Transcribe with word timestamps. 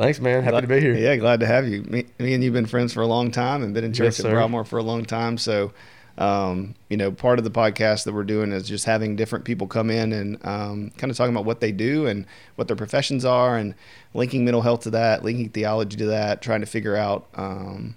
Thanks, 0.00 0.18
man. 0.18 0.42
Happy 0.42 0.52
glad, 0.52 0.60
to 0.62 0.66
be 0.66 0.80
here. 0.80 0.94
Yeah, 0.96 1.16
glad 1.16 1.40
to 1.40 1.46
have 1.46 1.68
you. 1.68 1.82
Me, 1.82 2.06
me, 2.18 2.32
and 2.32 2.42
you've 2.42 2.54
been 2.54 2.64
friends 2.64 2.94
for 2.94 3.02
a 3.02 3.06
long 3.06 3.30
time 3.30 3.62
and 3.62 3.74
been 3.74 3.84
in 3.84 3.92
church 3.92 4.18
Yes, 4.18 4.24
at. 4.24 4.30
Broadmoor 4.30 4.64
for 4.64 4.78
a 4.78 4.82
long 4.82 5.04
time. 5.04 5.36
So, 5.36 5.72
um, 6.16 6.74
you 6.88 6.96
know, 6.96 7.12
part 7.12 7.38
of 7.38 7.44
the 7.44 7.50
podcast 7.50 8.04
that 8.04 8.14
we're 8.14 8.24
doing 8.24 8.50
is 8.52 8.66
just 8.66 8.86
having 8.86 9.14
different 9.14 9.44
people 9.44 9.66
come 9.66 9.90
in 9.90 10.14
and 10.14 10.36
um, 10.46 10.90
kind 10.96 11.10
of 11.10 11.18
talking 11.18 11.34
about 11.34 11.44
what 11.44 11.60
they 11.60 11.70
do 11.70 12.06
and 12.06 12.24
what 12.56 12.66
their 12.66 12.76
professions 12.78 13.26
are 13.26 13.58
and 13.58 13.74
linking 14.14 14.42
mental 14.42 14.62
health 14.62 14.80
to 14.84 14.90
that, 14.90 15.22
linking 15.22 15.50
theology 15.50 15.98
to 15.98 16.06
that, 16.06 16.40
trying 16.40 16.60
to 16.60 16.66
figure 16.66 16.96
out, 16.96 17.28
um, 17.34 17.94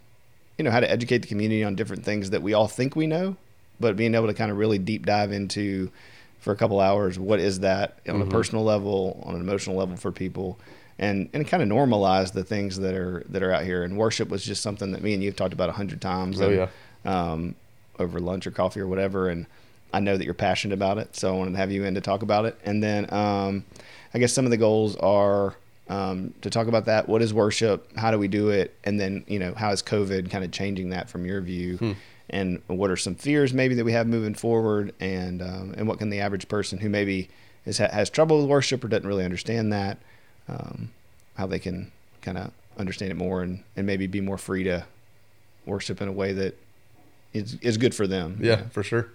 you 0.58 0.66
know, 0.66 0.72
how 0.72 0.82
to 0.82 0.92
educate 0.92 1.20
the 1.20 1.28
community 1.30 1.64
on 1.64 1.74
different 1.74 2.04
things 2.04 2.32
that 2.32 2.42
we 2.42 2.54
all 2.54 2.68
think 2.68 2.98
we 2.98 3.08
know, 3.08 3.38
but 3.80 3.96
being 3.96 4.14
able 4.14 4.28
to 4.28 4.34
kind 4.34 4.52
of 4.52 4.58
really 4.58 4.78
deep 4.78 5.06
dive 5.06 5.32
into 5.32 5.90
for 6.40 6.52
a 6.52 6.58
couple 6.58 6.82
hours 6.82 7.18
what 7.18 7.40
is 7.40 7.62
that 7.62 7.98
on 8.10 8.22
a 8.22 8.26
Mhm. 8.26 8.30
personal 8.30 8.66
level, 8.66 9.24
on 9.26 9.36
an 9.36 9.40
emotional 9.40 9.78
level 9.78 9.96
for 9.96 10.12
people 10.12 10.60
and 11.00 11.30
and 11.34 11.48
kind 11.48 11.64
of 11.64 11.70
normalize 11.70 12.34
the 12.34 12.44
things 12.44 12.78
that 12.80 12.94
are 12.94 13.24
that 13.30 13.44
are 13.44 13.52
out 13.52 13.64
here. 13.64 13.84
And 13.84 13.98
worship 13.98 14.30
was 14.30 14.44
just 14.44 14.62
something 14.62 14.92
that 14.92 15.02
me 15.02 15.14
and 15.14 15.24
you've 15.24 15.36
talked 15.36 15.54
about 15.54 15.70
a 15.70 15.74
hundred 15.74 16.02
times. 16.02 16.42
Oh, 16.42 16.48
and, 16.48 16.56
yeah. 16.56 16.68
Um, 17.06 17.56
over 18.00 18.20
lunch 18.20 18.48
or 18.48 18.52
coffee 18.52 18.80
or 18.80 18.88
whatever, 18.88 19.30
and 19.30 19.46
I 19.94 20.00
know 20.00 20.18
that 20.18 20.26
you're 20.26 20.34
passionate 20.34 20.74
about 20.74 20.98
it, 20.98 21.16
so 21.16 21.34
I 21.34 21.38
wanted 21.38 21.52
to 21.52 21.58
have 21.58 21.72
you 21.72 21.84
in 21.84 21.94
to 21.94 22.02
talk 22.02 22.24
about 22.24 22.46
it. 22.46 22.58
And 22.66 22.82
then 22.82 23.14
um, 23.14 23.66
I 24.14 24.20
guess 24.20 24.34
some 24.34 24.46
of 24.46 24.52
the 24.52 24.58
goals 24.58 24.96
are 24.96 25.56
um, 25.90 26.34
to 26.42 26.50
talk 26.50 26.68
about 26.68 26.86
that. 26.86 27.08
What 27.08 27.22
is 27.22 27.34
worship? 27.34 27.96
How 27.96 28.10
do 28.10 28.18
we 28.18 28.28
do 28.28 28.50
it? 28.50 28.74
And 28.84 29.00
then 29.00 29.24
you 29.28 29.38
know 29.38 29.54
how 29.56 29.72
is 29.72 29.84
COVID 29.84 30.32
kind 30.32 30.44
of 30.44 30.52
changing 30.52 30.90
that 30.90 31.10
from 31.10 31.26
your 31.26 31.42
view? 31.42 31.78
Hmm. 31.78 31.92
And 32.30 32.62
what 32.68 32.90
are 32.90 32.98
some 32.98 33.16
fears 33.16 33.54
maybe 33.54 33.76
that 33.76 33.86
we 33.86 33.92
have 33.92 34.08
moving 34.08 34.34
forward? 34.34 34.94
And 35.00 35.42
um, 35.42 35.76
and 35.78 35.88
what 35.88 36.00
can 36.00 36.10
the 36.10 36.22
average 36.22 36.48
person 36.48 36.80
who 36.80 36.90
maybe 36.90 37.30
is, 37.66 37.78
has 37.78 38.10
trouble 38.10 38.40
with 38.40 38.50
worship 38.50 38.84
or 38.84 38.88
doesn't 38.88 39.08
really 39.08 39.26
understand 39.26 39.72
that 39.72 40.00
um, 40.48 40.92
how 41.36 41.46
they 41.48 41.60
can 41.60 41.92
kind 42.22 42.38
of 42.38 42.52
understand 42.78 43.12
it 43.12 43.16
more 43.16 43.44
and, 43.44 43.64
and 43.76 43.86
maybe 43.86 44.08
be 44.08 44.22
more 44.22 44.38
free 44.38 44.64
to 44.64 44.86
worship 45.66 46.02
in 46.02 46.08
a 46.08 46.12
way 46.12 46.34
that 46.34 46.58
is, 47.34 47.56
is 47.62 47.78
good 47.78 47.94
for 47.96 48.08
them. 48.08 48.38
you 48.42 48.50
Yeah, 48.50 48.56
know? 48.56 48.64
for 48.72 48.84
sure. 48.84 49.08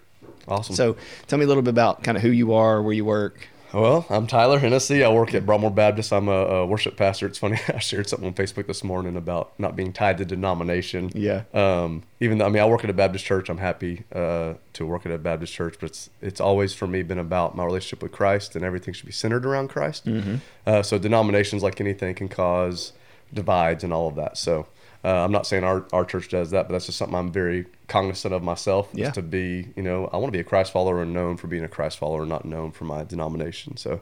Awesome. 0.46 0.74
So 0.74 0.96
tell 1.26 1.38
me 1.38 1.44
a 1.44 1.48
little 1.48 1.62
bit 1.62 1.70
about 1.70 2.02
kind 2.02 2.16
of 2.16 2.22
who 2.22 2.30
you 2.30 2.52
are, 2.54 2.82
where 2.82 2.92
you 2.92 3.04
work. 3.04 3.48
Well, 3.72 4.06
I'm 4.08 4.26
Tyler 4.26 4.58
Hennessy. 4.58 5.04
I 5.04 5.12
work 5.12 5.34
at 5.34 5.44
Broadmoor 5.44 5.70
Baptist. 5.70 6.12
I'm 6.12 6.28
a, 6.28 6.32
a 6.32 6.66
worship 6.66 6.96
pastor. 6.96 7.26
It's 7.26 7.38
funny. 7.38 7.58
I 7.68 7.78
shared 7.78 8.08
something 8.08 8.28
on 8.28 8.34
Facebook 8.34 8.66
this 8.66 8.82
morning 8.82 9.16
about 9.16 9.58
not 9.58 9.76
being 9.76 9.92
tied 9.92 10.18
to 10.18 10.24
denomination. 10.24 11.10
Yeah. 11.14 11.42
Um, 11.52 12.02
even 12.20 12.38
though 12.38 12.46
I 12.46 12.48
mean 12.48 12.62
I 12.62 12.66
work 12.66 12.84
at 12.84 12.90
a 12.90 12.94
Baptist 12.94 13.24
church, 13.24 13.48
I'm 13.48 13.58
happy 13.58 14.04
uh, 14.14 14.54
to 14.74 14.86
work 14.86 15.04
at 15.06 15.12
a 15.12 15.18
Baptist 15.18 15.52
church. 15.52 15.76
But 15.80 15.90
it's 15.90 16.10
it's 16.22 16.40
always 16.40 16.74
for 16.74 16.86
me 16.86 17.02
been 17.02 17.18
about 17.18 17.56
my 17.56 17.64
relationship 17.64 18.02
with 18.02 18.12
Christ, 18.12 18.56
and 18.56 18.64
everything 18.64 18.94
should 18.94 19.06
be 19.06 19.12
centered 19.12 19.44
around 19.44 19.68
Christ. 19.68 20.06
Mm-hmm. 20.06 20.36
Uh, 20.66 20.82
so 20.82 20.98
denominations, 20.98 21.62
like 21.62 21.80
anything, 21.80 22.14
can 22.14 22.28
cause 22.28 22.92
divides 23.32 23.84
and 23.84 23.92
all 23.92 24.08
of 24.08 24.14
that. 24.16 24.38
So 24.38 24.66
uh, 25.04 25.24
I'm 25.24 25.32
not 25.32 25.46
saying 25.46 25.64
our, 25.64 25.86
our 25.92 26.04
church 26.04 26.28
does 26.28 26.50
that, 26.50 26.66
but 26.68 26.72
that's 26.72 26.86
just 26.86 26.98
something 26.98 27.16
I'm 27.16 27.30
very 27.30 27.66
cognizant 27.86 28.34
of 28.34 28.42
myself. 28.42 28.88
is 28.92 28.98
Yeah. 28.98 29.10
To 29.12 29.22
be, 29.22 29.68
you 29.76 29.82
know, 29.82 30.08
I 30.12 30.16
want 30.16 30.26
to 30.26 30.36
be 30.36 30.40
a 30.40 30.44
Christ 30.44 30.72
follower 30.72 31.02
and 31.02 31.12
known 31.12 31.36
for 31.36 31.46
being 31.46 31.64
a 31.64 31.68
Christ 31.68 31.98
follower, 31.98 32.26
not 32.26 32.44
known 32.44 32.72
for 32.72 32.84
my 32.84 33.04
denomination. 33.04 33.76
So 33.76 34.00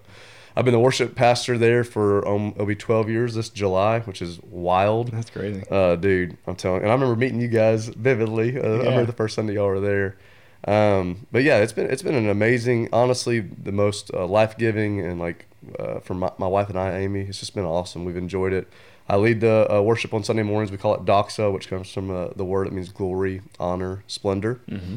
I've 0.56 0.64
been 0.64 0.72
the 0.72 0.80
worship 0.80 1.14
pastor 1.14 1.58
there 1.58 1.84
for 1.84 2.26
um, 2.26 2.52
it'll 2.54 2.66
be 2.66 2.74
12 2.74 3.10
years 3.10 3.34
this 3.34 3.50
July, 3.50 4.00
which 4.00 4.22
is 4.22 4.40
wild. 4.42 5.12
That's 5.12 5.28
crazy. 5.28 5.62
Uh, 5.70 5.96
dude, 5.96 6.38
I'm 6.46 6.56
telling. 6.56 6.80
And 6.80 6.90
I 6.90 6.94
remember 6.94 7.14
meeting 7.14 7.40
you 7.40 7.48
guys 7.48 7.88
vividly. 7.88 8.58
Uh, 8.58 8.62
I 8.62 8.78
remember 8.78 9.06
the 9.06 9.12
first 9.12 9.34
Sunday 9.34 9.54
y'all 9.54 9.66
were 9.66 9.80
there. 9.80 10.16
Um, 10.66 11.26
but 11.30 11.42
yeah, 11.42 11.58
it's 11.58 11.74
been 11.74 11.90
it's 11.90 12.02
been 12.02 12.14
an 12.14 12.28
amazing, 12.28 12.88
honestly, 12.92 13.40
the 13.40 13.70
most 13.70 14.10
uh, 14.14 14.26
life 14.26 14.56
giving 14.56 15.00
and 15.00 15.20
like 15.20 15.46
uh, 15.78 16.00
for 16.00 16.14
my, 16.14 16.32
my 16.38 16.46
wife 16.46 16.70
and 16.70 16.78
I, 16.78 16.96
Amy, 16.98 17.20
it's 17.22 17.38
just 17.38 17.54
been 17.54 17.64
awesome. 17.64 18.04
We've 18.04 18.16
enjoyed 18.16 18.52
it. 18.52 18.68
I 19.08 19.16
lead 19.16 19.40
the 19.40 19.72
uh, 19.72 19.80
worship 19.80 20.12
on 20.12 20.24
Sunday 20.24 20.42
mornings. 20.42 20.70
We 20.70 20.78
call 20.78 20.94
it 20.94 21.04
doxa, 21.04 21.52
which 21.52 21.68
comes 21.68 21.90
from 21.90 22.10
uh, 22.10 22.28
the 22.34 22.44
word 22.44 22.66
that 22.66 22.72
means 22.72 22.88
glory, 22.88 23.42
honor, 23.60 24.02
splendor. 24.06 24.60
Mm-hmm. 24.68 24.96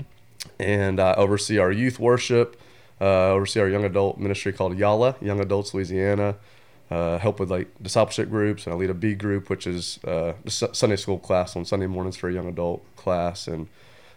And 0.60 1.00
I 1.00 1.14
oversee 1.14 1.60
our 1.60 1.72
youth 1.72 2.00
worship. 2.00 2.60
Uh, 3.00 3.30
oversee 3.30 3.60
our 3.60 3.70
young 3.70 3.86
adult 3.86 4.18
ministry 4.18 4.52
called 4.52 4.78
Yala, 4.78 5.22
Young 5.22 5.40
Adults 5.40 5.74
Louisiana. 5.74 6.36
Uh, 6.92 7.20
help 7.20 7.40
with 7.40 7.52
like 7.52 7.68
discipleship 7.82 8.32
groups, 8.32 8.66
and 8.66 8.74
I 8.74 8.78
lead 8.78 8.90
a 8.90 8.96
B 8.96 9.14
group, 9.14 9.48
which 9.48 9.68
is 9.68 10.00
uh, 10.06 10.34
the 10.44 10.50
Sunday 10.50 10.96
school 10.96 11.20
class 11.20 11.56
on 11.56 11.64
Sunday 11.64 11.86
mornings 11.86 12.18
for 12.18 12.30
a 12.30 12.34
young 12.34 12.48
adult 12.48 12.84
class. 12.96 13.48
And 13.48 13.68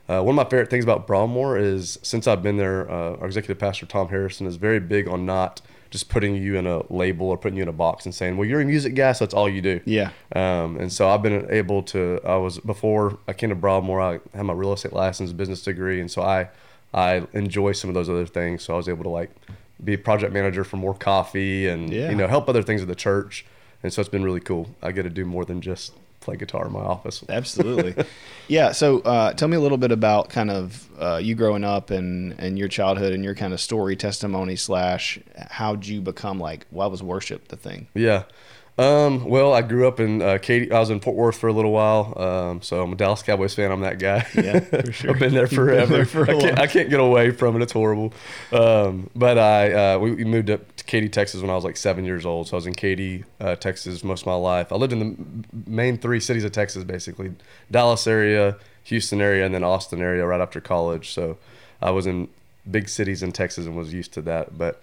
uh, 0.09 0.23
one 0.23 0.31
of 0.31 0.37
my 0.37 0.45
favorite 0.45 0.71
things 0.71 0.83
about 0.83 1.07
Broadmoor 1.07 1.59
is 1.59 1.99
since 2.03 2.27
I've 2.27 2.43
been 2.43 2.57
there, 2.57 2.91
uh, 2.91 3.17
our 3.17 3.27
executive 3.27 3.59
pastor 3.59 3.85
Tom 3.85 4.09
Harrison 4.09 4.47
is 4.47 4.57
very 4.57 4.81
big 4.81 5.07
on 5.07 5.27
not 5.27 5.61
just 5.93 6.09
putting 6.09 6.35
you 6.35 6.57
in 6.57 6.67
a 6.67 6.83
label 6.93 7.29
or 7.29 7.37
putting 7.39 7.57
you 7.59 7.63
in 7.63 7.69
a 7.69 7.73
box 7.73 8.05
and 8.07 8.13
saying, 8.15 8.37
"Well, 8.37 8.49
you're 8.49 8.61
a 8.61 8.65
music 8.65 8.95
guy, 8.97 9.13
so 9.13 9.25
that's 9.25 9.35
all 9.35 9.49
you 9.49 9.61
do." 9.63 9.81
Yeah. 9.85 10.11
Um, 10.35 10.77
and 10.79 10.93
so 10.93 11.09
I've 11.09 11.23
been 11.23 11.47
able 11.51 11.83
to. 11.85 12.19
I 12.25 12.37
was 12.37 12.59
before 12.59 13.19
I 13.29 13.33
came 13.35 13.51
to 13.51 13.55
Broadmoor. 13.55 14.01
I 14.01 14.19
had 14.35 14.43
my 14.43 14.55
real 14.55 14.73
estate 14.73 14.93
license, 14.93 15.33
business 15.33 15.63
degree, 15.63 16.01
and 16.01 16.11
so 16.11 16.23
I 16.23 16.49
I 16.93 17.23
enjoy 17.35 17.73
some 17.73 17.89
of 17.91 17.95
those 17.95 18.09
other 18.09 18.27
things. 18.27 18.63
So 18.65 18.75
I 18.75 18.77
was 18.79 18.89
able 18.89 19.05
to 19.05 19.11
like 19.11 19.31
be 19.85 19.95
a 19.95 19.99
project 19.99 20.33
manager 20.33 20.65
for 20.65 20.79
more 20.79 20.95
coffee 20.95 21.69
and 21.69 21.93
Yeah. 21.93 22.11
you 22.11 22.17
know 22.17 22.27
help 22.27 22.49
other 22.49 22.63
things 22.63 22.83
at 22.83 22.89
the 22.89 22.95
church. 22.95 23.45
And 23.85 23.93
so 23.93 24.01
it's 24.01 24.09
been 24.09 24.23
really 24.25 24.41
cool. 24.41 24.75
I 24.83 24.93
get 24.93 25.03
to 25.03 25.11
do 25.11 25.25
more 25.25 25.45
than 25.45 25.61
just 25.61 25.93
play 26.23 26.37
guitar 26.37 26.67
in 26.67 26.73
my 26.73 26.81
office. 26.81 27.23
Absolutely. 27.29 28.05
yeah. 28.49 28.73
So 28.73 29.01
uh, 29.01 29.33
tell 29.35 29.49
me 29.49 29.57
a 29.57 29.61
little 29.61 29.79
bit 29.79 29.93
about 29.93 30.31
kind 30.31 30.51
of 30.51 30.89
uh, 31.01 31.17
you 31.17 31.35
growing 31.35 31.65
up 31.65 31.91
and, 31.91 32.39
and 32.39 32.59
your 32.59 32.69
childhood 32.69 33.13
and 33.13 33.23
your 33.25 33.35
kind 33.35 33.53
of 33.53 33.61
story, 33.61 33.97
testimony, 33.97 34.57
slash, 34.57 35.19
how'd 35.51 35.87
you 35.87 36.01
become 36.01 36.39
like, 36.39 36.67
why 36.71 36.87
was 36.87 37.03
worship 37.03 37.49
the 37.49 37.57
thing? 37.57 37.89
Yeah. 37.95 38.25
Um, 38.79 39.27
well, 39.27 39.53
I 39.53 39.61
grew 39.61 39.87
up 39.87 40.01
in 40.01 40.23
uh, 40.23 40.39
Katy. 40.41 40.73
I 40.73 40.81
was 40.81 40.89
in 40.89 40.99
Fort 41.01 41.15
Worth 41.15 41.37
for 41.37 41.49
a 41.49 41.53
little 41.53 41.73
while. 41.73 42.19
Um, 42.19 42.63
so 42.63 42.83
I'm 42.83 42.93
a 42.93 42.97
Dallas 42.97 43.23
Cowboys 43.23 43.55
fan. 43.55 43.71
I'm 43.71 43.81
that 43.83 43.99
guy. 43.99 44.27
Yeah, 44.35 44.61
for 44.61 44.93
sure. 44.93 45.11
I've 45.11 45.19
been 45.19 45.35
there 45.35 45.43
You've 45.43 45.51
been 45.51 45.57
forever. 45.59 45.93
there 45.93 46.05
for 46.07 46.31
I, 46.31 46.41
can't. 46.41 46.59
I 46.59 46.67
can't 46.67 46.89
get 46.89 46.99
away 46.99 47.33
from 47.33 47.57
it. 47.57 47.63
It's 47.63 47.73
horrible. 47.73 48.15
Um, 48.51 49.11
but 49.15 49.37
I 49.37 49.73
uh, 49.73 49.99
we, 49.99 50.13
we 50.13 50.25
moved 50.25 50.49
up 50.49 50.72
Katy, 50.87 51.09
Texas 51.09 51.41
when 51.41 51.51
I 51.51 51.55
was 51.55 51.65
like 51.65 51.77
seven 51.77 52.05
years 52.05 52.27
old. 52.27 52.49
So 52.49 52.57
I 52.57 52.59
was 52.59 52.67
in 52.67 52.75
Katy, 52.75 53.25
uh, 53.41 53.57
Texas 53.57 54.03
most 54.05 54.23
of 54.23 54.27
my 54.27 54.35
life. 54.35 54.73
I 54.73 54.77
lived 54.77 54.93
in 54.93 54.99
the 54.99 55.71
main 55.71 55.99
three 55.99 56.21
cities 56.21 56.45
of 56.45 56.53
Texas, 56.53 56.85
basically 56.85 57.33
Dallas 57.71 58.07
area, 58.07 58.57
Houston 58.85 59.21
area, 59.21 59.45
and 59.47 59.55
then 59.55 59.65
Austin 59.65 60.01
area 60.01 60.27
right 60.27 60.41
after 60.41 60.61
college. 60.61 61.11
So 61.11 61.39
I 61.81 61.91
was 61.91 62.07
in 62.07 62.29
big 62.71 62.89
cities 62.89 63.23
in 63.23 63.33
Texas 63.33 63.67
and 63.67 63.77
was 63.77 63.93
used 63.93 64.13
to 64.15 64.23
that. 64.23 64.59
But 64.59 64.83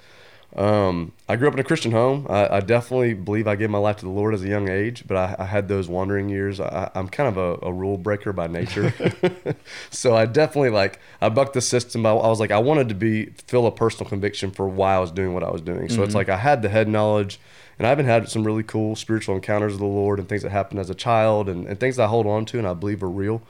um, 0.56 1.12
I 1.28 1.36
grew 1.36 1.48
up 1.48 1.54
in 1.54 1.60
a 1.60 1.64
Christian 1.64 1.92
home. 1.92 2.26
I, 2.28 2.58
I 2.58 2.60
definitely 2.60 3.14
believe 3.14 3.48
I 3.48 3.56
gave 3.56 3.70
my 3.70 3.78
life 3.78 3.98
to 3.98 4.06
the 4.06 4.12
Lord 4.12 4.34
as 4.34 4.44
a 4.44 4.48
young 4.48 4.68
age, 4.68 5.04
but 5.08 5.16
I, 5.16 5.36
I 5.38 5.46
had 5.46 5.68
those 5.68 5.88
wandering 5.88 6.28
years. 6.28 6.60
I, 6.60 6.90
I'm 6.96 7.08
kind 7.08 7.30
of 7.30 7.38
a, 7.38 7.68
a 7.68 7.72
rule 7.72 7.98
breaker 7.98 8.34
by 8.34 8.48
nature, 8.48 8.94
so 9.92 10.16
I 10.16 10.26
definitely 10.26 10.72
like 10.72 11.00
I 11.22 11.30
bucked 11.30 11.54
the 11.54 11.62
system. 11.62 12.06
I, 12.06 12.12
I 12.12 12.28
was 12.28 12.40
like 12.40 12.50
I 12.52 12.58
wanted 12.58 12.90
to 12.90 12.96
be 12.96 13.28
feel 13.48 13.68
a 13.68 13.72
personal 13.72 14.10
conviction 14.10 14.50
for 14.50 14.68
why 14.68 14.96
I 14.96 15.00
was 15.00 15.12
doing 15.12 15.36
what 15.36 15.44
I 15.44 15.52
was 15.52 15.62
doing. 15.62 15.88
So 15.88 16.02
it's 16.02 16.16
like 16.16 16.30
I 16.30 16.38
had 16.38 16.64
the 16.64 16.70
head 16.70 16.88
knowledge, 16.88 17.40
and 17.78 17.86
I 17.86 17.92
even 17.92 18.06
had 18.06 18.28
some 18.28 18.44
really 18.44 18.64
cool 18.64 18.96
spiritual 18.96 19.36
encounters 19.36 19.74
with 19.74 19.82
the 19.82 19.86
Lord 19.86 20.18
and 20.18 20.28
things 20.28 20.42
that 20.42 20.52
happened 20.52 20.80
as 20.80 20.90
a 20.90 20.96
child 20.96 21.48
and, 21.48 21.68
and 21.68 21.80
things 21.80 21.98
that 21.98 22.06
I 22.06 22.08
hold 22.08 22.26
on 22.26 22.46
to 22.48 22.58
and 22.58 22.68
I 22.68 22.74
believe 22.74 23.04
are 23.04 23.10
real. 23.10 23.44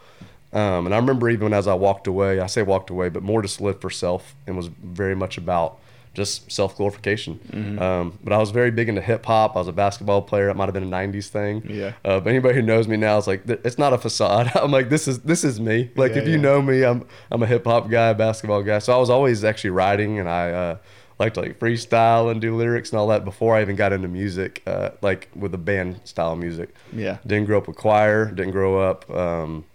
Um, 0.51 0.85
and 0.85 0.93
I 0.93 0.97
remember 0.97 1.29
even 1.29 1.53
as 1.53 1.67
I 1.67 1.75
walked 1.75 2.07
away, 2.07 2.39
I 2.39 2.47
say 2.47 2.61
walked 2.61 2.89
away, 2.89 3.09
but 3.09 3.23
more 3.23 3.41
just 3.41 3.61
lived 3.61 3.81
for 3.81 3.89
self 3.89 4.35
and 4.47 4.57
was 4.57 4.67
very 4.67 5.15
much 5.15 5.37
about 5.37 5.79
just 6.13 6.51
self 6.51 6.75
glorification. 6.75 7.39
Um, 7.79 8.17
but 8.23 8.33
I 8.33 8.37
was 8.37 8.51
very 8.51 8.71
big 8.71 8.89
into 8.89 9.01
hip 9.01 9.25
hop. 9.25 9.55
I 9.55 9.59
was 9.59 9.67
a 9.67 9.71
basketball 9.71 10.21
player. 10.21 10.49
It 10.49 10.55
might 10.55 10.65
have 10.65 10.73
been 10.73 10.83
a 10.83 10.95
'90s 10.95 11.27
thing. 11.27 11.63
Yeah. 11.69 11.93
Uh, 12.03 12.19
but 12.19 12.29
anybody 12.29 12.55
who 12.55 12.61
knows 12.61 12.87
me 12.87 12.97
now 12.97 13.17
is 13.17 13.27
like, 13.27 13.47
it's 13.47 13.77
not 13.77 13.93
a 13.93 13.97
facade. 13.97 14.51
I'm 14.55 14.71
like, 14.71 14.89
this 14.89 15.07
is 15.07 15.19
this 15.19 15.43
is 15.43 15.59
me. 15.59 15.91
Like, 15.95 16.13
Yeah, 16.13 16.19
if 16.19 16.27
you 16.27 16.37
know 16.37 16.61
me, 16.61 16.83
I'm 16.83 17.05
I'm 17.31 17.43
a 17.43 17.47
hip 17.47 17.65
hop 17.65 17.89
guy, 17.89 18.13
basketball 18.13 18.63
guy. 18.63 18.79
So 18.79 18.93
I 18.93 18.97
was 18.97 19.09
always 19.09 19.43
actually 19.43 19.71
writing, 19.71 20.19
and 20.19 20.27
I 20.27 20.51
uh, 20.51 20.77
liked 21.19 21.35
to 21.35 21.41
like 21.41 21.59
freestyle 21.59 22.31
and 22.31 22.41
do 22.41 22.55
lyrics 22.55 22.91
and 22.91 22.99
all 22.99 23.07
that 23.07 23.23
before 23.23 23.55
I 23.55 23.61
even 23.61 23.75
got 23.75 23.93
into 23.93 24.07
music, 24.07 24.61
uh, 24.65 24.91
like 25.01 25.29
with 25.35 25.51
the 25.51 25.57
band 25.57 26.01
style 26.05 26.35
music. 26.35 26.73
Yeah. 26.93 27.17
Didn't 27.25 27.45
grow 27.45 27.57
up 27.59 27.67
with 27.67 27.77
choir. 27.77 28.25
Didn't 28.31 28.51
grow 28.51 28.79
up. 28.79 29.09
Um, 29.11 29.65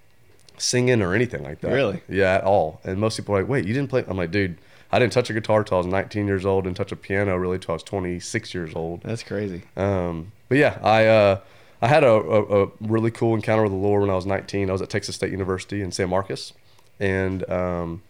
singing 0.57 1.03
or 1.03 1.15
anything 1.15 1.43
like 1.43 1.61
that. 1.61 1.73
Really? 1.73 2.01
Yeah, 2.09 2.37
at 2.37 2.45
all. 2.45 2.81
And 2.85 2.99
most 2.99 3.17
people 3.17 3.35
are 3.35 3.41
like, 3.41 3.49
wait, 3.49 3.65
you 3.67 3.75
didn't 3.75 3.91
play? 3.91 4.05
I'm 4.07 4.17
like, 4.17 4.31
dude, 4.31 4.57
I 4.94 5.00
didn't 5.00 5.12
touch 5.12 5.29
a 5.29 5.32
guitar 5.32 5.64
till 5.64 5.76
I 5.76 5.79
was 5.79 5.88
19 5.88 6.29
years 6.29 6.46
old, 6.46 6.69
and 6.69 6.76
touch 6.76 6.93
a 6.93 6.96
piano 6.96 7.37
really 7.37 7.58
till 7.58 7.73
I 7.73 7.75
was 7.75 7.82
26 7.82 8.55
years 8.55 8.76
old. 8.76 9.02
That's 9.02 9.25
crazy. 9.25 9.62
Um, 9.76 10.31
but 10.49 10.58
yeah, 10.58 10.79
I 10.85 11.06
uh, 11.06 11.41
I 11.82 11.88
had 11.88 12.05
a, 12.05 12.12
a, 12.12 12.64
a 12.64 12.70
really 12.81 13.11
cool 13.11 13.35
encounter 13.35 13.64
with 13.64 13.73
the 13.73 13.79
Lord 13.79 14.02
when 14.02 14.11
I 14.11 14.14
was 14.14 14.25
19. 14.25 14.69
I 14.69 14.73
was 14.73 14.82
at 14.82 14.91
Texas 14.91 15.17
State 15.17 15.32
University 15.32 15.82
in 15.82 15.91
San 15.91 16.11
Marcos, 16.11 16.52
and 17.00 17.49
um, 17.50 18.02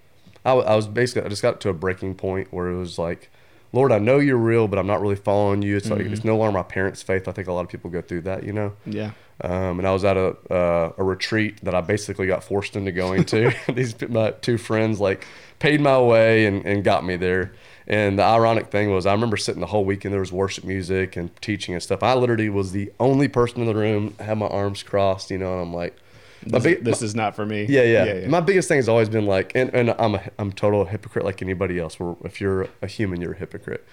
I, 0.44 0.52
I 0.52 0.76
was 0.76 0.86
basically 0.86 1.22
I 1.22 1.30
just 1.30 1.40
got 1.40 1.58
to 1.62 1.70
a 1.70 1.72
breaking 1.72 2.16
point 2.16 2.52
where 2.52 2.68
it 2.68 2.76
was 2.76 2.98
like, 2.98 3.30
Lord, 3.74 3.90
I 3.90 3.98
know 3.98 4.20
you're 4.20 4.36
real, 4.36 4.68
but 4.68 4.78
I'm 4.78 4.86
not 4.86 5.00
really 5.00 5.16
following 5.16 5.60
you. 5.60 5.76
It's 5.76 5.90
like 5.90 6.02
it's 6.02 6.22
no 6.22 6.36
longer 6.36 6.52
my 6.52 6.62
parents' 6.62 7.02
faith. 7.02 7.26
I 7.26 7.32
think 7.32 7.48
a 7.48 7.52
lot 7.52 7.62
of 7.62 7.68
people 7.68 7.90
go 7.90 8.00
through 8.00 8.20
that, 8.20 8.44
you 8.44 8.52
know. 8.52 8.72
Yeah. 8.86 9.10
Um, 9.40 9.80
and 9.80 9.88
I 9.88 9.92
was 9.92 10.04
at 10.04 10.16
a 10.16 10.36
uh, 10.48 10.92
a 10.96 11.02
retreat 11.02 11.58
that 11.64 11.74
I 11.74 11.80
basically 11.80 12.28
got 12.28 12.44
forced 12.44 12.76
into 12.76 12.92
going 12.92 13.24
to. 13.24 13.52
These 13.72 14.00
my 14.08 14.30
two 14.30 14.58
friends 14.58 15.00
like 15.00 15.26
paid 15.58 15.80
my 15.80 16.00
way 16.00 16.46
and, 16.46 16.64
and 16.64 16.84
got 16.84 17.04
me 17.04 17.16
there. 17.16 17.52
And 17.88 18.16
the 18.16 18.22
ironic 18.22 18.68
thing 18.68 18.92
was, 18.92 19.06
I 19.06 19.12
remember 19.12 19.36
sitting 19.36 19.60
the 19.60 19.66
whole 19.66 19.84
weekend. 19.84 20.12
There 20.12 20.20
was 20.20 20.32
worship 20.32 20.62
music 20.62 21.16
and 21.16 21.34
teaching 21.42 21.74
and 21.74 21.82
stuff. 21.82 22.04
I 22.04 22.14
literally 22.14 22.48
was 22.48 22.70
the 22.70 22.92
only 23.00 23.26
person 23.26 23.60
in 23.60 23.66
the 23.66 23.74
room. 23.74 24.14
Had 24.20 24.38
my 24.38 24.46
arms 24.46 24.84
crossed, 24.84 25.32
you 25.32 25.38
know, 25.38 25.52
and 25.52 25.62
I'm 25.62 25.74
like, 25.74 25.96
This, 26.46 26.62
big- 26.62 26.84
this 26.84 27.02
is 27.02 27.14
not 27.14 27.34
for 27.36 27.44
me. 27.46 27.66
yeah, 27.68 27.82
yeah, 27.82 28.04
yeah, 28.04 28.14
yeah. 28.14 28.28
My 28.28 28.40
biggest 28.40 28.68
thing 28.68 28.76
has 28.78 28.88
always 28.88 29.08
been 29.08 29.26
like, 29.26 29.52
and, 29.54 29.72
and 29.74 29.94
I'm 29.98 30.14
a 30.16 30.22
I'm 30.38 30.52
total 30.52 30.84
hypocrite 30.84 31.24
like 31.24 31.42
anybody 31.42 31.78
else. 31.78 31.98
Where 31.98 32.16
if 32.24 32.40
you're 32.40 32.68
a 32.82 32.86
human, 32.86 33.20
you're 33.20 33.32
a 33.32 33.36
hypocrite. 33.38 33.84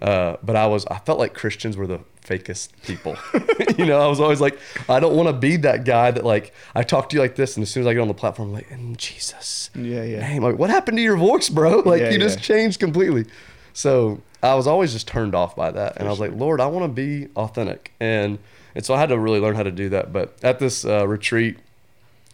Uh, 0.00 0.36
but 0.44 0.54
I 0.54 0.66
was 0.68 0.86
I 0.86 0.98
felt 0.98 1.18
like 1.18 1.34
Christians 1.34 1.76
were 1.76 1.86
the 1.88 1.98
fakest 2.24 2.70
people. 2.84 3.16
you 3.78 3.84
know, 3.84 4.00
I 4.00 4.06
was 4.06 4.20
always 4.20 4.40
like, 4.40 4.56
I 4.88 5.00
don't 5.00 5.16
want 5.16 5.28
to 5.28 5.32
be 5.32 5.56
that 5.56 5.84
guy 5.84 6.12
that 6.12 6.24
like 6.24 6.54
I 6.74 6.84
talk 6.84 7.08
to 7.08 7.16
you 7.16 7.20
like 7.20 7.34
this, 7.34 7.56
and 7.56 7.62
as 7.62 7.70
soon 7.70 7.80
as 7.82 7.86
I 7.88 7.94
get 7.94 8.00
on 8.00 8.08
the 8.08 8.14
platform, 8.14 8.48
I'm 8.50 8.54
like, 8.54 8.70
in 8.70 8.94
Jesus, 8.96 9.70
Yeah, 9.74 10.04
yeah. 10.04 10.20
name, 10.20 10.42
like 10.44 10.56
what 10.56 10.70
happened 10.70 10.98
to 10.98 11.02
your 11.02 11.16
voice, 11.16 11.48
bro? 11.48 11.80
Like 11.84 12.00
Yeah, 12.00 12.10
you 12.10 12.18
just 12.18 12.40
changed 12.40 12.78
completely. 12.78 13.24
So 13.72 14.22
I 14.42 14.54
was 14.54 14.66
always 14.68 14.92
just 14.92 15.08
turned 15.08 15.34
off 15.34 15.56
by 15.56 15.72
that, 15.72 15.96
and 15.96 16.06
I 16.06 16.10
was 16.12 16.20
like, 16.20 16.32
Lord, 16.32 16.60
I 16.60 16.66
want 16.66 16.84
to 16.84 16.88
be 16.88 17.28
authentic, 17.34 17.92
and 17.98 18.38
and 18.76 18.84
so 18.86 18.94
I 18.94 19.00
had 19.00 19.08
to 19.08 19.18
really 19.18 19.40
learn 19.40 19.56
how 19.56 19.64
to 19.64 19.72
do 19.72 19.88
that. 19.88 20.12
But 20.12 20.36
at 20.44 20.60
this 20.60 20.84
uh, 20.84 21.08
retreat, 21.08 21.58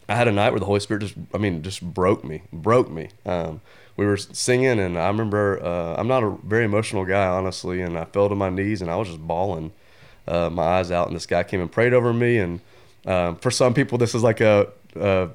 I 0.09 0.17
had 0.17 0.29
a 0.29 0.33
night 0.33 0.51
where 0.51 0.61
the 0.61 0.67
Holy 0.67 0.81
Spirit 0.81 1.01
just, 1.01 1.15
I 1.33 1.39
mean, 1.39 1.62
just 1.62 1.83
broke 1.83 2.25
me, 2.25 2.43
broke 2.53 2.91
me. 2.91 3.09
Um, 3.25 3.61
we 3.97 4.06
were 4.06 4.17
singing, 4.17 4.79
and 4.81 4.99
I 4.99 5.06
remember 5.06 5.62
uh, 5.65 5.95
I'm 5.97 6.09
not 6.09 6.23
a 6.23 6.37
very 6.45 6.65
emotional 6.65 7.05
guy, 7.05 7.27
honestly, 7.27 7.81
and 7.81 7.99
I 7.99 8.05
fell 8.05 8.29
to 8.29 8.35
my 8.35 8.51
knees 8.51 8.83
and 8.83 8.91
I 8.91 8.97
was 8.97 9.09
just 9.09 9.21
bawling 9.21 9.73
uh, 10.27 10.51
my 10.51 10.62
eyes 10.62 10.91
out. 10.91 11.06
And 11.06 11.17
this 11.17 11.27
guy 11.27 11.43
came 11.43 11.61
and 11.61 11.71
prayed 11.71 11.95
over 11.95 12.12
me. 12.12 12.39
And 12.39 12.61
um, 13.06 13.37
for 13.37 13.51
some 13.51 13.73
people, 13.73 13.97
this 13.99 14.15
is 14.15 14.23
like 14.23 14.41
a, 14.41 14.69
a 14.97 15.29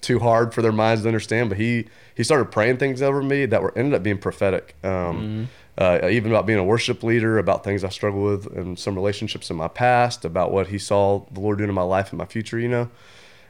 too 0.00 0.18
hard 0.18 0.52
for 0.52 0.62
their 0.62 0.72
minds 0.72 1.02
to 1.02 1.08
understand, 1.08 1.48
but 1.48 1.58
he 1.58 1.86
he 2.14 2.22
started 2.22 2.46
praying 2.46 2.76
things 2.76 3.00
over 3.00 3.22
me 3.22 3.46
that 3.46 3.62
were 3.62 3.72
ended 3.76 3.94
up 3.94 4.02
being 4.02 4.18
prophetic. 4.18 4.74
Um, 4.84 5.48
uh, 5.78 6.06
even 6.10 6.30
about 6.30 6.44
being 6.44 6.58
a 6.58 6.64
worship 6.64 7.02
leader, 7.02 7.38
about 7.38 7.64
things 7.64 7.82
I 7.82 7.88
struggled 7.88 8.24
with 8.24 8.56
and 8.58 8.78
some 8.78 8.94
relationships 8.94 9.48
in 9.48 9.56
my 9.56 9.68
past, 9.68 10.26
about 10.26 10.52
what 10.52 10.66
he 10.66 10.78
saw 10.78 11.24
the 11.30 11.40
Lord 11.40 11.56
doing 11.56 11.70
in 11.70 11.74
my 11.74 11.82
life 11.82 12.10
and 12.10 12.18
my 12.18 12.26
future. 12.26 12.58
You 12.58 12.68
know. 12.68 12.90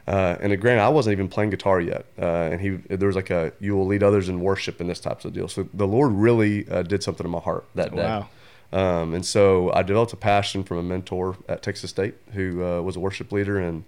Uh, 0.05 0.35
and 0.41 0.59
granted, 0.59 0.81
I 0.81 0.89
wasn't 0.89 1.13
even 1.13 1.29
playing 1.29 1.51
guitar 1.51 1.79
yet, 1.79 2.05
uh, 2.19 2.25
and 2.51 2.59
he 2.59 2.71
there 2.95 3.07
was 3.07 3.15
like 3.15 3.29
a 3.29 3.53
you 3.59 3.75
will 3.75 3.85
lead 3.87 4.03
others 4.03 4.27
in 4.27 4.41
worship 4.41 4.81
and 4.81 4.89
this 4.89 4.99
types 4.99 5.23
of 5.23 5.31
deal. 5.33 5.47
So 5.47 5.67
the 5.73 5.87
Lord 5.87 6.11
really 6.11 6.67
uh, 6.67 6.83
did 6.83 7.01
something 7.03 7.25
in 7.25 7.31
my 7.31 7.39
heart 7.39 7.65
that 7.75 7.95
day. 7.95 8.03
Wow. 8.03 8.27
Um, 8.73 9.13
and 9.13 9.25
so 9.25 9.71
I 9.71 9.83
developed 9.83 10.13
a 10.13 10.17
passion 10.17 10.63
from 10.63 10.77
a 10.77 10.83
mentor 10.83 11.37
at 11.47 11.61
Texas 11.61 11.91
State 11.91 12.15
who 12.33 12.65
uh, 12.65 12.81
was 12.81 12.95
a 12.95 12.99
worship 12.99 13.31
leader. 13.31 13.59
And 13.59 13.83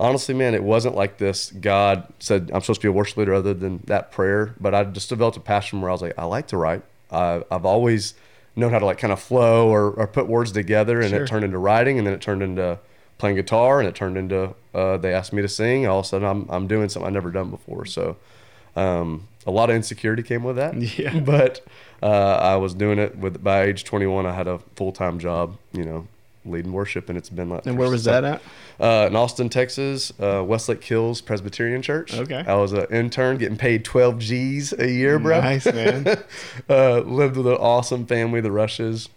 honestly, 0.00 0.34
man, 0.34 0.52
it 0.54 0.64
wasn't 0.64 0.96
like 0.96 1.18
this. 1.18 1.52
God 1.52 2.12
said 2.18 2.50
I'm 2.52 2.60
supposed 2.60 2.80
to 2.80 2.86
be 2.86 2.88
a 2.88 2.92
worship 2.92 3.16
leader, 3.18 3.32
other 3.32 3.54
than 3.54 3.82
that 3.86 4.10
prayer. 4.10 4.54
But 4.60 4.74
I 4.74 4.84
just 4.84 5.08
developed 5.08 5.36
a 5.36 5.40
passion 5.40 5.80
where 5.80 5.90
I 5.90 5.92
was 5.92 6.02
like, 6.02 6.18
I 6.18 6.24
like 6.24 6.48
to 6.48 6.56
write. 6.56 6.82
I, 7.10 7.44
I've 7.50 7.64
always 7.64 8.14
known 8.56 8.72
how 8.72 8.80
to 8.80 8.86
like 8.86 8.98
kind 8.98 9.12
of 9.12 9.20
flow 9.20 9.68
or, 9.68 9.92
or 9.92 10.06
put 10.08 10.26
words 10.26 10.50
together, 10.50 11.00
and 11.00 11.10
Sure. 11.10 11.22
it 11.22 11.28
turned 11.28 11.44
into 11.44 11.58
writing, 11.58 11.98
and 11.98 12.06
then 12.06 12.14
it 12.14 12.20
turned 12.20 12.42
into 12.42 12.78
playing 13.18 13.36
guitar, 13.36 13.80
and 13.80 13.88
it 13.88 13.94
turned 13.94 14.16
into 14.16 14.54
uh, 14.74 14.96
they 14.96 15.12
asked 15.14 15.32
me 15.32 15.42
to 15.42 15.48
sing. 15.48 15.86
All 15.86 16.00
of 16.00 16.04
a 16.06 16.08
sudden, 16.08 16.26
I'm 16.26 16.46
I'm 16.48 16.66
doing 16.66 16.88
something 16.88 17.06
I've 17.06 17.14
never 17.14 17.30
done 17.30 17.50
before. 17.50 17.86
So. 17.86 18.16
Um, 18.74 19.28
a 19.46 19.50
lot 19.50 19.70
of 19.70 19.76
insecurity 19.76 20.22
came 20.22 20.42
with 20.42 20.56
that. 20.56 20.74
Yeah. 20.98 21.18
But 21.24 21.64
uh, 22.02 22.06
I 22.06 22.56
was 22.56 22.74
doing 22.74 22.98
it 22.98 23.16
with 23.16 23.42
by 23.42 23.62
age 23.62 23.84
21. 23.84 24.26
I 24.26 24.32
had 24.32 24.48
a 24.48 24.58
full 24.74 24.92
time 24.92 25.18
job, 25.18 25.56
you 25.72 25.84
know, 25.84 26.06
leading 26.44 26.72
worship, 26.72 27.08
and 27.08 27.16
it's 27.18 27.28
been 27.30 27.48
like. 27.48 27.66
And 27.66 27.78
where 27.78 27.90
was 27.90 28.04
that 28.04 28.24
at? 28.24 28.42
Uh, 28.78 29.06
in 29.08 29.16
Austin, 29.16 29.48
Texas, 29.48 30.12
uh, 30.20 30.44
Westlake 30.44 30.84
Hills 30.84 31.20
Presbyterian 31.20 31.82
Church. 31.82 32.14
Okay. 32.14 32.44
I 32.46 32.54
was 32.54 32.72
an 32.72 32.86
intern, 32.90 33.38
getting 33.38 33.56
paid 33.56 33.84
12 33.84 34.18
G's 34.18 34.72
a 34.72 34.90
year, 34.90 35.18
bro. 35.18 35.40
Nice, 35.40 35.66
man. 35.66 36.06
uh, 36.68 36.98
lived 37.00 37.36
with 37.36 37.46
an 37.46 37.54
awesome 37.54 38.06
family, 38.06 38.40
the 38.40 38.52
Rushes, 38.52 39.08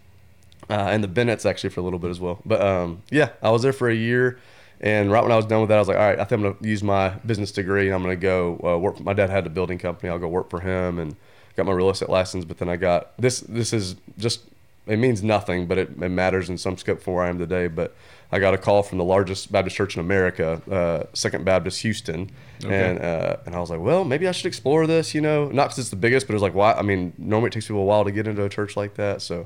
uh, 0.70 0.90
and 0.92 1.04
the 1.04 1.08
Bennetts 1.08 1.46
actually 1.46 1.72
for 1.72 1.80
a 1.80 1.84
little 1.84 2.00
bit 2.00 2.12
as 2.12 2.20
well. 2.20 2.40
But 2.46 2.62
um, 2.62 3.02
yeah, 3.10 3.30
I 3.42 3.50
was 3.50 3.62
there 3.62 3.74
for 3.74 3.90
a 3.90 3.96
year. 3.96 4.40
And 4.82 5.12
right 5.12 5.22
when 5.22 5.32
I 5.32 5.36
was 5.36 5.46
done 5.46 5.60
with 5.60 5.70
that, 5.70 5.76
I 5.76 5.80
was 5.80 5.90
like, 5.90 5.98
all 5.98 6.04
right, 6.04 6.20
I 6.20 6.24
think 6.24 6.40
I'm 6.40 6.42
going 6.44 6.56
to 6.56 6.68
use 6.68 6.82
my 6.82 7.10
business 7.26 7.52
degree 7.52 7.88
and 7.88 7.96
I'm 7.96 8.02
going 8.02 8.16
to 8.16 8.22
go 8.22 8.60
uh, 8.64 8.78
work. 8.78 9.00
My 9.02 9.14
dad 9.14 9.30
had 9.30 9.46
a 9.46 9.50
building 9.50 9.78
company. 9.78 10.10
I'll 10.10 10.20
go 10.20 10.30
work 10.30 10.50
for 10.50 10.62
him 10.62 11.00
and 11.00 11.18
got 11.58 11.66
my 11.66 11.74
real 11.74 11.90
estate 11.90 12.10
license. 12.10 12.46
But 12.46 12.60
then 12.60 12.70
I 12.70 12.78
got 12.78 13.18
this. 13.18 13.42
This 13.42 13.74
is 13.74 13.96
just 14.18 14.42
it 14.88 14.98
means 14.98 15.22
nothing, 15.22 15.68
but 15.68 15.78
it, 15.78 15.90
it 16.02 16.10
matters 16.10 16.50
in 16.50 16.58
some 16.58 16.78
scope 16.78 17.02
for 17.02 17.16
where 17.16 17.26
I 17.26 17.30
am 17.30 17.38
today. 17.38 17.68
But 17.68 17.94
I 18.32 18.40
got 18.40 18.54
a 18.54 18.58
call 18.58 18.82
from 18.82 18.98
the 18.98 19.04
largest 19.04 19.52
Baptist 19.52 19.76
church 19.76 19.96
in 19.96 20.02
America, 20.02 20.62
uh, 20.72 21.08
Second 21.14 21.46
Baptist 21.46 21.82
Houston, 21.82 22.32
and 22.66 23.00
uh, 23.00 23.38
and 23.46 23.56
I 23.56 23.60
was 23.60 23.70
like, 23.70 23.82
well, 23.82 24.06
maybe 24.06 24.28
I 24.28 24.32
should 24.32 24.46
explore 24.46 24.88
this. 24.88 25.14
You 25.14 25.22
know, 25.22 25.50
not 25.50 25.66
because 25.66 25.80
it's 25.80 25.90
the 25.90 25.96
biggest, 25.96 26.26
but 26.26 26.34
it 26.34 26.38
was 26.38 26.42
like, 26.42 26.56
why? 26.56 26.74
I 26.74 26.84
mean, 26.84 27.14
normally 27.18 27.48
it 27.48 27.54
takes 27.54 27.68
people 27.68 27.82
a 27.82 27.86
while 27.86 28.06
to 28.06 28.12
get 28.12 28.28
into 28.28 28.44
a 28.44 28.50
church 28.50 28.78
like 28.78 28.96
that. 28.96 29.22
So 29.22 29.46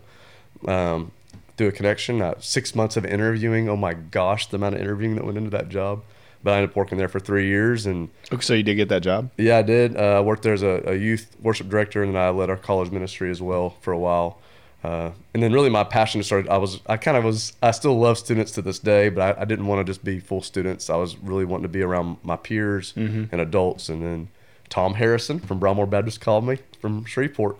um, 0.67 1.11
through 1.57 1.67
a 1.67 1.71
connection, 1.71 2.21
uh, 2.21 2.35
six 2.39 2.75
months 2.75 2.97
of 2.97 3.05
interviewing. 3.05 3.69
Oh 3.69 3.75
my 3.75 3.93
gosh, 3.93 4.47
the 4.47 4.57
amount 4.57 4.75
of 4.75 4.81
interviewing 4.81 5.15
that 5.15 5.25
went 5.25 5.37
into 5.37 5.49
that 5.51 5.69
job. 5.69 6.03
But 6.43 6.51
I 6.51 6.57
ended 6.57 6.71
up 6.71 6.75
working 6.75 6.97
there 6.97 7.07
for 7.07 7.21
three 7.21 7.47
years, 7.47 7.85
and 7.85 8.09
Okay, 8.31 8.41
so 8.41 8.53
you 8.53 8.63
did 8.63 8.75
get 8.75 8.89
that 8.89 9.01
job? 9.01 9.29
yeah, 9.37 9.57
I 9.59 9.61
did. 9.61 9.95
Uh, 9.95 10.17
I 10.17 10.19
worked 10.21 10.43
there 10.43 10.53
as 10.53 10.61
a, 10.61 10.83
a 10.87 10.95
youth 10.95 11.33
worship 11.41 11.69
director, 11.69 12.03
and 12.03 12.13
then 12.15 12.21
I 12.21 12.29
led 12.31 12.49
our 12.49 12.57
college 12.57 12.91
ministry 12.91 13.31
as 13.31 13.41
well 13.41 13.77
for 13.81 13.93
a 13.93 13.97
while. 13.97 14.39
Uh, 14.83 15.11
and 15.33 15.41
then 15.41 15.53
really 15.53 15.69
my 15.69 15.85
passion 15.85 16.21
started. 16.21 16.49
I 16.51 16.57
was, 16.57 16.81
I 16.87 16.97
kind 16.97 17.15
of 17.15 17.23
was, 17.23 17.53
I 17.63 17.71
still 17.71 17.97
love 17.97 18.17
students 18.17 18.51
to 18.53 18.61
this 18.61 18.77
day, 18.79 19.07
but 19.07 19.37
I, 19.37 19.43
I 19.43 19.45
didn't 19.45 19.67
want 19.67 19.79
to 19.79 19.89
just 19.89 20.03
be 20.03 20.19
full 20.19 20.41
students. 20.41 20.89
I 20.89 20.97
was 20.97 21.15
really 21.19 21.45
wanting 21.45 21.63
to 21.63 21.69
be 21.69 21.81
around 21.81 22.17
my 22.23 22.35
peers 22.35 22.91
and 22.97 23.31
adults. 23.33 23.87
And 23.87 24.01
then 24.03 24.27
Tom 24.67 24.95
Harrison 24.95 25.39
from 25.39 25.59
Broadmoor 25.59 25.85
Baptist 25.85 26.19
called 26.19 26.45
me 26.45 26.57
from 26.81 27.05
Shreveport. 27.05 27.55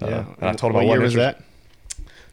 Uh, 0.00 0.22
and 0.40 0.48
I 0.50 0.52
told 0.52 0.70
him 0.70 0.76
what 0.76 0.82
I 0.82 0.92
year 0.92 1.00
wasn't 1.00 1.22
that? 1.22 1.42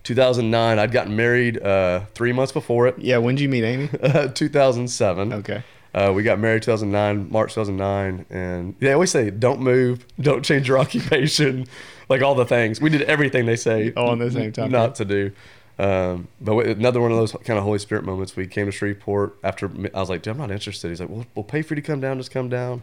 2009. 0.06 0.80
I'd 0.80 0.92
gotten 0.92 1.16
married 1.16 1.62
uh, 1.62 2.06
three 2.14 2.32
months 2.32 2.52
before 2.54 2.88
it. 2.88 2.98
Yeah, 2.98 3.18
when 3.18 3.36
did 3.36 3.42
you 3.42 3.50
meet 3.50 3.64
Amy? 3.64 3.88
2007. 4.34 5.34
Okay. 5.34 5.64
Uh, 5.94 6.12
we 6.14 6.24
got 6.24 6.40
married 6.40 6.62
2009, 6.62 7.32
March 7.32 7.54
2009, 7.54 8.26
and 8.30 8.76
they 8.80 8.92
always 8.92 9.12
say, 9.12 9.30
"Don't 9.30 9.62
move, 9.62 10.06
don't 10.20 10.44
change 10.44 10.68
your 10.68 10.78
occupation," 10.86 11.66
like 12.10 12.22
all 12.22 12.36
the 12.36 12.46
things. 12.46 12.82
We 12.82 12.90
did 12.90 13.04
everything 13.04 13.46
they 13.46 13.56
say 13.56 13.94
All 13.96 14.10
on 14.10 14.20
the 14.20 14.30
same 14.30 14.52
time. 14.52 14.72
not 14.72 14.96
to 14.96 15.06
do. 15.06 15.32
Um, 15.80 16.28
but 16.42 16.68
another 16.68 17.00
one 17.02 17.12
of 17.12 17.18
those 17.18 17.32
kind 17.32 17.58
of 17.58 17.64
Holy 17.64 17.80
Spirit 17.80 18.04
moments. 18.04 18.36
We 18.36 18.46
came 18.46 18.66
to 18.66 18.72
Shreveport 18.74 19.38
after 19.42 19.72
I 19.94 20.00
was 20.00 20.10
like, 20.10 20.22
"Dude, 20.22 20.32
I'm 20.32 20.38
not 20.38 20.52
interested." 20.52 20.90
He's 20.90 21.00
like, 21.00 21.10
"We'll, 21.10 21.26
we'll 21.34 21.44
pay 21.46 21.62
for 21.62 21.76
you 21.76 21.82
to 21.82 21.88
come 21.88 22.02
down. 22.02 22.18
Just 22.18 22.32
come 22.32 22.50
down." 22.50 22.82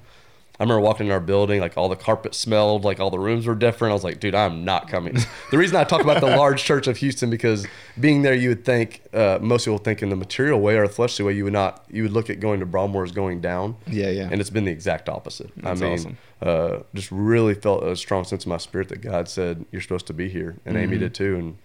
I 0.61 0.65
remember 0.65 0.81
walking 0.83 1.07
in 1.07 1.13
our 1.13 1.19
building, 1.21 1.61
like 1.61 1.77
all 1.77 1.89
the 1.89 1.97
carpet 1.97 2.35
smelled, 2.35 2.85
like 2.85 3.01
all 3.01 3.11
the 3.11 3.19
rooms 3.19 3.47
were 3.47 3.55
different. 3.55 3.91
I 3.91 3.95
was 3.95 4.05
like, 4.05 4.21
dude, 4.21 4.35
I'm 4.35 4.65
not 4.65 4.87
coming. 4.89 5.17
the 5.51 5.59
reason 5.59 5.77
I 5.77 5.85
talk 5.85 6.03
about 6.03 6.21
the 6.21 6.37
large 6.37 6.63
church 6.63 6.87
of 6.87 6.99
Houston 6.99 7.31
because 7.31 7.67
being 7.99 8.23
there, 8.23 8.35
you 8.35 8.51
would 8.51 8.65
think 8.65 9.03
uh, 9.15 9.39
most 9.41 9.65
people 9.65 9.79
think 9.79 10.03
in 10.03 10.11
the 10.11 10.15
material 10.17 10.61
way 10.61 10.77
or 10.77 10.87
the 10.87 10.93
fleshly 10.93 11.25
way, 11.25 11.33
you 11.33 11.45
would 11.45 11.53
not. 11.55 11.85
You 11.91 12.03
would 12.05 12.13
look 12.13 12.29
at 12.31 12.39
going 12.39 12.61
to 12.61 12.67
Broadmoor 12.67 13.03
as 13.03 13.13
going 13.13 13.41
down. 13.41 13.77
Yeah, 13.87 14.11
yeah. 14.11 14.29
And 14.31 14.41
it's 14.41 14.51
been 14.51 14.65
the 14.67 14.71
exact 14.73 15.09
opposite. 15.09 15.51
That's 15.57 15.81
I 15.81 15.85
mean, 15.85 15.95
awesome. 15.95 16.19
uh, 16.43 16.79
just 16.95 17.11
really 17.11 17.55
felt 17.55 17.83
a 17.83 17.97
strong 17.97 18.25
sense 18.25 18.45
in 18.45 18.51
my 18.51 18.59
spirit 18.59 18.89
that 18.91 19.01
God 19.01 19.29
said 19.29 19.65
you're 19.73 19.83
supposed 19.83 20.07
to 20.09 20.13
be 20.13 20.29
here, 20.29 20.59
and 20.67 20.77
Mm-hmm. 20.77 20.85
Amy 20.85 20.99
did 20.99 21.15
too. 21.15 21.37
And 21.37 21.59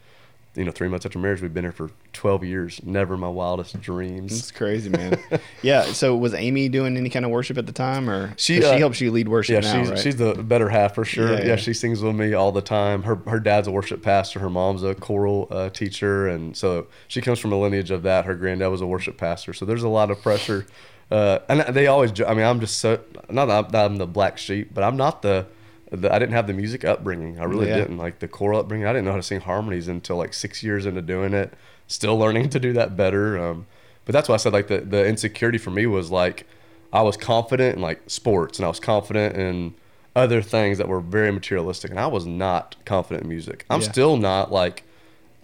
you 0.58 0.66
know, 0.66 0.72
three 0.72 0.88
months 0.90 1.06
after 1.06 1.20
marriage, 1.20 1.42
we've 1.42 1.54
been 1.54 1.64
here 1.64 1.72
for 1.72 1.92
12 2.14 2.44
years. 2.44 2.82
Never 2.84 3.16
my 3.16 3.30
wildest 3.30 3.80
dreams. 3.80 4.38
It's 4.38 4.52
crazy, 4.52 4.90
man. 4.90 5.18
yeah. 5.62 5.84
So 5.84 6.16
was 6.18 6.34
Amy 6.34 6.68
doing 6.68 6.98
any 6.98 7.10
kind 7.10 7.24
of 7.24 7.32
worship 7.32 7.58
at 7.58 7.66
the 7.68 7.72
time, 7.72 8.10
or 8.10 8.34
She, 8.38 8.56
'cause 8.60 8.70
she 8.70 8.76
uh, 8.76 8.78
helps 8.80 9.00
you 9.00 9.12
lead 9.12 9.28
worship 9.30 9.54
Yeah, 9.54 9.60
now, 9.72 9.80
she's 9.82 9.90
right? 9.92 10.00
she's 10.00 10.16
the 10.18 10.34
better 10.34 10.68
half 10.70 10.96
for 10.96 11.06
sure. 11.06 11.34
Yeah, 11.34 11.40
Yeah, 11.40 11.46
yeah. 11.46 11.56
she 11.58 11.74
sings 11.74 12.02
with 12.02 12.16
me 12.16 12.34
all 12.34 12.52
the 12.52 12.62
time. 12.62 13.04
Her 13.04 13.16
her 13.28 13.40
dad's 13.40 13.68
a 13.68 13.72
worship 13.72 14.02
pastor. 14.02 14.40
Her 14.40 14.50
mom's 14.50 14.84
a 14.84 14.96
choral 14.96 15.48
uh, 15.52 15.70
teacher, 15.70 16.28
and 16.28 16.58
so 16.58 16.88
she 17.08 17.22
comes 17.22 17.38
from 17.40 17.52
a 17.54 17.60
lineage 17.60 17.92
of 17.92 18.04
that. 18.04 18.26
Her 18.26 18.34
granddad 18.36 18.72
was 18.72 18.82
a 18.82 18.88
worship 18.88 19.18
pastor, 19.18 19.54
so 19.54 19.64
there's 19.64 19.84
a 19.84 19.90
lot 19.90 20.10
of 20.12 20.22
pressure. 20.22 20.66
Uh, 21.10 21.40
and 21.48 21.62
they 21.74 21.88
always, 21.88 22.12
I 22.22 22.34
mean, 22.34 22.44
I'm 22.46 22.60
just 22.60 22.78
so 22.78 23.00
not 23.30 23.50
I'm, 23.50 23.70
that 23.72 23.86
I'm 23.86 23.96
the 23.96 24.06
black 24.08 24.38
sheep, 24.38 24.74
but 24.74 24.84
I'm 24.84 24.98
not 24.98 25.22
the, 25.22 25.46
the. 25.92 26.14
I 26.14 26.20
didn't 26.20 26.34
have 26.34 26.48
the 26.48 26.54
music 26.54 26.84
upbringing. 26.86 27.40
I 27.40 27.44
really 27.46 27.68
Yeah. 27.70 27.78
didn't 27.78 27.98
like 27.98 28.20
the 28.20 28.28
choral 28.28 28.60
upbringing. 28.60 28.88
I 28.88 28.92
didn't 28.94 29.06
know 29.06 29.12
how 29.12 29.18
to 29.18 29.24
sing 29.24 29.42
harmonies 29.42 29.88
until 29.88 30.18
like 30.18 30.34
six 30.34 30.64
years 30.64 30.86
into 30.86 31.02
doing 31.02 31.34
it. 31.34 31.54
Still 31.88 32.18
learning 32.18 32.50
to 32.50 32.60
do 32.60 32.74
that 32.74 32.98
better. 32.98 33.38
Um, 33.40 33.66
but 34.06 34.14
that's 34.14 34.28
why 34.30 34.36
I 34.36 34.38
said 34.38 34.54
like 34.54 34.68
the 34.68 34.80
the 34.80 35.06
insecurity 35.08 35.58
for 35.58 35.72
me 35.72 35.86
was 35.86 36.12
like 36.12 36.46
I 36.94 37.02
was 37.02 37.18
confident 37.18 37.76
in 37.76 37.82
like 37.82 38.02
sports 38.08 38.58
and 38.60 38.66
I 38.66 38.70
was 38.70 38.80
confident 38.80 39.36
in 39.36 39.74
other 40.16 40.42
things 40.42 40.78
that 40.80 40.88
were 40.88 41.00
very 41.02 41.32
materialistic 41.32 41.92
and 41.92 42.00
I 42.00 42.08
was 42.08 42.26
not 42.26 42.76
confident 42.86 43.24
in 43.24 43.30
music. 43.30 43.66
I'm 43.70 43.82
Yeah. 43.82 43.92
still 43.92 44.18
not 44.18 44.52
like 44.52 44.84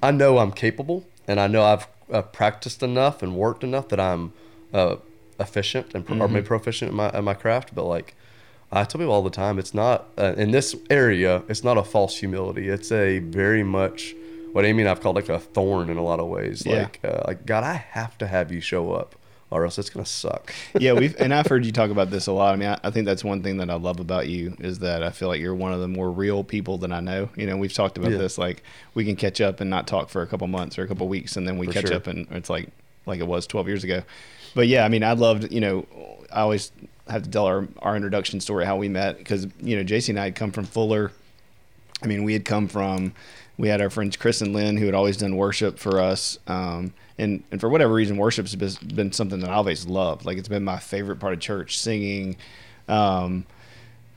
I 0.01 0.11
know 0.11 0.37
I'm 0.39 0.51
capable 0.51 1.05
and 1.27 1.39
I 1.39 1.47
know 1.47 1.63
I've 1.63 1.87
uh, 2.11 2.21
practiced 2.21 2.83
enough 2.83 3.21
and 3.23 3.35
worked 3.35 3.63
enough 3.63 3.87
that 3.89 3.99
I'm 3.99 4.33
uh, 4.73 4.95
efficient 5.39 5.93
and 5.93 6.05
pro- 6.05 6.17
or 6.17 6.25
Mm-hmm. 6.25 6.33
maybe 6.33 6.45
proficient 6.47 6.91
in 6.91 6.97
my 6.97 7.09
in 7.11 7.23
my 7.23 7.33
craft. 7.33 7.73
But 7.75 7.85
like 7.85 8.15
I 8.73 8.83
tell 8.85 8.99
people 8.99 9.13
all 9.13 9.21
the 9.23 9.29
time, 9.29 9.59
it's 9.59 9.73
not 9.73 10.07
uh, 10.17 10.33
in 10.37 10.51
this 10.51 10.75
area. 10.89 11.43
It's 11.47 11.63
not 11.63 11.77
a 11.77 11.83
false 11.83 12.17
humility. 12.17 12.69
It's 12.69 12.91
a 12.91 13.19
very 13.19 13.63
much 13.63 14.15
what 14.51 14.65
Amy 14.65 14.83
and 14.83 14.89
I've 14.89 15.01
called 15.01 15.15
like 15.15 15.29
a 15.29 15.39
thorn 15.39 15.89
in 15.89 15.97
a 15.97 16.03
lot 16.03 16.19
of 16.19 16.27
ways. 16.27 16.63
Yeah. 16.65 16.83
Like 16.83 16.99
uh, 17.03 17.21
like 17.27 17.45
God, 17.45 17.63
I 17.63 17.73
have 17.73 18.17
to 18.19 18.27
have 18.27 18.51
you 18.51 18.61
show 18.61 18.91
up 18.93 19.15
or 19.51 19.65
else 19.65 19.77
it's 19.77 19.89
gonna 19.91 20.05
suck. 20.05 20.51
yeah, 20.79 20.93
we've 20.99 21.15
and 21.19 21.31
I've 21.33 21.45
heard 21.47 21.65
you 21.65 21.71
talk 21.71 21.91
about 21.91 22.09
this 22.09 22.25
a 22.25 22.31
lot. 22.31 22.53
I 22.53 22.55
mean, 22.55 22.69
I, 22.69 22.79
I 22.83 22.89
think 22.89 23.05
that's 23.05 23.23
one 23.23 23.43
thing 23.43 23.57
that 23.57 23.69
I 23.69 23.75
love 23.75 23.99
about 23.99 24.27
you 24.27 24.55
is 24.59 24.79
that 24.79 25.03
I 25.03 25.11
feel 25.11 25.27
like 25.27 25.39
you're 25.39 25.53
one 25.53 25.73
of 25.73 25.79
the 25.79 25.87
more 25.87 26.09
real 26.11 26.43
people 26.43 26.79
that 26.79 26.91
I 26.91 26.99
know. 27.01 27.29
You 27.35 27.45
know, 27.45 27.57
we've 27.57 27.73
talked 27.73 27.97
about 27.97 28.11
Yeah. 28.11 28.17
this. 28.17 28.39
Like, 28.39 28.63
we 28.95 29.05
can 29.05 29.15
catch 29.15 29.39
up 29.41 29.61
and 29.61 29.69
not 29.69 29.85
talk 29.85 30.09
for 30.09 30.23
a 30.23 30.27
couple 30.27 30.47
months 30.47 30.79
or 30.79 30.83
a 30.83 30.87
couple 30.87 31.07
weeks, 31.07 31.35
and 31.37 31.47
then 31.47 31.59
we 31.59 31.67
For 31.67 31.73
catch 31.73 31.87
sure. 31.89 31.97
up 31.97 32.07
and 32.07 32.27
it's 32.31 32.49
like 32.49 32.69
like 33.05 33.19
it 33.19 33.27
was 33.27 33.45
12 33.45 33.67
years 33.67 33.83
ago. 33.83 34.01
But 34.55 34.67
yeah, 34.67 34.85
I 34.85 34.89
mean, 34.89 35.03
I 35.03 35.13
loved. 35.13 35.51
You 35.51 35.61
know, 35.61 35.85
I 36.31 36.41
always 36.41 36.71
have 37.09 37.23
to 37.23 37.29
tell 37.29 37.45
our 37.45 37.67
our 37.81 37.95
introduction 37.95 38.39
story 38.39 38.65
how 38.65 38.77
we 38.77 38.89
met 38.89 39.17
because 39.17 39.47
you 39.61 39.75
know 39.75 39.83
JC 39.83 40.09
and 40.09 40.19
I 40.19 40.25
had 40.25 40.35
come 40.35 40.51
from 40.51 40.65
Fuller. 40.65 41.11
I 42.03 42.07
mean, 42.07 42.23
we 42.23 42.33
had 42.33 42.45
come 42.45 42.67
from, 42.67 43.13
we 43.57 43.69
had 43.69 43.81
our 43.81 43.89
friends 43.89 44.17
Chris 44.17 44.41
and 44.41 44.53
Lynn 44.53 44.77
who 44.77 44.85
had 44.85 44.93
always 44.93 45.17
done 45.17 45.37
worship 45.37 45.79
for 45.79 45.99
us. 45.99 46.37
Um, 46.47 46.93
and, 47.17 47.43
and 47.51 47.61
for 47.61 47.69
whatever 47.69 47.93
reason, 47.93 48.17
worship's 48.17 48.55
been, 48.55 48.71
been 48.93 49.11
something 49.11 49.39
that 49.39 49.49
I 49.49 49.53
always 49.53 49.85
loved. 49.85 50.25
Like 50.25 50.37
it's 50.37 50.47
been 50.47 50.63
my 50.63 50.79
favorite 50.79 51.17
part 51.17 51.33
of 51.33 51.39
church, 51.39 51.77
singing. 51.77 52.35
Um, 52.87 53.45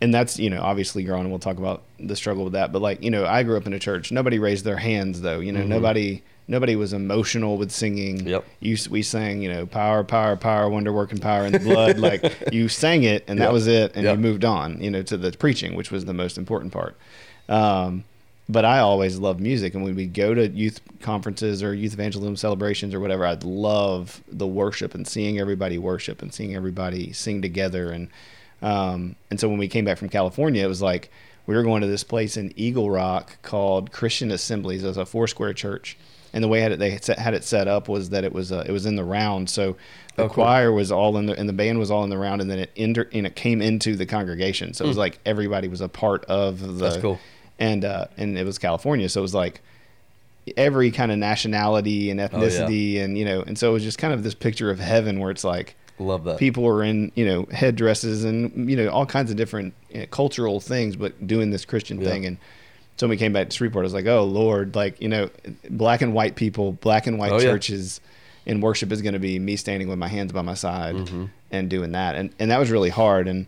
and 0.01 0.13
that's, 0.13 0.39
you 0.39 0.51
know, 0.51 0.61
obviously 0.61 1.05
growing, 1.05 1.23
and 1.23 1.31
we'll 1.31 1.39
talk 1.39 1.59
about 1.59 1.83
the 1.99 2.17
struggle 2.17 2.45
with 2.45 2.53
that. 2.55 2.73
But 2.73 2.83
like, 2.83 3.03
you 3.03 3.11
know, 3.11 3.25
I 3.25 3.45
grew 3.45 3.57
up 3.57 3.67
in 3.67 3.73
a 3.73 3.79
church. 3.79 4.13
Nobody 4.13 4.39
raised 4.39 4.65
their 4.65 4.77
hands 4.77 5.21
though. 5.21 5.41
You 5.41 5.53
know, 5.53 5.63
nobody, 5.65 6.23
nobody 6.49 6.77
was 6.77 6.93
emotional 6.93 7.57
with 7.59 7.71
singing. 7.71 8.27
Yep. 8.27 8.45
You, 8.61 8.77
we 8.91 9.03
sang, 9.03 9.43
you 9.43 9.53
know, 9.53 9.67
power, 9.67 10.05
power, 10.05 10.37
power, 10.37 10.69
wonder 10.69 10.93
working 10.93 11.19
power 11.19 11.45
in 11.47 11.53
the 11.53 11.59
blood. 11.61 11.99
like 11.99 12.23
you 12.53 12.69
sang 12.69 13.03
it 13.03 13.25
and 13.29 13.41
that 13.41 13.53
was 13.53 13.67
it. 13.67 13.93
And 13.95 14.05
Yep. 14.05 14.17
you 14.17 14.23
moved 14.23 14.45
on, 14.45 14.81
you 14.81 14.91
know, 14.91 15.03
to 15.03 15.17
the 15.17 15.33
preaching, 15.33 15.75
which 15.75 15.91
was 15.91 16.05
the 16.05 16.15
most 16.15 16.39
important 16.39 16.73
part. 16.73 16.97
Um, 17.49 18.05
but 18.49 18.65
I 18.65 18.79
always 18.79 19.19
loved 19.19 19.41
music, 19.41 19.75
and 19.75 19.83
when 19.83 19.97
we'd 19.97 20.15
go 20.15 20.33
to 20.33 20.47
youth 20.49 20.81
conferences 21.01 21.65
or 21.65 21.75
youth 21.75 21.95
evangelism 21.95 22.37
celebrations 22.37 22.95
or 22.95 23.01
whatever, 23.01 23.27
I'd 23.27 23.43
love 23.43 24.23
the 24.31 24.47
worship 24.47 24.95
and 24.95 25.07
seeing 25.07 25.41
everybody 25.41 25.79
worship 25.79 26.23
and 26.23 26.33
seeing 26.33 26.55
everybody 26.55 27.13
sing 27.13 27.43
together. 27.43 27.91
And 27.91 28.09
um, 28.63 29.17
and 29.31 29.41
so 29.41 29.49
when 29.49 29.59
we 29.59 29.67
came 29.67 29.85
back 29.85 29.99
from 29.99 30.09
California, 30.11 30.65
it 30.65 30.69
was 30.69 30.81
like 30.81 31.11
we 31.47 31.57
were 31.57 31.65
going 31.65 31.81
to 31.83 31.89
this 31.89 32.05
place 32.05 32.37
in 32.37 32.53
Eagle 32.57 32.89
Rock 32.89 33.39
called 33.43 33.91
Christian 33.91 34.31
Assemblies. 34.31 34.85
It 34.85 34.89
was 34.89 34.97
a 34.97 35.07
four 35.07 35.27
square 35.27 35.53
church, 35.53 35.97
and 36.37 36.45
the 36.45 36.49
way 36.49 36.61
had 36.61 36.71
it, 36.71 36.79
they 36.79 36.91
had 37.19 37.35
it 37.35 37.43
set 37.43 37.67
up 37.67 37.89
was 37.89 38.11
that 38.11 38.23
it 38.23 38.33
was 38.33 38.53
uh, 38.53 38.63
it 38.69 38.71
was 38.71 38.87
in 38.87 38.95
the 38.95 39.03
round. 39.05 39.51
So 39.51 39.77
the 40.15 40.23
Oh, 40.23 40.27
cool. 40.29 40.45
choir 40.45 40.71
was 40.71 40.93
all 40.93 41.17
in 41.17 41.27
the 41.27 41.37
and 41.37 41.49
the 41.49 41.53
band 41.53 41.79
was 41.81 41.91
all 41.91 42.05
in 42.05 42.11
the 42.11 42.19
round, 42.19 42.41
and 42.41 42.49
then 42.51 42.59
it 42.61 42.71
enter, 42.77 43.09
and 43.13 43.27
it 43.27 43.35
came 43.35 43.61
into 43.61 43.97
the 43.97 44.07
congregation. 44.07 44.73
So 44.75 44.85
it 44.85 44.89
was 44.89 44.97
like 44.97 45.19
everybody 45.27 45.67
was 45.67 45.81
a 45.81 45.89
part 45.89 46.25
of 46.27 46.61
the. 46.61 46.67
Hmm. 46.69 46.79
That's 46.79 46.97
cool. 46.99 47.19
And 47.59 47.85
uh, 47.85 48.07
and 48.17 48.39
it 48.39 48.45
was 48.45 48.59
California, 48.59 49.09
so 49.09 49.21
it 49.21 49.23
was 49.23 49.35
like 49.35 49.61
every 50.57 50.91
kind 50.91 51.11
of 51.11 51.19
nationality 51.19 52.11
and 52.11 52.21
Oh, 52.21 52.25
yeah. 52.25 52.29
ethnicity, 52.29 53.01
and 53.03 53.19
you 53.19 53.25
know, 53.25 53.43
and 53.43 53.59
so 53.59 53.71
it 53.71 53.73
was 53.73 53.83
just 53.83 53.99
kind 53.99 54.15
of 54.15 54.23
this 54.23 54.35
picture 54.35 54.71
of 54.71 54.79
heaven 54.79 55.19
where 55.21 55.31
it's 55.31 55.43
like 55.45 55.75
Love 55.99 56.25
that. 56.25 56.39
people 56.39 56.63
were 56.63 56.83
in 56.85 57.11
you 57.15 57.25
know 57.27 57.47
headdresses 57.51 58.25
and 58.25 58.69
you 58.71 58.77
know 58.77 58.89
all 58.91 59.07
kinds 59.07 59.31
of 59.31 59.37
different 59.37 59.73
you 59.91 60.01
know, 60.01 60.07
cultural 60.07 60.61
things, 60.61 60.97
but 60.97 61.27
doing 61.27 61.51
this 61.51 61.65
Christian 61.65 62.01
Yeah. 62.01 62.09
thing. 62.11 62.27
And 62.27 62.37
so 62.97 63.07
when 63.07 63.11
we 63.11 63.17
came 63.17 63.33
back 63.33 63.51
to 63.51 63.57
Shreveport, 63.57 63.83
I 63.83 63.87
was 63.87 63.95
like, 63.95 64.07
oh 64.07 64.25
Lord, 64.25 64.75
like 64.75 65.01
you 65.01 65.09
know, 65.09 65.31
black 65.71 66.03
and 66.03 66.13
white 66.15 66.35
people, 66.37 66.73
black 66.73 67.07
and 67.07 67.19
white 67.19 67.33
Oh, 67.33 67.37
yeah. 67.37 67.43
churches. 67.43 68.01
in 68.47 68.61
worship 68.61 68.93
is 68.93 69.03
going 69.03 69.13
to 69.15 69.19
be 69.19 69.39
me 69.39 69.57
standing 69.57 69.89
with 69.89 69.99
my 69.99 70.09
hands 70.09 70.33
by 70.33 70.41
my 70.43 70.55
side 70.55 70.95
Mm-hmm. 70.95 71.25
and 71.51 71.69
doing 71.69 71.93
that, 71.93 72.15
and 72.15 72.31
and 72.39 72.51
that 72.51 72.59
was 72.59 72.71
really 72.71 72.91
hard. 72.91 73.27
And 73.29 73.47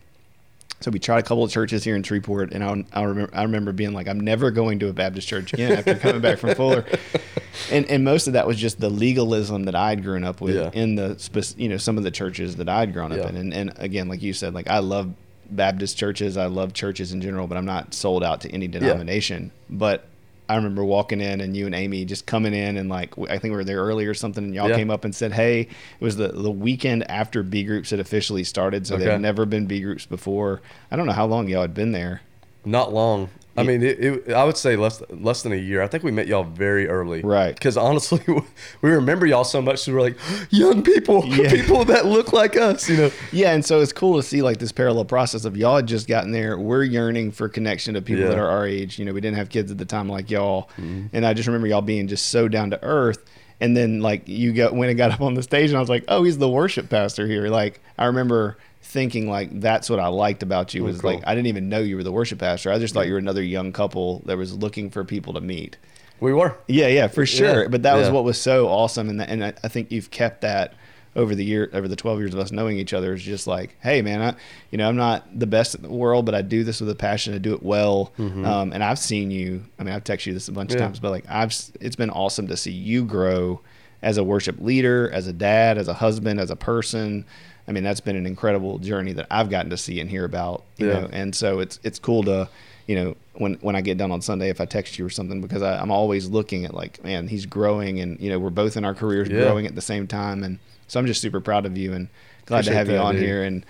so 0.81 0.91
we 0.91 0.99
tried 0.99 1.19
a 1.19 1.23
couple 1.23 1.43
of 1.43 1.51
churches 1.51 1.83
here 1.83 1.95
in 1.95 2.03
Shreveport, 2.03 2.53
and 2.53 2.63
I, 2.63 2.83
I 2.93 3.03
remember 3.03 3.33
I 3.35 3.43
remember 3.43 3.71
being 3.73 3.93
like, 3.93 4.07
I'm 4.07 4.19
never 4.19 4.51
going 4.51 4.79
to 4.79 4.87
a 4.89 4.93
Baptist 4.93 5.27
church 5.27 5.51
again 5.53 5.71
after 5.73 5.95
coming 5.95 6.21
back 6.21 6.37
from 6.39 6.53
Fuller, 6.55 6.85
and 7.71 7.85
and 7.89 8.03
most 8.03 8.27
of 8.27 8.33
that 8.33 8.45
was 8.47 8.57
just 8.57 8.79
the 8.79 8.89
legalism 8.89 9.63
that 9.65 9.75
I'd 9.75 10.03
grown 10.03 10.23
up 10.23 10.41
with 10.41 10.55
Yeah. 10.55 10.69
in 10.73 10.95
the 10.95 11.17
you 11.57 11.69
know 11.69 11.77
some 11.77 11.97
of 11.97 12.03
the 12.03 12.11
churches 12.11 12.55
that 12.57 12.69
I'd 12.69 12.93
grown 12.93 13.11
up 13.11 13.17
Yeah. 13.19 13.29
in, 13.29 13.35
and 13.37 13.53
and 13.53 13.73
again, 13.77 14.07
like 14.09 14.21
you 14.21 14.33
said, 14.33 14.53
like 14.53 14.69
I 14.69 14.79
love 14.79 15.13
Baptist 15.51 15.97
churches, 15.97 16.37
I 16.37 16.45
love 16.47 16.73
churches 16.73 17.11
in 17.11 17.21
general, 17.21 17.47
but 17.47 17.57
I'm 17.57 17.65
not 17.65 17.93
sold 17.93 18.23
out 18.23 18.41
to 18.41 18.49
any 18.51 18.67
denomination. 18.67 19.51
But 19.69 20.05
I 20.47 20.55
remember 20.55 20.83
walking 20.83 21.21
in 21.21 21.41
and 21.41 21.55
you 21.55 21.67
and 21.67 21.75
Amy 21.75 22.05
just 22.05 22.25
coming 22.25 22.53
in 22.55 22.77
and 22.77 22.89
like 22.89 23.13
I 23.19 23.37
think 23.37 23.51
we 23.51 23.57
were 23.57 23.63
there 23.63 23.79
early 23.81 24.05
or 24.07 24.13
something, 24.15 24.43
and 24.43 24.53
y'all 24.55 24.69
Yeah. 24.69 24.77
came 24.77 24.89
up 24.89 25.05
and 25.05 25.13
said, 25.13 25.31
"Hey, 25.33 25.61
it 25.61 25.67
was 26.03 26.15
the 26.17 26.29
the 26.29 26.49
weekend 26.51 27.09
after 27.09 27.43
B 27.43 27.63
groups 27.63 27.91
had 27.91 27.99
officially 27.99 28.43
started, 28.43 28.87
so 28.87 28.95
Okay. 28.95 29.05
they'd 29.05 29.19
never 29.19 29.45
been 29.45 29.65
B 29.67 29.79
groups 29.81 30.05
before. 30.07 30.61
I 30.91 30.95
don't 30.95 31.05
know 31.05 31.13
how 31.13 31.27
long 31.27 31.47
y'all 31.47 31.61
had 31.61 31.73
been 31.75 31.91
there. 31.91 32.21
Not 32.65 32.91
long. 32.93 33.29
I 33.57 33.63
mean, 33.63 33.83
it, 33.83 33.99
it, 33.99 34.31
I 34.33 34.45
would 34.45 34.55
say 34.55 34.77
less 34.77 35.01
less 35.09 35.43
than 35.43 35.51
a 35.51 35.57
year. 35.57 35.81
I 35.81 35.87
think 35.87 36.03
we 36.03 36.11
met 36.11 36.27
y'all 36.27 36.45
very 36.45 36.87
early, 36.87 37.21
Right. 37.21 37.53
Because 37.53 37.75
honestly, 37.75 38.21
we 38.81 38.89
remember 38.89 39.25
y'all 39.25 39.43
so 39.43 39.61
much. 39.61 39.79
So 39.79 39.91
we 39.91 39.95
were 39.97 40.01
like, 40.03 40.17
young 40.49 40.81
people, 40.81 41.25
Yeah. 41.25 41.49
people 41.55 41.83
that 41.85 42.05
look 42.05 42.31
like 42.31 42.55
us, 42.55 42.89
you 42.89 42.95
know. 42.95 43.11
Yeah, 43.33 43.51
and 43.53 43.65
so 43.65 43.81
it's 43.81 43.91
cool 43.91 44.15
to 44.15 44.23
see 44.23 44.41
like 44.41 44.59
this 44.59 44.71
parallel 44.71 45.03
process 45.05 45.43
of 45.43 45.57
y'all 45.57 45.75
had 45.75 45.87
just 45.87 46.07
gotten 46.07 46.31
there. 46.31 46.57
We're 46.57 46.83
yearning 46.83 47.31
for 47.31 47.49
connection 47.49 47.95
to 47.95 48.01
people 48.01 48.23
Yeah. 48.23 48.29
that 48.29 48.39
are 48.39 48.47
our 48.49 48.65
age. 48.65 48.97
You 48.97 49.03
know, 49.03 49.11
we 49.13 49.19
didn't 49.19 49.37
have 49.37 49.49
kids 49.49 49.71
at 49.71 49.77
the 49.77 49.85
time 49.85 50.07
like 50.07 50.29
y'all, 50.31 50.69
Mm-hmm. 50.77 51.07
and 51.11 51.25
I 51.25 51.33
just 51.33 51.47
remember 51.47 51.67
y'all 51.67 51.81
being 51.81 52.07
just 52.07 52.27
so 52.27 52.47
down 52.47 52.69
to 52.69 52.81
earth. 52.81 53.25
And 53.61 53.75
then 53.75 53.99
like 53.99 54.25
you 54.25 54.53
got 54.53 54.73
when 54.73 54.87
it 54.89 54.93
got 54.93 55.11
up 55.11 55.19
on 55.19 55.33
the 55.33 55.43
stage, 55.43 55.69
and 55.69 55.75
I 55.75 55.81
was 55.81 55.89
like, 55.89 56.05
oh, 56.07 56.23
he's 56.23 56.37
the 56.37 56.47
worship 56.47 56.89
pastor 56.89 57.27
here. 57.27 57.49
Like 57.49 57.81
I 57.97 58.05
remember 58.05 58.57
thinking 58.81 59.29
like 59.29 59.59
that's 59.59 59.89
what 59.89 59.99
I 59.99 60.07
liked 60.07 60.41
about 60.43 60.73
you 60.73 60.83
Oh, 60.83 60.85
was 60.87 61.01
cool. 61.01 61.13
like 61.15 61.23
I 61.27 61.35
didn't 61.35 61.47
even 61.47 61.69
know 61.69 61.79
you 61.79 61.95
were 61.95 62.03
the 62.03 62.11
worship 62.11 62.39
pastor. 62.39 62.71
I 62.71 62.79
just 62.79 62.93
thought 62.93 63.07
you 63.07 63.13
were 63.13 63.19
another 63.19 63.43
young 63.43 63.71
couple 63.71 64.19
that 64.25 64.37
was 64.37 64.53
looking 64.55 64.89
for 64.89 65.03
people 65.03 65.33
to 65.33 65.41
meet. 65.41 65.77
We 66.19 66.33
were. 66.33 66.57
Yeah, 66.67 66.87
yeah, 66.87 67.07
for 67.07 67.25
sure. 67.25 67.63
Yeah, 67.63 67.67
But 67.69 67.83
that 67.83 67.95
was 67.95 68.09
what 68.09 68.23
was 68.23 68.39
so 68.41 68.67
awesome, 68.67 69.09
and 69.09 69.21
and 69.21 69.43
I, 69.45 69.53
I 69.63 69.67
think 69.69 69.91
you've 69.91 70.11
kept 70.11 70.41
that 70.41 70.73
over 71.15 71.33
the 71.33 71.43
year, 71.45 71.69
over 71.73 71.87
the 71.87 71.95
twelve 71.95 72.19
years 72.19 72.33
of 72.33 72.39
us 72.39 72.51
knowing 72.51 72.77
each 72.77 72.93
other. 72.93 73.13
Is 73.13 73.23
just 73.23 73.47
like, 73.47 73.77
hey, 73.81 74.01
man, 74.01 74.21
I, 74.21 74.35
you 74.69 74.77
know, 74.77 74.89
I'm 74.89 74.97
not 74.97 75.39
the 75.39 75.47
best 75.47 75.75
in 75.75 75.81
the 75.81 75.89
world, 75.89 76.25
but 76.25 76.35
I 76.35 76.41
do 76.41 76.63
this 76.65 76.81
with 76.81 76.89
a 76.89 76.95
passion. 76.95 77.33
I 77.33 77.37
do 77.37 77.53
it 77.53 77.63
well, 77.63 78.11
um, 78.17 78.73
and 78.73 78.83
I've 78.83 78.99
seen 78.99 79.31
you. 79.31 79.63
I 79.79 79.83
mean, 79.83 79.93
I've 79.95 80.03
texted 80.03 80.27
you 80.27 80.33
this 80.33 80.47
a 80.49 80.51
bunch 80.51 80.71
of 80.71 80.77
Mm-hmm. 80.77 80.85
Times, 80.87 80.99
but 80.99 81.11
like, 81.11 81.25
I've 81.29 81.53
it's 81.79 81.95
been 81.95 82.09
awesome 82.09 82.47
to 82.47 82.57
see 82.57 82.71
you 82.71 83.05
grow 83.05 83.61
as 84.01 84.17
a 84.17 84.23
worship 84.23 84.59
leader, 84.59 85.09
as 85.11 85.27
a 85.27 85.33
dad, 85.33 85.77
as 85.77 85.87
a 85.87 85.93
husband, 85.93 86.39
as 86.39 86.51
a 86.51 86.55
person. 86.57 87.25
I 87.69 87.71
mean, 87.71 87.83
that's 87.83 87.99
been 88.01 88.15
an 88.15 88.25
incredible 88.25 88.79
journey 88.79 89.13
that 89.13 89.27
I've 89.29 89.49
gotten 89.49 89.69
to 89.69 89.77
see 89.77 89.99
and 90.01 90.09
hear 90.09 90.25
about. 90.25 90.63
You 90.77 90.87
Yeah. 90.87 90.99
know, 91.01 91.09
and 91.13 91.35
so 91.35 91.59
it's 91.59 91.79
it's 91.83 91.99
cool 91.99 92.23
to 92.23 92.49
you 92.87 92.95
know 92.95 93.15
when 93.33 93.53
when 93.61 93.75
I 93.75 93.81
get 93.81 93.97
done 93.99 94.11
on 94.11 94.21
Sunday 94.21 94.49
if 94.49 94.59
I 94.59 94.65
text 94.65 94.97
you 94.97 95.05
or 95.05 95.09
something 95.11 95.39
because 95.39 95.61
I, 95.61 95.79
I'm 95.79 95.91
always 95.91 96.27
looking 96.27 96.65
at 96.65 96.73
like 96.73 97.03
man 97.03 97.27
he's 97.27 97.45
growing 97.45 97.99
and 97.99 98.19
you 98.19 98.29
know 98.31 98.39
we're 98.39 98.49
both 98.49 98.75
in 98.75 98.83
our 98.83 98.95
careers 98.95 99.29
Yeah. 99.29 99.41
growing 99.43 99.67
at 99.67 99.75
the 99.75 99.81
same 99.81 100.07
time 100.07 100.43
and 100.43 100.57
so 100.87 100.99
I'm 100.99 101.05
just 101.05 101.21
super 101.21 101.39
proud 101.39 101.67
of 101.67 101.77
you 101.77 101.93
and 101.93 102.07
glad 102.47 102.63
to 102.63 102.71
Appreciate 102.71 102.75
have 102.77 102.89
you 102.89 102.97
on 102.97 103.13
dude. 103.15 103.23
here 103.23 103.43
and 103.43 103.63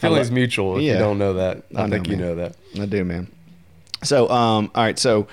Feelings 0.00 0.28
lo- 0.30 0.34
mutual. 0.34 0.76
If 0.76 0.82
Yeah. 0.82 0.94
you 0.94 0.98
don't 0.98 1.18
know 1.18 1.34
that, 1.34 1.62
I, 1.76 1.82
I 1.82 1.86
know, 1.86 1.90
think 1.94 2.08
you 2.08 2.16
man. 2.16 2.26
know 2.26 2.34
that. 2.34 2.56
I 2.80 2.86
do 2.86 3.04
man. 3.04 3.28
So 4.02 4.28
um 4.28 4.72
all 4.74 4.82
right 4.82 4.98
so 4.98 5.28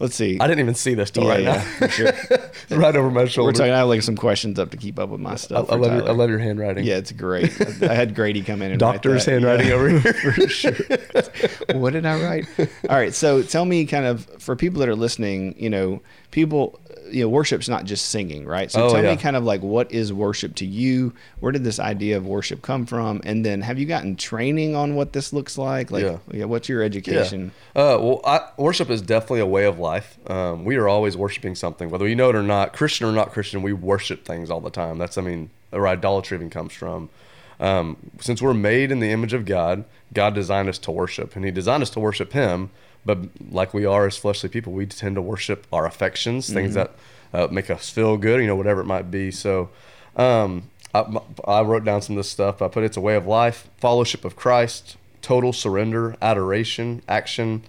let's 0.00 0.14
see 0.14 0.38
I 0.40 0.46
didn't 0.46 0.60
even 0.60 0.74
see 0.74 0.94
this 0.94 1.10
till 1.10 1.24
yeah, 1.24 1.30
right 1.30 1.42
yeah, 1.42 1.64
now. 1.80 1.86
sure. 1.88 2.12
Right 2.70 2.94
over 2.94 3.10
my 3.10 3.24
shoulder. 3.24 3.48
We're 3.48 3.52
talking. 3.52 3.72
I 3.72 3.78
have 3.78 3.88
like 3.88 4.02
some 4.02 4.16
questions 4.16 4.58
up 4.58 4.70
to 4.70 4.76
keep 4.76 4.98
up 4.98 5.08
with 5.08 5.20
my 5.20 5.36
stuff. 5.36 5.66
I 5.70 5.72
for 5.72 5.78
love 5.78 5.92
your, 5.94 6.08
I 6.08 6.12
love 6.12 6.28
your 6.28 6.38
handwriting. 6.38 6.84
Yeah, 6.84 6.96
it's 6.96 7.12
great. 7.12 7.50
I 7.82 7.94
had 7.94 8.14
Grady 8.14 8.42
come 8.42 8.60
in 8.60 8.72
and 8.72 8.78
Doctor's 8.78 9.24
handwriting 9.24 9.68
Yeah. 9.68 9.74
over 9.74 9.88
here. 9.88 10.12
for 10.32 10.48
sure. 10.48 10.74
what 11.74 11.94
did 11.94 12.04
I 12.04 12.22
write? 12.22 12.46
All 12.90 12.96
right, 12.96 13.14
so 13.14 13.42
tell 13.42 13.64
me, 13.64 13.86
kind 13.86 14.04
of, 14.04 14.26
for 14.38 14.54
people 14.54 14.80
that 14.80 14.88
are 14.88 14.94
listening, 14.96 15.54
you 15.58 15.70
know, 15.70 16.02
people, 16.30 16.78
you 17.10 17.22
know, 17.22 17.28
worship's 17.28 17.68
not 17.68 17.84
just 17.84 18.06
singing, 18.10 18.44
right? 18.46 18.70
So 18.70 18.86
Oh, 18.86 18.92
tell 18.94 19.02
yeah. 19.04 19.10
me 19.12 19.16
kind 19.16 19.36
of 19.36 19.44
like 19.44 19.62
what 19.62 19.90
is 19.92 20.12
worship 20.12 20.54
to 20.56 20.66
you? 20.66 21.12
Where 21.40 21.52
did 21.52 21.64
this 21.64 21.78
idea 21.78 22.16
of 22.16 22.26
worship 22.26 22.62
come 22.62 22.86
from? 22.86 23.20
And 23.24 23.44
then 23.44 23.60
have 23.62 23.78
you 23.78 23.86
gotten 23.86 24.16
training 24.16 24.74
on 24.76 24.94
what 24.94 25.12
this 25.12 25.32
looks 25.32 25.56
like? 25.58 25.90
Like, 25.90 26.04
Yeah. 26.04 26.18
yeah, 26.32 26.44
what's 26.46 26.68
your 26.68 26.82
education? 26.82 27.52
Uh, 27.76 27.98
well, 28.00 28.20
I, 28.24 28.40
worship 28.56 28.90
is 28.90 29.02
definitely 29.02 29.40
a 29.40 29.46
way 29.46 29.64
of 29.64 29.78
life. 29.78 30.18
Um, 30.30 30.64
we 30.64 30.76
are 30.76 30.88
always 30.88 31.16
worshiping 31.16 31.54
something, 31.54 31.90
whether 31.90 32.06
you 32.08 32.16
know 32.16 32.30
it 32.30 32.36
or 32.36 32.42
not. 32.42 32.72
Christian 32.72 33.06
or 33.08 33.12
not 33.12 33.32
Christian, 33.32 33.62
we 33.62 33.72
worship 33.72 34.24
things 34.24 34.50
all 34.50 34.60
the 34.60 34.70
time. 34.70 34.98
That's, 34.98 35.16
I 35.18 35.22
mean, 35.22 35.50
where 35.70 35.86
idolatry 35.86 36.36
even 36.36 36.50
comes 36.50 36.72
from. 36.72 37.08
Um, 37.60 37.96
since 38.20 38.40
we're 38.40 38.54
made 38.54 38.92
in 38.92 39.00
the 39.00 39.10
image 39.10 39.32
of 39.32 39.44
God, 39.44 39.84
God 40.14 40.34
designed 40.34 40.68
us 40.68 40.78
to 40.78 40.90
worship, 40.92 41.34
and 41.34 41.44
He 41.44 41.50
designed 41.50 41.82
us 41.82 41.90
to 41.90 42.00
worship 42.00 42.32
Him. 42.32 42.70
But 43.04 43.18
like 43.50 43.72
we 43.72 43.84
are 43.86 44.06
as 44.06 44.16
fleshly 44.16 44.48
people, 44.48 44.72
we 44.72 44.86
tend 44.86 45.16
to 45.16 45.22
worship 45.22 45.66
our 45.72 45.86
affections, 45.86 46.52
things 46.52 46.74
that 46.74 46.94
uh, 47.32 47.48
make 47.50 47.70
us 47.70 47.90
feel 47.90 48.16
good, 48.16 48.40
you 48.40 48.46
know, 48.46 48.56
whatever 48.56 48.80
it 48.80 48.86
might 48.86 49.10
be. 49.10 49.30
So, 49.30 49.70
um, 50.16 50.64
I, 50.94 51.04
I 51.46 51.62
wrote 51.62 51.84
down 51.84 52.02
some 52.02 52.16
of 52.16 52.18
this 52.18 52.30
stuff. 52.30 52.62
I 52.62 52.68
put 52.68 52.84
it's 52.84 52.96
a 52.96 53.00
way 53.00 53.14
of 53.14 53.26
life, 53.26 53.68
fellowship 53.78 54.24
of 54.24 54.36
Christ, 54.36 54.96
total 55.22 55.52
surrender, 55.52 56.16
adoration, 56.20 57.02
action, 57.08 57.62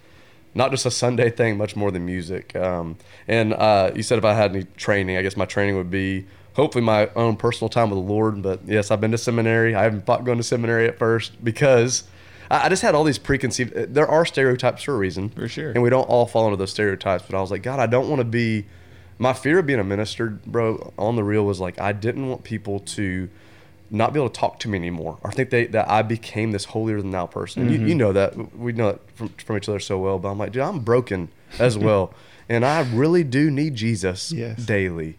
not 0.56 0.72
just 0.72 0.86
a 0.86 0.92
Sunday 0.92 1.30
thing, 1.30 1.58
much 1.58 1.76
more 1.76 1.92
than 1.92 2.06
music. 2.06 2.56
Um, 2.56 2.98
and 3.28 3.54
uh, 3.54 3.92
you 3.96 4.04
said 4.04 4.18
if 4.18 4.26
I 4.26 4.34
had 4.34 4.56
any 4.56 4.66
training, 4.78 5.18
I 5.18 5.22
guess 5.22 5.38
my 5.38 5.46
training 5.46 5.76
would 5.76 5.92
be 5.92 6.26
hopefully 6.54 6.84
my 6.84 7.10
own 7.16 7.36
personal 7.36 7.70
time 7.70 7.90
with 7.90 7.98
the 7.98 8.14
Lord. 8.14 8.42
But 8.42 8.62
yes, 8.66 8.92
I've 8.92 9.02
been 9.02 9.12
to 9.12 9.18
seminary. 9.18 9.76
I 9.76 9.84
haven't 9.84 10.06
thought 10.06 10.24
going 10.24 10.38
to 10.38 10.44
seminary 10.44 10.88
at 10.88 10.98
first 10.98 11.44
because 11.44 12.04
I, 12.50 12.66
I 12.66 12.70
just 12.70 12.82
had 12.82 12.96
all 12.96 13.04
these 13.04 13.18
preconceived. 13.20 13.74
There 13.94 14.08
are 14.08 14.26
stereotypes 14.26 14.84
for 14.84 14.94
a 14.94 14.98
reason, 14.98 15.30
For 15.30 15.48
sure. 15.48 15.72
and 15.72 15.82
we 15.84 15.90
don't 15.90 16.04
all 16.10 16.26
fall 16.26 16.46
into 16.46 16.58
those 16.58 16.72
stereotypes. 16.72 17.24
But 17.30 17.38
I 17.38 17.42
was 17.42 17.52
like, 17.52 17.64
God, 17.64 17.80
I 17.80 17.86
don't 17.88 18.10
want 18.10 18.20
to 18.20 18.26
be. 18.26 18.66
My 19.22 19.34
fear 19.34 19.60
of 19.60 19.66
being 19.66 19.80
a 19.80 19.84
minister, 19.84 20.30
bro, 20.46 20.94
on 20.98 21.18
the 21.18 21.24
real 21.26 21.46
was 21.46 21.60
like 21.60 21.80
I 21.80 21.92
didn't 21.92 22.30
want 22.30 22.44
people 22.46 22.80
to 22.82 23.30
not 23.92 24.14
be 24.14 24.20
able 24.20 24.30
to 24.30 24.40
talk 24.40 24.60
to 24.60 24.70
me 24.70 24.78
anymore 24.78 25.18
or 25.24 25.32
think 25.32 25.50
they, 25.50 25.66
that 25.68 25.90
I 25.90 26.04
became 26.04 26.52
this 26.52 26.64
holier 26.66 27.02
than 27.02 27.12
thou 27.12 27.26
person. 27.26 27.64
And 27.64 27.72
You, 27.72 27.88
you 27.88 27.96
know 27.96 28.14
that 28.14 28.56
we 28.56 28.72
know 28.72 28.90
it 28.90 29.02
from, 29.16 29.30
from 29.30 29.58
each 29.58 29.68
other 29.68 29.80
so 29.80 29.98
well, 29.98 30.20
but 30.20 30.30
I'm 30.30 30.38
like, 30.38 30.52
dude, 30.54 30.62
I'm 30.62 30.80
broken 30.80 31.30
as 31.58 31.78
well. 31.86 32.14
and 32.48 32.64
I 32.66 32.82
really 32.94 33.24
do 33.26 33.50
need 33.52 33.76
Jesus 33.76 34.32
Yes. 34.32 34.64
daily. 34.64 35.18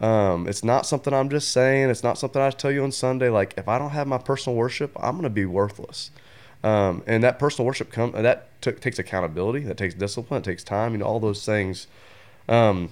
Um, 0.00 0.48
it's 0.48 0.64
not 0.64 0.86
something 0.86 1.12
I'm 1.12 1.28
just 1.28 1.50
saying. 1.52 1.90
It's 1.90 2.02
not 2.02 2.16
something 2.16 2.40
I 2.40 2.50
tell 2.50 2.70
you 2.70 2.82
on 2.84 2.90
Sunday. 2.92 3.28
Like 3.28 3.54
if 3.56 3.68
I 3.68 3.78
don't 3.78 3.90
have 3.90 4.06
my 4.06 4.18
personal 4.18 4.56
worship, 4.56 4.92
I'm 4.98 5.12
going 5.12 5.24
to 5.24 5.28
be 5.30 5.44
worthless. 5.44 6.10
Um, 6.64 7.02
and 7.06 7.24
that 7.24 7.38
personal 7.38 7.66
worship 7.66 7.90
come 7.90 8.12
that 8.12 8.60
took 8.60 8.80
takes 8.80 8.98
accountability. 8.98 9.60
That 9.60 9.76
takes 9.76 9.94
discipline. 9.94 10.42
It 10.42 10.44
takes 10.44 10.62
time. 10.62 10.92
You 10.92 10.98
know 10.98 11.06
all 11.06 11.20
those 11.20 11.44
things. 11.44 11.86
Um, 12.48 12.90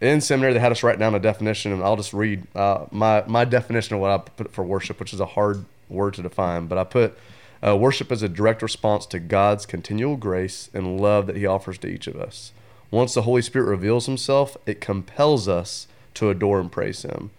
in 0.00 0.20
seminary, 0.20 0.52
they 0.52 0.58
had 0.58 0.72
us 0.72 0.82
write 0.82 0.98
down 0.98 1.14
a 1.14 1.18
definition, 1.18 1.72
and 1.72 1.82
I'll 1.82 1.96
just 1.96 2.12
read 2.12 2.46
uh, 2.54 2.86
my 2.90 3.24
my 3.26 3.44
definition 3.44 3.94
of 3.94 4.00
what 4.00 4.10
I 4.10 4.18
put 4.18 4.52
for 4.52 4.64
worship, 4.64 5.00
which 5.00 5.14
is 5.14 5.20
a 5.20 5.26
hard 5.26 5.64
word 5.88 6.14
to 6.14 6.22
define. 6.22 6.66
But 6.66 6.78
I 6.78 6.84
put 6.84 7.18
uh, 7.66 7.76
worship 7.76 8.12
as 8.12 8.22
a 8.22 8.28
direct 8.28 8.62
response 8.62 9.06
to 9.06 9.18
God's 9.18 9.64
continual 9.64 10.16
grace 10.16 10.68
and 10.74 11.00
love 11.00 11.26
that 11.26 11.36
He 11.36 11.46
offers 11.46 11.78
to 11.78 11.88
each 11.88 12.06
of 12.06 12.16
us. 12.16 12.52
Once 12.90 13.14
the 13.14 13.22
Holy 13.22 13.42
Spirit 13.42 13.66
reveals 13.66 14.06
Himself, 14.06 14.56
it 14.66 14.80
compels 14.80 15.48
us 15.48 15.88
to 16.14 16.30
adore 16.30 16.60
and 16.60 16.70
praise 16.70 17.02
Him. 17.02 17.30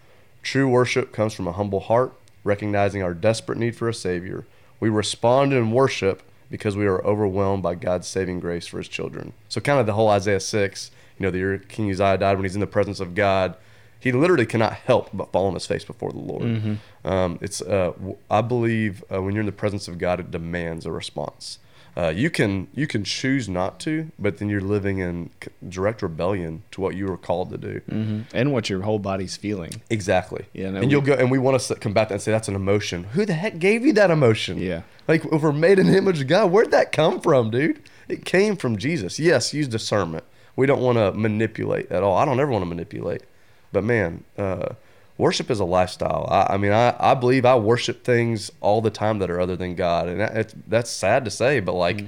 True 0.42 0.68
worship 0.68 1.12
comes 1.12 1.34
from 1.34 1.48
a 1.48 1.52
humble 1.52 1.82
heart, 1.82 2.14
recognizing 2.44 3.04
our 3.04 3.14
desperate 3.14 3.60
need 3.60 3.76
for 3.76 3.88
a 3.88 3.94
Savior. 3.94 4.46
We 4.80 4.90
respond 4.90 5.54
in 5.54 5.72
worship 5.72 6.24
because 6.50 6.78
we 6.78 6.86
are 6.86 7.04
overwhelmed 7.06 7.64
by 7.64 7.76
God's 7.76 8.08
saving 8.08 8.40
grace 8.40 8.68
for 8.68 8.78
His 8.78 8.88
children. 8.88 9.34
So, 9.50 9.60
kind 9.60 9.80
of 9.80 9.86
the 9.86 9.94
whole 9.94 10.10
Isaiah 10.10 10.40
6, 10.40 10.92
you 11.20 11.24
know, 11.24 11.32
the 11.32 11.38
year 11.40 11.58
King 11.58 11.90
Uzziah 11.92 12.18
died 12.18 12.36
when 12.38 12.46
he's 12.46 12.56
in 12.56 12.62
the 12.62 12.68
presence 12.68 13.00
of 13.00 13.16
God, 13.16 13.56
he 14.00 14.12
literally 14.12 14.46
cannot 14.46 14.74
help 14.74 15.10
but 15.12 15.32
fall 15.32 15.48
on 15.48 15.56
his 15.56 15.66
face 15.66 15.84
before 15.84 16.12
the 16.12 16.20
Lord. 16.20 16.78
Um, 17.04 17.40
it's, 17.42 17.62
uh, 17.62 17.94
I 18.30 18.42
believe, 18.42 19.04
uh, 19.12 19.22
when 19.22 19.34
you're 19.34 19.42
in 19.42 19.48
the 19.48 19.52
presence 19.52 19.88
of 19.88 19.98
God, 19.98 20.20
it 20.20 20.30
demands 20.32 20.86
a 20.86 20.92
response. 20.92 21.58
Uh, 21.98 22.10
you 22.10 22.30
can 22.30 22.68
you 22.76 22.86
can 22.86 23.04
choose 23.04 23.50
not 23.50 23.80
to, 23.80 24.12
but 24.20 24.38
then 24.38 24.50
you're 24.50 24.62
living 24.62 25.00
in 25.00 25.32
direct 25.68 26.04
rebellion 26.04 26.62
to 26.70 26.80
what 26.80 26.96
you 26.96 27.08
were 27.08 27.18
called 27.18 27.50
to 27.50 27.58
do. 27.58 27.82
hmm 27.90 28.22
And 28.34 28.54
what 28.54 28.70
your 28.70 28.82
whole 28.84 29.00
body's 29.00 29.36
feeling. 29.36 29.82
Exactly. 29.90 30.46
Yeah, 30.54 30.70
no, 30.70 30.82
and 30.82 30.92
you'll 30.92 31.02
we- 31.02 31.08
go, 31.08 31.14
and 31.16 31.32
we 31.32 31.40
want 31.40 31.60
to 31.60 31.76
combat 31.76 32.10
that 32.10 32.16
and 32.16 32.22
say 32.22 32.32
that's 32.32 32.48
an 32.48 32.56
emotion. 32.56 33.06
Who 33.16 33.26
the 33.26 33.34
heck 33.34 33.58
gave 33.58 33.84
you 33.84 33.94
that 33.94 34.12
emotion? 34.12 34.60
Yeah. 34.60 34.84
Like 35.08 35.26
if 35.26 35.42
we're 35.42 35.52
made 35.52 35.80
in 35.80 35.88
the 35.88 35.98
image 35.98 36.22
of 36.22 36.28
God, 36.28 36.52
where'd 36.52 36.70
that 36.72 36.92
come 36.92 37.20
from, 37.20 37.50
dude? 37.50 37.82
It 38.08 38.26
came 38.26 38.56
from 38.58 38.78
Jesus. 38.78 39.18
Yes, 39.20 39.54
use 39.54 39.68
discernment. 39.68 40.24
We 40.56 40.68
don't 40.68 40.82
want 40.82 40.98
to 41.00 41.12
manipulate 41.14 41.92
at 41.92 42.04
all. 42.04 42.16
I 42.18 42.26
don't 42.26 42.40
ever 42.40 42.52
want 42.52 42.62
to 42.62 42.68
manipulate. 42.70 43.24
But 43.72 43.84
man, 43.84 44.24
uh, 44.38 44.70
worship 45.18 45.50
is 45.52 45.60
a 45.60 45.66
lifestyle. 45.66 46.28
I, 46.30 46.54
I 46.54 46.58
mean, 46.58 46.72
I, 46.72 46.96
I 47.00 47.14
believe 47.14 47.46
I 47.46 47.56
worship 47.56 48.04
things 48.04 48.52
all 48.62 48.82
the 48.82 48.90
time 48.92 49.20
that 49.20 49.30
are 49.30 49.40
other 49.40 49.56
than 49.56 49.76
God, 49.76 50.08
and 50.08 50.20
that, 50.20 50.36
it's, 50.38 50.56
that's 50.68 50.90
sad 50.92 51.26
to 51.26 51.32
say, 51.32 51.60
but 51.60 51.74
like. 51.74 52.04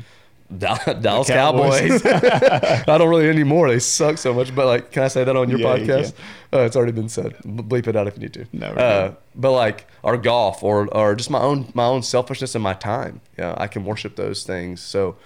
Dal- 0.57 0.79
Dallas 0.99 1.27
Cowboys. 1.27 2.01
Cowboys. 2.01 2.23
I 2.87 2.97
don't 2.97 3.07
really 3.07 3.29
anymore. 3.29 3.69
They 3.69 3.77
suck 3.77 4.17
so 4.17 4.33
much. 4.33 4.55
But 4.55 4.65
like, 4.65 4.91
can 4.91 5.03
I 5.03 5.07
say 5.07 5.23
that 5.23 5.35
on 5.35 5.47
your 5.47 5.59
Yeah, 5.59 5.75
you 5.75 5.85
podcast? 5.85 6.13
Uh, 6.51 6.61
it's 6.61 6.75
already 6.75 6.91
been 6.91 7.07
said. 7.07 7.37
Bleep 7.43 7.85
it 7.85 7.95
out 7.95 8.07
if 8.07 8.15
you 8.15 8.21
need 8.21 8.33
to. 8.33 8.47
No, 8.51 8.65
uh, 8.69 9.13
but 9.35 9.51
like, 9.51 9.85
or 10.01 10.17
golf, 10.17 10.63
or 10.63 10.87
or 10.87 11.13
just 11.13 11.29
my 11.29 11.39
own 11.39 11.71
my 11.75 11.85
own 11.85 12.01
selfishness 12.01 12.55
and 12.55 12.63
my 12.63 12.73
time. 12.73 13.21
Yeah, 13.37 13.53
I 13.59 13.67
can 13.67 13.85
worship 13.85 14.15
those 14.15 14.43
things. 14.43 14.81
So 14.81 15.17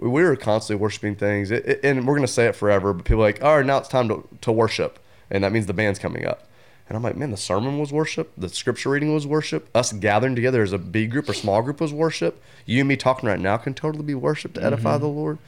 we're 0.00 0.36
constantly 0.36 0.80
worshiping 0.80 1.16
things, 1.16 1.50
it, 1.50 1.66
it- 1.66 1.80
and 1.82 2.06
we're 2.06 2.14
gonna 2.14 2.28
say 2.28 2.46
it 2.46 2.54
forever. 2.54 2.92
But 2.92 3.04
people 3.04 3.22
are 3.24 3.26
like, 3.26 3.42
all 3.42 3.56
right, 3.56 3.66
now 3.66 3.78
it's 3.78 3.88
time 3.88 4.08
to 4.08 4.28
to 4.42 4.52
worship, 4.52 5.00
and 5.28 5.42
that 5.42 5.50
means 5.50 5.66
the 5.66 5.74
band's 5.74 5.98
coming 5.98 6.24
up. 6.24 6.47
And 6.88 6.96
I'm 6.96 7.02
like, 7.02 7.16
man, 7.16 7.30
the 7.30 7.36
sermon 7.36 7.78
was 7.78 7.92
worship. 7.92 8.32
The 8.38 8.48
scripture 8.48 8.90
reading 8.90 9.12
was 9.12 9.26
worship. 9.26 9.68
Us 9.74 9.92
gathering 9.92 10.34
together 10.34 10.62
as 10.62 10.72
a 10.72 10.78
B 10.78 11.06
group 11.06 11.28
or 11.28 11.34
small 11.34 11.60
group 11.62 11.80
was 11.80 11.92
worship. 11.92 12.42
You 12.64 12.80
and 12.80 12.88
me 12.88 12.96
talking 12.96 13.28
right 13.28 13.38
now 13.38 13.58
can 13.58 13.74
totally 13.74 14.04
be 14.04 14.14
worship 14.14 14.54
to 14.54 14.64
edify 14.64 14.96
the 14.98 15.06
Lord. 15.06 15.38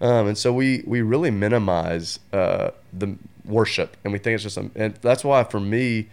Um, 0.00 0.28
and 0.28 0.38
so 0.38 0.52
we 0.52 0.82
we 0.86 1.02
really 1.02 1.30
minimize 1.30 2.18
uh, 2.32 2.70
the 2.92 3.16
worship, 3.44 3.96
and 4.04 4.12
we 4.12 4.18
think 4.18 4.34
it's 4.34 4.42
just, 4.42 4.56
a, 4.56 4.70
and 4.74 4.94
that's 4.96 5.24
why 5.24 5.44
for 5.44 5.60
me, 5.60 6.08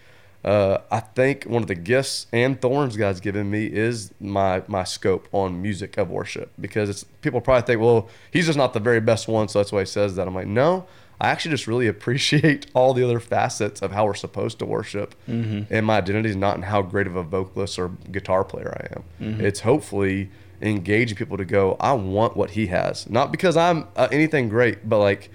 uh, 0.46 0.80
I 0.92 1.00
think 1.00 1.44
one 1.44 1.62
of 1.62 1.68
the 1.68 1.76
gifts 1.76 2.28
and 2.32 2.60
thorns 2.62 2.96
God's 2.96 3.20
given 3.20 3.50
me 3.50 3.66
is 3.66 4.14
my 4.20 4.64
my 4.68 4.84
scope 4.84 5.28
on 5.32 5.62
music 5.62 5.98
of 5.98 6.10
worship 6.10 6.52
because 6.60 6.90
it's 6.90 7.04
people 7.04 7.42
probably 7.42 7.66
think, 7.66 7.82
well, 7.82 8.08
he's 8.32 8.46
just 8.46 8.58
not 8.58 8.74
the 8.74 8.80
very 8.80 9.00
best 9.00 9.28
one, 9.28 9.48
so 9.48 9.60
that's 9.60 9.72
why 9.72 9.82
he 9.82 9.86
says 9.86 10.16
that. 10.16 10.28
I'm 10.28 10.36
like, 10.36 10.48
no, 10.48 10.86
I 11.22 11.30
actually 11.30 11.52
just 11.52 11.68
really 11.68 11.88
appreciate 11.88 12.66
all 12.74 12.96
the 12.96 13.04
other 13.04 13.20
facets 13.20 13.84
of 13.84 13.92
how 13.92 14.06
we're 14.06 14.16
supposed 14.16 14.58
to 14.60 14.66
worship, 14.66 15.14
mm-hmm. 15.30 15.72
and 15.72 15.86
my 15.86 15.98
identity 15.98 16.30
is 16.30 16.36
not 16.36 16.58
in 16.58 16.64
how 16.64 16.82
great 16.82 17.06
of 17.06 17.16
a 17.16 17.22
vocalist 17.22 17.78
or 17.78 17.90
guitar 18.12 18.44
player 18.44 18.76
I 18.76 18.96
am. 18.96 19.04
Mm-hmm. 19.22 19.46
It's 19.46 19.60
hopefully 19.60 20.32
engaging 20.64 21.16
people 21.16 21.38
to 21.38 21.46
go, 21.46 21.78
I 21.80 21.94
want 21.94 22.36
what 22.36 22.52
he 22.52 22.68
has, 22.68 23.08
not 23.08 23.32
because 23.32 23.56
I'm 23.56 23.88
uh, 23.96 24.10
anything 24.12 24.50
great, 24.50 24.90
but 24.90 25.00
like. 25.00 25.30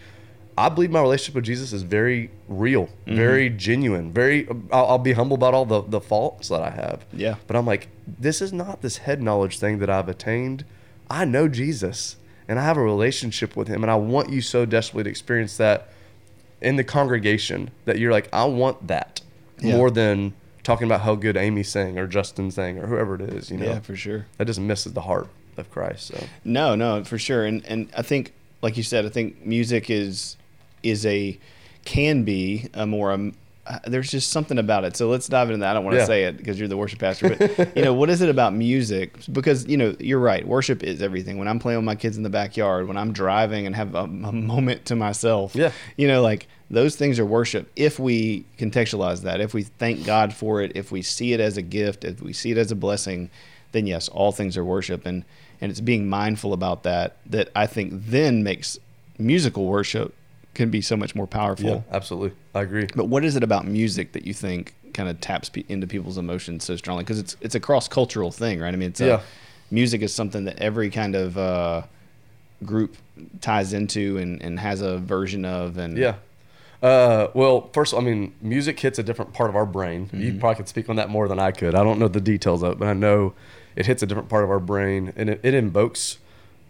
I 0.58 0.70
believe 0.70 0.90
my 0.90 1.02
relationship 1.02 1.34
with 1.34 1.44
Jesus 1.44 1.74
is 1.74 1.82
very 1.82 2.30
real, 2.48 2.86
mm-hmm. 2.86 3.14
very 3.14 3.50
genuine, 3.50 4.10
very. 4.10 4.48
Uh, 4.48 4.54
I'll, 4.72 4.86
I'll 4.86 4.98
be 4.98 5.12
humble 5.12 5.34
about 5.34 5.52
all 5.52 5.66
the 5.66 5.82
the 5.82 6.00
faults 6.00 6.48
that 6.48 6.62
I 6.62 6.70
have. 6.70 7.04
Yeah. 7.12 7.34
But 7.46 7.56
I'm 7.56 7.66
like, 7.66 7.88
this 8.06 8.40
is 8.40 8.54
not 8.54 8.80
this 8.80 8.96
head 8.96 9.20
knowledge 9.20 9.58
thing 9.58 9.80
that 9.80 9.90
I've 9.90 10.08
attained. 10.08 10.64
I 11.10 11.26
know 11.26 11.46
Jesus, 11.46 12.16
and 12.48 12.58
I 12.58 12.62
have 12.64 12.76
a 12.76 12.82
relationship 12.82 13.56
with 13.56 13.68
Him, 13.68 13.82
and 13.82 13.90
I 13.90 13.96
want 13.96 14.30
you 14.30 14.40
so 14.40 14.64
desperately 14.64 15.04
to 15.04 15.10
experience 15.10 15.56
that 15.56 15.88
in 16.60 16.76
the 16.76 16.84
congregation 16.84 17.70
that 17.84 17.98
you're 17.98 18.12
like, 18.12 18.28
I 18.32 18.44
want 18.44 18.86
that 18.88 19.20
Yeah. 19.60 19.76
more 19.76 19.90
than 19.90 20.32
talking 20.62 20.86
about 20.86 21.02
how 21.02 21.14
good 21.14 21.36
Amy 21.36 21.62
sang 21.62 21.98
or 21.98 22.06
Justin 22.06 22.50
sang 22.50 22.78
or 22.78 22.86
whoever 22.86 23.14
it 23.16 23.20
is. 23.22 23.50
You 23.50 23.58
know, 23.58 23.66
Yeah, 23.66 23.80
for 23.80 23.94
sure. 23.94 24.26
that 24.38 24.46
just 24.46 24.58
misses 24.60 24.92
the 24.94 25.02
heart 25.02 25.28
of 25.56 25.70
Christ. 25.70 26.08
So 26.08 26.24
No, 26.44 26.74
no, 26.74 27.04
for 27.04 27.18
sure. 27.18 27.44
And 27.44 27.64
and 27.66 27.88
I 27.96 28.02
think, 28.02 28.32
like 28.62 28.76
you 28.76 28.82
said, 28.82 29.04
I 29.06 29.08
think 29.10 29.44
music 29.46 29.90
is 29.90 30.36
is 30.82 31.04
a 31.06 31.38
can 31.84 32.24
be 32.24 32.68
a 32.74 32.86
more 32.86 33.12
um, 33.12 33.34
there's 33.86 34.10
just 34.10 34.30
something 34.30 34.58
about 34.58 34.84
it. 34.84 34.96
So 34.96 35.08
let's 35.08 35.26
dive 35.28 35.48
into 35.48 35.58
that. 35.60 35.70
I 35.70 35.74
don't 35.74 35.84
want 35.84 35.94
to 35.94 36.00
Yeah. 36.00 36.06
say 36.06 36.24
it 36.24 36.36
because 36.36 36.58
you're 36.58 36.68
the 36.68 36.76
worship 36.76 36.98
pastor, 37.00 37.34
but 37.36 37.76
you 37.76 37.82
know 37.82 37.94
what 37.94 38.10
is 38.10 38.20
it 38.22 38.28
about 38.28 38.54
music? 38.54 39.16
Because 39.32 39.66
you 39.66 39.76
know 39.76 39.94
you're 39.98 40.20
right. 40.20 40.46
Worship 40.46 40.82
is 40.82 41.02
everything. 41.02 41.38
When 41.38 41.48
I'm 41.48 41.58
playing 41.58 41.78
with 41.78 41.84
my 41.84 41.94
kids 41.96 42.16
in 42.16 42.22
the 42.22 42.30
backyard, 42.30 42.86
when 42.88 42.96
I'm 42.96 43.12
driving 43.12 43.66
and 43.66 43.74
have 43.74 43.94
a, 43.94 44.04
a 44.04 44.06
moment 44.32 44.84
to 44.86 44.96
myself, 44.96 45.54
Yeah. 45.54 45.72
you 45.96 46.06
know, 46.08 46.22
like 46.22 46.46
those 46.70 46.96
things 46.96 47.18
are 47.18 47.26
worship. 47.26 47.70
If 47.76 47.98
we 47.98 48.44
contextualize 48.58 49.22
that, 49.22 49.40
if 49.40 49.54
we 49.54 49.62
thank 49.62 50.04
God 50.04 50.32
for 50.34 50.60
it, 50.62 50.72
if 50.74 50.90
we 50.92 51.02
see 51.02 51.32
it 51.32 51.40
as 51.40 51.56
a 51.56 51.62
gift, 51.62 52.04
if 52.04 52.20
we 52.22 52.32
see 52.32 52.50
it 52.50 52.58
as 52.58 52.70
a 52.72 52.76
blessing, 52.76 53.30
then 53.72 53.86
yes, 53.86 54.08
all 54.08 54.32
things 54.32 54.56
are 54.56 54.64
worship. 54.64 55.06
And 55.06 55.24
and 55.60 55.70
it's 55.70 55.80
being 55.80 56.08
mindful 56.08 56.52
about 56.52 56.82
that 56.82 57.16
that 57.26 57.48
I 57.56 57.66
think 57.66 57.92
then 57.94 58.42
makes 58.42 58.78
musical 59.18 59.64
worship 59.66 60.14
can 60.56 60.70
be 60.70 60.80
so 60.80 60.96
much 60.96 61.14
more 61.14 61.26
powerful. 61.28 61.66
yeah, 61.70 61.80
absolutely, 61.92 62.32
I 62.54 62.62
agree. 62.62 62.88
But 62.96 63.04
what 63.06 63.24
is 63.24 63.36
it 63.36 63.44
about 63.44 63.64
music 63.66 64.12
that 64.12 64.26
you 64.26 64.32
think 64.34 64.74
kind 64.94 65.08
of 65.08 65.20
taps 65.20 65.48
pe- 65.48 65.64
into 65.68 65.86
people's 65.86 66.18
emotions 66.18 66.64
so 66.64 66.74
strongly? 66.76 67.04
Because 67.04 67.20
it's 67.20 67.36
it's 67.40 67.54
a 67.54 67.60
cross 67.60 67.86
cultural 67.86 68.32
thing, 68.32 68.58
right? 68.60 68.74
I 68.74 68.76
mean, 68.76 68.88
it's 68.90 69.00
a, 69.00 69.06
Yeah. 69.06 69.20
music 69.70 70.02
is 70.02 70.12
something 70.12 70.44
that 70.46 70.58
every 70.58 70.90
kind 70.90 71.14
of 71.14 71.38
uh, 71.38 71.82
group 72.64 72.96
ties 73.40 73.72
into 73.72 74.16
and, 74.18 74.42
and 74.42 74.58
has 74.58 74.80
a 74.80 74.98
version 74.98 75.44
of. 75.44 75.78
And 75.78 75.96
Yeah. 75.96 76.16
Uh, 76.82 77.28
well, 77.34 77.70
first, 77.72 77.94
I 77.94 78.00
mean, 78.00 78.34
music 78.42 78.78
hits 78.80 78.98
a 78.98 79.02
different 79.02 79.32
part 79.32 79.48
of 79.50 79.56
our 79.56 79.66
brain. 79.66 80.10
You 80.12 80.18
Mm-hmm. 80.32 80.38
probably 80.40 80.56
could 80.56 80.68
speak 80.68 80.88
on 80.90 80.96
that 80.96 81.08
more 81.08 81.26
than 81.28 81.38
I 81.38 81.50
could. 81.50 81.74
I 81.74 81.82
don't 81.82 81.98
know 81.98 82.08
the 82.08 82.20
details 82.20 82.62
of 82.62 82.72
it, 82.72 82.78
but 82.78 82.88
I 82.88 82.92
know 82.92 83.32
it 83.76 83.86
hits 83.86 84.02
a 84.02 84.06
different 84.06 84.28
part 84.28 84.44
of 84.44 84.50
our 84.50 84.60
brain, 84.60 85.12
and 85.16 85.30
it, 85.30 85.40
it 85.42 85.54
invokes 85.54 86.18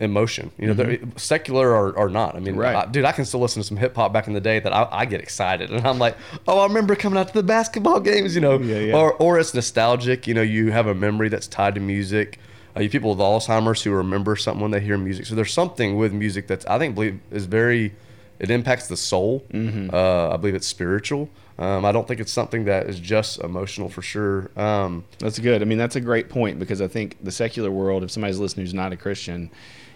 emotion. 0.00 0.50
You 0.58 0.66
know, 0.68 0.74
they're 0.74 0.98
secular 1.16 1.74
or, 1.74 1.92
or 1.96 2.08
not. 2.08 2.34
I 2.36 2.40
mean, 2.40 2.52
Mm-hmm. 2.54 2.60
Right. 2.60 2.76
I- 2.76 2.86
dude, 2.90 3.04
I 3.04 3.12
can 3.12 3.24
still 3.24 3.40
listen 3.40 3.62
to 3.62 3.66
some 3.66 3.76
hip 3.76 3.94
hop 3.96 4.12
back 4.12 4.26
in 4.28 4.34
the 4.34 4.40
day 4.40 4.58
that 4.60 4.72
I, 4.72 4.88
I 4.90 5.04
get 5.06 5.20
excited, 5.20 5.70
and 5.70 5.86
I'm 5.86 5.98
like, 5.98 6.16
oh, 6.46 6.58
I 6.58 6.66
remember 6.66 6.94
coming 6.96 7.18
out 7.18 7.28
to 7.28 7.34
the 7.34 7.42
basketball 7.42 8.00
games. 8.00 8.34
You 8.34 8.40
know, 8.40 8.58
Yeah, 8.58 8.78
yeah. 8.78 8.96
or 8.96 9.14
or 9.14 9.38
it's 9.38 9.54
nostalgic. 9.54 10.26
You 10.26 10.34
know, 10.34 10.42
you 10.42 10.70
have 10.72 10.86
a 10.86 10.94
memory 10.94 11.28
that's 11.28 11.46
tied 11.46 11.74
to 11.76 11.80
music. 11.80 12.38
Uh, 12.76 12.80
you 12.80 12.90
people 12.90 13.10
with 13.10 13.18
Alzheimer's 13.20 13.82
who 13.82 13.90
remember 13.92 14.36
something 14.36 14.60
when 14.60 14.70
they 14.70 14.80
hear 14.80 14.98
music. 14.98 15.24
So 15.26 15.34
there's 15.34 15.52
something 15.52 15.96
with 15.96 16.12
music 16.12 16.46
that's 16.46 16.66
I 16.66 16.78
think 16.78 16.94
believe 16.94 17.20
is 17.30 17.46
very 17.46 17.94
it 18.38 18.50
impacts 18.50 18.86
the 18.88 18.98
soul. 18.98 19.46
Mm-hmm. 19.50 19.94
Uh, 19.94 20.34
I 20.34 20.36
believe 20.36 20.54
it's 20.54 20.66
spiritual. 20.66 21.30
Um, 21.58 21.86
I 21.86 21.92
don't 21.92 22.06
think 22.06 22.20
it's 22.20 22.30
something 22.32 22.66
that 22.66 22.86
is 22.86 23.00
just 23.00 23.40
emotional 23.40 23.88
for 23.88 24.02
sure. 24.02 24.50
Um, 24.58 25.06
That's 25.20 25.38
good. 25.38 25.62
I 25.62 25.64
mean, 25.64 25.78
that's 25.78 25.96
a 25.96 26.02
great 26.02 26.28
point 26.28 26.58
because 26.58 26.82
I 26.82 26.86
think 26.86 27.16
the 27.24 27.32
secular 27.32 27.70
world, 27.70 28.04
if 28.04 28.10
somebody's 28.10 28.38
listening 28.38 28.66
who's 28.66 28.74
not 28.74 28.92
a 28.92 28.96
Christian, 28.98 29.50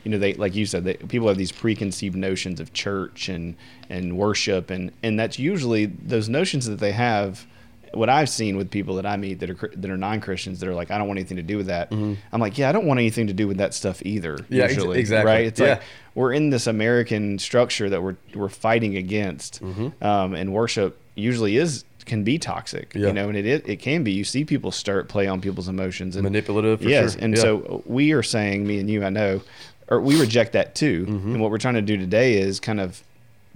you 0.04 0.10
know, 0.10 0.18
they 0.18 0.34
like 0.34 0.54
you 0.54 0.66
said, 0.66 0.84
they, 0.84 0.94
people 0.94 1.28
have 1.28 1.36
these 1.36 1.52
preconceived 1.52 2.16
notions 2.16 2.60
of 2.60 2.72
church 2.72 3.28
and 3.28 3.56
and 3.88 4.16
worship, 4.16 4.70
and 4.70 4.92
and 5.02 5.18
that's 5.18 5.38
usually 5.38 5.86
those 5.86 6.28
notions 6.28 6.66
that 6.66 6.78
they 6.80 6.92
have. 6.92 7.46
What 7.92 8.08
I've 8.08 8.28
seen 8.28 8.56
with 8.56 8.70
people 8.70 8.94
that 8.96 9.06
I 9.06 9.16
meet 9.16 9.40
that 9.40 9.50
are 9.50 9.70
that 9.74 9.90
are 9.90 9.96
non 9.96 10.20
Christians 10.20 10.60
that 10.60 10.68
are 10.68 10.74
like, 10.74 10.92
I 10.92 10.98
don't 10.98 11.08
want 11.08 11.18
anything 11.18 11.38
to 11.38 11.42
do 11.42 11.56
with 11.56 11.66
that. 11.66 11.90
I'm 11.92 12.16
like, 12.40 12.56
yeah, 12.56 12.68
I 12.68 12.72
don't 12.72 12.86
want 12.86 13.00
anything 13.00 13.26
to 13.26 13.32
do 13.32 13.48
with 13.48 13.56
that 13.56 13.74
stuff 13.74 14.00
either. 14.06 14.36
Mm-hmm. 14.36 14.54
Yeah, 14.54 14.64
ex- 14.64 14.74
usually, 14.76 15.00
exactly. 15.00 15.32
Right? 15.32 15.46
It's 15.46 15.58
Yeah. 15.58 15.70
like 15.70 15.82
we're 16.14 16.32
in 16.32 16.50
this 16.50 16.68
American 16.68 17.38
structure 17.40 17.90
that 17.90 18.00
we're 18.00 18.14
we're 18.34 18.48
fighting 18.48 18.96
against, 18.96 19.60
Mm-hmm. 19.60 20.04
um, 20.04 20.34
and 20.34 20.52
worship 20.52 21.00
usually 21.16 21.56
is 21.56 21.84
can 22.06 22.22
be 22.22 22.38
toxic. 22.38 22.94
Yeah. 22.94 23.08
You 23.08 23.12
know, 23.12 23.28
and 23.28 23.36
it, 23.36 23.44
it 23.46 23.68
it 23.68 23.76
can 23.80 24.04
be. 24.04 24.12
You 24.12 24.22
see 24.22 24.44
people 24.44 24.70
start 24.70 25.08
play 25.08 25.26
on 25.26 25.40
people's 25.40 25.66
emotions 25.68 26.14
and 26.14 26.22
Manipulative, 26.22 26.82
for 26.82 26.88
yes, 26.88 27.14
sure. 27.14 27.22
and 27.24 27.34
Yeah. 27.36 27.42
so 27.42 27.82
we 27.86 28.12
are 28.12 28.22
saying, 28.22 28.68
me 28.68 28.78
and 28.78 28.88
you, 28.88 29.04
I 29.04 29.10
know, 29.10 29.40
or 29.90 30.00
we 30.00 30.18
reject 30.20 30.52
that 30.52 30.74
too. 30.74 31.06
Mm-hmm. 31.06 31.32
And 31.32 31.40
what 31.40 31.50
we're 31.50 31.58
trying 31.58 31.74
to 31.74 31.82
do 31.82 31.96
today 31.96 32.34
is 32.38 32.60
kind 32.60 32.80
of 32.80 33.02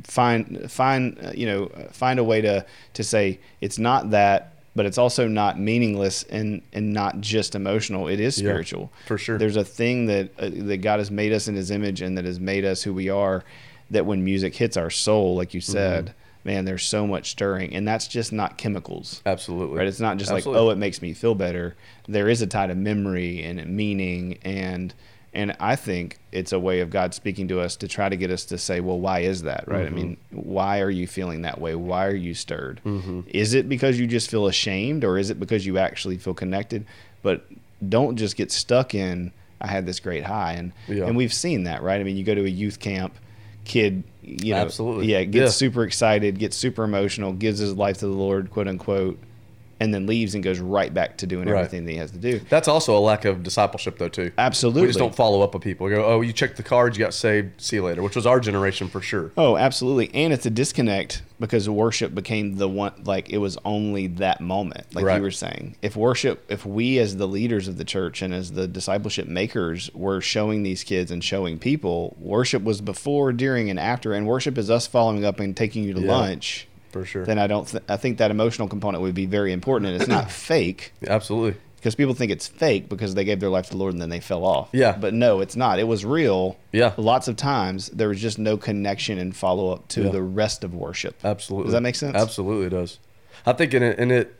find 0.02 0.70
find 0.70 1.18
uh, 1.24 1.30
you 1.34 1.46
know 1.46 1.66
find 1.92 2.18
a 2.18 2.24
way 2.24 2.40
to 2.40 2.64
to 2.94 3.04
say 3.04 3.40
it's 3.60 3.78
not 3.78 4.10
that. 4.10 4.50
But 4.76 4.86
it's 4.86 4.98
also 4.98 5.28
not 5.28 5.56
meaningless 5.56 6.24
and, 6.24 6.60
and 6.72 6.92
not 6.92 7.20
just 7.20 7.54
emotional. 7.54 8.08
It 8.08 8.18
is 8.18 8.36
Yeah, 8.42 8.48
spiritual 8.50 8.90
for 9.06 9.16
sure. 9.16 9.38
There's 9.38 9.54
a 9.56 9.62
thing 9.62 10.06
that 10.06 10.30
uh, 10.36 10.50
that 10.52 10.78
God 10.78 10.98
has 10.98 11.12
made 11.12 11.32
us 11.32 11.46
in 11.46 11.54
His 11.54 11.70
image 11.70 12.00
and 12.02 12.18
that 12.18 12.24
has 12.24 12.40
made 12.40 12.64
us 12.64 12.82
who 12.82 12.92
we 12.92 13.08
are. 13.08 13.44
That 13.92 14.04
when 14.04 14.24
music 14.24 14.56
hits 14.56 14.76
our 14.76 14.90
soul, 14.90 15.36
like 15.36 15.54
you 15.54 15.60
Mm-hmm. 15.60 15.72
said, 15.72 16.14
man, 16.42 16.64
there's 16.64 16.82
so 16.84 17.06
much 17.06 17.30
stirring, 17.30 17.72
and 17.76 17.86
that's 17.86 18.08
just 18.08 18.32
not 18.32 18.58
chemicals. 18.58 19.22
absolutely. 19.24 19.78
Right? 19.78 19.86
It's 19.86 20.00
not 20.00 20.16
just 20.16 20.32
Absolutely. 20.32 20.60
like, 20.60 20.66
oh, 20.66 20.70
it 20.70 20.78
makes 20.78 21.00
me 21.00 21.12
feel 21.14 21.36
better. 21.36 21.76
There 22.08 22.28
is 22.28 22.42
a 22.42 22.46
tie 22.48 22.66
to 22.66 22.74
memory 22.74 23.44
and 23.44 23.64
meaning 23.68 24.38
and 24.42 24.92
and 25.34 25.56
I 25.60 25.76
think 25.76 26.18
it's 26.32 26.52
a 26.52 26.58
way 26.58 26.80
of 26.80 26.90
God 26.90 27.12
speaking 27.12 27.48
to 27.48 27.60
us 27.60 27.76
to 27.76 27.88
try 27.88 28.08
to 28.08 28.16
get 28.16 28.30
us 28.30 28.44
to 28.46 28.58
say, 28.58 28.80
well, 28.80 28.98
why 28.98 29.20
is 29.20 29.42
that? 29.42 29.64
Right? 29.66 29.82
I 29.82 29.86
mm-hmm. 29.86 29.94
mean, 29.94 30.16
why 30.30 30.80
are 30.80 30.90
you 30.90 31.06
feeling 31.06 31.42
that 31.42 31.60
way? 31.60 31.74
Why 31.74 32.06
are 32.06 32.14
you 32.14 32.34
stirred? 32.34 32.80
Mm-hmm. 32.84 33.22
Is 33.28 33.54
it 33.54 33.68
because 33.68 33.98
you 33.98 34.06
just 34.06 34.30
feel 34.30 34.46
ashamed 34.46 35.04
or 35.04 35.18
is 35.18 35.30
it 35.30 35.40
because 35.40 35.66
you 35.66 35.78
actually 35.78 36.18
feel 36.18 36.34
connected? 36.34 36.86
But 37.22 37.44
don't 37.88 38.16
just 38.16 38.36
get 38.36 38.52
stuck 38.52 38.94
in 38.94 39.32
I 39.60 39.66
had 39.66 39.86
this 39.86 40.00
great 40.00 40.24
high 40.24 40.52
and 40.52 40.72
Yeah. 40.88 41.06
and 41.06 41.16
we've 41.16 41.32
seen 41.32 41.64
that, 41.64 41.82
right? 41.82 42.00
I 42.00 42.04
mean, 42.04 42.16
you 42.16 42.24
go 42.24 42.34
to 42.34 42.44
a 42.44 42.48
youth 42.48 42.78
camp, 42.78 43.14
kid, 43.64 44.04
you 44.22 44.52
know, 44.52 44.60
Absolutely. 44.60 45.06
yeah, 45.06 45.24
gets 45.24 45.44
Yeah. 45.44 45.48
super 45.50 45.84
excited, 45.84 46.38
gets 46.38 46.56
super 46.56 46.84
emotional, 46.84 47.32
gives 47.32 47.58
his 47.58 47.74
life 47.74 47.98
to 47.98 48.06
the 48.06 48.12
Lord, 48.12 48.50
quote 48.50 48.68
unquote, 48.68 49.18
and 49.84 49.94
then 49.94 50.06
leaves 50.06 50.34
and 50.34 50.42
goes 50.42 50.58
right 50.58 50.92
back 50.92 51.18
to 51.18 51.26
doing 51.26 51.48
Right. 51.48 51.58
everything 51.60 51.84
that 51.84 51.92
he 51.92 51.98
has 51.98 52.10
to 52.10 52.18
do. 52.18 52.40
That's 52.48 52.66
also 52.68 52.96
a 52.96 53.00
lack 53.00 53.24
of 53.24 53.42
discipleship, 53.42 53.98
though, 53.98 54.08
too. 54.08 54.32
Absolutely. 54.38 54.82
We 54.82 54.88
just 54.88 54.98
don't 54.98 55.14
follow 55.14 55.42
up 55.42 55.54
with 55.54 55.62
people. 55.62 55.86
We 55.86 55.92
go, 55.92 56.04
oh, 56.04 56.20
you 56.22 56.32
checked 56.32 56.56
the 56.56 56.62
cards, 56.62 56.98
you 56.98 57.04
got 57.04 57.14
saved, 57.14 57.60
see 57.60 57.76
you 57.76 57.84
later, 57.84 58.02
which 58.02 58.16
was 58.16 58.26
our 58.26 58.40
generation 58.40 58.88
for 58.88 59.00
sure. 59.00 59.30
Oh, 59.36 59.56
absolutely. 59.56 60.10
And 60.14 60.32
it's 60.32 60.46
a 60.46 60.50
disconnect 60.50 61.22
because 61.38 61.68
worship 61.68 62.14
became 62.14 62.56
the 62.56 62.68
one 62.68 62.92
like 63.04 63.28
it 63.30 63.38
was 63.38 63.58
only 63.64 64.06
that 64.06 64.40
moment, 64.40 64.86
like 64.94 65.04
Right. 65.04 65.16
you 65.16 65.22
were 65.22 65.30
saying. 65.30 65.76
If 65.82 65.96
worship 65.96 66.44
if 66.48 66.64
we 66.64 66.98
as 66.98 67.16
the 67.16 67.26
leaders 67.28 67.68
of 67.68 67.76
the 67.76 67.84
church 67.84 68.22
and 68.22 68.32
as 68.32 68.52
the 68.52 68.66
discipleship 68.66 69.26
makers 69.28 69.90
were 69.94 70.20
showing 70.20 70.62
these 70.62 70.84
kids 70.84 71.10
and 71.10 71.22
showing 71.22 71.58
people, 71.58 72.16
worship 72.18 72.62
was 72.62 72.80
before, 72.80 73.32
during, 73.32 73.68
and 73.68 73.78
after, 73.78 74.12
and 74.14 74.26
worship 74.26 74.56
is 74.56 74.70
us 74.70 74.86
following 74.86 75.24
up 75.24 75.40
and 75.40 75.56
taking 75.56 75.84
you 75.84 75.92
to 75.94 76.00
Yeah. 76.00 76.10
lunch. 76.10 76.66
For 76.94 77.04
sure. 77.04 77.24
Then 77.26 77.38
I 77.38 77.46
don't. 77.46 77.66
Th- 77.68 77.84
I 77.88 77.96
think 77.98 78.18
that 78.18 78.30
emotional 78.30 78.68
component 78.68 79.02
would 79.02 79.14
be 79.14 79.26
very 79.26 79.52
important, 79.52 79.92
and 79.92 80.00
it's 80.00 80.08
not 80.08 80.30
fake. 80.50 80.92
Absolutely. 81.06 81.60
because 81.76 81.94
people 81.94 82.14
think 82.14 82.32
it's 82.32 82.46
fake 82.48 82.88
because 82.88 83.14
they 83.14 83.24
gave 83.24 83.40
their 83.40 83.50
life 83.50 83.66
to 83.66 83.70
the 83.72 83.76
Lord 83.76 83.92
and 83.92 84.00
then 84.00 84.08
they 84.08 84.20
fell 84.20 84.44
off. 84.44 84.70
Yeah. 84.72 84.96
But 84.98 85.12
no, 85.12 85.40
it's 85.42 85.54
not. 85.56 85.78
It 85.78 85.84
was 85.86 86.02
real. 86.02 86.56
Yeah. 86.72 86.94
Lots 86.96 87.28
of 87.28 87.36
times 87.36 87.88
there 87.88 88.08
was 88.08 88.20
just 88.22 88.38
no 88.38 88.56
connection 88.56 89.18
and 89.18 89.36
follow 89.36 89.70
up 89.70 89.86
to 89.88 90.04
Yeah. 90.04 90.10
the 90.10 90.22
rest 90.22 90.64
of 90.64 90.72
worship. 90.74 91.14
Absolutely. 91.22 91.66
Does 91.66 91.72
that 91.74 91.82
make 91.82 91.94
sense? 91.96 92.16
Absolutely, 92.16 92.66
it 92.68 92.70
does. 92.70 92.98
I 93.44 93.52
think 93.52 93.74
in 93.74 93.82
it, 93.82 93.98
in 93.98 94.10
it, 94.10 94.34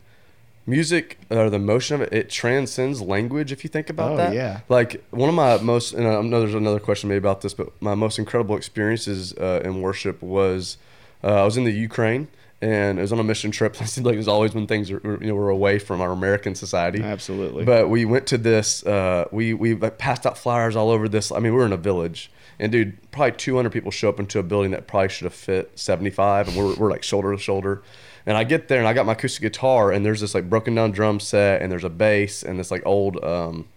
music 0.65 1.19
or 1.29 1.49
the 1.51 1.59
motion 1.59 1.95
of 1.95 2.01
it, 2.01 2.11
it 2.13 2.29
transcends 2.29 3.01
language. 3.01 3.51
If 3.51 3.63
you 3.63 3.69
think 3.69 3.89
about 3.91 4.13
Oh, 4.13 4.17
that, 4.17 4.33
yeah. 4.33 4.61
Like 4.67 5.03
one 5.11 5.29
of 5.29 5.35
my 5.35 5.57
most, 5.59 5.93
and 5.93 6.07
I 6.07 6.19
know 6.21 6.39
there's 6.39 6.55
another 6.55 6.79
question 6.79 7.09
maybe 7.09 7.19
about 7.19 7.41
this, 7.41 7.53
but 7.53 7.69
my 7.81 7.93
most 7.95 8.17
incredible 8.17 8.55
experiences 8.57 9.33
uh, 9.33 9.61
in 9.63 9.81
worship 9.81 10.21
was 10.23 10.77
uh, 11.23 11.41
I 11.41 11.45
was 11.45 11.57
in 11.57 11.63
the 11.63 11.71
Ukraine. 11.71 12.27
And 12.61 12.97
it 12.97 13.01
was 13.01 13.11
on 13.11 13.19
a 13.19 13.23
mission 13.23 13.51
trip. 13.51 13.75
It 13.81 13.87
seemed 13.87 14.07
like 14.07 14.15
it 14.15 14.17
was 14.17 14.27
always 14.27 14.55
when 14.55 14.65
things 14.65 14.91
were, 14.91 15.01
you 15.21 15.27
know, 15.27 15.35
were 15.35 15.49
away 15.49 15.77
from 15.77 16.01
our 16.01 16.11
American 16.11 16.55
society. 16.55 17.01
Absolutely. 17.01 17.65
But 17.65 17.89
we 17.89 18.05
went 18.05 18.27
to 18.27 18.37
this. 18.37 18.85
Uh, 18.85 19.27
we 19.31 19.53
we 19.53 19.75
passed 19.75 20.25
out 20.25 20.37
flyers 20.37 20.75
all 20.75 20.89
over 20.89 21.07
this. 21.09 21.31
I 21.31 21.35
mean, 21.39 21.53
we 21.53 21.59
were 21.59 21.65
in 21.65 21.73
a 21.73 21.77
village, 21.77 22.31
and 22.59 22.71
dude, 22.71 23.11
probably 23.11 23.33
200 23.33 23.71
people 23.71 23.91
show 23.91 24.09
up 24.09 24.19
into 24.19 24.39
a 24.39 24.43
building 24.43 24.71
that 24.71 24.87
probably 24.87 25.09
should 25.09 25.25
have 25.25 25.33
fit 25.33 25.77
75, 25.77 26.47
and 26.49 26.57
we're, 26.57 26.75
we're 26.75 26.89
like 26.89 27.03
shoulder 27.03 27.31
to 27.31 27.37
shoulder. 27.37 27.83
And 28.25 28.37
I 28.37 28.43
get 28.43 28.69
there, 28.69 28.79
and 28.79 28.87
I 28.87 28.93
got 28.93 29.05
my 29.05 29.11
acoustic 29.11 29.41
guitar, 29.41 29.91
and 29.91 30.05
there's 30.05 30.21
this 30.21 30.33
like 30.33 30.49
broken 30.49 30.73
down 30.73 30.91
drum 30.91 31.19
set, 31.19 31.61
and 31.61 31.71
there's 31.71 31.83
a 31.83 31.89
bass, 31.89 32.41
and 32.43 32.57
this 32.57 32.71
like 32.71 32.83
old, 32.85 33.23
um, 33.23 33.67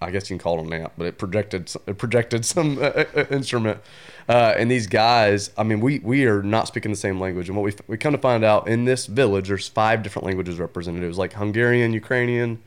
I 0.00 0.10
guess 0.10 0.30
you 0.30 0.36
can 0.36 0.42
call 0.42 0.60
it 0.60 0.66
an 0.66 0.72
amp, 0.72 0.92
but 0.96 1.06
it 1.06 1.18
projected 1.18 1.74
it 1.86 1.98
projected 1.98 2.44
some 2.44 2.78
uh, 2.78 3.04
uh, 3.16 3.24
instrument. 3.30 3.80
Uh, 4.28 4.54
and 4.56 4.70
these 4.70 4.86
guys, 4.86 5.50
I 5.56 5.64
mean, 5.64 5.80
we 5.80 5.98
we 6.00 6.26
are 6.26 6.42
not 6.42 6.68
speaking 6.68 6.90
the 6.90 6.96
same 6.96 7.18
language. 7.20 7.48
And 7.48 7.56
what 7.56 7.64
we 7.64 7.72
we 7.88 7.98
come 7.98 8.12
to 8.12 8.18
find 8.18 8.44
out 8.44 8.68
in 8.68 8.84
this 8.84 9.06
village, 9.06 9.48
there's 9.48 9.68
five 9.68 10.02
different 10.02 10.26
languages 10.26 10.58
represented. 10.58 11.02
It 11.02 11.08
was 11.08 11.18
like 11.18 11.32
Hungarian, 11.32 11.92
Ukrainian, 11.92 12.62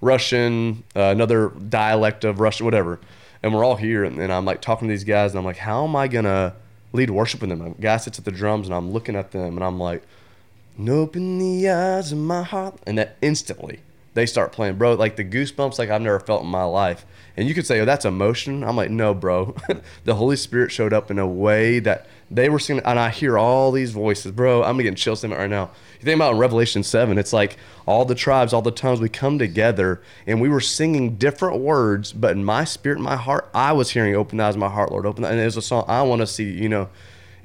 Russian, 0.00 0.82
uh, 0.96 1.02
another 1.02 1.50
dialect 1.50 2.24
of 2.24 2.40
Russian, 2.40 2.64
whatever. 2.64 2.98
And 3.44 3.54
we're 3.54 3.64
all 3.64 3.76
here, 3.76 4.04
and, 4.04 4.18
and 4.20 4.32
I'm 4.32 4.44
like 4.44 4.60
talking 4.60 4.88
to 4.88 4.92
these 4.92 5.04
guys, 5.04 5.32
and 5.32 5.38
I'm 5.38 5.44
like, 5.44 5.56
how 5.56 5.84
am 5.84 5.96
I 5.96 6.08
gonna 6.08 6.54
lead 6.92 7.10
worship 7.10 7.40
with 7.40 7.50
them? 7.50 7.60
A 7.60 7.70
guy 7.70 7.96
sits 7.96 8.18
at 8.18 8.24
the 8.24 8.30
drums, 8.30 8.66
and 8.66 8.74
I'm 8.74 8.90
looking 8.92 9.16
at 9.16 9.32
them, 9.32 9.56
and 9.56 9.64
I'm 9.64 9.78
like, 9.78 10.02
open 10.88 11.38
the 11.38 11.68
eyes 11.68 12.12
of 12.12 12.18
my 12.18 12.42
heart, 12.42 12.78
and 12.86 12.98
that 12.98 13.16
instantly 13.20 13.80
they 14.14 14.26
start 14.26 14.52
playing, 14.52 14.76
bro. 14.76 14.94
Like 14.94 15.16
the 15.16 15.24
goosebumps, 15.24 15.78
like 15.78 15.90
I've 15.90 16.02
never 16.02 16.20
felt 16.20 16.42
in 16.42 16.48
my 16.48 16.64
life. 16.64 17.06
And 17.36 17.48
you 17.48 17.54
could 17.54 17.66
say, 17.66 17.80
oh, 17.80 17.86
that's 17.86 18.04
emotion. 18.04 18.62
I'm 18.62 18.76
like, 18.76 18.90
no, 18.90 19.14
bro. 19.14 19.54
the 20.04 20.14
Holy 20.14 20.36
Spirit 20.36 20.70
showed 20.70 20.92
up 20.92 21.10
in 21.10 21.18
a 21.18 21.26
way 21.26 21.78
that 21.78 22.06
they 22.30 22.48
were 22.48 22.58
singing, 22.58 22.82
and 22.84 22.98
I 22.98 23.10
hear 23.10 23.38
all 23.38 23.72
these 23.72 23.92
voices, 23.92 24.32
bro. 24.32 24.62
I'm 24.62 24.76
getting 24.78 24.94
chills 24.94 25.24
right 25.24 25.48
now. 25.48 25.70
You 26.00 26.04
think 26.04 26.16
about 26.16 26.32
in 26.32 26.38
Revelation 26.38 26.82
7, 26.82 27.16
it's 27.18 27.32
like 27.32 27.56
all 27.86 28.04
the 28.04 28.14
tribes, 28.14 28.52
all 28.52 28.62
the 28.62 28.70
tongues, 28.70 29.00
we 29.00 29.08
come 29.08 29.38
together 29.38 30.02
and 30.26 30.40
we 30.40 30.48
were 30.48 30.60
singing 30.60 31.16
different 31.16 31.60
words, 31.60 32.12
but 32.12 32.32
in 32.32 32.44
my 32.44 32.64
spirit, 32.64 32.98
in 32.98 33.04
my 33.04 33.16
heart, 33.16 33.48
I 33.54 33.72
was 33.72 33.90
hearing, 33.90 34.16
open 34.16 34.40
eyes 34.40 34.56
my 34.56 34.68
heart, 34.68 34.90
Lord, 34.90 35.06
open 35.06 35.24
and 35.24 35.38
it 35.38 35.44
was 35.44 35.56
a 35.56 35.62
song 35.62 35.84
I 35.88 36.02
want 36.02 36.20
to 36.20 36.26
see, 36.26 36.50
you 36.50 36.68
know. 36.68 36.88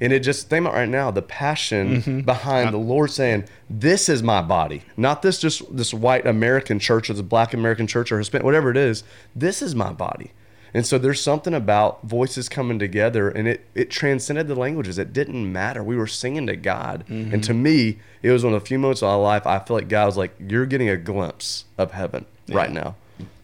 And 0.00 0.12
it 0.12 0.20
just 0.20 0.48
think 0.48 0.64
about 0.64 0.74
right 0.74 0.88
now 0.88 1.10
the 1.10 1.22
passion 1.22 2.02
mm-hmm. 2.02 2.20
behind 2.20 2.72
the 2.72 2.78
Lord 2.78 3.10
saying, 3.10 3.44
"This 3.68 4.08
is 4.08 4.22
my 4.22 4.40
body, 4.42 4.82
not 4.96 5.22
this 5.22 5.38
just 5.38 5.76
this 5.76 5.92
white 5.92 6.26
American 6.26 6.78
church 6.78 7.10
or 7.10 7.14
this 7.14 7.22
black 7.22 7.52
American 7.52 7.86
church 7.86 8.12
or 8.12 8.18
Hispanic, 8.18 8.44
whatever 8.44 8.70
it 8.70 8.76
is. 8.76 9.02
This 9.34 9.60
is 9.62 9.74
my 9.74 9.92
body." 9.92 10.32
And 10.74 10.86
so 10.86 10.98
there's 10.98 11.20
something 11.20 11.54
about 11.54 12.04
voices 12.04 12.48
coming 12.48 12.78
together, 12.78 13.28
and 13.28 13.48
it 13.48 13.66
it 13.74 13.90
transcended 13.90 14.46
the 14.48 14.54
languages. 14.54 14.98
It 14.98 15.12
didn't 15.12 15.50
matter. 15.50 15.82
We 15.82 15.96
were 15.96 16.06
singing 16.06 16.46
to 16.46 16.56
God, 16.56 17.04
and 17.08 17.32
mm-hmm. 17.32 17.40
to 17.40 17.54
me, 17.54 17.98
it 18.22 18.30
was 18.30 18.44
one 18.44 18.54
of 18.54 18.62
the 18.62 18.66
few 18.66 18.78
moments 18.78 19.02
of 19.02 19.08
my 19.08 19.14
life 19.14 19.46
I 19.46 19.58
feel 19.58 19.76
like 19.76 19.88
God 19.88 20.06
was 20.06 20.16
like, 20.16 20.34
"You're 20.38 20.66
getting 20.66 20.88
a 20.88 20.96
glimpse 20.96 21.64
of 21.76 21.92
heaven 21.92 22.26
right 22.48 22.70
now." 22.70 22.94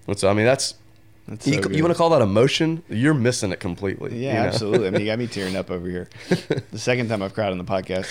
And 0.07 0.19
so 0.19 0.29
I 0.29 0.35
mean, 0.35 0.47
that's. 0.47 0.75
That's 1.27 1.47
you, 1.47 1.63
so 1.63 1.71
you 1.71 1.83
want 1.83 1.95
to 1.95 1.97
call 1.97 2.11
that 2.11 2.21
emotion? 2.21 2.83
You're 2.89 3.15
missing 3.15 3.51
it 3.51 3.59
completely. 3.59 4.23
Yeah, 4.23 4.35
you 4.35 4.41
know? 4.41 4.47
absolutely. 4.47 4.87
I 4.89 4.91
mean, 4.91 5.01
you 5.01 5.07
got 5.07 5.19
me 5.19 5.27
tearing 5.27 5.57
up 5.57 5.71
over 5.71 5.89
here. 5.89 6.09
The 6.71 6.79
second 6.79 7.09
time 7.09 7.23
I've 7.23 7.33
cried 7.35 7.51
on 7.53 7.59
the 7.59 7.65
podcast. 7.65 8.05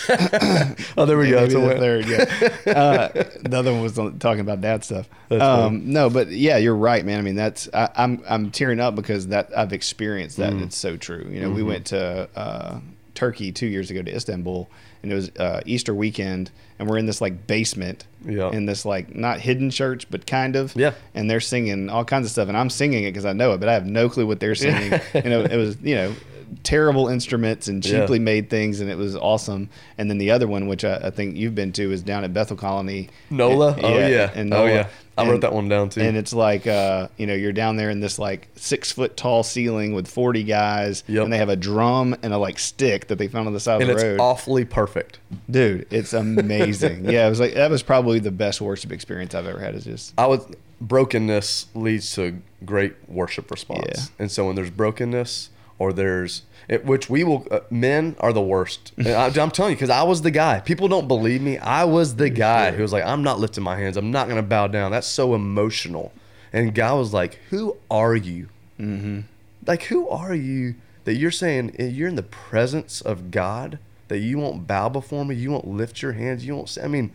Oh, 0.98 1.06
there 1.06 1.18
we 1.18 1.30
go. 1.30 1.36
Maybe 1.36 1.46
It's 1.46 1.54
the 1.54 1.60
win. 1.60 1.78
third, 1.78 2.06
yeah. 2.08 2.74
Uh, 2.74 3.08
the 3.42 3.58
other 3.58 3.72
one 3.72 3.82
was 3.84 3.94
talking 4.20 4.40
about 4.40 4.62
dad 4.62 4.84
stuff. 4.84 5.08
Um, 5.30 5.92
no, 5.94 6.10
but 6.10 6.30
yeah, 6.30 6.58
you're 6.58 6.76
right, 6.76 7.06
man. 7.06 7.20
I 7.20 7.22
mean, 7.22 7.36
that's 7.36 7.70
I, 7.74 7.90
I'm 7.96 8.24
I'm 8.28 8.50
tearing 8.52 8.80
up 8.80 8.96
because 8.96 9.28
that 9.28 9.56
I've 9.56 9.74
experienced 9.74 10.38
that. 10.38 10.50
Mm. 10.52 10.56
and 10.56 10.62
It's 10.64 10.78
so 10.78 10.98
true. 10.98 11.28
You 11.30 11.42
know, 11.42 11.48
Mm-hmm. 11.48 11.56
we 11.56 11.64
went 11.64 11.86
to 11.88 12.30
uh, 12.36 12.80
Turkey 13.16 13.52
two 13.52 13.68
years 13.68 13.92
ago 13.92 14.02
to 14.02 14.16
Istanbul, 14.16 14.70
and 15.04 15.12
it 15.12 15.16
was 15.16 15.30
uh, 15.38 15.62
Easter 15.66 15.94
weekend, 15.94 16.50
and 16.80 16.90
we're 16.90 16.98
in 16.98 17.06
this 17.06 17.22
like 17.22 17.46
basement, 17.46 18.08
Yeah. 18.26 18.50
in 18.52 18.66
this 18.66 18.86
like 18.86 19.14
not 19.16 19.40
hidden 19.40 19.70
church, 19.70 20.08
but 20.10 20.26
kind 20.26 20.56
of, 20.56 20.76
Yeah. 20.76 20.94
And 21.14 21.30
they're 21.30 21.40
singing 21.42 21.90
all 21.90 22.06
kinds 22.06 22.26
of 22.26 22.32
stuff, 22.32 22.48
and 22.48 22.58
I'm 22.58 22.70
singing 22.70 23.04
it 23.04 23.12
because 23.12 23.26
I 23.26 23.34
know 23.34 23.54
it, 23.54 23.60
but 23.60 23.70
I 23.70 23.74
have 23.74 23.86
no 23.86 24.10
clue 24.10 24.26
what 24.26 24.40
they're 24.40 24.56
singing. 24.56 25.00
you 25.14 25.22
know, 25.30 25.42
it 25.44 25.58
was 25.58 25.78
you 25.84 25.96
know 25.96 26.14
terrible 26.64 27.08
instruments 27.08 27.68
and 27.68 27.84
Yeah. 27.86 28.02
cheaply 28.02 28.20
made 28.20 28.50
things, 28.50 28.80
and 28.80 28.90
it 28.90 28.98
was 28.98 29.16
awesome. 29.16 29.70
And 29.98 30.10
then 30.10 30.18
the 30.18 30.32
other 30.32 30.48
one, 30.48 30.68
which 30.68 30.84
I, 30.86 30.96
I 30.98 31.10
think 31.10 31.36
you've 31.38 31.56
been 31.56 31.72
to, 31.74 31.92
is 31.92 32.02
down 32.02 32.24
at 32.24 32.34
Bethel 32.34 32.58
Colony. 32.58 33.10
Nola. 33.30 33.74
And- 33.74 33.86
oh 33.86 33.98
yeah. 34.08 34.32
and 34.36 34.54
oh 34.54 34.66
yeah. 34.66 34.88
I 35.18 35.22
And- 35.22 35.32
wrote 35.32 35.42
that 35.42 35.54
one 35.54 35.70
down 35.70 35.90
too. 35.90 36.02
and 36.02 36.18
it's 36.18 36.34
like 36.34 36.66
uh, 36.66 37.08
you 37.18 37.28
know 37.28 37.36
you're 37.36 37.52
down 37.52 37.76
there 37.78 37.92
in 37.92 38.00
this 38.00 38.18
like 38.18 38.48
six 38.56 38.92
foot 38.92 39.16
tall 39.16 39.44
ceiling 39.44 39.94
with 39.94 40.08
40 40.08 40.44
guys 40.44 41.04
Yep. 41.08 41.24
and 41.26 41.32
they 41.32 41.38
have 41.38 41.50
a 41.50 41.56
drum 41.56 42.16
and 42.24 42.34
a 42.34 42.38
like 42.40 42.58
stick 42.58 43.08
that 43.10 43.20
they 43.20 43.28
found 43.28 43.46
on 43.46 43.54
the 43.54 43.60
side 43.60 43.82
and 43.84 43.92
of 43.92 44.00
the 44.00 44.04
road 44.08 44.20
awfully 44.20 44.66
perfect. 44.66 45.20
dude 45.52 45.86
it's 45.92 46.14
amazing 46.14 47.06
yeah 47.08 47.28
it 47.28 47.30
was 47.30 47.40
like 47.40 47.54
that 47.54 47.70
was 47.70 47.84
probably 47.84 48.18
the 48.18 48.32
best 48.32 48.60
worship 48.60 48.92
experience 48.92 49.36
i've 49.36 49.46
ever 49.46 49.60
had 49.60 49.76
is 49.76 49.84
just 49.84 50.14
I 50.18 50.26
would 50.26 50.42
brokenness 50.82 51.68
leads 51.76 52.14
to 52.16 52.40
great 52.66 52.94
worship 53.08 53.50
response. 53.52 53.86
Yeah. 53.88 54.04
And 54.20 54.32
so 54.32 54.46
when 54.48 54.56
there's 54.56 54.70
brokenness 54.70 55.50
or 55.80 55.94
there's 55.94 56.44
it, 56.68 56.86
which 56.86 57.10
we 57.10 57.24
will 57.24 57.46
uh, 57.52 57.60
men 57.70 58.16
are 58.20 58.34
the 58.34 58.42
worst. 58.42 58.94
I, 59.06 59.26
I'm 59.26 59.52
telling 59.52 59.72
you 59.72 59.76
because 59.76 59.90
I 59.90 60.04
was 60.04 60.22
the 60.22 60.32
guy. 60.32 60.60
People 60.60 60.88
don't 60.88 61.08
believe 61.08 61.42
me. 61.42 61.58
I 61.58 61.84
was 61.84 62.16
the 62.16 62.30
guy 62.30 62.72
who 62.72 62.82
was 62.82 62.94
like, 62.94 63.06
I'm 63.06 63.24
not 63.24 63.40
lifting 63.40 63.64
my 63.64 63.78
hands. 63.78 63.98
I'm 63.98 64.12
not 64.12 64.28
gonna 64.28 64.44
bow 64.44 64.68
down. 64.68 64.92
That's 64.92 65.08
so 65.08 65.36
emotional. 65.36 66.14
And 66.52 66.74
guy 66.74 66.94
was 66.94 67.14
like, 67.14 67.36
Who 67.50 67.78
are 67.90 68.16
you? 68.16 68.50
Mm-hmm. 68.80 69.22
Like 69.66 69.84
who 69.84 70.08
are 70.10 70.36
you 70.36 70.76
that 71.06 71.16
you're 71.16 71.32
saying 71.32 71.76
eh, 71.80 71.88
you're 71.88 72.08
in 72.08 72.16
the 72.16 72.24
presence 72.24 73.02
of 73.02 73.32
God 73.32 73.80
that 74.08 74.20
you 74.20 74.38
won't 74.38 74.68
bow 74.68 74.90
before 74.90 75.26
me? 75.26 75.36
You 75.36 75.52
won't 75.52 75.68
lift 75.68 76.02
your 76.02 76.14
hands. 76.14 76.46
You 76.46 76.56
won't. 76.56 76.70
Say, 76.70 76.84
I 76.84 76.88
mean 76.88 77.12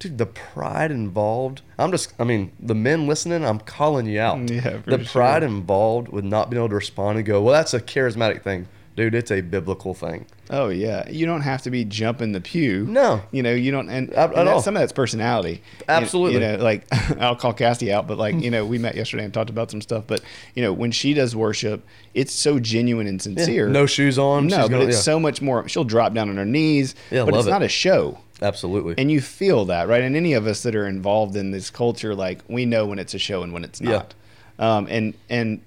dude, 0.00 0.18
the 0.18 0.26
pride 0.26 0.90
involved. 0.90 1.62
I'm 1.78 1.92
just, 1.92 2.12
I 2.18 2.24
mean, 2.24 2.50
the 2.58 2.74
men 2.74 3.06
listening, 3.06 3.44
I'm 3.44 3.60
calling 3.60 4.06
you 4.06 4.18
out. 4.20 4.38
Mm, 4.38 4.50
yeah, 4.64 4.80
for 4.80 4.90
the 4.96 5.04
sure. 5.04 5.22
pride 5.22 5.42
involved 5.44 6.08
with 6.08 6.24
not 6.24 6.50
being 6.50 6.60
able 6.60 6.70
to 6.70 6.74
respond 6.74 7.18
and 7.18 7.26
go, 7.26 7.40
well, 7.40 7.54
that's 7.54 7.72
a 7.74 7.80
charismatic 7.80 8.42
thing. 8.42 8.66
Dude, 8.96 9.14
it's 9.14 9.30
a 9.30 9.40
biblical 9.40 9.94
thing. 9.94 10.26
oh 10.50 10.68
yeah 10.68 11.08
you 11.08 11.24
don't 11.24 11.40
have 11.42 11.62
to 11.62 11.70
be 11.70 11.84
jumping 11.84 12.32
the 12.32 12.40
pew 12.40 12.84
No. 12.86 13.22
you 13.30 13.40
know 13.42 13.54
you 13.54 13.70
don't 13.70 13.88
and, 13.88 14.12
At- 14.12 14.34
and 14.36 14.60
some 14.62 14.74
of 14.76 14.80
that's 14.80 14.92
personality 14.92 15.62
Absolutely. 15.88 16.34
you 16.34 16.40
know 16.40 16.56
like 16.56 16.86
i'll 17.20 17.36
call 17.36 17.52
cassie 17.54 17.92
out 17.92 18.08
but 18.08 18.18
like 18.18 18.34
you 18.34 18.50
know 18.50 18.66
we 18.66 18.76
met 18.76 18.96
yesterday 18.96 19.24
and 19.24 19.32
talked 19.32 19.48
about 19.48 19.70
some 19.70 19.80
stuff 19.80 20.04
but 20.08 20.20
you 20.56 20.62
know 20.62 20.72
when 20.72 20.90
she 20.90 21.14
does 21.14 21.36
worship 21.36 21.86
it's 22.14 22.32
so 22.32 22.58
genuine 22.58 23.06
and 23.06 23.22
sincere 23.22 23.68
No 23.68 23.86
shoes 23.86 24.18
on. 24.18 24.48
no 24.48 24.56
she's 24.56 24.64
but 24.64 24.68
gonna- 24.70 24.84
it's 24.86 24.96
yeah. 24.96 25.02
so 25.02 25.20
much 25.20 25.40
more 25.40 25.66
she'll 25.68 25.84
drop 25.84 26.12
down 26.12 26.28
on 26.28 26.36
her 26.36 26.44
knees 26.44 26.96
Yeah, 27.12 27.24
but 27.24 27.34
it's 27.34 27.46
it. 27.46 27.50
not 27.50 27.62
a 27.62 27.68
show 27.68 28.18
Absolutely. 28.42 28.94
and 28.98 29.10
you 29.10 29.20
feel 29.20 29.64
that 29.66 29.88
right 29.88 30.02
and 30.02 30.16
any 30.16 30.32
of 30.32 30.46
us 30.46 30.62
that 30.62 30.74
are 30.74 30.86
involved 30.86 31.36
in 31.36 31.50
this 31.50 31.70
culture 31.70 32.14
like 32.14 32.40
we 32.48 32.64
know 32.64 32.86
when 32.86 32.98
it's 32.98 33.14
a 33.14 33.18
show 33.18 33.42
and 33.42 33.52
when 33.52 33.64
it's 33.64 33.80
Yeah. 33.80 33.90
not 33.90 34.14
um, 34.58 34.86
and 34.90 35.14
and 35.28 35.60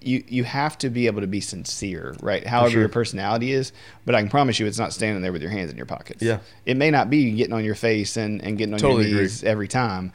you 0.00 0.22
you 0.28 0.44
have 0.44 0.76
to 0.78 0.90
be 0.90 1.06
able 1.06 1.20
to 1.22 1.26
be 1.26 1.40
sincere 1.40 2.14
right 2.20 2.46
however 2.46 2.70
sure. 2.70 2.80
your 2.80 2.88
personality 2.88 3.52
is 3.52 3.72
but 4.04 4.14
i 4.14 4.20
can 4.20 4.28
promise 4.30 4.58
you 4.58 4.66
it's 4.66 4.78
not 4.78 4.92
standing 4.92 5.22
there 5.22 5.32
with 5.32 5.40
your 5.42 5.50
hands 5.50 5.70
in 5.70 5.76
your 5.76 5.86
pockets 5.86 6.22
Yeah. 6.22 6.38
it 6.66 6.76
may 6.76 6.90
not 6.90 7.08
be 7.10 7.32
getting 7.32 7.54
on 7.54 7.64
your 7.64 7.74
face 7.74 8.16
and, 8.16 8.42
and 8.42 8.58
getting 8.58 8.74
on 8.74 8.80
Totally 8.80 9.04
your 9.04 9.12
agree. 9.12 9.22
knees 9.22 9.42
every 9.44 9.68
time 9.68 10.12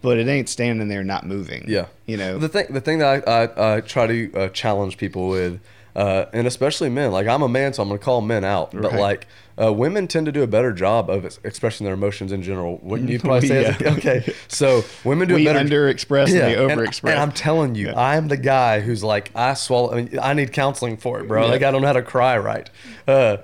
but 0.00 0.16
it 0.18 0.26
ain't 0.28 0.48
standing 0.48 0.88
there 0.88 1.02
not 1.04 1.26
moving 1.26 1.64
Yeah. 1.68 1.86
you 2.06 2.16
know 2.16 2.38
the 2.38 2.48
thing 2.48 2.66
the 2.70 2.80
thing 2.80 2.98
that 3.00 3.28
I, 3.28 3.42
I, 3.44 3.76
I 3.76 3.80
try 3.80 4.06
to 4.06 4.32
uh, 4.34 4.48
challenge 4.50 4.96
people 4.96 5.28
with, 5.28 5.60
uh, 5.94 6.24
and 6.32 6.46
especially 6.46 6.88
men. 6.88 7.12
Like 7.12 7.26
I'm 7.26 7.42
a 7.42 7.48
man, 7.48 7.72
so 7.74 7.82
I'm 7.82 7.88
gonna 7.88 7.98
call 7.98 8.20
men 8.22 8.44
out. 8.44 8.70
But 8.72 8.94
like 8.94 9.26
uh, 9.62 9.72
women 9.72 10.08
tend 10.08 10.26
to 10.26 10.32
do 10.32 10.42
a 10.42 10.46
better 10.46 10.72
job 10.72 11.08
of 11.10 11.24
expressing 11.44 11.84
their 11.84 11.94
emotions 11.94 12.32
in 12.32 12.42
general. 12.42 12.78
Wouldn't 12.82 13.08
you 13.10 13.18
probably 13.20 13.48
say? 13.48 13.64
as 13.66 13.80
Yeah. 13.80 13.92
okay. 13.94 14.34
So 14.48 14.82
women 15.04 15.28
do 15.28 15.34
we 15.34 15.46
a 15.46 15.52
better. 15.52 15.68
underexpress 15.68 16.26
and 16.26 16.34
they 16.34 16.56
and- 16.56 16.70
overexpress 16.70 17.10
And, 17.10 17.18
I'm 17.20 17.32
telling 17.32 17.74
you, 17.74 17.86
Yeah. 17.88 18.00
I'm 18.00 18.28
the 18.28 18.36
guy 18.36 18.80
who's 18.80 19.04
like, 19.04 19.30
I 19.34 19.54
swallow. 19.54 19.92
I, 19.92 19.96
mean, 20.02 20.18
I 20.20 20.32
need 20.34 20.52
counseling 20.52 20.96
for 20.96 21.20
it, 21.20 21.28
bro. 21.28 21.44
Yeah. 21.44 21.50
Like 21.52 21.62
I 21.62 21.70
don't 21.70 21.80
know 21.82 21.86
how 21.88 21.92
to 21.94 22.02
cry 22.02 22.38
right. 22.38 22.68
Uh, 23.06 23.36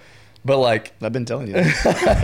but 0.44 0.58
like 0.58 0.92
i've 1.02 1.12
been 1.12 1.24
telling 1.26 1.48
you 1.48 1.54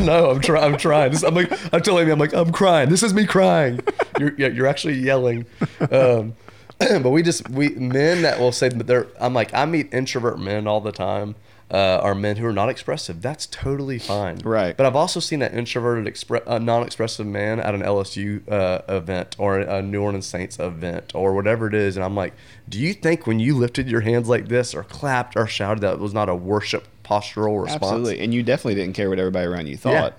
no. 0.00 0.30
I'm 0.30 0.40
trying. 0.40 0.64
I'm 0.72 0.78
trying. 0.78 1.10
This, 1.10 1.22
I'm 1.24 1.34
like. 1.34 1.52
I'm 1.74 1.82
telling 1.82 2.06
you. 2.06 2.12
I'm 2.12 2.18
like. 2.18 2.32
I'm 2.32 2.52
crying. 2.52 2.88
This 2.88 3.02
is 3.02 3.12
me 3.12 3.26
crying. 3.26 3.80
You're. 4.18 4.32
Yeah, 4.38 4.48
you're 4.48 4.66
actually 4.68 4.94
yelling. 4.94 5.44
Um, 5.90 6.34
but 6.78 7.10
we 7.10 7.22
just 7.22 7.50
we 7.50 7.70
men 7.70 8.22
that 8.22 8.38
will 8.38 8.52
say 8.52 8.68
that 8.68 8.86
they're. 8.86 9.08
I'm 9.20 9.34
like. 9.34 9.52
I 9.52 9.64
meet 9.66 9.92
introvert 9.92 10.38
men 10.38 10.66
all 10.66 10.80
the 10.80 10.92
time. 10.92 11.34
Uh, 11.74 11.98
are 12.04 12.14
men 12.14 12.36
who 12.36 12.46
are 12.46 12.52
not 12.52 12.68
expressive. 12.68 13.20
That's 13.20 13.46
totally 13.46 13.98
fine. 13.98 14.38
Right. 14.44 14.76
But 14.76 14.86
I've 14.86 14.94
also 14.94 15.18
seen 15.18 15.42
an 15.42 15.52
introverted, 15.52 16.06
expre- 16.12 16.42
uh, 16.46 16.58
non-expressive 16.60 17.26
man 17.26 17.58
at 17.58 17.74
an 17.74 17.82
LSU 17.82 18.48
uh, 18.48 18.82
event 18.88 19.34
or 19.38 19.58
a 19.58 19.82
New 19.82 20.00
Orleans 20.00 20.26
Saints 20.26 20.58
event 20.60 21.12
or 21.16 21.34
whatever 21.34 21.66
it 21.66 21.74
is, 21.74 21.96
and 21.96 22.04
I'm 22.04 22.14
like, 22.14 22.32
do 22.68 22.78
you 22.78 22.94
think 22.94 23.26
when 23.26 23.40
you 23.40 23.56
lifted 23.56 23.88
your 23.90 24.02
hands 24.02 24.28
like 24.28 24.46
this 24.46 24.72
or 24.72 24.84
clapped 24.84 25.36
or 25.36 25.48
shouted 25.48 25.80
that 25.80 25.98
was 25.98 26.14
not 26.14 26.28
a 26.28 26.34
worship 26.34 26.86
postural 27.04 27.62
response? 27.64 27.82
absolutely 27.82 28.20
and 28.20 28.32
you 28.32 28.42
definitely 28.42 28.76
didn't 28.76 28.94
care 28.94 29.10
what 29.10 29.18
everybody 29.18 29.46
around 29.46 29.66
you 29.66 29.76
thought 29.76 29.92
Yeah, 29.92 30.10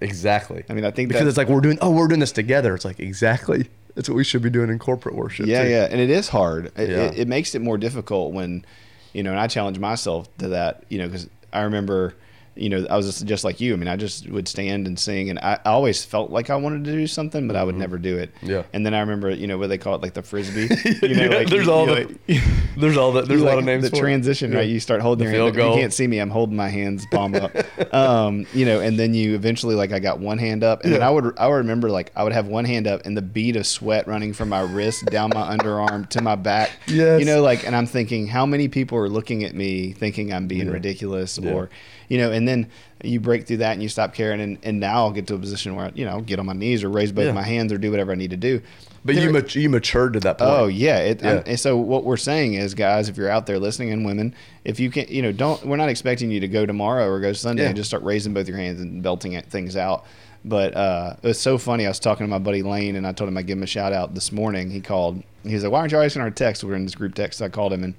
exactly. 0.00 0.64
I 0.68 0.72
mean, 0.72 0.84
I 0.84 0.90
think 0.90 1.08
because 1.08 1.24
that- 1.24 1.28
it's 1.28 1.36
like 1.38 1.48
we're 1.48 1.60
doing. 1.60 1.78
Oh, 1.80 1.90
we're 1.90 2.08
doing 2.08 2.20
this 2.20 2.32
together. 2.32 2.74
It's 2.74 2.84
like 2.84 3.00
exactly. 3.00 3.68
That's 3.94 4.08
what 4.08 4.16
we 4.16 4.24
should 4.24 4.40
be 4.42 4.48
doing 4.50 4.70
in 4.70 4.78
corporate 4.78 5.14
worship. 5.14 5.44
Yeah, 5.46 5.64
too. 5.64 5.68
yeah, 5.70 5.88
and 5.90 6.00
it 6.00 6.08
is 6.08 6.28
hard. 6.28 6.72
It, 6.78 6.88
Yeah. 6.88 6.96
it, 7.04 7.18
it 7.18 7.28
makes 7.28 7.54
it 7.54 7.60
more 7.60 7.76
difficult 7.76 8.32
when, 8.32 8.64
you 9.12 9.22
know, 9.22 9.30
and 9.30 9.40
I 9.40 9.46
challenge 9.46 9.78
myself 9.78 10.34
to 10.38 10.48
that, 10.48 10.84
you 10.88 10.98
know, 10.98 11.06
because 11.06 11.28
I 11.52 11.62
remember, 11.62 12.14
you 12.54 12.68
know, 12.68 12.86
I 12.90 12.96
was 12.96 13.06
just, 13.06 13.26
just 13.26 13.44
like 13.44 13.60
you. 13.60 13.72
I 13.72 13.76
mean, 13.76 13.88
I 13.88 13.96
just 13.96 14.28
would 14.28 14.46
stand 14.48 14.86
and 14.86 14.98
sing, 14.98 15.30
and 15.30 15.38
I, 15.38 15.58
I 15.64 15.70
always 15.70 16.04
felt 16.04 16.30
like 16.30 16.50
I 16.50 16.56
wanted 16.56 16.84
to 16.84 16.92
do 16.92 17.06
something, 17.06 17.46
but 17.46 17.56
I 17.56 17.64
would 17.64 17.76
never 17.76 17.98
do 17.98 18.18
it. 18.18 18.34
Mm-hmm. 18.36 18.50
Yeah. 18.50 18.62
And 18.72 18.84
then 18.84 18.94
I 18.94 19.00
remember, 19.00 19.30
you 19.30 19.46
know, 19.46 19.58
what 19.58 19.68
they 19.68 19.78
call 19.78 19.94
it, 19.94 20.02
like 20.02 20.14
the 20.14 20.22
frisbee. 20.22 20.68
You 21.02 21.14
know, 21.16 21.24
Yeah, 21.24 21.36
like 21.38 21.48
there's 21.48 21.66
you- 21.66 21.72
all 21.72 21.88
you 21.88 21.94
the- 22.26 22.34
like- 22.34 22.42
There's 22.76 22.96
all 22.96 23.12
that. 23.12 23.28
There's 23.28 23.40
a 23.42 23.44
lot 23.44 23.52
like 23.52 23.58
of 23.60 23.64
names. 23.64 23.84
The 23.84 23.90
for 23.90 23.96
it. 23.96 24.00
transition, 24.00 24.52
Yeah. 24.52 24.58
right? 24.58 24.68
You 24.68 24.80
start 24.80 25.00
holding 25.02 25.28
The 25.28 25.34
your 25.34 25.44
hand. 25.44 25.56
goal. 25.56 25.74
You 25.74 25.80
can't 25.82 25.92
see 25.92 26.06
me. 26.06 26.18
I'm 26.18 26.30
holding 26.30 26.56
my 26.56 26.68
hands 26.68 27.04
palm 27.10 27.34
up. 27.34 27.52
um, 27.94 28.46
you 28.54 28.64
know, 28.64 28.80
and 28.80 28.98
then 28.98 29.14
you 29.14 29.34
eventually 29.34 29.74
like 29.74 29.92
I 29.92 29.98
got 29.98 30.20
one 30.20 30.38
hand 30.38 30.64
up, 30.64 30.82
and 30.84 30.92
then 30.92 31.02
I 31.02 31.10
would 31.10 31.38
I 31.38 31.48
would 31.48 31.54
remember 31.56 31.90
like 31.90 32.12
I 32.16 32.22
would 32.24 32.32
have 32.32 32.46
one 32.46 32.64
hand 32.64 32.86
up 32.86 33.02
and 33.04 33.16
the 33.16 33.22
bead 33.22 33.56
of 33.56 33.66
sweat 33.66 34.06
running 34.06 34.32
from 34.32 34.48
my 34.48 34.60
wrist 34.60 35.04
down 35.06 35.30
my 35.34 35.56
underarm 35.56 36.08
to 36.10 36.22
my 36.22 36.34
back. 36.34 36.70
Yes. 36.86 37.20
You 37.20 37.26
know, 37.26 37.42
like, 37.42 37.66
and 37.66 37.74
I'm 37.76 37.86
thinking 37.86 38.26
how 38.26 38.46
many 38.46 38.68
people 38.68 38.96
are 38.98 39.08
looking 39.08 39.44
at 39.44 39.54
me 39.54 39.92
thinking 39.92 40.32
I'm 40.32 40.46
being 40.46 40.66
Yeah. 40.66 40.72
ridiculous, 40.72 41.38
Yeah. 41.38 41.52
or 41.52 41.70
you 42.12 42.18
know, 42.18 42.30
and 42.30 42.46
then 42.46 42.68
you 43.02 43.20
break 43.20 43.46
through 43.46 43.56
that 43.58 43.72
and 43.72 43.82
you 43.82 43.88
stop 43.88 44.12
caring, 44.12 44.38
and, 44.42 44.58
and 44.62 44.78
now 44.78 44.96
I'll 45.04 45.12
get 45.12 45.26
to 45.28 45.34
a 45.34 45.38
position 45.38 45.74
where 45.76 45.90
you 45.94 46.04
know 46.04 46.10
I'll 46.10 46.20
get 46.20 46.38
on 46.38 46.44
my 46.44 46.52
knees 46.52 46.84
or 46.84 46.90
raise 46.90 47.10
both 47.10 47.24
Yeah. 47.24 47.32
my 47.32 47.42
hands 47.42 47.72
or 47.72 47.78
do 47.78 47.90
whatever 47.90 48.12
I 48.12 48.16
need 48.16 48.30
to 48.32 48.36
do. 48.36 48.60
But 49.02 49.14
you 49.14 49.30
mat- 49.30 49.54
you 49.54 49.70
matured 49.70 50.12
to 50.12 50.20
that 50.20 50.36
point. 50.36 50.50
Oh 50.50 50.66
yeah, 50.66 50.98
it, 50.98 51.22
Yeah. 51.22 51.42
And 51.46 51.58
so 51.58 51.76
what 51.78 52.04
we're 52.04 52.18
saying 52.18 52.52
is, 52.52 52.74
guys, 52.74 53.08
if 53.08 53.16
you're 53.16 53.30
out 53.30 53.46
there 53.46 53.58
listening, 53.58 53.92
and 53.92 54.04
women, 54.04 54.34
if 54.64 54.78
you 54.78 54.90
can, 54.90 55.06
you 55.08 55.22
know, 55.22 55.32
don't. 55.32 55.64
We're 55.64 55.78
not 55.78 55.88
expecting 55.88 56.30
you 56.30 56.40
to 56.40 56.48
go 56.48 56.66
tomorrow 56.66 57.08
or 57.08 57.18
go 57.18 57.32
Sunday 57.32 57.62
Yeah. 57.62 57.68
and 57.70 57.76
just 57.76 57.88
start 57.88 58.02
raising 58.02 58.34
both 58.34 58.46
your 58.46 58.58
hands 58.58 58.80
and 58.82 59.02
belting 59.02 59.40
things 59.42 59.74
out. 59.76 60.04
But 60.44 60.76
uh, 60.76 61.16
it 61.22 61.26
was 61.26 61.40
so 61.40 61.56
funny. 61.56 61.86
I 61.86 61.88
was 61.88 61.98
talking 61.98 62.26
to 62.26 62.30
my 62.30 62.38
buddy 62.38 62.62
Lane, 62.62 62.94
and 62.96 63.06
I 63.06 63.12
told 63.12 63.28
him 63.28 63.38
I'd 63.38 63.46
give 63.46 63.56
him 63.56 63.62
a 63.62 63.66
shout 63.66 63.92
out 63.94 64.14
this 64.14 64.32
morning. 64.32 64.70
He 64.70 64.80
called. 64.80 65.22
He 65.44 65.54
was 65.54 65.62
like, 65.64 65.72
"Why 65.72 65.78
aren't 65.80 65.92
you 65.92 65.98
always 65.98 66.14
in 66.14 66.20
our 66.22 66.30
text?" 66.30 66.62
We're 66.62 66.74
in 66.74 66.84
this 66.84 66.94
group 66.94 67.14
text. 67.14 67.38
So 67.38 67.46
I 67.46 67.48
called 67.48 67.72
him, 67.72 67.82
and 67.84 67.94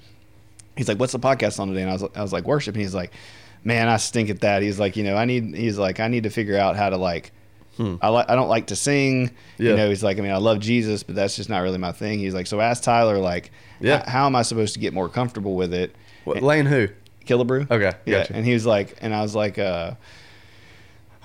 he's 0.77 0.87
like, 0.87 0.99
"What's 0.99 1.13
the 1.13 1.19
podcast 1.19 1.59
on 1.59 1.67
today?" 1.69 1.81
And 1.81 1.89
I 1.89 1.93
was, 1.93 2.03
I 2.15 2.21
was 2.21 2.31
like, 2.31 2.45
"Worship." 2.45 2.75
And 2.75 2.81
he's 2.81 2.93
like, 2.95 3.11
"Man, 3.63 3.87
I 3.87 3.97
stink 3.97 4.29
at 4.29 4.41
that." 4.41 4.61
He's 4.61 4.79
like, 4.79 4.95
"You 4.97 5.03
know, 5.03 5.15
I 5.15 5.25
need." 5.25 5.55
He's 5.55 5.77
like, 5.77 5.99
"I 5.99 6.07
need 6.07 6.23
to 6.23 6.29
figure 6.29 6.57
out 6.57 6.75
how 6.75 6.89
to 6.89 6.97
like." 6.97 7.31
I 7.79 8.09
like. 8.09 8.29
I 8.29 8.35
don't 8.35 8.49
like 8.49 8.67
to 8.67 8.75
sing. 8.75 9.29
Hmm. 9.57 9.63
Yeah. 9.63 9.69
You 9.71 9.77
know, 9.77 9.89
he's 9.89 10.03
like, 10.03 10.19
I 10.19 10.21
mean, 10.21 10.31
I 10.31 10.37
love 10.37 10.59
Jesus, 10.59 11.01
but 11.01 11.15
that's 11.15 11.35
just 11.35 11.49
not 11.49 11.59
really 11.61 11.79
my 11.79 11.91
thing. 11.91 12.19
He's 12.19 12.35
like, 12.35 12.45
so 12.45 12.61
ask 12.61 12.83
Tyler, 12.83 13.17
like, 13.17 13.49
Yeah. 13.81 14.07
how 14.07 14.27
am 14.27 14.35
I 14.35 14.43
supposed 14.43 14.75
to 14.75 14.79
get 14.79 14.93
more 14.93 15.09
comfortable 15.09 15.55
with 15.55 15.73
it? 15.73 15.95
What, 16.23 16.43
Lane 16.43 16.67
who? 16.67 16.89
Killabrew. 17.25 17.71
Okay, 17.71 17.91
Yeah. 18.05 18.19
gotcha. 18.19 18.35
And 18.35 18.45
he 18.45 18.53
was 18.53 18.67
like, 18.67 18.95
and 19.01 19.11
I 19.15 19.23
was 19.23 19.33
like, 19.33 19.57
uh, 19.57 19.93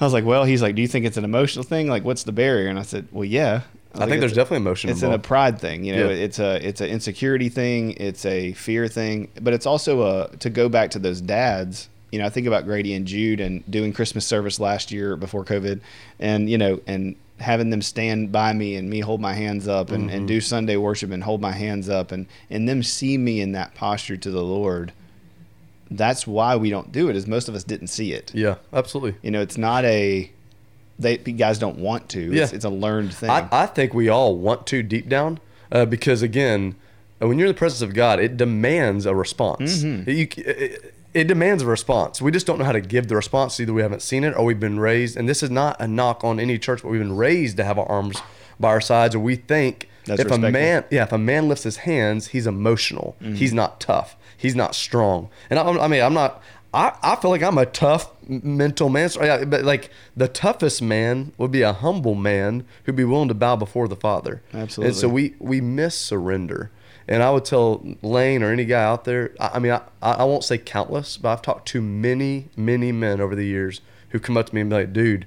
I 0.01 0.05
was 0.05 0.13
like, 0.15 0.25
well, 0.25 0.45
he's 0.45 0.63
like, 0.63 0.75
do 0.75 0.81
you 0.83 0.89
think 0.89 1.05
it's 1.05 1.17
an 1.19 1.25
emotional 1.25 1.65
thing? 1.65 1.89
Like, 1.89 2.05
what's 2.05 2.23
the 2.23 2.33
barrier? 2.33 2.69
And 2.69 2.79
I 2.79 2.83
said, 2.83 3.09
well, 3.13 3.25
yeah. 3.25 3.63
I 3.95 3.99
like, 4.01 4.09
think 4.11 4.21
there's 4.21 4.33
definitely 4.33 4.59
emotion 4.59 4.91
it's 4.91 5.03
in 5.03 5.13
a 5.13 5.19
pride 5.19 5.59
thing 5.59 5.83
you 5.83 5.97
know 5.97 6.09
Yeah. 6.11 6.15
it's 6.25 6.39
a 6.39 6.67
it's 6.67 6.81
an 6.83 6.89
insecurity 6.91 7.49
thing 7.49 7.93
it's 7.93 8.25
a 8.27 8.53
fear 8.53 8.87
thing 8.87 9.29
but 9.41 9.55
it's 9.55 9.65
also 9.65 10.03
a 10.03 10.37
to 10.37 10.51
go 10.51 10.69
back 10.69 10.91
to 10.91 10.99
those 10.99 11.23
dads 11.23 11.89
you 12.11 12.19
know 12.19 12.27
i 12.27 12.29
think 12.31 12.47
about 12.47 12.65
grady 12.65 12.95
and 12.95 13.07
jude 13.07 13.41
and 13.41 13.63
doing 13.71 13.93
christmas 13.93 14.27
service 14.27 14.59
last 14.61 14.91
year 14.91 15.17
before 15.17 15.45
covid 15.45 15.81
and 16.19 16.49
you 16.51 16.57
know 16.59 16.81
and 16.87 17.17
having 17.39 17.71
them 17.71 17.81
stand 17.83 18.33
by 18.33 18.53
me 18.53 18.75
and 18.77 18.91
me 18.91 18.99
hold 19.01 19.21
my 19.21 19.33
hands 19.33 19.69
up 19.69 19.91
and, 19.91 20.09
Mm-hmm. 20.09 20.17
and 20.17 20.29
do 20.29 20.41
sunday 20.41 20.77
worship 20.77 21.11
and 21.11 21.23
hold 21.23 21.41
my 21.41 21.53
hands 21.53 21.89
up 21.89 22.11
and 22.13 22.27
and 22.51 22.69
them 22.69 22.83
see 22.83 23.17
me 23.19 23.41
in 23.41 23.53
that 23.53 23.75
posture 23.75 24.17
to 24.17 24.31
the 24.31 24.43
lord 24.43 24.93
that's 25.91 26.27
why 26.27 26.57
we 26.57 26.69
don't 26.71 26.93
do 26.93 27.09
it 27.09 27.17
is 27.17 27.27
most 27.27 27.49
of 27.49 27.55
us 27.55 27.65
didn't 27.65 27.87
see 27.89 28.13
it 28.13 28.31
yeah, 28.35 28.57
absolutely. 28.73 29.19
you 29.23 29.31
know 29.31 29.41
it's 29.41 29.57
not 29.59 29.85
a 29.85 30.31
they 30.99 31.17
guys 31.17 31.59
don't 31.59 31.79
want 31.79 32.09
to 32.11 32.21
it's, 32.35 32.51
Yeah. 32.53 32.57
it's 32.57 32.65
a 32.65 32.71
learned 32.71 33.15
thing 33.15 33.31
I, 33.31 33.49
I 33.53 33.67
think 33.67 33.95
we 33.95 34.09
all 34.09 34.37
want 34.37 34.67
to 34.69 34.83
deep 34.83 35.09
down 35.09 35.39
uh, 35.71 35.85
because 35.85 36.23
again, 36.23 36.75
uh, 37.23 37.29
when 37.29 37.39
you're 37.39 37.47
in 37.47 37.53
the 37.55 37.59
presence 37.59 37.83
of 37.83 37.93
God, 37.95 38.19
it 38.21 38.37
demands 38.39 39.05
a 39.07 39.15
response. 39.15 39.83
Mm-hmm. 39.85 40.09
You, 40.11 40.27
it- 40.39 40.95
it 41.15 41.25
demands 41.25 41.63
a 41.63 41.67
response. 41.67 42.21
We 42.21 42.31
just 42.31 42.47
don't 42.47 42.59
know 42.59 42.65
how 42.65 42.73
to 42.73 42.81
give 42.81 43.09
the 43.09 43.17
response. 43.17 43.59
Either 43.59 43.73
we 43.73 43.83
haven't 43.83 44.03
seen 44.03 44.25
it 44.25 44.37
or 44.37 44.45
we've 44.45 44.61
been 44.61 44.79
raised, 44.79 45.17
and 45.17 45.29
this 45.29 45.43
is 45.43 45.51
not 45.51 45.77
a 45.81 45.89
knock 45.89 46.23
on 46.23 46.39
any 46.39 46.59
church, 46.59 46.83
but 46.83 46.91
we've 46.91 47.01
been 47.01 47.17
raised 47.17 47.57
to 47.57 47.65
have 47.65 47.79
our 47.79 47.87
arms 47.87 48.21
by 48.61 48.69
our 48.69 48.81
sides, 48.81 49.15
or 49.15 49.21
we 49.21 49.37
think 49.37 49.89
That's 50.05 50.21
if 50.21 50.31
a 50.31 50.39
man, 50.39 50.85
yeah, 50.91 51.05
if 51.05 51.13
a 51.13 51.19
man 51.19 51.49
lifts 51.49 51.65
his 51.65 51.79
hands, 51.79 52.29
he's 52.29 52.47
emotional. 52.47 53.17
Mm-hmm. 53.23 53.35
He's 53.35 53.53
not 53.55 53.81
tough. 53.81 54.17
He's 54.37 54.55
not 54.55 54.75
strong. 54.75 55.29
And 55.51 55.59
I, 55.59 55.65
I 55.65 55.89
mean, 55.89 56.03
I'm 56.03 56.15
not. 56.15 56.43
I, 56.75 56.93
I 57.03 57.17
feel 57.17 57.31
like 57.31 57.43
I'm 57.43 57.57
a 57.57 57.65
tough 57.65 58.11
mental 58.29 58.91
man, 58.91 59.09
So, 59.09 59.25
yeah, 59.25 59.45
but 59.45 59.65
like 59.65 59.91
the 60.15 60.29
toughest 60.29 60.83
man 60.83 61.33
would 61.39 61.51
be 61.51 61.63
a 61.63 61.73
humble 61.73 62.15
man 62.15 62.67
who'd 62.85 62.95
be 62.95 63.05
willing 63.05 63.29
to 63.29 63.35
bow 63.35 63.57
before 63.57 63.89
the 63.89 63.97
Father. 63.97 64.43
Absolutely. 64.53 64.89
And 64.91 64.97
so 64.97 65.09
we 65.09 65.35
we 65.39 65.63
miss 65.63 65.95
surrender. 65.95 66.71
And 67.09 67.23
I 67.23 67.31
would 67.31 67.45
tell 67.45 67.85
Lane 68.03 68.43
or 68.43 68.53
any 68.53 68.65
guy 68.67 68.85
out 68.85 69.05
there. 69.05 69.33
I, 69.41 69.53
I 69.55 69.59
mean, 69.59 69.73
I, 69.73 69.83
I 70.03 70.25
won't 70.25 70.45
say 70.45 70.59
countless, 70.59 71.17
but 71.17 71.31
I've 71.33 71.43
talked 71.43 71.67
to 71.69 71.81
many 71.81 72.49
many 72.57 72.93
men 72.93 73.21
over 73.21 73.35
the 73.35 73.47
years 73.47 73.81
who 74.11 74.21
come 74.21 74.37
up 74.37 74.47
to 74.51 74.55
me 74.55 74.61
and 74.61 74.71
be 74.71 74.77
like, 74.77 74.93
"Dude, 74.93 75.27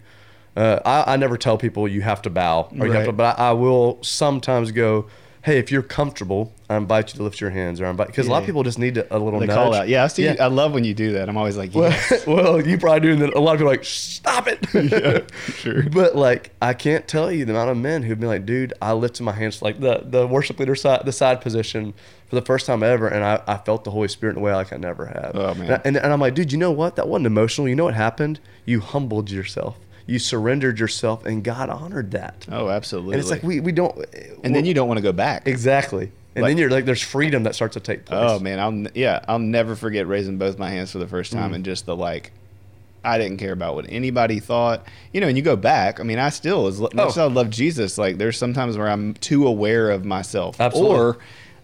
uh, 0.56 0.80
I, 0.86 1.14
I 1.14 1.18
never 1.18 1.38
tell 1.38 1.58
people 1.58 1.88
you 1.88 2.02
have 2.02 2.22
to 2.24 2.30
bow 2.30 2.70
or 2.80 2.86
you 2.88 2.94
have 2.94 3.06
to, 3.06 3.12
but 3.12 3.40
I, 3.40 3.50
I 3.50 3.52
will 3.54 3.98
sometimes 4.02 4.72
go." 4.72 5.08
Hey, 5.44 5.58
if 5.58 5.72
you're 5.72 5.82
comfortable, 5.82 6.54
I 6.72 6.78
invite 6.78 7.12
you 7.14 7.18
to 7.18 7.24
lift 7.24 7.42
your 7.42 7.50
hands, 7.50 7.82
or 7.82 7.86
I 7.86 7.90
invite 7.90 8.08
because 8.08 8.28
a 8.28 8.32
lot 8.32 8.40
of 8.40 8.46
people 8.46 8.64
just 8.64 8.80
need 8.80 8.98
a, 8.98 9.16
a 9.16 9.20
little 9.20 9.40
The 9.40 9.48
nudge. 9.48 9.56
call 9.56 9.74
out. 9.74 9.88
Yeah, 9.88 10.04
I 10.04 10.08
see. 10.08 10.24
Yeah. 10.24 10.36
I 10.40 10.48
love 10.48 10.74
when 10.74 10.84
you 10.84 10.94
do 10.94 11.12
that. 11.14 11.28
I'm 11.30 11.38
always 11.38 11.58
like, 11.58 11.74
Well, 11.76 11.90
yes. 11.92 12.26
well, 12.28 12.66
you 12.66 12.78
probably 12.78 13.02
do. 13.02 13.12
And 13.14 13.22
then 13.22 13.34
a 13.34 13.40
lot 13.40 13.54
of 13.54 13.58
people 13.60 13.72
are 13.72 13.76
like, 13.76 13.84
stop 13.86 14.48
it. 14.48 14.66
Yeah, 14.92 15.22
sure. 15.54 15.84
But 15.90 16.16
like, 16.16 16.52
I 16.62 16.74
can't 16.74 17.08
tell 17.08 17.32
you 17.32 17.46
the 17.46 17.52
amount 17.54 17.70
of 17.72 17.78
men 17.78 18.04
who've 18.04 18.20
been 18.20 18.30
like, 18.30 18.46
dude, 18.46 18.74
I 18.82 18.94
lifted 18.94 19.24
my 19.24 19.34
hands 19.34 19.62
like 19.62 19.80
the 19.80 20.02
the 20.06 20.26
worship 20.28 20.60
leader 20.60 20.76
side, 20.76 21.02
the 21.06 21.12
side 21.12 21.42
position 21.42 21.94
for 22.30 22.36
the 22.36 22.42
first 22.42 22.66
time 22.66 22.82
ever, 22.84 23.08
and 23.10 23.24
I, 23.24 23.42
I 23.48 23.58
felt 23.58 23.84
the 23.84 23.92
Holy 23.92 24.08
Spirit 24.08 24.38
in 24.38 24.42
a 24.42 24.46
way 24.46 24.54
like 24.56 24.72
I 24.72 24.78
never 24.78 25.06
had. 25.06 25.32
Oh, 25.36 25.54
man. 25.54 25.64
And, 25.64 25.72
I- 25.74 25.82
and, 25.86 25.98
and 25.98 26.14
I'm 26.14 26.22
like, 26.22 26.34
dude, 26.36 26.52
you 26.54 26.58
know 26.58 26.72
what? 26.72 26.96
That 26.96 27.08
wasn't 27.10 27.26
emotional. 27.28 27.68
You 27.68 27.76
know 27.76 27.84
what 27.84 27.94
happened? 27.96 28.40
You 28.66 28.80
humbled 28.80 29.30
yourself. 29.30 29.78
You 30.08 30.18
surrendered 30.20 30.80
yourself, 30.80 31.26
and 31.26 31.44
God 31.44 31.70
honored 31.70 32.12
that. 32.12 32.46
oh, 32.52 32.70
absolutely. 32.70 33.14
And 33.14 33.22
it's 33.22 33.30
like 33.30 33.44
we 33.44 33.60
we 33.60 33.72
don't. 33.72 33.94
and 34.44 34.56
then 34.56 34.66
you 34.66 34.74
don't 34.74 34.88
want 34.88 34.98
to 34.98 35.02
go 35.04 35.12
back. 35.12 35.48
exactly. 35.48 36.12
And 36.36 36.44
Like- 36.44 36.52
then 36.52 36.58
you're 36.60 36.70
like, 36.70 36.86
there's 36.86 37.02
freedom 37.02 37.44
that 37.44 37.56
starts 37.56 37.74
to 37.74 37.80
take 37.80 38.06
place. 38.06 38.20
Oh 38.24 38.40
man, 38.40 38.60
I'll 38.60 38.70
n- 38.70 38.90
yeah, 38.94 39.20
I'll 39.28 39.40
never 39.40 39.76
forget 39.76 40.08
raising 40.08 40.38
both 40.38 40.58
my 40.58 40.70
hands 40.70 40.92
for 40.92 40.98
the 41.00 41.08
first 41.08 41.34
Mm. 41.34 41.38
time 41.38 41.54
and 41.54 41.66
just 41.66 41.86
the 41.86 41.96
like. 41.96 42.32
I 43.04 43.18
didn't 43.18 43.38
care 43.38 43.52
about 43.52 43.74
what 43.74 43.88
anybody 43.90 44.40
thought, 44.40 44.86
you 45.12 45.22
know. 45.22 45.28
And 45.28 45.36
you 45.36 45.42
go 45.44 45.56
back. 45.56 46.00
I 46.00 46.04
mean, 46.04 46.20
I 46.20 46.30
still 46.30 46.68
as 46.68 46.80
much 46.80 46.94
Oh. 46.98 47.08
as 47.08 47.18
I 47.18 47.24
love 47.26 47.50
Jesus. 47.50 47.98
Like, 47.98 48.20
there's 48.20 48.38
sometimes 48.38 48.78
where 48.78 48.88
I'm 48.88 49.16
too 49.16 49.48
aware 49.48 49.90
of 49.90 50.06
myself, 50.06 50.62
Absolutely. 50.62 50.96
or 50.98 51.18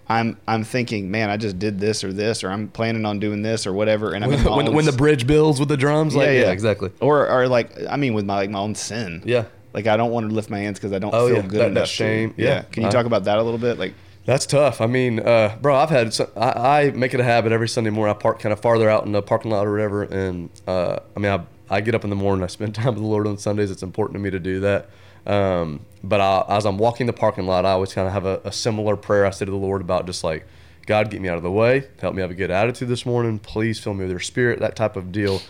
I'm 0.10 0.38
I'm 0.48 0.64
thinking, 0.64 1.12
man, 1.12 1.30
I 1.30 1.38
just 1.38 1.60
did 1.60 1.80
this 1.80 2.04
or 2.04 2.12
this, 2.12 2.44
or 2.44 2.50
I'm 2.50 2.70
planning 2.70 3.06
on 3.06 3.20
doing 3.20 3.44
this 3.44 3.68
or 3.68 3.74
whatever, 3.74 4.14
and 4.14 4.24
I'm 4.26 4.32
my 4.44 4.56
when, 4.58 4.74
when 4.74 4.86
the 4.86 4.92
bridge 4.94 5.28
builds 5.28 5.60
with 5.60 5.70
the 5.70 5.78
drums, 5.78 6.16
like, 6.16 6.26
yeah, 6.28 6.50
exactly. 6.52 6.90
Or 7.02 7.30
or 7.30 7.48
like 7.48 7.70
I 7.90 7.98
mean, 7.98 8.16
with 8.16 8.26
my 8.26 8.36
like 8.36 8.50
my 8.50 8.60
own 8.60 8.74
sin, 8.76 9.22
Yeah. 9.24 9.44
Like 9.76 9.86
I 9.86 9.96
don't 9.96 10.10
want 10.12 10.28
to 10.30 10.34
lift 10.34 10.50
my 10.50 10.58
hands 10.60 10.80
because 10.80 10.92
I 10.92 10.98
don't 10.98 11.14
Oh, 11.14 11.28
feel 11.28 11.36
yeah. 11.36 11.42
good 11.44 11.52
That- 11.52 11.58
that 11.60 11.68
enough. 11.72 11.84
to. 11.90 11.94
shame. 11.94 12.34
Yeah. 12.36 12.46
Yeah. 12.48 12.62
Can 12.72 12.82
you 12.82 12.90
I- 12.90 12.92
talk 12.92 13.06
about 13.06 13.26
that 13.26 13.38
a 13.38 13.44
little 13.44 13.60
bit? 13.60 13.78
Like, 13.78 13.94
That's 14.28 14.46
tough. 14.46 14.82
I 14.82 14.88
mean, 14.88 15.22
uh, 15.22 15.58
bro, 15.62 15.74
I've 15.74 15.90
had 15.90 16.14
I, 16.36 16.50
I 16.50 16.92
make 16.92 17.14
it 17.14 17.22
a 17.22 17.24
habit 17.24 17.54
every 17.54 17.70
Sunday 17.70 17.92
morning. 17.92 18.14
I 18.14 18.20
park 18.20 18.40
kind 18.40 18.52
of 18.52 18.60
farther 18.60 18.90
out 18.90 19.06
in 19.06 19.14
the 19.14 19.22
parking 19.22 19.52
lot 19.52 19.66
or 19.66 19.72
whatever, 19.72 20.04
and 20.04 20.50
uh, 20.68 21.00
I 21.16 21.20
mean, 21.22 21.32
I, 21.32 21.46
I 21.74 21.80
get 21.80 21.96
up 21.96 22.04
in 22.04 22.10
the 22.10 22.18
morning. 22.18 22.44
I 22.44 22.48
spend 22.48 22.76
time 22.76 22.88
with 22.88 22.98
the 22.98 23.08
Lord 23.08 23.26
on 23.26 23.38
Sundays. 23.38 23.72
It's 23.72 23.84
important 23.84 24.16
to 24.16 24.20
me 24.20 24.30
to 24.30 24.40
do 24.40 24.60
that. 24.60 24.90
Um, 25.26 25.80
but 26.04 26.20
I, 26.20 26.44
as 26.50 26.66
I'm 26.66 26.78
walking 26.78 27.08
the 27.08 27.14
parking 27.14 27.46
lot, 27.46 27.66
I 27.66 27.72
always 27.72 27.94
kind 27.94 28.06
of 28.06 28.14
have 28.14 28.26
a, 28.26 28.42
a 28.44 28.52
similar 28.52 28.98
prayer 28.98 29.26
I 29.26 29.30
say 29.30 29.46
to 29.46 29.52
the 29.52 29.56
Lord 29.56 29.80
about 29.80 30.06
just 30.06 30.26
like, 30.26 30.46
God, 30.86 31.10
get 31.10 31.22
me 31.22 31.30
out 31.30 31.38
of 31.38 31.44
the 31.44 31.52
way. 31.52 31.88
Help 32.02 32.14
me 32.14 32.22
have 32.22 32.32
a 32.32 32.36
good 32.36 32.52
attitude 32.52 32.90
this 32.90 33.06
morning. 33.06 33.40
Please 33.40 33.80
fill 33.80 33.94
me 33.94 34.02
with 34.02 34.12
your 34.12 34.20
spirit. 34.20 34.60
That 34.60 34.76
type 34.76 34.98
of 34.98 35.14
deal. 35.14 35.42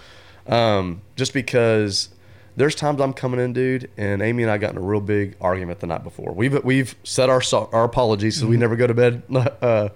Um, 0.46 1.02
just 1.16 1.34
because 1.34 2.10
there's 2.58 2.76
times 2.76 3.00
I'm 3.00 3.14
coming 3.14 3.40
in, 3.40 3.54
dude, 3.54 3.90
and 3.98 4.22
Amy 4.22 4.44
and 4.44 4.52
I 4.52 4.58
got 4.58 4.72
in 4.72 4.78
a 4.78 4.82
real 4.82 5.00
big 5.00 5.36
argument 5.40 5.80
the 5.80 5.88
night 5.88 6.04
before. 6.04 6.34
We've 6.34 6.62
we've 6.66 6.96
said 7.04 7.30
our 7.30 7.42
our 7.72 7.86
apologies, 7.86 8.40
so 8.40 8.48
we 8.48 8.58
never 8.58 8.76
go 8.76 8.88
to 8.88 8.94
bed. 8.94 9.24
Uh, 9.62 9.90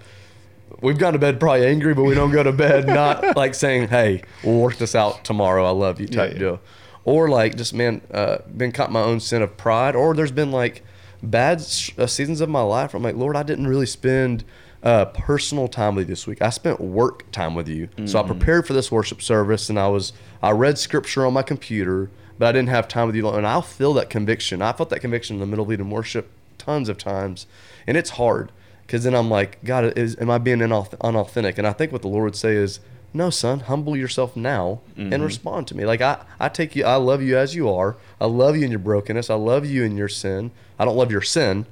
we've 0.81 0.97
gone 0.97 1.13
to 1.13 1.19
bed 1.19 1.39
probably 1.39 1.65
angry, 1.65 1.93
but 1.93 2.03
we 2.03 2.15
don't 2.15 2.31
go 2.31 2.43
to 2.43 2.51
bed 2.51 2.87
not 3.01 3.35
like 3.35 3.53
saying, 3.55 3.89
"Hey, 3.89 4.23
we'll 4.43 4.59
work 4.59 4.77
this 4.77 4.95
out 4.95 5.23
tomorrow. 5.25 5.65
I 5.65 5.71
love 5.71 5.99
you," 5.99 6.07
type 6.07 6.29
Yeah, 6.29 6.33
yeah. 6.33 6.39
deal. 6.39 6.61
Or 7.03 7.29
like 7.29 7.57
just 7.57 7.73
man, 7.73 8.01
uh, 8.13 8.37
been 8.55 8.71
caught 8.71 8.87
in 8.89 8.93
my 8.93 9.01
own 9.01 9.19
sin 9.19 9.41
of 9.41 9.57
pride. 9.57 9.95
Or 9.95 10.13
there's 10.13 10.31
been 10.31 10.51
like 10.51 10.83
bad 11.23 11.57
uh, 11.97 12.07
seasons 12.07 12.41
of 12.41 12.49
my 12.49 12.61
life. 12.61 12.93
I'm 12.93 13.01
like, 13.03 13.15
Lord, 13.15 13.35
I 13.35 13.43
didn't 13.43 13.67
really 13.67 13.85
spend 13.87 14.43
uh, 14.83 15.05
personal 15.05 15.67
time 15.67 15.95
with 15.95 16.07
you 16.07 16.11
this 16.13 16.27
week. 16.27 16.41
I 16.41 16.49
spent 16.49 16.79
work 16.79 17.29
time 17.31 17.55
with 17.55 17.67
you. 17.67 17.89
So 18.05 18.19
I 18.19 18.23
prepared 18.23 18.67
for 18.67 18.73
this 18.73 18.91
worship 18.91 19.21
service, 19.21 19.69
and 19.69 19.79
I 19.79 19.87
was 19.87 20.13
I 20.43 20.51
read 20.51 20.77
scripture 20.77 21.25
on 21.25 21.33
my 21.33 21.43
computer, 21.43 22.09
but 22.41 22.47
I 22.47 22.51
didn't 22.53 22.69
have 22.69 22.87
time 22.87 23.05
with 23.05 23.15
you. 23.15 23.29
And 23.29 23.45
I'll 23.45 23.61
feel 23.61 23.93
that 23.93 24.09
conviction. 24.09 24.63
I 24.63 24.71
felt 24.73 24.89
that 24.89 24.99
conviction 24.99 25.35
in 25.35 25.39
the 25.41 25.45
middle 25.45 25.61
of 25.61 25.69
leading 25.69 25.91
worship 25.91 26.31
tons 26.57 26.89
of 26.89 26.97
times, 26.97 27.45
and 27.85 27.95
it's 27.95 28.11
hard 28.11 28.51
because 28.87 29.03
then 29.03 29.13
I'm 29.13 29.29
like, 29.29 29.63
God, 29.63 29.95
is 29.95 30.17
am 30.19 30.31
I 30.31 30.39
being 30.39 30.57
unauth- 30.57 30.99
unauthentic? 31.01 31.59
And 31.59 31.67
I 31.67 31.73
think 31.73 31.91
what 31.91 32.01
the 32.01 32.07
Lord 32.07 32.23
would 32.23 32.35
say 32.35 32.55
is, 32.55 32.79
No, 33.13 33.29
son, 33.29 33.59
humble 33.61 33.95
yourself 33.95 34.35
now 34.35 34.79
and 34.97 35.21
respond 35.23 35.67
to 35.67 35.77
me. 35.77 35.85
Like 35.85 36.01
I, 36.01 36.23
I 36.39 36.49
take 36.49 36.75
you, 36.75 36.83
I 36.83 36.95
love 36.95 37.21
you 37.21 37.37
as 37.37 37.53
you 37.53 37.69
are. 37.69 37.95
I 38.19 38.25
love 38.25 38.55
you 38.57 38.63
in 38.65 38.71
your 38.71 38.79
brokenness. 38.79 39.29
I 39.29 39.35
love 39.35 39.65
you 39.67 39.83
in 39.83 39.95
your 39.97 40.09
sin. 40.09 40.49
I 40.79 40.85
don't 40.85 40.97
love 40.97 41.11
your 41.11 41.21
sin, 41.21 41.67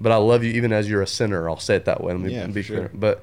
but 0.00 0.10
I 0.10 0.16
love 0.16 0.42
you 0.42 0.52
even 0.52 0.72
as 0.72 0.88
you're 0.88 1.02
a 1.02 1.06
sinner. 1.06 1.50
I'll 1.50 1.58
say 1.60 1.76
it 1.76 1.84
that 1.84 2.02
way. 2.02 2.12
Let 2.14 2.22
me 2.22 2.32
Yeah, 2.34 2.46
be 2.46 2.62
sure. 2.62 2.76
fair. 2.78 2.90
But 2.94 3.22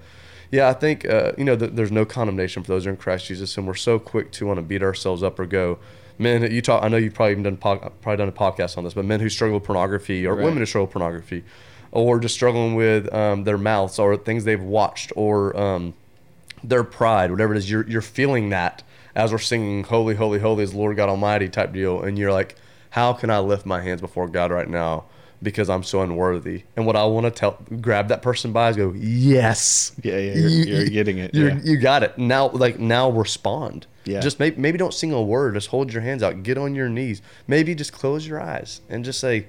yeah, 0.51 0.69
I 0.69 0.73
think 0.73 1.05
uh, 1.09 1.31
you 1.35 1.45
know 1.45 1.55
th- 1.55 1.71
there's 1.73 1.91
no 1.91 2.05
condemnation 2.05 2.61
for 2.61 2.67
those 2.73 2.83
who 2.83 2.89
are 2.89 2.93
in 2.93 2.97
Christ 2.97 3.25
Jesus, 3.25 3.57
and 3.57 3.65
we're 3.65 3.73
so 3.89 3.97
quick 3.97 4.31
to 4.33 4.45
want 4.45 4.57
to 4.57 4.61
beat 4.61 4.83
ourselves 4.83 5.23
up 5.23 5.39
or 5.39 5.45
go, 5.45 5.79
men. 6.21 6.49
You 6.51 6.61
talk. 6.61 6.83
I 6.83 6.87
know 6.87 6.97
you've 6.97 7.13
probably 7.13 7.31
even 7.31 7.43
done 7.43 7.57
po- 7.57 7.91
probably 8.01 8.17
done 8.17 8.29
a 8.29 8.31
podcast 8.31 8.77
on 8.77 8.83
this, 8.83 8.93
but 8.93 9.03
men 9.05 9.19
who 9.19 9.29
struggle 9.29 9.57
with 9.57 9.65
pornography 9.65 10.25
or 10.25 10.35
Right. 10.35 10.43
women 10.45 10.59
who 10.59 10.65
struggle 10.65 10.85
with 10.85 10.93
pornography, 10.93 11.43
or 11.91 12.19
just 12.19 12.35
struggling 12.35 12.75
with 12.75 13.13
um, 13.13 13.43
their 13.43 13.57
mouths 13.57 13.99
or 13.99 14.15
things 14.15 14.43
they've 14.45 14.61
watched 14.61 15.11
or 15.15 15.57
um, 15.59 15.93
their 16.63 16.83
pride, 16.83 17.31
whatever 17.31 17.53
it 17.53 17.57
is. 17.57 17.69
You're 17.69 17.87
you're 17.89 18.01
feeling 18.01 18.49
that 18.49 18.83
as 19.15 19.31
we're 19.31 19.39
singing 19.39 19.83
"Holy, 19.83 20.15
Holy, 20.15 20.39
Holy 20.39 20.63
is 20.63 20.73
Lord 20.73 20.95
God 20.95 21.09
Almighty" 21.09 21.49
type 21.49 21.73
deal, 21.73 22.01
and 22.01 22.17
you're 22.17 22.31
like, 22.31 22.55
how 22.91 23.13
can 23.13 23.29
I 23.29 23.39
lift 23.39 23.65
my 23.65 23.81
hands 23.81 23.99
before 24.01 24.27
God 24.27 24.51
right 24.51 24.69
now? 24.69 25.05
Because 25.43 25.71
I'm 25.71 25.81
so 25.81 26.01
unworthy, 26.01 26.63
and 26.77 26.85
what 26.85 26.95
I 26.95 27.03
want 27.05 27.25
to 27.25 27.31
tell, 27.31 27.57
grab 27.81 28.09
that 28.09 28.21
person 28.21 28.51
by 28.51 28.69
is 28.69 28.75
go, 28.77 28.93
yes, 28.95 29.91
Yeah, 30.03 30.17
yeah, 30.19 30.33
you're- 30.35 30.69
you're 30.81 30.85
getting 30.89 31.17
it, 31.17 31.33
You're, 31.33 31.49
yeah. 31.49 31.59
You 31.63 31.77
got 31.77 32.03
it. 32.03 32.15
Now, 32.19 32.49
like 32.51 32.77
now, 32.77 33.09
respond. 33.09 33.87
Yeah. 34.05 34.19
Just 34.19 34.39
maybe 34.39 34.59
maybe 34.59 34.77
don't 34.77 34.93
sing 34.93 35.11
a 35.11 35.21
word. 35.21 35.53
Just 35.53 35.67
hold 35.69 35.93
your 35.93 36.01
hands 36.01 36.23
out. 36.23 36.43
Get 36.43 36.57
on 36.57 36.75
your 36.75 36.89
knees. 36.89 37.21
Maybe 37.47 37.75
just 37.75 37.93
close 37.93 38.27
your 38.27 38.41
eyes 38.41 38.81
and 38.89 39.05
just 39.05 39.19
say, 39.19 39.47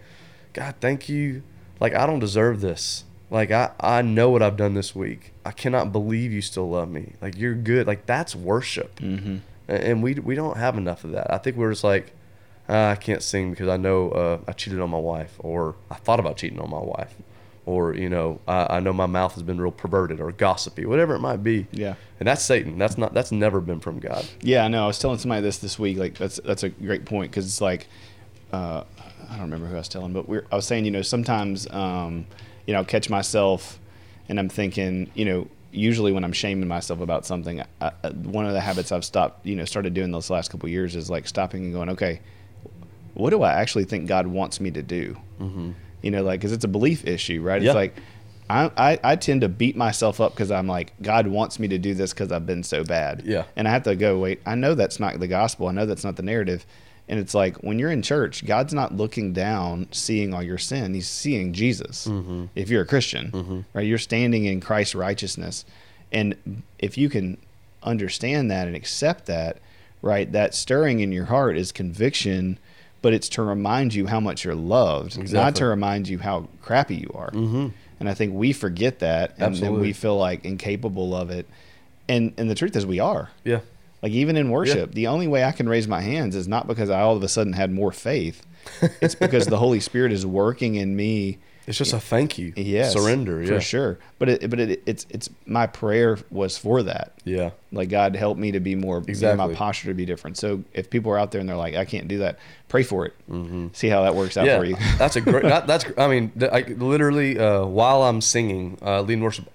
God, 0.53 0.75
thank 0.81 1.09
you. 1.09 1.43
Like 1.81 1.95
I 1.95 2.07
don't 2.07 2.19
deserve 2.19 2.61
this. 2.61 3.05
Like 3.31 3.51
I 3.51 3.71
I 3.81 4.03
know 4.03 4.31
what 4.31 4.43
I've 4.43 4.57
done 4.57 4.75
this 4.75 4.95
week. 4.95 5.33
I 5.45 5.53
cannot 5.53 5.91
believe 5.93 6.33
you 6.33 6.43
still 6.43 6.69
love 6.69 6.91
me. 6.91 7.15
Like 7.23 7.37
you're 7.39 7.55
good. 7.55 7.87
Like 7.87 8.07
that's 8.07 8.35
worship. 8.37 8.97
Mm-hmm. 8.97 9.37
And 9.69 10.03
we 10.03 10.15
we 10.15 10.35
don't 10.35 10.57
have 10.59 10.77
enough 10.77 11.05
of 11.05 11.13
that. 11.13 11.33
I 11.33 11.39
think 11.39 11.57
we're 11.57 11.71
just 11.73 11.85
like. 11.85 12.13
"Ah, 12.69 12.91
I 12.91 12.95
can't 12.97 13.23
sing 13.23 13.51
because 13.51 13.69
I 13.69 13.77
know 13.77 14.11
uh, 14.11 14.39
I 14.47 14.53
cheated 14.53 14.81
on 14.81 14.89
my 14.91 14.99
wife, 14.99 15.35
or 15.41 15.75
I 15.91 15.97
thought 15.97 16.21
about 16.21 16.37
cheating 16.37 16.61
on 16.61 16.71
my 16.71 16.79
wife, 16.79 17.13
or 17.67 17.95
you 17.95 18.09
know 18.09 18.41
I, 18.49 18.77
I 18.77 18.81
know 18.81 18.93
my 18.93 19.07
mouth 19.07 19.35
has 19.35 19.43
been 19.43 19.61
real 19.61 19.71
perverted 19.71 20.21
or 20.21 20.33
gossipy, 20.33 20.87
whatever 20.87 21.15
it 21.15 21.21
might 21.21 21.43
be. 21.43 21.67
Yeah. 21.73 21.95
and 22.19 22.27
that's 22.27 22.43
Satan. 22.43 22.79
That's 22.79 22.99
not. 22.99 23.15
That's 23.15 23.33
never 23.33 23.61
been 23.61 23.81
from 23.81 23.99
God. 23.99 24.27
Yeah, 24.41 24.65
I 24.65 24.69
know. 24.69 24.85
I 24.85 24.87
was 24.87 24.99
telling 24.99 25.19
somebody 25.19 25.43
this 25.43 25.59
this 25.59 25.79
week. 25.79 25.99
Like 25.99 26.15
that's 26.15 26.41
that's 26.45 26.63
a 26.63 26.69
great 26.69 27.05
point 27.05 27.31
because 27.31 27.47
it's 27.47 27.61
like 27.61 27.87
uh, 28.53 28.85
I 29.29 29.33
don't 29.33 29.43
remember 29.43 29.67
who 29.67 29.75
I 29.75 29.79
was 29.79 29.89
telling, 29.89 30.13
but 30.13 30.29
we're, 30.29 30.45
I 30.51 30.57
was 30.57 30.67
saying 30.67 30.85
you 30.85 30.91
know 30.91 31.03
sometimes 31.03 31.71
um, 31.71 32.27
you 32.67 32.73
know 32.73 32.81
I'll 32.81 32.85
catch 32.85 33.09
myself 33.09 33.79
and 34.29 34.39
I'm 34.39 34.49
thinking 34.49 35.11
you 35.15 35.25
know 35.25 35.49
usually 35.71 36.13
when 36.13 36.23
I'm 36.23 36.35
shaming 36.35 36.69
myself 36.69 37.01
about 37.01 37.25
something, 37.25 37.63
I, 37.81 37.93
I, 38.05 38.11
one 38.11 38.45
of 38.45 38.53
the 38.53 38.61
habits 38.61 38.93
I've 38.93 39.05
stopped 39.05 39.47
you 39.47 39.57
know 39.57 39.65
started 39.65 39.95
doing 39.95 40.11
those 40.11 40.31
last 40.31 40.51
couple 40.51 40.67
of 40.67 40.73
years 40.73 40.97
is 40.97 41.09
like 41.09 41.27
stopping 41.27 41.65
and 41.65 41.73
going 41.73 41.89
okay, 41.91 42.21
what 43.15 43.31
do 43.31 43.43
I 43.43 43.53
actually 43.53 43.85
think 43.85 44.07
God 44.07 44.27
wants 44.27 44.61
me 44.61 44.71
to 44.73 44.83
do? 44.83 45.17
Mm-hmm. 45.41 45.71
You 46.03 46.11
know, 46.11 46.23
like 46.23 46.41
because 46.41 46.53
it's 46.53 46.65
a 46.65 46.69
belief 46.69 47.07
issue, 47.07 47.43
right? 47.43 47.63
Yeah. 47.63 47.71
It's 47.71 47.77
like. 47.77 47.97
I, 48.51 48.71
I, 48.77 49.01
I 49.03 49.17
tend 49.17 49.43
to 49.43 49.49
beat 49.49 49.77
myself 49.77 50.21
up 50.21 50.33
because 50.35 50.51
I'm 50.51 50.67
like, 50.67 50.93
God 51.01 51.27
wants 51.27 51.59
me 51.59 51.69
to 51.69 51.79
do 51.79 51.95
this 51.95 52.13
because 52.13 52.31
I've 52.31 52.45
been 52.45 52.65
so 52.65 52.85
bad. 52.85 53.23
Yeah. 53.25 53.45
And 53.57 53.67
I 53.67 53.71
have 53.71 53.85
to 53.85 53.97
go, 53.97 54.19
wait, 54.19 54.43
I 54.45 54.57
know 54.57 54.75
that's 54.75 55.01
not 55.01 55.19
the 55.21 55.29
gospel. 55.29 55.69
I 55.69 55.73
know 55.73 55.87
that's 55.87 56.05
not 56.05 56.17
the 56.17 56.23
narrative. 56.23 56.67
And 57.09 57.19
it's 57.19 57.35
like 57.35 57.57
when 57.59 57.79
you're 57.79 57.91
in 57.91 58.03
church, 58.03 58.45
God's 58.45 58.75
not 58.75 58.95
looking 58.95 59.33
down, 59.33 59.89
seeing 59.91 60.35
all 60.35 60.43
your 60.43 60.59
sin. 60.59 60.93
He's 60.93 61.09
seeing 61.09 61.55
Jesus. 61.55 62.07
Mm-hmm. 62.07 62.47
If 62.55 62.69
you're 62.69 62.83
a 62.83 62.87
Christian, 62.87 63.31
mm-hmm. 63.31 63.61
right? 63.73 63.87
You're 63.87 63.97
standing 63.97 64.45
in 64.45 64.61
Christ's 64.61 64.97
righteousness. 64.97 65.65
And 66.11 66.63
if 66.79 66.99
you 66.99 67.09
can 67.09 67.39
understand 67.83 68.51
that 68.51 68.67
and 68.67 68.77
accept 68.77 69.27
that, 69.27 69.59
right, 70.03 70.31
that 70.33 70.55
stirring 70.55 71.01
in 71.01 71.11
your 71.11 71.27
heart 71.27 71.57
is 71.57 71.73
conviction, 71.73 72.59
but 73.03 73.13
it's 73.13 73.29
to 73.31 73.43
remind 73.43 73.93
you 73.95 74.07
how 74.07 74.21
much 74.21 74.45
you're 74.45 74.55
loved, 74.55 75.33
not 75.33 75.57
to 75.57 75.67
remind 75.67 76.09
you 76.09 76.19
how 76.19 76.49
crappy 76.63 76.97
you 76.97 77.11
are. 77.15 77.31
Mm-hmm. 77.31 77.69
And 78.01 78.09
I 78.09 78.15
think 78.15 78.35
we 78.35 78.53
forget 78.53 79.01
that, 79.01 79.35
and 79.39 79.55
then 79.57 79.79
we 79.79 79.93
feel 79.93 80.17
like 80.17 80.45
incapable 80.45 81.15
of 81.15 81.31
it. 81.31 81.47
And 82.09 82.33
and 82.37 82.49
the 82.51 82.55
truth 82.55 82.75
is, 82.75 82.87
we 82.87 83.01
are. 83.01 83.31
Yeah. 83.45 83.61
Like 84.03 84.13
even 84.13 84.37
in 84.37 84.51
worship, 84.51 84.95
the 84.95 85.07
only 85.07 85.29
way 85.29 85.45
I 85.45 85.53
can 85.53 85.69
raise 85.69 85.87
my 85.87 86.01
hands 86.01 86.35
is 86.35 86.49
not 86.49 86.67
because 86.67 86.91
I 86.91 87.01
all 87.01 87.17
of 87.17 87.23
a 87.23 87.29
sudden 87.29 87.53
had 87.53 87.71
more 87.71 87.93
faith. 87.93 88.45
it's 89.01 89.15
because 89.15 89.47
the 89.47 89.59
Holy 89.59 89.79
Spirit 89.79 90.13
is 90.13 90.27
working 90.27 90.75
in 90.75 90.97
me. 90.97 91.39
It's 91.67 91.79
just 91.79 91.93
a 91.93 92.01
thank 92.01 92.39
you. 92.39 92.53
Yes, 92.57 92.93
Surrender. 92.93 93.41
Yeah. 93.41 93.49
for 93.49 93.61
sure. 93.61 93.99
But 94.19 94.29
it, 94.29 94.51
but 94.51 94.59
it, 94.59 94.83
it's 94.87 95.07
it's 95.11 95.31
my 95.47 95.67
prayer 95.67 96.19
was 96.31 96.59
for 96.59 96.83
that. 96.83 97.13
Yeah. 97.25 97.51
Like 97.71 97.89
God 97.89 98.17
help 98.17 98.37
me 98.37 98.53
to 98.53 98.61
be 98.61 98.75
more 98.75 98.99
Exactly. 99.07 99.47
my 99.49 99.55
posture 99.55 99.89
to 99.89 99.95
be 99.95 100.05
different. 100.05 100.37
So 100.39 100.65
if 100.73 100.91
people 100.91 101.13
are 101.13 101.19
out 101.19 101.31
there 101.31 101.41
and 101.41 101.49
they're 101.49 101.57
like, 101.57 101.75
I 101.77 101.85
can't 101.85 102.09
do 102.09 102.19
that, 102.19 102.39
pray 102.69 102.83
for 102.83 103.07
it. 103.07 103.15
See 103.77 103.89
how 103.89 104.03
that 104.03 104.15
works 104.15 104.37
out 104.37 104.47
for 104.59 104.65
you. 104.65 104.77
that's 104.99 105.17
a 105.17 105.21
great. 105.21 105.45
That, 105.45 105.67
that's. 105.67 105.85
I 105.97 106.09
mean, 106.09 106.33
I, 106.41 106.63
literally, 106.63 107.39
uh, 107.39 107.65
while 107.65 108.03
I'm 108.03 108.21
singing, 108.21 108.79
uh, 108.83 109.03
leading 109.03 109.23
worship, 109.23 109.49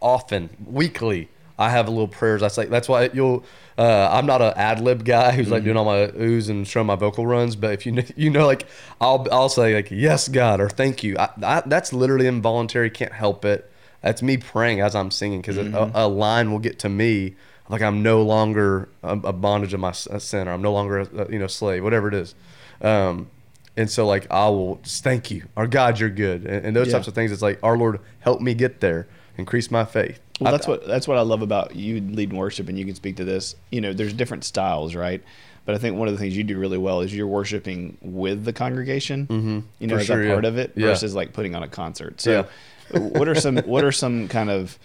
often 0.00 0.50
weekly, 0.66 1.28
I 1.58 1.70
have 1.70 1.88
a 1.88 1.90
little 1.90 2.08
prayers. 2.08 2.42
I 2.42 2.48
say 2.48 2.66
that's 2.66 2.88
why 2.88 3.10
you'll. 3.12 3.44
Uh, 3.76 4.08
I'm 4.12 4.26
not 4.26 4.40
an 4.40 4.52
ad 4.56 4.80
lib 4.80 5.04
guy 5.04 5.32
who's 5.32 5.50
like 5.50 5.64
doing 5.64 5.76
all 5.76 5.84
my 5.84 6.06
oohs 6.08 6.48
and 6.48 6.66
showing 6.66 6.86
my 6.86 6.94
vocal 6.94 7.26
runs. 7.26 7.56
But 7.56 7.72
if 7.72 7.86
you 7.86 7.92
kn- 7.92 8.06
you 8.16 8.30
know, 8.30 8.46
like 8.46 8.66
I'll 9.00 9.26
I'll 9.32 9.48
say 9.48 9.74
like 9.74 9.90
yes 9.90 10.28
God 10.28 10.60
or 10.60 10.68
thank 10.68 11.02
you. 11.02 11.16
I, 11.18 11.28
I, 11.42 11.62
that's 11.66 11.92
literally 11.92 12.26
involuntary. 12.28 12.88
Can't 12.90 13.12
help 13.12 13.44
it. 13.44 13.70
That's 14.00 14.22
me 14.22 14.36
praying 14.36 14.80
as 14.80 14.94
I'm 14.94 15.10
singing 15.10 15.40
because 15.40 15.56
a, 15.56 15.90
a 15.94 16.06
line 16.08 16.52
will 16.52 16.58
get 16.60 16.78
to 16.80 16.88
me. 16.88 17.34
Like 17.68 17.80
I'm 17.82 18.02
no 18.02 18.22
longer 18.22 18.90
a, 19.02 19.12
a 19.12 19.32
bondage 19.32 19.72
of 19.74 19.80
my 19.80 19.92
sin, 19.92 20.46
or 20.46 20.52
I'm 20.52 20.62
no 20.62 20.72
longer 20.72 20.98
a, 21.00 21.32
you 21.32 21.38
know 21.38 21.46
slave, 21.46 21.82
whatever 21.82 22.08
it 22.08 22.14
is. 22.14 22.34
Um, 22.82 23.28
and 23.76 23.90
so 23.90 24.06
like 24.06 24.30
I 24.30 24.48
will 24.50 24.76
just 24.84 25.02
thank 25.02 25.30
you, 25.30 25.44
our 25.56 25.66
God, 25.66 25.98
you're 25.98 26.10
good, 26.10 26.44
and, 26.44 26.66
and 26.66 26.76
those 26.76 26.88
Yeah. 26.88 26.92
types 26.94 27.08
of 27.08 27.14
things. 27.14 27.32
It's 27.32 27.42
like 27.42 27.58
our 27.62 27.76
Lord, 27.76 27.98
help 28.20 28.40
me 28.40 28.54
get 28.54 28.80
there, 28.80 29.08
increase 29.36 29.70
my 29.70 29.84
faith. 29.84 30.20
Well, 30.40 30.52
that's 30.52 30.66
what 30.66 30.86
that's 30.86 31.06
what 31.06 31.16
I 31.16 31.22
love 31.22 31.42
about 31.42 31.76
you 31.76 32.00
leading 32.00 32.36
worship, 32.36 32.68
and 32.68 32.78
you 32.78 32.84
can 32.84 32.94
speak 32.94 33.16
to 33.16 33.24
this. 33.24 33.54
You 33.70 33.80
know, 33.80 33.92
there's 33.92 34.12
different 34.12 34.44
styles, 34.44 34.94
right? 34.94 35.22
But 35.64 35.74
I 35.74 35.78
think 35.78 35.96
one 35.96 36.08
of 36.08 36.14
the 36.14 36.18
things 36.18 36.36
you 36.36 36.44
do 36.44 36.58
really 36.58 36.76
well 36.76 37.00
is 37.00 37.14
you're 37.14 37.26
worshiping 37.26 37.96
with 38.02 38.44
the 38.44 38.52
congregation. 38.52 39.26
Mm-hmm. 39.26 39.60
You 39.78 39.86
know, 39.86 39.96
as 39.96 40.06
sure, 40.06 40.20
a 40.22 40.26
yeah. 40.26 40.32
part 40.32 40.44
of 40.44 40.58
it 40.58 40.72
Yeah. 40.76 40.88
versus 40.88 41.14
like 41.14 41.32
putting 41.32 41.54
on 41.54 41.62
a 41.62 41.68
concert. 41.68 42.20
So, 42.20 42.46
what 42.90 43.28
are 43.28 43.34
some 43.34 43.58
what 43.58 43.84
are 43.84 43.92
some 43.92 44.28
kind 44.28 44.50
of 44.50 44.78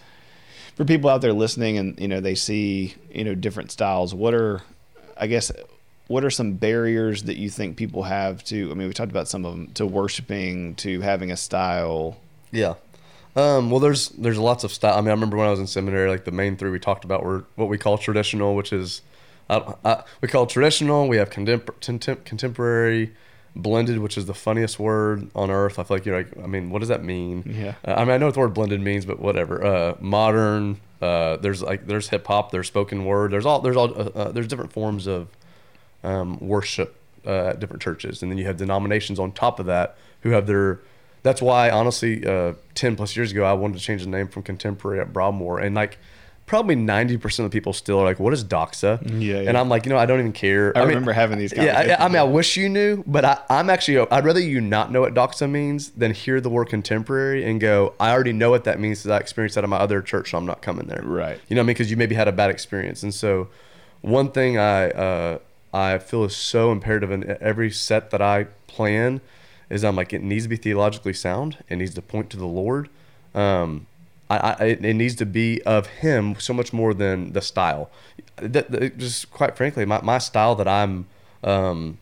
for 0.76 0.86
people 0.86 1.10
out 1.10 1.22
there 1.22 1.34
listening, 1.34 1.78
and 1.78 2.00
you 2.00 2.08
know 2.08 2.22
they 2.22 2.36
see 2.36 2.96
you 3.12 3.24
know 3.24 3.36
different 3.36 3.72
styles. 3.72 4.14
What 4.14 4.34
are 4.34 4.62
I 5.18 5.28
guess 5.28 5.52
what 6.08 6.24
are 6.24 6.30
some 6.32 6.54
barriers 6.54 7.24
that 7.24 7.38
you 7.38 7.50
think 7.50 7.76
people 7.76 8.04
have 8.04 8.44
to? 8.46 8.72
I 8.72 8.74
mean, 8.74 8.88
we 8.88 8.94
talked 8.94 9.12
about 9.12 9.28
some 9.28 9.46
of 9.46 9.52
them 9.52 9.68
to 9.74 9.86
worshiping, 9.86 10.76
to 10.76 11.02
having 11.02 11.32
a 11.32 11.38
style. 11.38 12.18
Yeah. 12.52 12.76
Um, 13.40 13.70
well, 13.70 13.80
there's 13.80 14.10
there's 14.10 14.38
lots 14.38 14.64
of 14.64 14.72
style. 14.72 14.96
I 14.98 15.02
mean, 15.02 15.10
I 15.10 15.12
remember 15.12 15.38
when 15.38 15.48
I 15.48 15.52
was 15.52 15.60
in 15.60 15.68
seminary, 15.68 16.10
like 16.10 16.26
the 16.26 16.32
main 16.32 16.58
three 16.58 16.70
we 16.72 16.80
talked 16.80 17.06
about 17.06 17.24
were 17.24 17.46
what 17.56 17.70
we 17.70 17.78
call 17.78 17.98
traditional, 17.98 18.56
which 18.56 18.74
is 18.74 19.02
I, 19.50 19.74
I, 19.86 20.04
we 20.22 20.28
call 20.28 20.46
traditional. 20.46 21.08
We 21.08 21.18
have 21.18 21.30
contem- 21.30 21.62
contem- 21.82 22.24
contemporary, 22.26 23.14
blended, 23.56 24.00
which 24.00 24.18
is 24.18 24.26
the 24.26 24.34
funniest 24.34 24.78
word 24.80 25.30
on 25.36 25.50
earth. 25.50 25.80
I 25.80 25.84
feel 25.84 25.98
like 25.98 26.06
you're 26.06 26.18
like, 26.18 26.38
I 26.44 26.48
mean, 26.48 26.70
what 26.70 26.80
does 26.80 26.90
that 26.90 27.04
mean? 27.04 27.44
Yeah. 27.46 27.76
Uh, 27.88 27.94
I 27.94 28.00
mean, 28.06 28.12
I 28.12 28.18
know 28.18 28.26
what 28.28 28.34
the 28.36 28.42
word 28.42 28.54
blended 28.54 28.82
means, 28.82 29.06
but 29.06 29.20
whatever. 29.20 29.64
Uh, 29.64 29.96
modern. 30.00 30.80
Uh, 31.02 31.38
there's 31.38 31.62
like 31.62 31.88
there's 31.88 32.10
hip 32.10 32.28
hop. 32.28 32.52
There's 32.52 32.68
spoken 32.68 33.06
word. 33.06 33.32
There's 33.32 33.46
all 33.46 33.62
there's 33.62 33.78
all 33.78 33.94
uh, 33.94 34.10
uh, 34.16 34.32
there's 34.32 34.48
different 34.48 34.74
forms 34.74 35.08
of 35.08 35.30
um, 36.04 36.38
worship 36.40 36.96
uh, 37.26 37.48
at 37.52 37.60
different 37.60 37.82
churches, 37.82 38.22
and 38.22 38.30
then 38.30 38.38
you 38.38 38.46
have 38.46 38.58
denominations 38.58 39.18
on 39.18 39.32
top 39.32 39.60
of 39.60 39.66
that 39.68 39.98
who 40.22 40.32
have 40.32 40.46
their. 40.48 40.80
That's 41.24 41.42
why, 41.42 41.70
honestly, 41.70 42.26
uh, 42.26 42.54
ten 42.76 42.96
plus 42.96 43.16
years 43.16 43.32
ago, 43.32 43.44
I 43.44 43.54
wanted 43.54 43.78
to 43.78 43.84
change 43.84 44.04
the 44.04 44.10
name 44.10 44.28
from 44.28 44.44
Contemporary 44.44 45.00
at 45.00 45.12
Broadmoor, 45.12 45.60
and 45.60 45.76
like 45.76 45.98
probably 46.46 46.76
ninety 46.76 47.18
percent 47.18 47.46
of 47.46 47.52
the 47.52 47.56
people 47.56 47.74
still 47.74 48.00
are 48.00 48.06
like, 48.06 48.20
"What 48.20 48.34
is 48.34 48.44
Doxa?" 48.44 49.02
Yeah, 49.06 49.42
yeah. 49.42 49.50
and 49.50 49.58
I'm 49.58 49.70
like, 49.70 49.86
you 49.86 49.92
know, 49.92 49.98
I 49.98 50.06
don't 50.06 50.20
even 50.20 50.34
care. 50.34 50.76
I 50.76 50.82
mean, 50.82 50.90
remember 50.90 51.12
having 51.12 51.38
these 51.38 51.54
Yeah, 51.56 51.96
I, 52.00 52.06
I 52.06 52.08
mean, 52.08 52.18
I 52.18 52.24
wish 52.24 52.58
you 52.58 52.70
knew, 52.70 53.04
but 53.06 53.24
I, 53.24 53.38
I'm 53.50 53.70
actually, 53.70 54.00
I'd 54.10 54.26
rather 54.26 54.40
you 54.40 54.60
not 54.60 54.92
know 54.92 55.02
what 55.02 55.14
Doxa 55.14 55.50
means 55.50 55.92
than 55.92 56.14
hear 56.14 56.42
the 56.42 56.50
word 56.50 56.70
contemporary 56.70 57.46
and 57.46 57.60
go, 57.62 57.94
I 58.00 58.12
already 58.12 58.34
know 58.34 58.50
what 58.50 58.64
that 58.64 58.80
means 58.80 59.00
because 59.00 59.12
I 59.12 59.18
experienced 59.20 59.56
that 59.56 59.64
in 59.64 59.70
my 59.70 59.78
other 59.78 60.02
church, 60.02 60.32
so 60.32 60.38
I'm 60.38 60.46
not 60.46 60.62
coming 60.62 60.88
there. 60.88 61.02
Right. 61.04 61.40
You 61.48 61.56
know 61.56 61.62
what 61.62 61.66
I 61.66 61.68
mean? 61.68 61.74
Because 61.74 61.92
you 61.92 61.98
maybe 61.98 62.16
had 62.16 62.28
a 62.28 62.34
bad 62.34 62.50
experience. 62.50 63.04
And 63.04 63.14
so, 63.14 63.50
one 64.02 64.32
thing 64.32 64.58
I 64.58 64.90
uh, 64.92 65.40
I 65.74 66.00
feel 66.00 66.24
is 66.24 66.36
so 66.36 66.72
imperative 66.72 67.12
in 67.12 67.38
every 67.42 67.70
set 67.70 68.12
that 68.12 68.22
I 68.22 68.46
plan 68.68 69.22
is 69.70 69.84
I'm 69.84 69.96
like 69.96 70.14
it 70.14 70.22
needs 70.24 70.44
to 70.46 70.50
be 70.50 70.56
theologically 70.58 71.14
sound. 71.14 71.58
It 71.70 71.76
needs 71.78 71.94
to 71.96 72.02
point 72.02 72.30
to 72.32 72.38
the 72.38 72.46
Lord. 72.48 72.90
Um, 73.36 73.88
I, 74.30 74.38
I 74.60 74.66
it 74.66 74.86
it 74.86 74.94
needs 74.96 75.16
to 75.16 75.26
be 75.26 75.62
of 75.64 75.88
Him 75.88 76.36
so 76.40 76.54
much 76.54 76.74
more 76.74 76.94
than 76.94 77.34
the 77.34 77.42
style. 77.42 77.90
That, 78.38 78.72
that- 78.72 78.98
just 78.98 79.32
quite 79.32 79.56
frankly, 79.58 79.86
my, 79.86 80.02
my 80.02 80.18
style 80.18 80.56
that 80.56 80.68
I'm 80.68 81.08
um, 81.44 81.98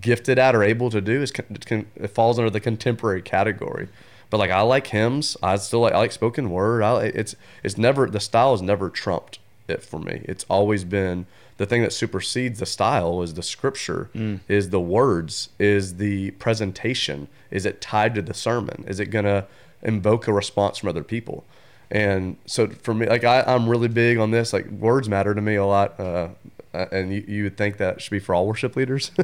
gifted 0.00 0.38
at 0.38 0.54
or 0.54 0.62
able 0.62 0.90
to 0.90 1.00
do 1.00 1.22
is 1.22 1.30
con- 1.30 1.56
con- 1.64 1.86
it 1.96 2.08
falls 2.08 2.38
under 2.38 2.50
the 2.50 2.60
contemporary 2.60 3.22
category. 3.22 3.88
But 4.30 4.38
like 4.38 4.50
I 4.50 4.60
like 4.60 4.86
hymns, 4.88 5.36
I 5.42 5.56
still 5.56 5.80
like 5.80 5.94
I 5.94 5.98
like 5.98 6.12
spoken 6.12 6.50
word. 6.50 6.82
I, 6.82 7.04
it's 7.06 7.34
it's 7.62 7.78
never 7.78 8.10
the 8.10 8.20
style 8.20 8.50
has 8.52 8.60
never 8.62 8.90
trumped 8.90 9.38
it 9.68 9.82
for 9.82 9.98
me. 9.98 10.22
It's 10.24 10.44
always 10.50 10.84
been 10.84 11.26
the 11.58 11.66
thing 11.66 11.82
that 11.82 11.92
supersedes 11.92 12.58
the 12.60 12.66
style 12.66 13.20
is 13.22 13.34
the 13.34 13.42
scripture, 13.42 14.10
is 14.48 14.70
the 14.70 14.80
words, 14.80 15.50
is 15.58 15.96
the 15.96 16.30
presentation. 16.32 17.28
Is 17.50 17.66
it 17.66 17.80
tied 17.80 18.14
to 18.14 18.22
the 18.22 18.34
sermon? 18.34 18.84
Is 18.88 18.98
it 19.00 19.06
gonna 19.06 19.46
invoke 19.82 20.26
a 20.26 20.32
response 20.32 20.78
from 20.78 20.88
other 20.88 21.04
people? 21.04 21.44
And 21.90 22.36
so 22.46 22.68
for 22.68 22.94
me, 22.94 23.06
like 23.06 23.24
I, 23.24 23.42
I'm 23.42 23.68
really 23.68 23.88
big 23.88 24.18
on 24.18 24.30
this. 24.30 24.52
Like 24.52 24.66
words 24.70 25.08
matter 25.08 25.34
to 25.34 25.40
me 25.40 25.54
a 25.56 25.64
lot. 25.64 25.98
Uh, 25.98 26.28
uh, 26.74 26.84
and 26.92 27.12
you, 27.12 27.24
you 27.26 27.42
would 27.44 27.56
think 27.56 27.78
that 27.78 28.00
should 28.00 28.10
be 28.10 28.18
for 28.18 28.34
all 28.34 28.46
worship 28.46 28.76
leaders, 28.76 29.10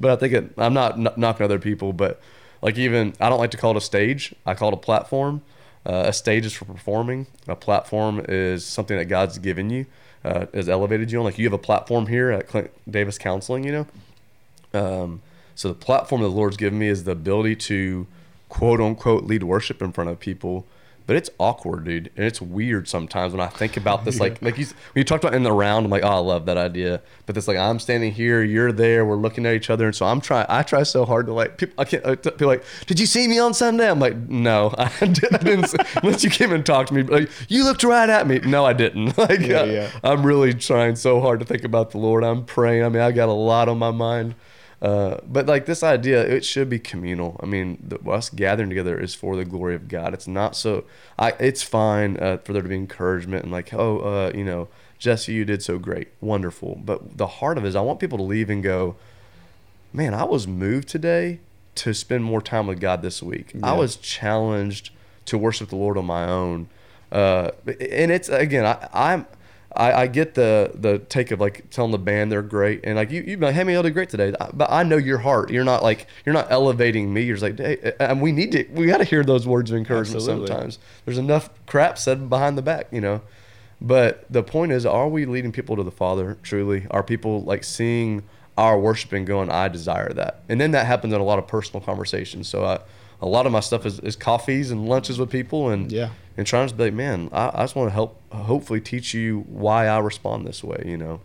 but 0.00 0.10
I 0.10 0.16
think 0.16 0.32
it, 0.34 0.52
I'm 0.58 0.74
not 0.74 0.96
kn- 0.96 1.14
knocking 1.16 1.44
other 1.44 1.60
people, 1.60 1.92
but 1.92 2.20
like 2.60 2.76
even 2.76 3.14
I 3.20 3.28
don't 3.28 3.38
like 3.38 3.52
to 3.52 3.56
call 3.56 3.70
it 3.70 3.76
a 3.76 3.80
stage. 3.80 4.34
I 4.44 4.54
call 4.54 4.68
it 4.70 4.74
a 4.74 4.78
platform. 4.78 5.42
Uh, 5.86 6.04
a 6.06 6.12
stage 6.12 6.44
is 6.44 6.52
for 6.52 6.64
performing. 6.64 7.28
A 7.48 7.56
platform 7.56 8.24
is 8.28 8.64
something 8.64 8.96
that 8.96 9.06
God's 9.06 9.38
given 9.38 9.70
you, 9.70 9.86
uh, 10.24 10.46
has 10.54 10.68
elevated 10.68 11.10
you 11.10 11.18
on. 11.18 11.24
Like 11.24 11.38
you 11.38 11.46
have 11.46 11.52
a 11.52 11.58
platform 11.58 12.06
here 12.06 12.30
at 12.30 12.48
Clint 12.48 12.70
Davis 12.90 13.18
Counseling, 13.18 13.64
you 13.64 13.72
know. 13.72 13.86
Um, 14.74 15.22
so 15.54 15.68
the 15.68 15.74
platform 15.74 16.22
the 16.22 16.28
Lord's 16.28 16.56
given 16.56 16.78
me 16.78 16.88
is 16.88 17.04
the 17.04 17.12
ability 17.12 17.56
to 17.56 18.06
quote 18.48 18.80
unquote 18.80 19.24
lead 19.24 19.42
worship 19.42 19.82
in 19.82 19.92
front 19.92 20.10
of 20.10 20.18
people. 20.20 20.66
But 21.06 21.16
it's 21.16 21.30
awkward, 21.38 21.84
dude, 21.84 22.10
and 22.16 22.24
it's 22.24 22.40
weird 22.40 22.88
sometimes 22.88 23.32
when 23.32 23.40
I 23.40 23.48
think 23.48 23.76
about 23.76 24.04
this. 24.04 24.20
Like, 24.20 24.40
like 24.42 24.56
you, 24.58 24.66
when 24.66 24.74
you 25.00 25.04
talked 25.04 25.24
about 25.24 25.34
in 25.34 25.42
the 25.42 25.52
round, 25.52 25.84
I'm 25.86 25.90
like, 25.90 26.04
oh, 26.04 26.08
I 26.08 26.18
love 26.18 26.46
that 26.46 26.56
idea. 26.56 27.02
But 27.26 27.36
it's 27.36 27.48
like 27.48 27.56
I'm 27.58 27.78
standing 27.78 28.12
here, 28.12 28.42
you're 28.42 28.72
there, 28.72 29.04
we're 29.04 29.16
looking 29.16 29.44
at 29.46 29.54
each 29.54 29.70
other, 29.70 29.86
and 29.86 29.94
so 29.94 30.06
I'm 30.06 30.20
trying. 30.20 30.46
I 30.48 30.62
try 30.62 30.82
so 30.84 31.04
hard 31.04 31.26
to 31.26 31.32
like 31.32 31.58
people. 31.58 31.74
I 31.78 31.84
can't 31.84 32.04
uh, 32.04 32.16
people 32.16 32.46
like, 32.46 32.64
did 32.86 33.00
you 33.00 33.06
see 33.06 33.26
me 33.28 33.38
on 33.38 33.54
Sunday? 33.54 33.88
I'm 33.90 34.00
like, 34.00 34.16
no, 34.16 34.74
I 34.78 34.88
didn't. 35.00 35.46
I 35.46 35.66
see- 35.66 35.78
unless 36.02 36.24
you 36.24 36.30
came 36.30 36.52
and 36.52 36.64
talked 36.64 36.88
to 36.88 36.94
me. 36.94 37.02
Like, 37.02 37.30
you 37.48 37.64
looked 37.64 37.84
right 37.84 38.08
at 38.08 38.26
me. 38.26 38.38
No, 38.40 38.64
I 38.64 38.72
didn't. 38.72 39.16
Like, 39.18 39.40
Yeah, 39.40 39.60
uh, 39.60 39.64
yeah. 39.64 39.90
I'm 40.02 40.24
really 40.24 40.52
trying 40.54 40.96
so 40.96 41.20
hard 41.20 41.40
to 41.40 41.46
think 41.46 41.64
about 41.64 41.90
the 41.90 41.98
Lord. 41.98 42.24
I'm 42.24 42.44
praying. 42.44 42.84
I 42.84 42.88
mean, 42.88 43.02
I 43.02 43.12
got 43.12 43.28
a 43.28 43.32
lot 43.32 43.68
on 43.68 43.78
my 43.78 43.90
mind. 43.90 44.34
Uh, 44.82 45.18
but 45.24 45.46
like 45.46 45.64
this 45.66 45.84
idea, 45.84 46.20
it 46.20 46.44
should 46.44 46.68
be 46.68 46.80
communal. 46.80 47.38
I 47.40 47.46
mean, 47.46 47.78
the, 47.86 47.98
us 48.10 48.28
gathering 48.28 48.68
together 48.68 48.98
is 48.98 49.14
for 49.14 49.36
the 49.36 49.44
glory 49.44 49.76
of 49.76 49.86
God. 49.86 50.12
It's 50.12 50.26
not 50.26 50.56
so. 50.56 50.84
I. 51.16 51.34
It's 51.38 51.62
fine 51.62 52.16
uh, 52.16 52.38
for 52.38 52.52
there 52.52 52.62
to 52.62 52.68
be 52.68 52.74
encouragement 52.74 53.44
and 53.44 53.52
like, 53.52 53.72
oh, 53.72 54.00
uh, 54.00 54.32
you 54.34 54.44
know, 54.44 54.66
Jesse, 54.98 55.32
you 55.32 55.44
did 55.44 55.62
so 55.62 55.78
great, 55.78 56.08
wonderful. 56.20 56.80
But 56.84 57.16
the 57.16 57.28
heart 57.28 57.58
of 57.58 57.64
it 57.64 57.68
is, 57.68 57.76
I 57.76 57.80
want 57.80 58.00
people 58.00 58.18
to 58.18 58.24
leave 58.24 58.50
and 58.50 58.60
go, 58.60 58.96
man, 59.92 60.14
I 60.14 60.24
was 60.24 60.48
moved 60.48 60.88
today 60.88 61.38
to 61.76 61.94
spend 61.94 62.24
more 62.24 62.42
time 62.42 62.66
with 62.66 62.80
God 62.80 63.02
this 63.02 63.22
week. 63.22 63.52
I 63.62 63.74
was 63.74 63.96
challenged 63.96 64.90
to 65.26 65.38
worship 65.38 65.68
the 65.68 65.76
Lord 65.76 65.96
on 65.96 66.06
my 66.06 66.28
own. 66.28 66.68
Uh, 67.10 67.52
and 67.66 68.10
it's 68.10 68.28
again, 68.28 68.66
I, 68.66 68.88
I'm, 68.92 69.26
I, 69.74 70.02
I 70.02 70.06
get 70.06 70.34
the 70.34 70.72
the 70.74 70.98
take 70.98 71.30
of 71.30 71.40
like 71.40 71.70
telling 71.70 71.92
the 71.92 71.98
band 71.98 72.30
they're 72.30 72.42
great, 72.42 72.80
and 72.84 72.96
like 72.96 73.10
you, 73.10 73.22
you 73.22 73.36
like, 73.36 73.54
hey, 73.54 73.64
man, 73.64 73.76
you 73.76 73.82
did 73.82 73.94
great 73.94 74.10
today. 74.10 74.34
But 74.52 74.70
I 74.70 74.82
know 74.82 74.96
your 74.96 75.18
heart. 75.18 75.50
You're 75.50 75.64
not 75.64 75.82
like 75.82 76.06
you're 76.26 76.34
not 76.34 76.50
elevating 76.50 77.12
me. 77.12 77.22
You're 77.22 77.36
just 77.36 77.42
like, 77.42 77.58
hey, 77.58 77.92
and 77.98 78.20
we 78.20 78.32
need 78.32 78.52
to, 78.52 78.64
we 78.72 78.86
got 78.86 78.98
to 78.98 79.04
hear 79.04 79.24
those 79.24 79.46
words 79.46 79.70
of 79.70 79.78
encouragement 79.78 80.16
Absolutely. 80.16 80.46
sometimes. 80.48 80.78
There's 81.04 81.18
enough 81.18 81.50
crap 81.66 81.98
said 81.98 82.28
behind 82.28 82.58
the 82.58 82.62
back, 82.62 82.88
you 82.90 83.00
know. 83.00 83.22
But 83.80 84.24
the 84.30 84.42
point 84.42 84.72
is, 84.72 84.86
are 84.86 85.08
we 85.08 85.24
leading 85.24 85.52
people 85.52 85.76
to 85.76 85.82
the 85.82 85.90
Father 85.90 86.38
truly? 86.42 86.86
Are 86.90 87.02
people 87.02 87.42
like 87.42 87.64
seeing 87.64 88.22
our 88.56 88.78
worship 88.78 89.12
and 89.12 89.26
going, 89.26 89.50
I 89.50 89.68
desire 89.68 90.12
that? 90.12 90.42
And 90.48 90.60
then 90.60 90.70
that 90.72 90.86
happens 90.86 91.12
in 91.12 91.20
a 91.20 91.24
lot 91.24 91.38
of 91.38 91.48
personal 91.48 91.80
conversations. 91.80 92.48
So 92.48 92.64
I, 92.64 92.80
a 93.22 93.26
lot 93.26 93.46
of 93.46 93.52
my 93.52 93.60
stuff 93.60 93.86
is, 93.86 94.00
is 94.00 94.16
coffees 94.16 94.70
and 94.72 94.86
lunches 94.88 95.18
with 95.18 95.30
people 95.30 95.70
and 95.70 95.90
Yeah. 95.90 96.10
and 96.36 96.46
trying 96.46 96.68
to 96.68 96.74
be 96.74 96.84
like, 96.84 96.92
man, 96.94 97.28
I, 97.32 97.50
I 97.54 97.62
just 97.62 97.76
want 97.76 97.88
to 97.88 97.94
help 97.94 98.20
hopefully 98.32 98.80
teach 98.80 99.14
you 99.14 99.44
why 99.48 99.86
I 99.86 99.98
respond 100.00 100.46
this 100.46 100.62
way, 100.64 100.82
you 100.86 100.96
know? 100.96 101.20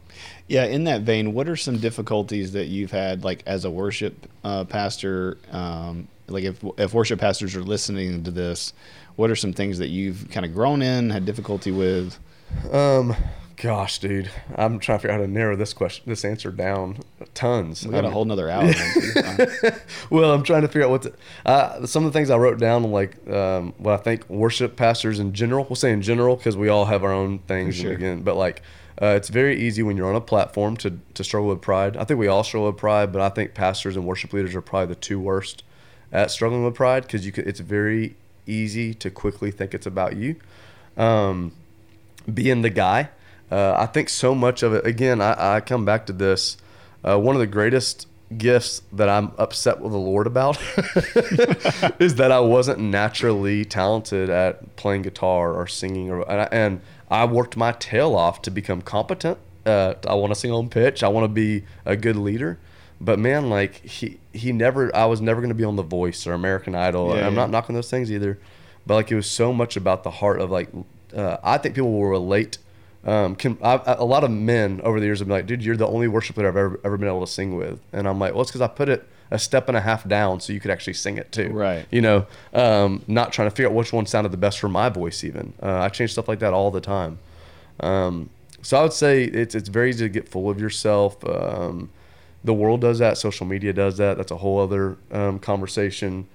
Yeah, 0.47 0.65
in 0.65 0.83
that 0.85 1.01
vein, 1.01 1.33
what 1.33 1.49
are 1.49 1.55
some 1.55 1.77
difficulties 1.79 2.51
that 2.53 2.67
you've 2.67 2.91
had, 2.91 3.23
like 3.23 3.41
as 3.45 3.65
a 3.65 3.71
worship 3.71 4.27
uh, 4.43 4.63
pastor? 4.65 5.37
Um, 5.51 6.07
like 6.27 6.43
if 6.43 6.63
if 6.77 6.93
worship 6.93 7.19
pastors 7.19 7.55
are 7.55 7.63
listening 7.63 8.23
to 8.25 8.31
this, 8.31 8.73
what 9.15 9.29
are 9.31 9.35
some 9.35 9.53
things 9.53 9.79
that 9.79 9.87
you've 9.87 10.29
kind 10.29 10.45
of 10.45 10.53
grown 10.53 10.81
in, 10.81 11.09
had 11.09 11.25
difficulty 11.25 11.71
with? 11.71 12.17
Um, 12.71 13.15
Gosh, 13.59 13.97
dude, 13.97 14.29
I'm 14.55 14.77
trying 14.77 14.99
to 14.99 15.01
figure 15.01 15.15
out 15.15 15.19
how 15.21 15.25
to 15.25 15.31
narrow 15.31 15.55
this 15.55 15.73
question, 15.73 16.03
this 16.05 16.23
answer 16.23 16.51
down. 16.51 16.99
Tons. 17.33 17.83
We 17.85 17.91
got 17.91 17.97
I 17.97 17.99
a 17.99 18.03
mean- 18.03 18.11
whole 18.11 18.25
nother 18.25 18.51
hour. 18.51 18.71
well, 20.11 20.31
I'm 20.31 20.43
trying 20.43 20.61
to 20.61 20.67
figure 20.67 20.83
out 20.83 20.91
what 20.91 21.01
to, 21.03 21.13
uh, 21.43 21.85
some 21.87 22.05
of 22.05 22.13
the 22.13 22.17
things 22.19 22.29
I 22.29 22.37
wrote 22.37 22.59
down, 22.59 22.83
like 22.91 23.27
um, 23.27 23.73
what 23.79 23.93
I 23.93 23.97
think 23.97 24.29
worship 24.29 24.75
pastors 24.75 25.19
in 25.19 25.33
general. 25.33 25.65
We'll 25.67 25.75
say 25.75 25.91
in 25.91 26.03
general 26.03 26.35
because 26.35 26.55
we 26.55 26.69
all 26.69 26.85
have 26.85 27.03
our 27.03 27.11
own 27.11 27.39
things. 27.39 27.77
Sure. 27.77 27.93
Again, 27.93 28.21
but 28.21 28.35
like 28.35 28.61
uh, 29.01 29.15
it's 29.17 29.29
very 29.29 29.59
easy 29.59 29.81
when 29.81 29.97
you're 29.97 30.09
on 30.09 30.15
a 30.15 30.21
platform 30.21 30.77
to 30.77 30.99
to 31.15 31.23
struggle 31.23 31.49
with 31.49 31.61
pride. 31.61 31.97
I 31.97 32.03
think 32.03 32.19
we 32.19 32.27
all 32.27 32.43
struggle 32.43 32.67
with 32.67 32.77
pride, 32.77 33.11
but 33.11 33.23
I 33.23 33.29
think 33.29 33.55
pastors 33.55 33.95
and 33.95 34.05
worship 34.05 34.33
leaders 34.33 34.53
are 34.53 34.61
probably 34.61 34.87
the 34.93 35.01
two 35.01 35.19
worst 35.19 35.63
at 36.11 36.29
struggling 36.29 36.63
with 36.63 36.75
pride 36.75 37.03
because 37.03 37.25
you 37.25 37.31
could, 37.31 37.47
it's 37.47 37.59
very 37.59 38.15
easy 38.45 38.93
to 38.93 39.09
quickly 39.09 39.49
think 39.49 39.73
it's 39.73 39.87
about 39.87 40.15
you. 40.15 40.35
Um, 40.95 41.53
being 42.31 42.61
the 42.61 42.69
guy. 42.69 43.09
Uh, 43.51 43.75
I 43.77 43.85
think 43.85 44.09
so 44.09 44.35
much 44.35 44.63
of 44.63 44.73
it. 44.73 44.85
Again, 44.85 45.21
I, 45.21 45.55
I 45.55 45.61
come 45.61 45.85
back 45.85 46.05
to 46.07 46.13
this. 46.13 46.57
Uh, 47.03 47.17
one 47.17 47.35
of 47.35 47.39
the 47.39 47.47
greatest 47.47 48.07
gifts 48.35 48.81
that 48.91 49.07
I'm 49.07 49.31
upset 49.37 49.79
with 49.79 49.93
the 49.93 49.97
Lord 49.97 50.27
about 50.27 50.57
is 51.99 52.15
that 52.15 52.29
I 52.31 52.39
wasn't 52.41 52.79
naturally 52.79 53.63
talented 53.63 54.29
at 54.29 54.75
playing 54.75 55.03
guitar 55.03 55.53
or 55.53 55.67
singing, 55.67 56.09
or 56.09 56.29
and 56.29 56.41
I, 56.41 56.49
and 56.51 56.81
I 57.09 57.25
worked 57.25 57.55
my 57.55 57.71
tail 57.73 58.15
off 58.15 58.41
to 58.43 58.51
become 58.51 58.81
competent. 58.81 59.37
Uh, 59.65 59.95
I 60.07 60.15
want 60.15 60.33
to 60.33 60.39
sing 60.39 60.51
on 60.51 60.69
pitch. 60.69 61.03
I 61.03 61.07
want 61.07 61.25
to 61.25 61.29
be 61.29 61.63
a 61.85 61.95
good 61.95 62.15
leader. 62.15 62.57
But 62.99 63.19
man, 63.19 63.49
like 63.49 63.85
he 63.85 64.19
he 64.33 64.51
never. 64.51 64.93
I 64.95 65.05
was 65.05 65.21
never 65.21 65.39
going 65.39 65.49
to 65.49 65.55
be 65.55 65.63
on 65.63 65.75
The 65.75 65.83
Voice 65.83 66.25
or 66.25 66.33
American 66.33 66.75
Idol. 66.75 67.15
Yeah, 67.15 67.27
I'm 67.27 67.33
yeah. 67.33 67.41
not 67.41 67.51
knocking 67.51 67.75
those 67.75 67.89
things 67.89 68.11
either. 68.11 68.39
But 68.85 68.95
like 68.95 69.11
it 69.11 69.15
was 69.15 69.29
so 69.29 69.53
much 69.53 69.77
about 69.77 70.03
the 70.03 70.11
heart 70.11 70.41
of 70.41 70.49
like. 70.49 70.69
Uh, 71.15 71.37
I 71.43 71.57
think 71.57 71.75
people 71.75 71.93
will 71.93 72.07
relate. 72.07 72.57
Um, 73.07 73.35
can 73.35 73.57
I, 73.63 73.79
a 73.85 74.03
lot 74.03 74.23
of 74.25 74.31
men 74.31 74.81
over 74.83 74.99
the 74.99 75.05
years 75.05 75.19
have 75.19 75.29
been 75.29 75.37
like, 75.37 75.47
dude, 75.47 75.63
you're 75.63 75.77
the 75.77 75.87
only 75.87 76.09
worship 76.09 76.35
leader 76.35 76.49
I've 76.49 76.57
ever, 76.57 76.79
ever 76.83 76.97
been 76.97 77.07
able 77.07 77.25
to 77.25 77.31
sing 77.31 77.55
with, 77.55 77.79
and 77.93 78.07
I'm 78.07 78.19
like, 78.19 78.33
well, 78.33 78.41
it's 78.41 78.51
because 78.51 78.61
I 78.61 78.67
put 78.67 78.89
it 78.89 79.07
a 79.31 79.39
step 79.39 79.67
and 79.69 79.77
a 79.77 79.81
half 79.81 80.07
down 80.07 80.39
so 80.39 80.53
you 80.53 80.59
could 80.59 80.71
actually 80.71 80.93
sing 80.93 81.17
it 81.17 81.31
too. 81.31 81.49
Right. 81.49 81.85
You 81.89 82.01
know, 82.01 82.27
um, 82.53 83.03
not 83.07 83.31
trying 83.31 83.49
to 83.49 83.55
figure 83.55 83.67
out 83.69 83.73
which 83.73 83.93
one 83.93 84.05
sounded 84.05 84.31
the 84.31 84.37
best 84.37 84.59
for 84.59 84.69
my 84.69 84.89
voice. 84.89 85.23
Even 85.23 85.53
uh, 85.63 85.79
I 85.79 85.89
change 85.89 86.11
stuff 86.11 86.27
like 86.27 86.39
that 86.39 86.53
all 86.53 86.69
the 86.69 86.81
time. 86.81 87.19
Um, 87.79 88.29
so 88.61 88.77
I 88.77 88.83
would 88.83 88.93
say 88.93 89.23
it's 89.23 89.55
it's 89.55 89.69
very 89.69 89.89
easy 89.89 90.05
to 90.05 90.09
get 90.09 90.27
full 90.27 90.49
of 90.49 90.59
yourself. 90.59 91.17
Um, 91.25 91.89
the 92.43 92.53
world 92.53 92.81
does 92.81 92.99
that. 92.99 93.17
Social 93.17 93.45
media 93.45 93.73
does 93.73 93.97
that. 93.97 94.17
That's 94.17 94.31
a 94.31 94.37
whole 94.37 94.59
other 94.59 94.97
um, 95.11 95.39
conversation. 95.39 96.27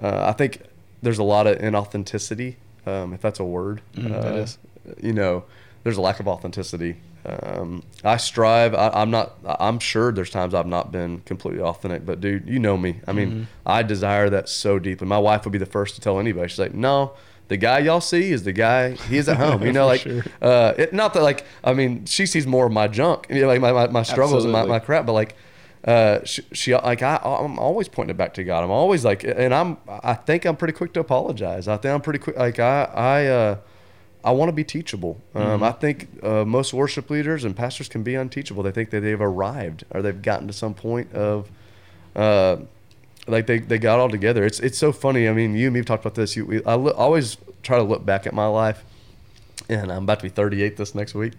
Uh, 0.00 0.26
I 0.28 0.32
think 0.32 0.62
there's 1.02 1.18
a 1.18 1.24
lot 1.24 1.46
of 1.46 1.58
inauthenticity, 1.58 2.56
um, 2.86 3.12
if 3.14 3.20
that's 3.20 3.40
a 3.40 3.44
word. 3.44 3.80
Mhm, 3.94 4.12
uh, 4.14 4.20
that 4.22 4.34
is. 4.34 4.58
You 5.00 5.12
know, 5.12 5.44
there's 5.82 5.96
a 5.96 6.00
lack 6.00 6.20
of 6.20 6.28
authenticity. 6.28 6.96
Um, 7.24 7.82
I 8.02 8.16
strive. 8.16 8.74
I, 8.74 8.88
I'm 8.94 9.10
not. 9.10 9.36
I'm 9.44 9.78
sure 9.78 10.10
there's 10.12 10.30
times 10.30 10.54
I've 10.54 10.66
not 10.66 10.90
been 10.90 11.20
completely 11.20 11.60
authentic, 11.62 12.06
but 12.06 12.20
dude, 12.20 12.48
you 12.48 12.58
know 12.58 12.76
me. 12.76 13.00
I 13.06 13.12
mean, 13.12 13.30
Mm-hmm. 13.30 13.42
I 13.66 13.82
desire 13.82 14.30
that 14.30 14.48
so 14.48 14.78
deeply. 14.78 15.06
My 15.06 15.18
wife 15.18 15.44
would 15.44 15.52
be 15.52 15.58
the 15.58 15.66
first 15.66 15.94
to 15.96 16.00
tell 16.00 16.18
anybody. 16.18 16.48
She's 16.48 16.58
like, 16.58 16.74
no. 16.74 17.12
The 17.48 17.56
guy 17.56 17.80
y'all 17.80 18.00
see 18.00 18.30
is 18.30 18.44
the 18.44 18.52
guy 18.52 18.92
he 18.92 19.18
is 19.18 19.28
at 19.28 19.36
home. 19.44 19.64
You 19.66 19.72
know, 19.72 19.86
like 19.86 20.02
sure. 20.02 20.22
uh, 20.40 20.72
it, 20.78 20.92
not 20.92 21.14
that 21.14 21.22
like 21.22 21.44
I 21.64 21.74
mean 21.74 22.04
she 22.06 22.24
sees 22.24 22.46
more 22.46 22.66
of 22.66 22.72
my 22.72 22.86
junk, 22.86 23.26
you 23.28 23.40
know, 23.40 23.48
like 23.48 23.60
my, 23.60 23.72
my, 23.72 23.88
my 23.88 24.02
struggles 24.04 24.44
and 24.44 24.52
my, 24.52 24.64
my 24.64 24.78
crap, 24.78 25.04
but 25.04 25.14
like 25.14 25.34
uh, 25.84 26.20
she, 26.24 26.42
she 26.52 26.74
like 26.76 27.02
I 27.02 27.16
I'm 27.16 27.58
always 27.58 27.88
pointing 27.88 28.14
it 28.14 28.16
back 28.16 28.34
to 28.34 28.44
God. 28.44 28.62
I'm 28.62 28.70
always 28.70 29.04
like, 29.04 29.24
and 29.24 29.52
I'm 29.52 29.78
I 29.88 30.14
think 30.14 30.44
I'm 30.44 30.54
pretty 30.56 30.74
quick 30.74 30.92
to 30.92 31.00
apologize. 31.00 31.66
I 31.66 31.76
think 31.76 31.92
I'm 31.92 32.00
pretty 32.00 32.20
quick. 32.20 32.36
Like 32.36 32.60
I 32.60 32.84
I 32.84 33.26
uh, 33.26 33.56
I 34.24 34.32
want 34.32 34.48
to 34.48 34.52
be 34.52 34.64
teachable. 34.64 35.20
Um, 35.34 35.42
Mm-hmm. 35.42 35.64
I 35.64 35.72
think 35.72 36.08
uh, 36.22 36.44
most 36.44 36.72
worship 36.74 37.08
leaders 37.10 37.44
and 37.44 37.56
pastors 37.56 37.88
can 37.88 38.02
be 38.02 38.14
unteachable. 38.14 38.62
They 38.62 38.70
think 38.70 38.90
that 38.90 39.00
they've 39.00 39.20
arrived 39.20 39.84
or 39.90 40.02
they've 40.02 40.20
gotten 40.20 40.46
to 40.46 40.52
some 40.52 40.74
point 40.74 41.12
of. 41.14 41.50
Uh, 42.14 42.56
like 43.26 43.46
they, 43.46 43.58
they 43.58 43.78
got 43.78 44.00
all 44.00 44.08
together. 44.08 44.44
It's 44.44 44.58
it's 44.60 44.78
so 44.78 44.92
funny. 44.92 45.28
I 45.28 45.32
mean, 45.32 45.54
you 45.54 45.66
and 45.66 45.74
me 45.74 45.78
have 45.80 45.86
talked 45.86 46.04
about 46.04 46.14
this. 46.16 46.34
You, 46.36 46.46
we, 46.46 46.64
I 46.64 46.74
lo- 46.74 46.92
always 46.96 47.36
try 47.62 47.76
to 47.76 47.82
look 47.84 48.04
back 48.04 48.26
at 48.26 48.32
my 48.32 48.46
life, 48.46 48.82
and 49.68 49.92
I'm 49.92 50.02
about 50.04 50.18
to 50.20 50.24
be 50.24 50.28
38 50.30 50.76
this 50.76 50.94
next 50.94 51.14
week. 51.14 51.34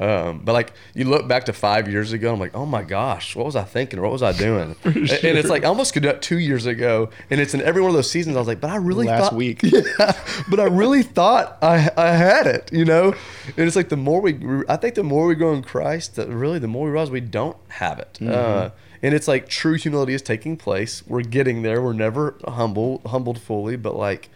Um, 0.00 0.42
but 0.44 0.52
like 0.52 0.72
you 0.94 1.04
look 1.04 1.26
back 1.26 1.46
to 1.46 1.52
five 1.52 1.88
years 1.88 2.12
ago, 2.12 2.32
I'm 2.32 2.38
like, 2.38 2.54
oh 2.54 2.64
my 2.66 2.82
gosh, 2.84 3.34
what 3.34 3.44
was 3.46 3.56
I 3.56 3.64
thinking? 3.64 4.00
What 4.00 4.12
was 4.12 4.22
I 4.22 4.32
doing? 4.32 4.76
And- 4.84 4.96
And 4.96 5.38
it's 5.38 5.48
like 5.48 5.64
I 5.64 5.66
almost 5.68 5.92
could 5.92 6.02
do 6.04 6.08
that 6.08 6.22
two 6.22 6.38
years 6.38 6.66
ago, 6.66 7.10
and 7.30 7.40
it's 7.40 7.52
in 7.52 7.60
every 7.62 7.82
one 7.82 7.90
of 7.90 7.96
those 7.96 8.10
seasons. 8.10 8.36
I 8.36 8.38
was 8.38 8.46
like, 8.48 8.60
but 8.60 8.70
I 8.70 8.76
really 8.76 9.06
Last 9.06 9.30
thought, 9.30 9.34
week. 9.34 9.60
yeah, 9.64 10.12
but 10.48 10.60
I 10.60 10.64
really 10.66 11.02
thought 11.02 11.58
I 11.62 11.90
I 11.96 12.12
had 12.12 12.46
it, 12.46 12.70
you 12.72 12.84
know. 12.84 13.14
And 13.56 13.66
it's 13.66 13.74
like 13.76 13.88
the 13.88 13.96
more 13.96 14.20
we, 14.20 14.38
I 14.68 14.76
think 14.76 14.94
the 14.94 15.02
more 15.02 15.26
we 15.26 15.34
grow 15.34 15.52
in 15.52 15.62
Christ, 15.62 16.14
that 16.16 16.28
really 16.28 16.58
the 16.60 16.68
more 16.68 16.84
we 16.86 16.92
realize 16.92 17.10
we 17.10 17.20
don't 17.20 17.56
have 17.68 17.98
it. 17.98 18.18
Uh, 18.22 18.70
and 19.02 19.14
it's 19.14 19.26
like 19.28 19.48
true 19.48 19.74
humility 19.74 20.14
is 20.14 20.22
taking 20.22 20.56
place. 20.56 21.02
We're 21.06 21.22
getting 21.22 21.62
there. 21.62 21.80
We're 21.82 21.92
never 21.92 22.36
humble, 22.46 23.00
humbled 23.06 23.40
fully, 23.40 23.76
but 23.76 23.94
like, 23.96 24.28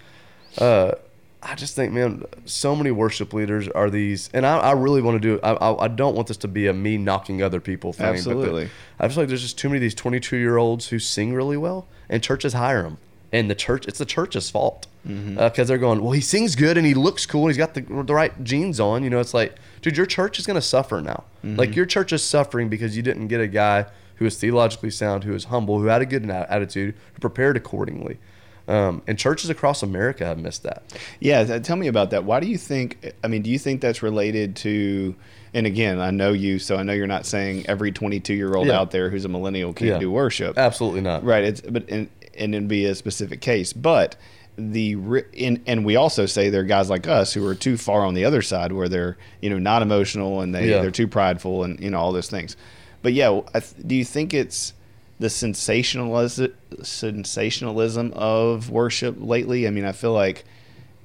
uh, 0.58 0.92
I 1.43 1.57
just 1.57 1.74
think, 1.74 1.93
man, 1.93 2.24
so 2.45 2.76
many 2.76 2.93
worship 2.93 3.32
leaders 3.32 3.68
are 3.68 3.90
these, 3.90 4.30
and 4.32 4.47
I, 4.47 4.59
I 4.59 4.72
really 4.72 5.03
want 5.03 5.20
to 5.20 5.28
do. 5.28 5.40
I, 5.43 5.53
I, 5.53 5.84
I 5.84 5.88
don't 5.88 6.14
want 6.14 6.28
this 6.28 6.36
to 6.38 6.49
be 6.49 6.68
a 6.68 6.72
me 6.72 6.97
knocking 6.97 7.43
other 7.43 7.61
people 7.61 7.93
thing. 7.93 8.07
but 8.07 8.12
the- 8.12 8.18
Absolutely. 8.18 8.70
I 9.01 9.09
feel 9.09 9.18
like 9.18 9.28
there's 9.28 9.43
just 9.43 9.59
too 9.59 9.68
many 9.68 9.78
of 9.78 9.82
these 9.82 9.95
22 9.95 10.36
year 10.36 10.57
olds 10.57 10.88
who 10.88 11.01
sing 11.01 11.34
really 11.34 11.57
well, 11.57 11.88
and 12.09 12.22
churches 12.22 12.53
hire 12.53 12.82
them. 12.82 12.99
And 13.32 13.51
the 13.51 13.55
church, 13.55 13.88
it's 13.88 13.99
the 13.99 14.05
church's 14.05 14.51
fault 14.51 14.86
mm-hmm. 15.09 15.38
uh, 15.38 15.49
because 15.49 15.66
they're 15.66 15.78
going, 15.78 16.03
well, 16.03 16.12
he 16.12 16.20
sings 16.20 16.55
good 16.55 16.76
and 16.76 16.86
he 16.86 16.93
looks 16.93 17.24
cool 17.24 17.43
and 17.47 17.51
he's 17.51 17.57
got 17.57 17.72
the, 17.72 17.80
the 17.80 18.14
right 18.14 18.45
jeans 18.45 18.78
on. 18.78 19.03
You 19.03 19.09
know, 19.09 19.20
it's 19.20 19.32
like, 19.32 19.57
dude, 19.80 19.97
your 19.97 20.05
church 20.05 20.38
is 20.38 20.47
going 20.47 20.57
to 20.57 20.62
suffer 20.62 21.01
now. 21.01 21.24
Mm-hmm. 21.43 21.57
Like 21.57 21.74
your 21.74 21.86
church 21.86 22.12
is 22.12 22.22
suffering 22.22 22.68
because 22.68 22.95
you 22.95 23.03
didn't 23.03 23.28
get 23.28 23.40
a 23.40 23.47
guy 23.47 23.86
who 24.16 24.26
is 24.26 24.36
theologically 24.36 24.90
sound, 24.90 25.24
who 25.24 25.34
is 25.34 25.45
humble, 25.45 25.80
who 25.80 25.86
had 25.86 26.03
a 26.03 26.07
good 26.07 26.28
attitude, 26.28 26.95
who 27.14 27.20
prepared 27.20 27.57
accordingly. 27.57 28.18
Um, 28.68 29.02
and 29.06 29.18
churches 29.18 29.50
across 29.50 29.82
America 29.82 30.24
have 30.24 30.38
missed 30.38 30.62
that. 30.62 30.82
Yeah, 31.20 31.58
tell 31.58 31.76
me 31.76 31.88
about 31.88 32.10
that. 32.10 32.24
Why 32.24 32.38
do 32.40 32.46
you 32.46 32.56
think? 32.58 33.12
I 33.24 33.28
mean, 33.28 33.42
do 33.42 33.50
you 33.50 33.58
think 33.58 33.80
that's 33.80 34.02
related 34.02 34.56
to? 34.56 35.14
And 35.54 35.66
again, 35.66 36.00
I 36.00 36.10
know 36.12 36.32
you, 36.32 36.58
so 36.58 36.76
I 36.76 36.82
know 36.82 36.92
you're 36.94 37.06
not 37.06 37.26
saying 37.26 37.66
every 37.68 37.92
22 37.92 38.32
year 38.34 38.54
old 38.54 38.68
Yeah. 38.68 38.78
out 38.78 38.90
there 38.90 39.10
who's 39.10 39.24
a 39.24 39.28
millennial 39.28 39.72
can't 39.72 39.90
Yeah. 39.90 39.98
do 39.98 40.10
worship. 40.10 40.56
Absolutely 40.56 41.00
not. 41.02 41.24
Right. 41.24 41.44
It's 41.44 41.60
but 41.60 41.84
and 41.90 42.08
and 42.38 42.54
it'd 42.54 42.68
be 42.68 42.86
a 42.86 42.94
specific 42.94 43.40
case, 43.42 43.72
but 43.74 44.16
the 44.56 44.96
in, 45.32 45.62
and 45.66 45.84
we 45.84 45.96
also 45.96 46.24
say 46.26 46.48
there 46.50 46.60
are 46.60 46.64
guys 46.64 46.88
like 46.88 47.06
us 47.08 47.32
who 47.34 47.46
are 47.46 47.54
too 47.54 47.76
far 47.76 48.04
on 48.06 48.14
the 48.14 48.24
other 48.24 48.42
side 48.42 48.72
where 48.72 48.88
they're 48.88 49.16
you 49.40 49.50
know 49.50 49.58
not 49.58 49.82
emotional 49.82 50.40
and 50.40 50.54
they 50.54 50.70
Yeah. 50.70 50.80
they're 50.82 50.90
too 50.90 51.08
prideful 51.08 51.64
and 51.64 51.80
you 51.80 51.90
know 51.90 51.98
all 51.98 52.12
those 52.12 52.28
things. 52.30 52.56
But 53.02 53.12
yeah, 53.12 53.40
do 53.86 53.94
you 53.94 54.04
think 54.04 54.32
it's 54.32 54.72
the 55.22 55.30
sensationalism 55.30 56.52
sensationalism 56.82 58.12
of 58.14 58.70
worship 58.70 59.16
lately? 59.18 59.66
I 59.66 59.70
mean, 59.70 59.84
I 59.84 59.92
feel 59.92 60.12
like 60.12 60.44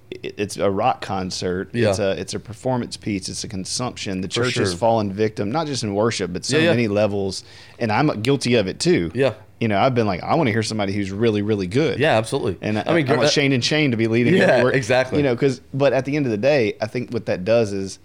it's 0.09 0.57
a 0.57 0.69
rock 0.69 1.01
concert. 1.01 1.69
Yeah. 1.73 1.89
It's 1.89 1.99
a 1.99 2.11
it's 2.19 2.33
a 2.33 2.39
performance 2.39 2.97
piece. 2.97 3.29
It's 3.29 3.43
a 3.43 3.47
consumption. 3.47 4.21
The 4.21 4.27
For 4.27 4.43
church 4.45 4.55
has 4.55 4.73
fallen 4.73 5.11
victim, 5.13 5.51
not 5.51 5.67
just 5.67 5.83
in 5.83 5.93
worship, 5.93 6.33
but 6.33 6.45
so 6.45 6.57
Yeah, 6.57 6.63
yeah. 6.63 6.69
many 6.71 6.87
levels. 6.87 7.43
And 7.79 7.91
I'm 7.91 8.21
guilty 8.21 8.55
of 8.55 8.67
it 8.67 8.79
too. 8.79 9.11
Yeah. 9.13 9.33
You 9.59 9.67
know, 9.67 9.79
I've 9.79 9.95
been 9.95 10.05
like, 10.05 10.21
I 10.21 10.35
want 10.35 10.47
to 10.47 10.51
hear 10.51 10.61
somebody 10.61 10.93
who's 10.93 11.11
really, 11.11 11.41
really 11.41 11.65
good. 11.65 11.99
Yeah, 11.99 12.15
absolutely. 12.17 12.57
And 12.61 12.77
I, 12.77 12.83
I 12.85 12.93
mean, 12.93 13.09
I 13.09 13.15
want 13.15 13.25
uh, 13.25 13.29
Shane 13.29 13.53
and 13.53 13.65
Shane 13.65 13.89
to 13.91 13.97
be 13.97 14.07
leading. 14.07 14.35
Yeah, 14.35 14.67
exactly. 14.67 15.17
You 15.17 15.23
know, 15.23 15.33
because 15.35 15.61
but 15.73 15.93
at 15.93 16.05
the 16.05 16.15
end 16.15 16.25
of 16.25 16.31
the 16.31 16.37
day, 16.37 16.75
I 16.79 16.87
think 16.87 17.11
what 17.11 17.25
that 17.25 17.43
does 17.43 17.73
is 17.73 17.99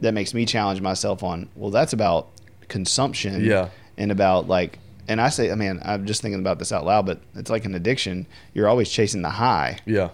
that 0.00 0.12
makes 0.14 0.34
me 0.34 0.46
challenge 0.46 0.80
myself 0.80 1.22
on. 1.22 1.48
Well, 1.54 1.70
that's 1.70 1.92
about 1.92 2.28
consumption. 2.68 3.44
Yeah. 3.44 3.68
And 3.96 4.12
about 4.12 4.46
like, 4.46 4.78
and 5.08 5.20
I 5.20 5.28
say, 5.28 5.50
I 5.50 5.54
mean, 5.54 5.80
I'm 5.84 6.06
just 6.06 6.22
thinking 6.22 6.40
about 6.40 6.58
this 6.58 6.72
out 6.72 6.84
loud, 6.84 7.06
but 7.06 7.20
it's 7.34 7.50
like 7.50 7.64
an 7.64 7.74
addiction. 7.74 8.26
You're 8.54 8.68
always 8.68 8.90
chasing 8.90 9.22
the 9.22 9.30
high. 9.30 9.78
yeah, 9.86 10.10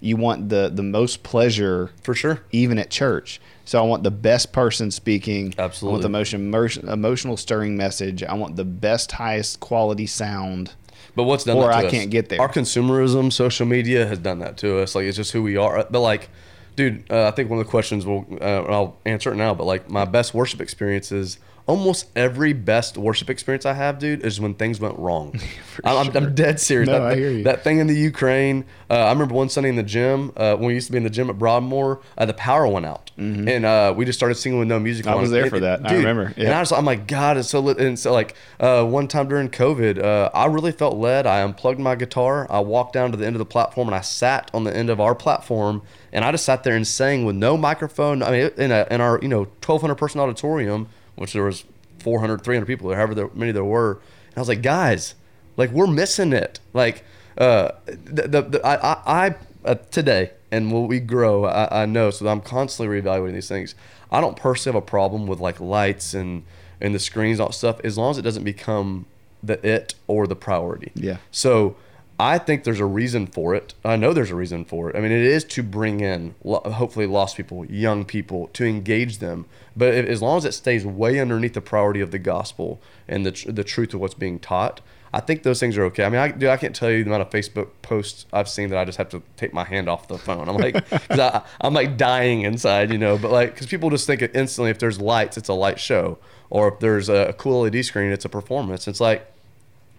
You 0.00 0.16
want 0.16 0.48
the 0.48 0.70
the 0.72 0.82
most 0.82 1.22
pleasure 1.22 1.90
for 2.02 2.14
sure. 2.14 2.40
even 2.52 2.78
at 2.78 2.90
church. 2.90 3.40
So 3.64 3.82
I 3.82 3.86
want 3.86 4.04
the 4.04 4.10
best 4.12 4.52
person 4.52 4.90
speaking. 4.92 5.52
Absolutely. 5.58 5.90
I 5.90 5.94
want 5.94 6.02
the 6.02 6.08
most 6.08 6.34
emotion, 6.34 6.88
emotional, 6.88 7.36
stirring 7.36 7.76
message. 7.76 8.22
I 8.22 8.34
want 8.34 8.54
the 8.56 8.64
best, 8.64 9.12
highest 9.12 9.58
quality 9.58 10.06
sound. 10.06 10.72
But 11.16 11.24
what's 11.24 11.44
done 11.44 11.56
Or 11.56 11.64
that 11.68 11.70
to 11.72 11.76
I 11.78 11.84
us? 11.86 11.90
can't 11.90 12.10
get 12.10 12.28
there. 12.28 12.40
Our 12.40 12.48
consumerism, 12.48 13.32
social 13.32 13.66
media 13.66 14.06
has 14.06 14.18
done 14.20 14.38
that 14.40 14.56
to 14.58 14.78
us. 14.80 14.94
Like 14.94 15.04
it's 15.06 15.16
just 15.16 15.32
who 15.32 15.42
we 15.42 15.56
are. 15.56 15.84
But 15.90 16.00
like, 16.00 16.28
dude, 16.76 17.10
uh, 17.10 17.26
I 17.26 17.30
think 17.32 17.50
one 17.50 17.58
of 17.58 17.64
the 17.66 17.70
questions 17.70 18.06
will 18.06 18.26
uh, 18.40 18.62
I'll 18.64 18.98
answer 19.04 19.32
it 19.32 19.36
now. 19.36 19.52
But 19.54 19.64
like, 19.64 19.90
my 19.90 20.04
best 20.04 20.32
worship 20.34 20.60
experiences 20.60 21.38
almost 21.66 22.06
every 22.14 22.52
best 22.52 22.96
worship 22.96 23.28
experience 23.28 23.66
I 23.66 23.72
have, 23.74 23.98
dude, 23.98 24.24
is 24.24 24.40
when 24.40 24.54
things 24.54 24.78
went 24.80 24.96
wrong. 24.98 25.38
I'm, 25.84 26.08
I'm, 26.08 26.16
I'm 26.16 26.34
dead 26.34 26.60
serious. 26.60 26.86
No, 26.88 26.94
that, 27.00 27.02
I 27.02 27.14
hear 27.16 27.30
you. 27.30 27.44
that 27.44 27.64
thing 27.64 27.78
in 27.78 27.86
the 27.88 27.94
Ukraine. 27.94 28.64
Uh, 28.88 28.94
I 28.94 29.10
remember 29.12 29.34
one 29.34 29.48
Sunday 29.48 29.68
in 29.68 29.76
the 29.76 29.82
gym 29.82 30.32
uh, 30.36 30.54
when 30.56 30.68
we 30.68 30.74
used 30.74 30.86
to 30.86 30.92
be 30.92 30.98
in 30.98 31.04
the 31.04 31.10
gym 31.10 31.28
at 31.28 31.38
Broadmoor. 31.38 32.00
Uh, 32.16 32.24
the 32.24 32.34
power 32.34 32.66
went 32.68 32.86
out, 32.86 33.10
and 33.16 33.64
uh, 33.64 33.92
we 33.96 34.04
just 34.04 34.18
started 34.18 34.36
singing 34.36 34.58
with 34.60 34.68
no 34.68 34.78
music. 34.78 35.06
Mm-hmm. 35.06 35.12
I 35.12 35.16
on. 35.16 35.20
was 35.22 35.30
there 35.30 35.42
And- 35.42 35.50
for 35.50 35.60
that. 35.60 35.84
I 35.84 35.88
dude, 35.88 35.98
remember. 35.98 36.32
And 36.36 36.48
I 36.48 36.60
was, 36.60 36.70
I'm 36.70 36.84
like, 36.84 37.06
God, 37.08 37.36
it's 37.36 37.48
so 37.48 37.60
lit. 37.60 37.78
And 37.78 37.98
so, 37.98 38.12
like, 38.12 38.36
uh, 38.60 38.84
one 38.84 39.08
time 39.08 39.28
during 39.28 39.48
COVID, 39.48 40.02
uh, 40.02 40.30
I 40.32 40.46
really 40.46 40.72
felt 40.72 40.96
led. 40.96 41.26
I 41.26 41.40
unplugged 41.42 41.80
my 41.80 41.96
guitar. 41.96 42.46
I 42.48 42.60
walked 42.60 42.92
down 42.92 43.10
to 43.10 43.16
the 43.16 43.26
end 43.26 43.34
of 43.34 43.38
the 43.38 43.44
platform 43.46 43.88
and 43.88 43.94
I 43.94 44.00
sat 44.02 44.50
on 44.54 44.64
the 44.64 44.74
end 44.74 44.88
of 44.90 45.00
our 45.00 45.14
platform 45.14 45.82
and 46.12 46.24
I 46.24 46.30
just 46.30 46.44
sat 46.44 46.62
there 46.62 46.76
and 46.76 46.86
sang 46.86 47.24
with 47.24 47.36
no 47.36 47.56
microphone. 47.56 48.22
I 48.22 48.30
mean, 48.30 48.50
in, 48.56 48.70
a, 48.70 48.86
in 48.90 49.00
our, 49.00 49.18
you 49.20 49.28
know, 49.28 49.40
1,200 49.40 49.96
person 49.96 50.20
auditorium, 50.20 50.88
which 51.16 51.32
there 51.32 51.44
was 51.44 51.64
400, 52.00 52.42
300 52.42 52.66
people, 52.66 52.90
or 52.90 52.96
however 52.96 53.30
many 53.34 53.52
there 53.52 53.64
were. 53.64 53.92
And 54.28 54.38
I 54.38 54.40
was 54.40 54.48
like, 54.48 54.62
guys, 54.62 55.14
like, 55.56 55.70
we're 55.70 55.86
missing 55.86 56.32
it. 56.32 56.60
Like, 56.72 57.04
uh, 57.38 57.72
the, 57.86 58.28
the, 58.28 58.42
the 58.42 58.66
I, 58.66 59.26
I, 59.26 59.34
uh, 59.64 59.74
today, 59.90 60.30
and 60.50 60.72
when 60.72 60.86
we 60.86 61.00
grow, 61.00 61.44
I, 61.44 61.82
I 61.82 61.86
know, 61.86 62.10
so 62.10 62.26
I'm 62.28 62.40
constantly 62.40 63.00
reevaluating 63.00 63.34
these 63.34 63.48
things. 63.48 63.74
I 64.10 64.20
don't 64.20 64.36
personally 64.36 64.76
have 64.76 64.82
a 64.82 64.86
problem 64.86 65.26
with 65.26 65.40
like 65.40 65.60
lights 65.60 66.14
and 66.14 66.44
and 66.80 66.94
the 66.94 66.98
screens, 66.98 67.40
all 67.40 67.52
stuff, 67.52 67.80
as 67.82 67.96
long 67.96 68.10
as 68.10 68.18
it 68.18 68.22
doesn't 68.22 68.44
become 68.44 69.06
the 69.42 69.64
it 69.66 69.94
or 70.06 70.26
the 70.26 70.36
priority. 70.36 70.92
Yeah. 70.94 71.16
So 71.30 71.76
I 72.18 72.38
think 72.38 72.64
there's 72.64 72.80
a 72.80 72.86
reason 72.86 73.26
for 73.26 73.54
it. 73.54 73.74
I 73.84 73.96
know 73.96 74.14
there's 74.14 74.30
a 74.30 74.34
reason 74.34 74.64
for 74.64 74.88
it. 74.88 74.96
I 74.96 75.00
mean, 75.00 75.12
it 75.12 75.22
is 75.22 75.44
to 75.44 75.62
bring 75.62 76.00
in 76.00 76.34
hopefully 76.44 77.06
lost 77.06 77.36
people, 77.36 77.66
young 77.66 78.04
people, 78.04 78.48
to 78.54 78.64
engage 78.64 79.18
them. 79.18 79.44
But 79.76 79.94
if, 79.94 80.06
as 80.06 80.22
long 80.22 80.38
as 80.38 80.46
it 80.46 80.52
stays 80.52 80.86
way 80.86 81.20
underneath 81.20 81.52
the 81.52 81.60
priority 81.60 82.00
of 82.00 82.12
the 82.12 82.18
gospel 82.18 82.80
and 83.06 83.26
the 83.26 83.32
tr- 83.32 83.52
the 83.52 83.64
truth 83.64 83.92
of 83.92 84.00
what's 84.00 84.14
being 84.14 84.38
taught, 84.38 84.80
I 85.12 85.20
think 85.20 85.42
those 85.42 85.60
things 85.60 85.76
are 85.76 85.84
okay. 85.84 86.04
I 86.04 86.08
mean, 86.08 86.20
I, 86.20 86.28
dude, 86.28 86.48
I 86.48 86.56
can't 86.56 86.74
tell 86.74 86.90
you 86.90 87.04
the 87.04 87.10
amount 87.10 87.22
of 87.22 87.30
Facebook 87.30 87.68
posts 87.82 88.26
I've 88.32 88.48
seen 88.48 88.70
that 88.70 88.78
I 88.78 88.86
just 88.86 88.98
have 88.98 89.10
to 89.10 89.22
take 89.36 89.52
my 89.52 89.64
hand 89.64 89.88
off 89.88 90.08
the 90.08 90.18
phone. 90.18 90.48
I'm 90.48 90.56
like, 90.56 90.88
cause 91.08 91.18
I, 91.18 91.42
I'm 91.60 91.74
like 91.74 91.98
dying 91.98 92.42
inside, 92.42 92.90
you 92.90 92.98
know. 92.98 93.18
But 93.18 93.30
like, 93.30 93.52
because 93.52 93.66
people 93.66 93.90
just 93.90 94.06
think 94.06 94.22
instantly 94.34 94.70
if 94.70 94.78
there's 94.78 95.00
lights, 95.00 95.36
it's 95.36 95.48
a 95.48 95.54
light 95.54 95.78
show, 95.78 96.18
or 96.48 96.68
if 96.68 96.80
there's 96.80 97.08
a 97.10 97.34
cool 97.38 97.62
LED 97.62 97.84
screen, 97.84 98.10
it's 98.10 98.24
a 98.24 98.28
performance. 98.30 98.88
It's 98.88 99.00
like, 99.00 99.30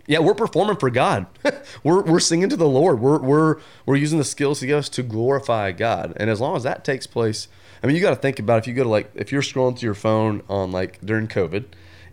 yeah, 0.08 0.20
we're 0.20 0.34
performing 0.34 0.78
for 0.78 0.90
God. 0.90 1.28
we're, 1.84 2.02
we're 2.02 2.20
singing 2.20 2.50
to 2.50 2.56
the 2.56 2.68
Lord. 2.68 3.00
We're, 3.00 3.20
we're, 3.20 3.58
we're 3.86 3.98
using 3.98 4.18
the 4.18 4.26
skills 4.26 4.62
He 4.62 4.68
gave 4.68 4.78
us 4.78 4.90
to 4.90 5.04
glorify 5.04 5.74
God. 5.74 6.14
And 6.18 6.30
as 6.30 6.40
long 6.40 6.56
as 6.56 6.64
that 6.64 6.86
takes 6.86 7.06
place, 7.06 7.50
I 7.84 7.88
mean, 7.88 7.96
you 7.96 8.02
got 8.02 8.12
to 8.12 8.16
think 8.16 8.40
about 8.40 8.60
if 8.60 8.68
you 8.68 8.74
go 8.74 8.84
to 8.84 8.90
like, 8.90 9.12
if 9.14 9.32
you're 9.32 9.42
scrolling 9.42 9.78
through 9.78 9.88
your 9.88 9.94
phone 9.94 10.42
on 10.50 10.72
like 10.72 11.00
during 11.06 11.28
COVID 11.28 11.66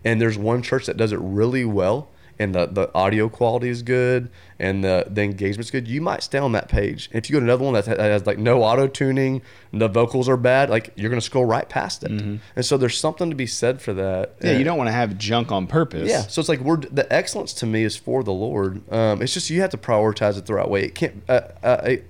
and 0.05 0.21
there's 0.21 0.37
one 0.37 0.61
church 0.61 0.87
that 0.87 0.97
does 0.97 1.13
it 1.13 1.21
really 1.21 1.65
well 1.65 2.11
and 2.39 2.55
the, 2.55 2.67
the 2.67 2.93
audio 2.95 3.29
quality 3.29 3.69
is 3.69 3.83
good 3.83 4.29
and 4.59 4.85
the, 4.85 5.07
the 5.09 5.23
engagement's 5.23 5.71
good, 5.71 5.89
you 5.89 6.01
might 6.01 6.23
stay 6.23 6.39
on 6.39 6.53
that 6.53 6.69
page. 6.69 7.09
And 7.13 7.23
if 7.23 7.29
you 7.29 7.35
go 7.35 7.41
to 7.41 7.47
another 7.47 7.65
one 7.65 7.75
that 7.75 7.87
has, 7.87 8.27
like 8.27 8.39
no 8.39 8.63
auto 8.63 8.87
tuning, 8.87 9.43
the 9.73 9.89
vocals 9.89 10.29
are 10.29 10.37
bad, 10.37 10.71
like 10.71 10.93
you're 10.97 11.11
going 11.11 11.21
to 11.21 11.25
scroll 11.25 11.45
right 11.45 11.69
past 11.69 12.05
it. 12.05 12.11
And 12.11 12.41
so 12.61 12.77
there's 12.77 12.99
something 12.99 13.31
to 13.31 13.37
be 13.37 13.47
said 13.47 13.83
for 13.83 13.93
that. 13.95 14.37
Yeah, 14.43 14.59
you 14.59 14.65
don't 14.65 14.79
want 14.79 14.89
to 14.89 14.93
have 14.93 15.19
junk 15.19 15.51
on 15.51 15.67
purpose. 15.67 16.09
Yeah, 16.09 16.23
so 16.23 16.41
it's 16.41 16.49
like 16.49 16.61
we're 16.61 16.77
the 16.77 17.11
excellence 17.13 17.53
to 17.55 17.67
me 17.67 17.85
is 17.85 17.97
for 17.97 18.23
the 18.23 18.33
Lord. 18.33 18.83
Um, 18.93 19.23
it's 19.23 19.35
just 19.35 19.51
you 19.51 19.61
have 19.61 19.71
to 19.71 19.79
prioritize 19.79 20.39
it 20.39 20.47
the 20.47 20.55
right 20.55 20.69
way. 20.69 20.85
It 20.85 20.95
can't. 20.95 21.23
Uh, 21.29 21.41
uh, 21.63 21.81
I, 21.83 22.03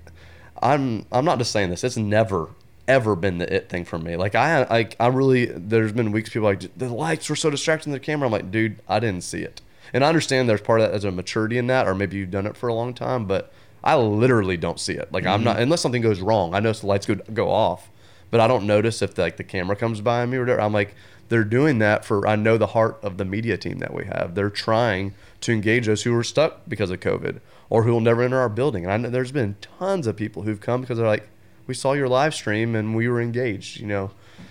I'm 0.63 1.07
I'm 1.13 1.25
not 1.25 1.39
just 1.39 1.53
saying 1.53 1.71
this. 1.71 1.85
It's 1.85 1.97
never 1.97 2.51
ever 2.87 3.17
been 3.17 3.39
the 3.39 3.55
it 3.55 3.69
thing 3.69 3.85
for 3.85 3.99
me. 3.99 4.17
Like 4.17 4.35
I 4.35 4.65
like 4.69 4.97
I 5.01 5.07
really 5.09 5.47
there's 5.47 5.93
been 5.93 6.13
weeks 6.13 6.31
people 6.31 6.49
like 6.49 6.77
the 6.77 6.89
lights 6.89 7.29
were 7.29 7.37
so 7.37 7.51
distracting 7.51 7.93
the 7.93 8.01
camera. 8.01 8.27
I'm 8.27 8.33
like, 8.33 8.51
dude, 8.51 8.81
I 8.89 9.01
didn't 9.01 9.23
see 9.25 9.43
it. 9.43 9.61
And 9.95 10.05
I 10.05 10.09
understand 10.09 10.49
there's 10.49 10.61
part 10.61 10.81
of 10.81 10.89
that 10.89 10.95
as 10.95 11.05
a 11.05 11.13
maturity 11.13 11.57
in 11.57 11.69
that, 11.69 11.87
or 11.87 11.95
maybe 11.95 12.17
you've 12.17 12.33
done 12.33 12.47
it 12.47 12.57
for 12.57 12.69
a 12.69 12.75
long 12.75 12.93
time, 12.93 13.27
but 13.27 13.53
I 13.83 13.97
literally 13.97 14.57
don't 14.57 14.81
see 14.81 14.95
it. 14.95 15.13
Like 15.13 15.25
I'm 15.25 15.45
not 15.45 15.55
mm-hmm. 15.55 15.63
unless 15.63 15.81
something 15.81 16.03
goes 16.03 16.21
wrong. 16.21 16.53
I 16.53 16.61
notice 16.61 16.81
the 16.81 16.89
lights 16.89 17.07
go 17.07 17.15
go 17.15 17.49
off, 17.49 17.91
but 18.31 18.41
I 18.41 18.49
don't 18.49 18.67
notice 18.67 19.01
if 19.03 19.17
like 19.17 19.37
the 19.37 19.45
camera 19.45 19.77
comes 19.77 20.01
by 20.01 20.27
me 20.27 20.37
or 20.37 20.41
whatever. 20.41 20.61
I'm 20.61 20.73
like, 20.73 20.97
they're 21.29 21.45
doing 21.45 21.79
that 21.79 22.05
for 22.05 22.27
I 22.27 22.35
know 22.35 22.59
the 22.59 22.69
heart 22.69 22.99
of 23.03 23.19
the 23.19 23.25
media 23.25 23.57
team 23.57 23.79
that 23.79 23.95
we 23.95 24.07
have. 24.07 24.35
They're 24.35 24.51
trying 24.51 25.15
to 25.43 25.53
engage 25.53 25.89
us 25.89 26.03
who 26.03 26.17
are 26.17 26.25
stuck 26.25 26.63
because 26.69 26.91
of 26.91 27.01
COVID 27.01 27.41
or 27.71 27.85
who 27.85 27.93
will 27.93 28.01
never 28.01 28.23
enter 28.23 28.39
our 28.39 28.49
building. 28.49 28.85
And 28.85 28.93
I 28.93 28.97
know 28.97 29.11
there's 29.11 29.33
been 29.33 29.57
tons 29.79 30.07
of 30.07 30.17
people 30.17 30.43
who've 30.43 30.61
come 30.61 30.81
because 30.81 30.99
they're 30.99 31.07
like, 31.07 31.29
we 31.67 31.75
saw 31.75 31.93
your 31.93 32.09
live 32.09 32.35
stream 32.35 32.75
and 32.75 32.97
we 32.97 33.07
were 33.09 33.21
engaged, 33.21 33.79
you 33.81 33.87
know. 33.87 34.11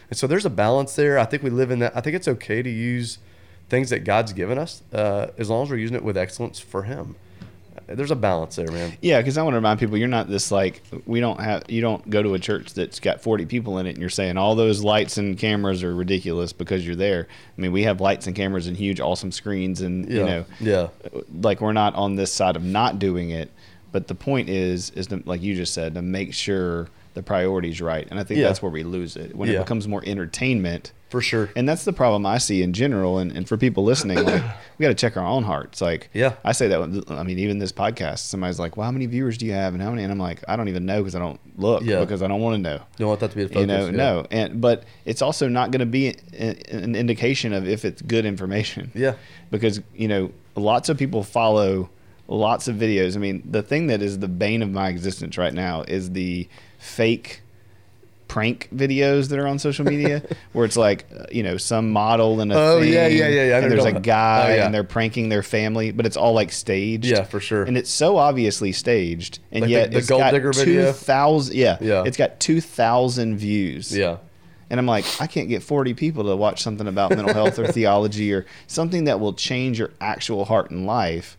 And 0.10 0.18
so 0.18 0.26
there's 0.26 0.46
a 0.46 0.50
balance 0.50 0.96
there. 0.96 1.20
I 1.20 1.26
think 1.26 1.44
we 1.44 1.50
live 1.50 1.70
in 1.70 1.80
that. 1.80 1.96
I 1.96 2.02
think 2.02 2.16
it's 2.16 2.28
okay 2.28 2.62
to 2.62 2.70
use 2.70 3.18
things 3.74 3.89
that 3.89 4.03
God's 4.03 4.34
given 4.34 4.59
us 4.59 4.84
uh, 4.93 5.32
as 5.39 5.49
long 5.49 5.63
as 5.63 5.71
we're 5.71 5.78
using 5.78 5.95
it 5.95 6.03
with 6.03 6.15
excellence 6.15 6.59
for 6.59 6.84
Him. 6.84 7.15
There's 7.88 8.11
a 8.11 8.15
balance 8.15 8.55
there, 8.55 8.71
man. 8.71 8.95
Yeah, 9.01 9.19
because 9.19 9.36
I 9.38 9.41
want 9.41 9.53
to 9.53 9.57
remind 9.57 9.80
people 9.80 9.97
you're 9.97 10.07
not 10.07 10.30
this 10.30 10.51
like 10.51 10.84
we 11.07 11.19
don't 11.19 11.39
have 11.41 11.63
you 11.67 11.82
don't 11.82 12.07
go 12.07 12.21
to 12.21 12.36
a 12.36 12.39
church 12.39 12.74
that's 12.76 12.99
got 12.99 13.21
40 13.21 13.45
people 13.47 13.80
in 13.80 13.88
it 13.88 13.91
and 13.91 13.97
you're 13.97 14.09
saying 14.09 14.38
all 14.38 14.53
those 14.55 14.84
lights 14.84 15.17
and 15.17 15.38
cameras 15.38 15.84
are 15.84 15.93
ridiculous 15.93 16.53
because 16.53 16.86
you're 16.86 16.95
there. 16.95 17.28
I 17.57 17.61
mean, 17.61 17.71
we 17.71 17.84
have 17.84 17.99
lights 17.99 18.28
and 18.28 18.36
cameras 18.36 18.67
and 18.67 18.78
huge 18.78 18.99
awesome 19.01 19.32
screens 19.32 19.82
and 19.82 20.07
Yeah. 20.09 20.17
you 20.19 20.26
know 20.26 20.45
Yeah. 20.61 20.88
like 21.41 21.59
we're 21.61 21.74
not 21.74 21.95
on 21.95 22.15
this 22.15 22.32
side 22.32 22.55
of 22.55 22.63
not 22.63 22.99
doing 22.99 23.32
it, 23.32 23.49
but 23.91 24.07
the 24.07 24.15
point 24.15 24.49
is 24.49 24.91
is 24.91 25.07
to, 25.07 25.21
like 25.26 25.41
you 25.41 25.55
just 25.55 25.74
said 25.74 25.95
to 25.95 26.01
make 26.01 26.34
sure 26.34 26.88
the 27.15 27.24
priorities 27.24 27.82
right. 27.82 28.07
And 28.09 28.19
I 28.19 28.24
think 28.24 28.39
Yeah. 28.39 28.47
that's 28.47 28.61
where 28.61 28.71
we 28.71 28.84
lose 28.84 29.17
it. 29.17 29.36
When 29.36 29.49
Yeah. 29.49 29.57
it 29.57 29.63
becomes 29.63 29.88
more 29.89 30.03
entertainment, 30.05 30.93
For 31.14 31.22
sure. 31.22 31.49
and 31.55 31.70
that's 31.70 31.86
the 31.86 31.93
problem 31.93 32.26
I 32.26 32.39
see 32.39 32.64
in 32.64 32.74
general. 32.74 33.20
And, 33.20 33.32
and 33.32 33.47
for 33.47 33.55
people 33.55 33.84
listening, 33.84 34.18
like 34.24 34.43
we 34.78 34.84
got 34.84 34.89
to 34.89 34.95
check 34.95 35.16
our 35.16 35.26
own 35.26 35.43
hearts. 35.43 35.80
Like, 35.80 36.09
Yeah. 36.11 36.34
I 36.43 36.51
say 36.53 36.68
that. 36.70 36.80
When, 36.80 37.03
I 37.07 37.22
mean, 37.22 37.38
even 37.38 37.59
this 37.59 37.72
podcast, 37.72 38.20
somebody's 38.20 38.57
like, 38.59 38.76
"Well, 38.76 38.86
how 38.86 38.91
many 38.91 39.05
viewers 39.05 39.38
do 39.38 39.45
you 39.45 39.51
have?" 39.53 39.74
And 39.76 39.82
how 39.84 39.91
many? 39.91 40.01
And 40.01 40.11
I'm 40.11 40.18
like, 40.18 40.43
I 40.47 40.55
don't 40.55 40.70
even 40.70 40.88
know 40.88 41.01
because 41.01 41.16
I 41.16 41.20
don't 41.20 41.39
look 41.55 41.84
Yeah. 41.84 41.99
because 41.99 42.24
I 42.24 42.28
don't 42.28 42.41
want 42.41 42.55
to 42.55 42.61
know. 42.61 42.82
Don't 42.97 43.07
want 43.09 43.20
that 43.20 43.30
to 43.30 43.36
be 43.38 43.43
the 43.43 43.49
focus. 43.49 43.61
You 43.61 43.68
know, 43.68 43.86
yeah. 43.86 43.91
no. 43.91 44.28
And 44.32 44.59
but 44.59 44.86
it's 45.05 45.22
also 45.22 45.47
not 45.47 45.70
going 45.70 45.82
to 45.82 45.86
be 45.86 46.07
an, 46.38 46.57
an 46.72 46.95
indication 46.95 47.53
of 47.53 47.68
if 47.68 47.86
it's 47.86 48.01
good 48.01 48.26
information. 48.26 48.91
Yeah. 48.95 49.14
Because 49.51 49.82
you 49.95 50.07
know, 50.07 50.32
lots 50.55 50.89
of 50.89 50.97
people 50.97 51.24
follow 51.24 51.91
lots 52.28 52.68
of 52.68 52.76
videos. 52.78 53.16
I 53.16 53.20
mean, 53.20 53.43
the 53.45 53.61
thing 53.61 53.86
that 53.88 54.01
is 54.01 54.18
the 54.18 54.28
bane 54.28 54.64
of 54.64 54.72
my 54.72 54.89
existence 54.89 55.38
right 55.38 55.53
now 55.53 55.84
is 55.84 56.09
the 56.14 56.49
fake 56.80 57.43
prank 58.34 58.67
videos 58.73 59.29
that 59.29 59.38
are 59.38 59.45
on 59.47 59.59
social 59.59 59.86
media 59.86 60.23
where 60.53 60.65
it's 60.65 60.75
like 60.75 61.05
you 61.31 61.43
know 61.43 61.55
some 61.57 61.91
model 61.91 62.41
and 62.41 62.51
a 62.51 62.55
Oh, 62.57 62.79
thing, 62.81 62.91
yeah, 62.91 63.05
yeah, 63.07 63.27
yeah, 63.27 63.43
yeah. 63.49 63.57
And 63.59 63.71
there's 63.71 63.86
a 63.86 63.95
oh, 63.95 63.99
guy 63.99 64.51
Oh, 64.51 64.55
yeah. 64.55 64.65
and 64.65 64.73
they're 64.73 64.84
pranking 64.84 65.29
their 65.29 65.43
family 65.43 65.91
but 65.91 66.07
it's 66.07 66.17
all 66.17 66.34
like 66.34 66.51
staged 66.51 67.05
Yeah, 67.05 67.23
for 67.25 67.39
sure. 67.39 67.61
and 67.63 67.77
it's 67.77 67.91
so 67.91 68.17
obviously 68.17 68.71
staged 68.71 69.38
and 69.51 69.61
Like 69.61 69.69
yet 69.69 69.91
the 69.91 69.99
it's 69.99 70.07
gold 70.09 70.21
got 70.21 70.31
digger 70.31 70.51
video? 70.51 70.91
2000 70.91 71.55
yeah 71.55 71.77
Yeah. 71.79 72.03
it's 72.07 72.17
got 72.17 72.39
2000 72.39 73.38
views 73.38 73.95
Yeah. 73.95 74.17
and 74.71 74.79
I'm 74.79 74.88
like, 74.88 75.05
I 75.21 75.27
can't 75.27 75.47
get 75.49 75.61
40 75.61 75.93
people 75.93 76.23
to 76.23 76.36
watch 76.36 76.63
something 76.63 76.88
about 76.88 77.11
mental 77.11 77.34
health 77.36 77.59
or 77.59 77.67
theology 77.71 78.34
or 78.34 78.47
something 78.65 79.03
that 79.03 79.19
will 79.19 79.34
change 79.34 79.77
your 79.77 79.91
actual 80.01 80.45
heart 80.45 80.71
and 80.71 80.88
life. 80.88 81.38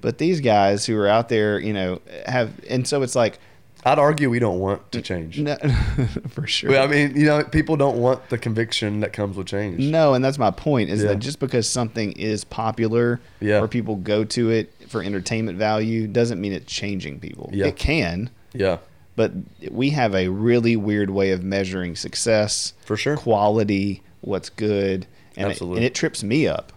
But 0.00 0.18
these 0.18 0.40
guys 0.40 0.86
who 0.86 0.98
are 0.98 1.06
out 1.06 1.28
there, 1.28 1.60
you 1.60 1.72
know, 1.72 2.00
have, 2.26 2.50
and 2.68 2.84
so 2.88 3.02
it's 3.02 3.14
like, 3.14 3.38
I'd 3.84 3.98
argue 3.98 4.30
we 4.30 4.38
don't 4.38 4.60
want 4.60 4.92
to 4.92 5.02
change. 5.02 5.38
no, 5.40 5.56
for 6.30 6.46
sure. 6.46 6.70
Well, 6.70 6.84
I 6.84 6.86
mean, 6.86 7.16
you 7.16 7.26
know, 7.26 7.42
people 7.42 7.76
don't 7.76 7.98
want 7.98 8.28
the 8.28 8.38
conviction 8.38 9.00
that 9.00 9.12
comes 9.12 9.36
with 9.36 9.48
change. 9.48 9.80
No, 9.80 10.14
and 10.14 10.24
that's 10.24 10.38
my 10.38 10.50
point 10.52 10.88
is 10.90 11.02
Yeah. 11.02 11.08
that 11.08 11.18
just 11.18 11.40
because 11.40 11.68
something 11.68 12.12
is 12.12 12.44
popular 12.44 13.20
Yeah. 13.40 13.60
or 13.60 13.66
people 13.68 13.96
go 13.96 14.22
to 14.24 14.50
it 14.50 14.72
for 14.88 15.02
entertainment 15.02 15.58
value 15.58 16.06
doesn't 16.06 16.40
mean 16.40 16.52
it's 16.52 16.72
changing 16.72 17.18
people. 17.18 17.50
Yeah. 17.52 17.66
It 17.66 17.76
can, 17.76 18.30
Yeah. 18.54 18.78
but 19.16 19.32
we 19.70 19.90
have 19.90 20.14
a 20.14 20.28
really 20.28 20.76
weird 20.76 21.10
way 21.10 21.32
of 21.32 21.42
measuring 21.42 21.96
success, 21.96 22.74
For 22.84 22.96
sure. 22.96 23.16
quality, 23.16 24.02
what's 24.20 24.48
good, 24.48 25.06
and 25.36 25.48
it, 25.48 25.50
Absolutely. 25.52 25.78
and 25.78 25.86
it 25.86 25.94
trips 25.94 26.22
me 26.22 26.46
up. 26.46 26.72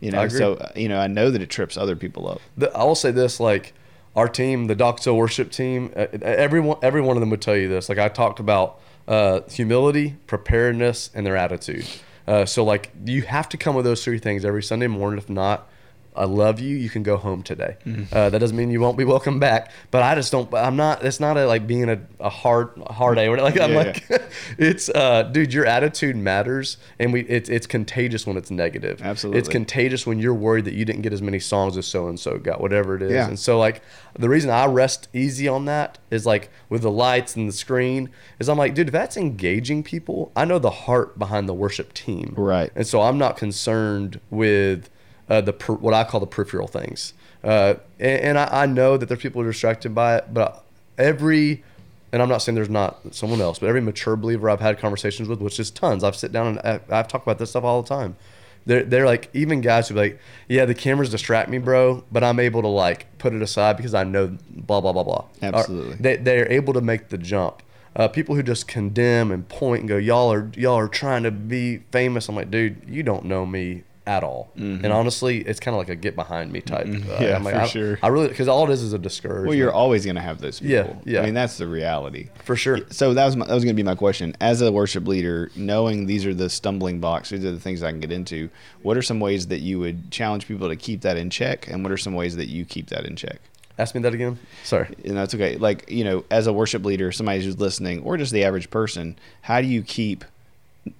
You 0.00 0.12
know, 0.12 0.20
I 0.20 0.26
agree. 0.26 0.38
so 0.38 0.70
you 0.76 0.88
know, 0.88 1.00
I 1.00 1.08
know 1.08 1.30
that 1.32 1.42
it 1.42 1.50
trips 1.50 1.76
other 1.76 1.96
people 1.96 2.28
up. 2.28 2.40
The, 2.56 2.72
I 2.76 2.84
will 2.84 2.94
say 2.94 3.10
this: 3.10 3.40
like 3.40 3.72
our 4.16 4.28
team, 4.28 4.66
the 4.66 4.76
Doxa 4.76 5.14
worship 5.14 5.50
team, 5.50 5.92
uh, 5.96 6.06
everyone, 6.22 6.78
every 6.82 7.00
one 7.00 7.16
of 7.16 7.20
them 7.20 7.30
would 7.30 7.42
tell 7.42 7.56
you 7.56 7.68
this. 7.68 7.88
Like 7.88 7.98
I 7.98 8.08
talked 8.08 8.40
about 8.40 8.80
uh, 9.06 9.40
humility, 9.48 10.16
preparedness, 10.26 11.10
and 11.14 11.26
their 11.26 11.36
attitude. 11.36 11.86
Uh, 12.26 12.44
so 12.44 12.64
like 12.64 12.90
you 13.04 13.22
have 13.22 13.48
to 13.48 13.56
come 13.56 13.74
with 13.74 13.84
those 13.84 14.04
three 14.04 14.18
things 14.18 14.44
every 14.44 14.62
Sunday 14.62 14.86
morning. 14.86 15.18
If 15.18 15.30
not, 15.30 15.68
I 16.14 16.24
love 16.24 16.58
you. 16.58 16.76
You 16.76 16.90
can 16.90 17.02
go 17.02 17.16
home 17.16 17.42
today. 17.42 17.76
Mm-hmm. 17.84 18.14
Uh, 18.14 18.30
that 18.30 18.38
doesn't 18.38 18.56
mean 18.56 18.70
you 18.70 18.80
won't 18.80 18.98
be 18.98 19.04
welcome 19.04 19.38
back. 19.38 19.70
But 19.90 20.02
I 20.02 20.14
just 20.14 20.32
don't. 20.32 20.52
I'm 20.52 20.76
not. 20.76 21.04
It's 21.04 21.20
not 21.20 21.36
a, 21.36 21.46
like 21.46 21.66
being 21.66 21.88
a, 21.88 22.00
a 22.18 22.28
hard 22.28 22.70
hard 22.90 23.18
A. 23.18 23.28
Like 23.40 23.60
I'm 23.60 23.72
Yeah, 23.72 23.76
like, 23.76 24.08
it's 24.58 24.88
uh, 24.88 25.22
dude. 25.22 25.52
Your 25.52 25.66
attitude 25.66 26.16
matters, 26.16 26.76
and 26.98 27.12
we 27.12 27.20
it's 27.22 27.48
it's 27.48 27.66
contagious 27.66 28.26
when 28.26 28.36
it's 28.36 28.50
negative. 28.50 29.00
Absolutely. 29.02 29.38
It's 29.38 29.48
contagious 29.48 30.06
when 30.06 30.18
you're 30.18 30.34
worried 30.34 30.64
that 30.64 30.74
you 30.74 30.84
didn't 30.84 31.02
get 31.02 31.12
as 31.12 31.22
many 31.22 31.38
songs 31.38 31.76
as 31.76 31.86
so 31.86 32.08
and 32.08 32.18
so 32.18 32.38
got, 32.38 32.60
whatever 32.60 32.96
it 32.96 33.02
is. 33.02 33.12
Yeah. 33.12 33.28
And 33.28 33.38
so 33.38 33.58
like 33.58 33.82
the 34.18 34.28
reason 34.28 34.50
I 34.50 34.66
rest 34.66 35.08
easy 35.12 35.46
on 35.46 35.66
that 35.66 35.98
is 36.10 36.26
like 36.26 36.50
with 36.68 36.82
the 36.82 36.90
lights 36.90 37.36
and 37.36 37.48
the 37.48 37.52
screen 37.52 38.10
is 38.40 38.48
I'm 38.48 38.58
like, 38.58 38.74
dude, 38.74 38.88
if 38.88 38.92
that's 38.92 39.16
engaging 39.16 39.82
people, 39.84 40.32
I 40.34 40.44
know 40.44 40.58
the 40.58 40.70
heart 40.70 41.18
behind 41.18 41.48
the 41.48 41.54
worship 41.54 41.94
team. 41.94 42.34
Right. 42.36 42.72
And 42.74 42.86
so 42.86 43.02
I'm 43.02 43.18
not 43.18 43.36
concerned 43.36 44.20
with 44.30 44.90
uh, 45.28 45.40
the 45.40 45.52
per, 45.52 45.74
what 45.74 45.94
I 45.94 46.04
call 46.04 46.20
the 46.20 46.26
peripheral 46.26 46.68
things. 46.68 47.12
Uh, 47.44 47.74
and 47.98 48.20
and 48.20 48.38
I, 48.38 48.62
I 48.62 48.66
know 48.66 48.96
that 48.96 49.06
there's 49.06 49.20
people 49.20 49.42
who 49.42 49.48
are 49.48 49.52
distracted 49.52 49.94
by 49.94 50.16
it, 50.16 50.32
but 50.32 50.64
every 50.96 51.62
and 52.12 52.22
I'm 52.22 52.28
not 52.28 52.38
saying 52.38 52.56
there's 52.56 52.70
not 52.70 53.14
someone 53.14 53.40
else, 53.40 53.58
but 53.58 53.68
every 53.68 53.80
mature 53.80 54.16
believer 54.16 54.48
I've 54.48 54.60
had 54.60 54.78
conversations 54.78 55.28
with, 55.28 55.40
which 55.40 55.60
is 55.60 55.70
tons. 55.70 56.02
I've 56.02 56.16
sit 56.16 56.32
down 56.32 56.46
and 56.46 56.58
I, 56.60 56.80
I've 56.88 57.08
talked 57.08 57.26
about 57.26 57.38
this 57.38 57.50
stuff 57.50 57.64
all 57.64 57.82
the 57.82 57.88
time. 57.88 58.16
They're, 58.66 58.84
they're 58.84 59.06
like 59.06 59.30
even 59.32 59.60
guys 59.60 59.88
who 59.88 59.94
be 59.94 60.00
like, 60.00 60.20
yeah, 60.46 60.64
the 60.64 60.74
cameras 60.74 61.10
distract 61.10 61.48
me, 61.48 61.58
bro, 61.58 62.04
but 62.12 62.22
I'm 62.22 62.38
able 62.38 62.60
to 62.62 62.68
like 62.68 63.06
put 63.18 63.32
it 63.32 63.40
aside 63.40 63.76
because 63.76 63.94
I 63.94 64.04
know 64.04 64.36
blah 64.50 64.80
blah 64.80 64.92
blah 64.92 65.04
blah. 65.04 65.24
Or 65.42 65.54
Absolutely. 65.54 65.96
they 65.96 66.16
they're 66.16 66.50
able 66.50 66.74
to 66.74 66.80
make 66.80 67.08
the 67.08 67.18
jump. 67.18 67.62
Uh, 67.96 68.06
people 68.06 68.34
who 68.34 68.42
just 68.42 68.68
condemn 68.68 69.30
and 69.30 69.48
point 69.48 69.80
and 69.80 69.88
go, 69.88 69.96
y'all 69.96 70.32
are 70.32 70.50
y'all 70.54 70.78
are 70.78 70.88
trying 70.88 71.22
to 71.22 71.30
be 71.30 71.78
famous. 71.90 72.28
I'm 72.28 72.36
like, 72.36 72.50
dude, 72.50 72.82
you 72.86 73.02
don't 73.02 73.24
know 73.24 73.44
me 73.44 73.84
at 74.08 74.24
all. 74.24 74.50
And 74.56 74.86
honestly, 74.86 75.38
it's 75.42 75.60
kind 75.60 75.74
of 75.74 75.78
like 75.78 75.90
a 75.90 75.94
get 75.94 76.16
behind 76.16 76.50
me 76.50 76.60
type. 76.62 76.86
Uh, 76.86 76.88
Mm-hmm. 76.88 77.22
Yeah, 77.22 77.36
I'm 77.36 77.44
like, 77.44 77.54
for 77.54 77.60
I, 77.60 77.66
sure. 77.66 77.98
I 78.02 78.08
really 78.08 78.28
because 78.28 78.48
all 78.48 78.68
it 78.68 78.72
is 78.72 78.82
is 78.82 78.92
a 78.94 78.98
discouragement. 78.98 79.48
Well, 79.48 79.56
you're 79.56 79.72
always 79.72 80.04
going 80.04 80.16
to 80.16 80.22
have 80.22 80.40
those 80.40 80.58
people. 80.60 81.00
Yeah, 81.04 81.12
yeah. 81.14 81.20
I 81.20 81.26
mean, 81.26 81.34
that's 81.34 81.58
the 81.58 81.68
reality. 81.68 82.30
for 82.44 82.56
sure. 82.56 82.78
So 82.90 83.12
that 83.14 83.24
was 83.26 83.36
my, 83.36 83.46
that 83.46 83.54
was 83.54 83.62
going 83.64 83.76
to 83.76 83.80
be 83.80 83.86
my 83.86 83.94
question. 83.94 84.34
As 84.40 84.62
a 84.62 84.72
worship 84.72 85.06
leader, 85.06 85.50
knowing 85.54 86.06
these 86.06 86.24
are 86.24 86.32
the 86.34 86.48
stumbling 86.48 87.00
blocks, 87.00 87.28
these 87.28 87.44
are 87.44 87.52
the 87.52 87.60
things 87.60 87.82
I 87.82 87.90
can 87.90 88.00
get 88.00 88.10
into. 88.10 88.48
What 88.82 88.96
are 88.96 89.02
some 89.02 89.20
ways 89.20 89.48
that 89.48 89.58
you 89.60 89.78
would 89.78 90.10
challenge 90.10 90.48
people 90.48 90.68
to 90.68 90.76
keep 90.76 91.02
that 91.02 91.16
in 91.18 91.28
check, 91.28 91.68
and 91.68 91.82
what 91.82 91.92
are 91.92 91.98
some 91.98 92.14
ways 92.14 92.34
that 92.36 92.48
you 92.48 92.64
keep 92.64 92.88
that 92.88 93.04
in 93.04 93.14
check? 93.14 93.38
Ask 93.78 93.94
me 93.94 94.00
that 94.00 94.14
again. 94.14 94.38
Sorry. 94.64 94.88
And 95.04 95.16
that's 95.16 95.34
okay. 95.34 95.56
Like 95.56 95.90
you 95.90 96.02
know, 96.04 96.24
as 96.30 96.46
a 96.46 96.52
worship 96.52 96.84
leader, 96.84 97.12
somebody 97.12 97.44
who's 97.44 97.58
listening, 97.60 98.02
or 98.02 98.16
just 98.16 98.32
the 98.32 98.44
average 98.44 98.70
person, 98.70 99.16
how 99.42 99.60
do 99.60 99.66
you 99.66 99.82
keep 99.82 100.24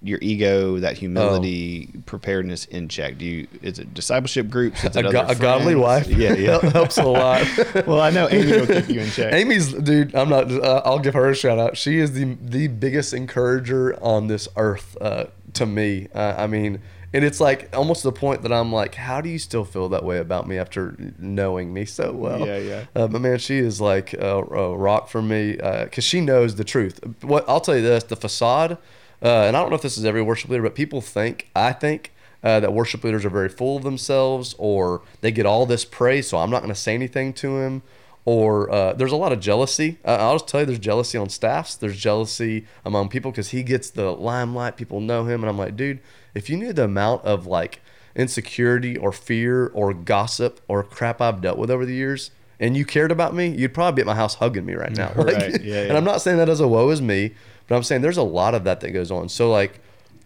your 0.03 0.19
ego, 0.23 0.79
that 0.79 0.97
humility, 0.97 1.91
preparedness 2.07 2.65
in 2.67 2.89
check? 2.89 3.19
Do 3.19 3.25
you? 3.25 3.49
Is 3.63 3.79
it 3.79 3.95
discipleship 3.95 4.49
groups? 4.49 4.85
Is 4.85 4.97
A, 4.97 5.03
go- 5.03 5.27
a 5.27 5.35
godly 5.35 5.75
wife. 5.75 6.09
Yeah, 6.09 6.35
yeah. 6.35 6.59
helps 6.73 6.99
a 6.99 7.05
lot. 7.07 7.47
well, 7.87 8.01
I 8.01 8.11
know 8.11 8.29
Amy 8.31 8.53
will 8.53 8.67
keep 8.67 8.89
you 8.89 9.01
in 9.01 9.11
check. 9.11 9.33
Amy's 9.33 9.73
dude. 9.73 10.15
I'm 10.15 10.29
not. 10.29 10.51
Uh, 10.51 10.83
I'll 10.85 10.99
give 10.99 11.15
her 11.15 11.29
a 11.29 11.35
shout 11.35 11.59
out. 11.59 11.77
She 11.77 11.99
is 11.99 12.13
the 12.13 12.37
the 12.41 12.69
biggest 12.69 13.13
encourager 13.13 14.03
on 14.03 14.27
this 14.27 14.49
earth 14.57 14.97
uh, 15.01 15.27
to 15.55 15.67
me. 15.67 16.09
Uh, 16.15 16.35
I 16.37 16.47
mean, 16.47 16.81
and 17.13 17.25
it's 17.25 17.41
like 17.41 17.75
almost 17.75 18.03
the 18.03 18.13
point 18.13 18.43
that 18.43 18.53
I'm 18.53 18.71
like, 18.73 18.95
how 18.95 19.21
do 19.21 19.29
you 19.29 19.39
still 19.39 19.65
feel 19.65 19.89
that 19.91 20.05
way 20.05 20.19
about 20.19 20.47
me 20.47 20.59
after 20.59 20.95
knowing 21.19 21.73
me 21.73 21.85
so 21.85 22.13
well? 22.13 22.47
Yeah, 22.47 22.59
yeah. 22.59 22.85
Uh, 22.95 23.07
but 23.09 23.21
man, 23.21 23.39
she 23.39 23.59
is 23.59 23.81
like 23.81 24.13
a, 24.13 24.39
a 24.39 24.77
rock 24.77 25.09
for 25.09 25.23
me 25.23 25.53
because 25.53 26.05
she 26.05 26.21
knows 26.21 26.57
the 26.57 26.65
truth. 26.65 27.01
What 27.23 27.49
I'll 27.49 27.61
tell 27.61 27.77
you 27.77 27.83
this: 27.83 28.05
the 28.05 28.17
facade, 28.17 28.79
uh, 29.23 29.43
and 29.43 29.57
I 29.57 29.61
don't 29.61 29.71
know 29.71 29.77
if 29.77 29.83
this 29.83 29.99
is 29.99 30.05
every 30.05 30.23
worship 30.23 30.51
leader, 30.51 30.63
but 30.63 30.75
people 30.75 31.01
think, 31.01 31.51
I 31.55 31.73
think. 31.73 32.13
Uh, 32.41 32.61
that 32.61 32.73
worship 32.73 33.03
leaders 33.03 33.25
are 33.25 33.31
very 33.31 33.49
full 33.49 33.77
of 33.79 33.83
themselves, 33.83 34.55
or 34.59 35.03
they 35.23 35.33
get 35.33 35.45
all 35.45 35.67
this 35.67 35.85
praise, 35.85 36.29
so 36.29 36.39
I'm 36.39 36.51
not 36.51 36.61
going 36.61 36.73
to 36.73 36.81
say 36.81 36.95
anything 36.95 37.33
to 37.33 37.59
him 37.59 37.83
or 38.29 38.71
uh, 38.71 38.93
there's 38.93 39.11
a 39.11 39.17
lot 39.17 39.33
of 39.33 39.41
jealousy. 39.41 39.97
Uh, 40.05 40.19
I'll 40.21 40.35
just 40.35 40.49
tell 40.49 40.61
you, 40.61 40.67
there's 40.67 40.79
jealousy 40.79 41.17
on 41.17 41.31
staffs. 41.31 41.75
There's 41.75 41.97
jealousy 41.97 42.67
among 42.85 43.09
people 43.09 43.31
because 43.31 43.53
he 43.53 43.63
gets 43.63 43.89
the 43.89 44.11
limelight. 44.13 44.77
People 44.77 45.01
know 45.01 45.25
him, 45.25 45.43
and 45.43 45.49
I'm 45.49 45.57
like, 45.57 45.77
dude, 45.77 45.99
if 46.35 46.51
you 46.51 46.59
knew 46.59 46.75
the 46.75 46.85
amount 46.85 47.25
of 47.25 47.47
like 47.47 47.81
insecurity 48.15 48.99
or 48.99 49.13
fear 49.13 49.69
or 49.69 49.95
gossip 49.95 50.61
or 50.69 50.83
crap 50.83 51.23
I've 51.23 51.41
dealt 51.41 51.57
with 51.57 51.71
over 51.71 51.87
the 51.87 51.95
years, 51.95 52.31
and 52.61 52.77
you 52.77 52.85
cared 52.85 53.11
about 53.11 53.35
me, 53.35 53.49
you'd 53.49 53.73
probably 53.73 53.97
be 53.97 54.03
at 54.03 54.07
my 54.07 54.15
house 54.15 54.35
hugging 54.35 54.67
me 54.67 54.75
right 54.75 54.93
now. 54.93 55.11
Like, 55.17 55.35
Right. 55.35 55.63
Yeah, 55.63 55.85
And. 55.85 55.97
I'm 55.97 56.05
not 56.05 56.21
saying 56.21 56.37
that 56.37 56.51
as 56.51 56.61
a 56.61 56.69
woe 56.69 56.91
is 56.91 57.01
me, 57.01 57.33
but 57.69 57.77
I'm 57.77 57.83
saying 57.85 58.03
there's 58.03 58.17
a 58.17 58.23
lot 58.23 58.55
of 58.55 58.65
that 58.65 58.81
that 58.81 58.91
goes 58.91 59.11
on. 59.11 59.29
So 59.29 59.51
like, 59.51 59.81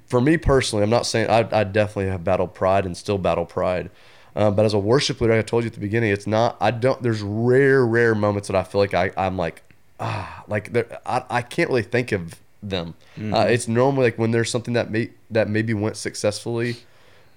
for 0.06 0.20
me 0.20 0.36
personally, 0.36 0.82
I'm 0.82 0.90
not 0.90 1.06
saying 1.06 1.28
I, 1.28 1.46
I 1.52 1.64
definitely 1.64 2.10
have 2.10 2.24
battled 2.24 2.54
pride 2.54 2.86
and 2.86 2.96
still 2.96 3.18
battle 3.18 3.44
pride. 3.44 3.90
Um, 4.34 4.54
but 4.54 4.64
as 4.64 4.72
a 4.72 4.78
worship 4.78 5.20
leader, 5.20 5.34
like 5.34 5.44
I 5.44 5.46
told 5.46 5.64
you 5.64 5.68
at 5.68 5.74
the 5.74 5.80
beginning, 5.80 6.10
it's 6.10 6.26
not. 6.26 6.56
I 6.60 6.70
don't. 6.70 7.02
There's 7.02 7.20
rare, 7.20 7.84
rare 7.84 8.14
moments 8.14 8.48
that 8.48 8.56
I 8.56 8.62
feel 8.62 8.80
like 8.80 8.94
I, 8.94 9.10
I'm 9.16 9.36
like, 9.36 9.62
ah, 10.00 10.44
like 10.48 10.72
there. 10.72 10.98
I, 11.04 11.24
I 11.28 11.42
can't 11.42 11.68
really 11.68 11.82
think 11.82 12.12
of 12.12 12.40
them. 12.62 12.94
Uh, 13.34 13.46
it's 13.48 13.68
normally 13.68 14.04
like 14.04 14.18
when 14.18 14.30
there's 14.30 14.50
something 14.50 14.74
that 14.74 14.90
may 14.90 15.10
that 15.30 15.48
maybe 15.50 15.74
went 15.74 15.96
successfully. 15.96 16.76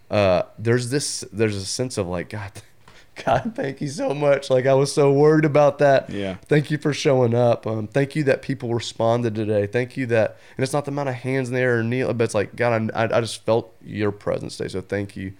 Uh, 0.10 0.44
there's 0.58 0.90
this. 0.90 1.26
There's 1.34 1.56
a 1.56 1.66
sense 1.66 1.98
of 1.98 2.08
like 2.08 2.30
God. 2.30 2.52
God, 3.24 3.54
thank 3.56 3.80
you 3.82 3.88
so 3.88 4.14
much. 4.14 4.50
Like 4.50 4.66
I 4.66 4.74
was 4.74 4.94
so 4.94 5.12
worried 5.12 5.46
about 5.46 5.80
that. 5.80 6.10
Yeah. 6.10 6.36
Thank 6.48 6.70
you 6.70 6.78
for 6.78 6.94
showing 6.94 7.34
up. 7.34 7.66
Um, 7.66 7.88
thank 7.88 8.16
you 8.16 8.24
that 8.26 8.42
people 8.42 8.74
responded 8.74 9.36
today. 9.36 9.68
Thank 9.68 9.96
you 9.96 10.06
that, 10.08 10.38
and 10.58 10.64
it's 10.64 10.74
not 10.74 10.86
the 10.86 10.92
amount 10.92 11.10
of 11.10 11.16
hands 11.16 11.48
in 11.50 11.56
the 11.56 11.62
air 11.62 11.80
or 11.80 11.84
kneel, 11.84 12.14
but 12.14 12.26
it's 12.26 12.36
like 12.36 12.56
God, 12.56 12.92
I, 12.94 13.04
I 13.06 13.22
just 13.22 13.46
felt 13.46 13.74
your 13.82 14.12
presence 14.12 14.58
today. 14.58 14.68
So 14.70 14.82
thank 14.82 15.16
you. 15.16 15.34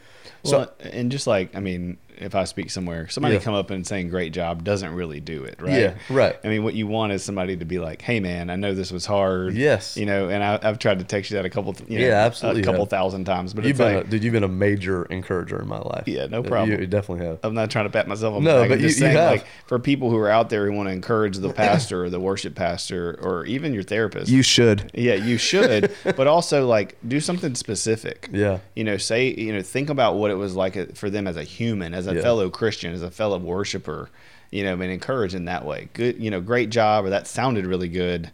Well, 0.44 0.66
So 0.80 0.90
and 0.90 1.12
just 1.12 1.28
like 1.28 1.56
I 1.56 1.60
mean, 1.60 1.98
if 2.18 2.36
I 2.36 2.44
speak 2.46 2.70
somewhere, 2.72 3.08
somebody 3.10 3.36
Yeah. 3.36 3.42
come 3.42 3.54
up 3.54 3.70
and 3.72 3.86
saying 3.86 4.10
"great 4.10 4.34
job" 4.34 4.64
doesn't 4.64 4.94
really 4.94 5.20
do 5.20 5.44
it, 5.44 5.56
right? 5.62 5.80
Yeah, 5.80 5.94
right. 6.10 6.38
I 6.44 6.48
mean, 6.48 6.64
what 6.64 6.74
you 6.74 6.88
want 6.88 7.12
is 7.14 7.24
somebody 7.24 7.58
to 7.58 7.66
be 7.66 7.80
like, 7.80 8.02
"Hey, 8.02 8.20
man, 8.20 8.50
I 8.50 8.56
know 8.56 8.74
this 8.74 8.92
was 8.92 9.06
hard." 9.06 9.54
Yes. 9.56 9.98
You 9.98 10.06
know, 10.06 10.30
and 10.30 10.44
I, 10.44 10.60
I've 10.62 10.80
tried 10.80 11.00
to 11.00 11.06
text 11.06 11.32
you 11.32 11.36
that 11.38 11.46
a 11.46 11.50
couple, 11.50 11.76
you 11.88 12.00
know, 12.00 12.06
Yeah, 12.06 12.26
absolutely 12.26 12.62
a 12.62 12.66
couple 12.66 12.82
have. 12.82 12.90
thousand 12.90 13.26
times, 13.26 13.54
but 13.54 13.64
you've 13.64 13.72
it's 13.72 13.80
been, 13.80 13.96
like 13.98 14.06
a, 14.06 14.10
dude, 14.10 14.24
you've 14.24 14.34
been 14.34 14.44
a 14.44 14.48
major 14.48 15.06
encourager 15.06 15.62
in 15.62 15.68
my 15.68 15.80
life. 15.80 16.04
Yeah, 16.08 16.28
no 16.28 16.42
problem. 16.44 16.80
You, 16.80 16.88
definitely 16.88 17.26
have. 17.26 17.40
I'm 17.44 17.54
not 17.54 17.70
trying 17.72 17.86
to 17.86 17.90
pat 17.92 18.08
myself 18.08 18.36
on 18.36 18.44
the 18.44 18.50
No, 18.52 18.62
back. 18.62 18.70
but 18.70 18.76
I'm 18.76 18.82
just 18.82 18.98
you 18.98 19.02
saying, 19.06 19.18
have. 19.18 19.32
like, 19.32 19.46
for 19.68 19.80
people 19.80 20.10
who 20.10 20.18
are 20.18 20.30
out 20.30 20.50
there 20.50 20.66
who 20.66 20.74
want 20.74 20.88
to 20.90 20.94
encourage 20.94 21.38
the 21.38 21.52
pastor 21.54 22.04
or 22.06 22.10
the 22.10 22.20
worship 22.20 22.56
pastor 22.56 23.18
or 23.22 23.46
even 23.46 23.74
your 23.74 23.84
therapist, 23.84 24.30
you 24.32 24.42
should. 24.42 24.92
yeah, 24.94 25.16
you 25.16 25.38
should, 25.50 25.92
but 26.16 26.28
also 26.28 26.66
like 26.68 26.98
do 27.08 27.20
something 27.20 27.56
specific. 27.56 28.30
Yeah. 28.32 28.60
You 28.76 28.84
know, 28.84 28.98
say, 28.98 29.34
you 29.34 29.54
know, 29.54 29.62
think 29.62 29.90
about 29.90 30.16
what 30.16 30.32
it 30.32 30.36
was 30.36 30.56
like 30.56 30.78
uh, 30.78 30.86
for 30.94 31.10
them 31.10 31.28
as 31.28 31.38
a 31.38 31.44
human, 31.44 31.94
as 31.94 32.05
a 32.08 32.16
Yeah. 32.16 32.22
fellow 32.22 32.50
Christian, 32.50 32.94
as 32.94 33.02
a 33.02 33.12
fellow 33.12 33.38
worshiper, 33.38 34.10
you 34.52 34.64
know, 34.64 34.74
and 34.74 34.84
encourage 34.84 35.34
in 35.36 35.46
that 35.46 35.66
way. 35.66 35.90
Good, 35.94 36.18
you 36.20 36.30
know, 36.32 36.42
great 36.42 36.70
job, 36.70 37.06
or 37.06 37.10
that 37.10 37.28
sounded 37.28 37.66
really 37.66 37.90
good. 37.90 38.32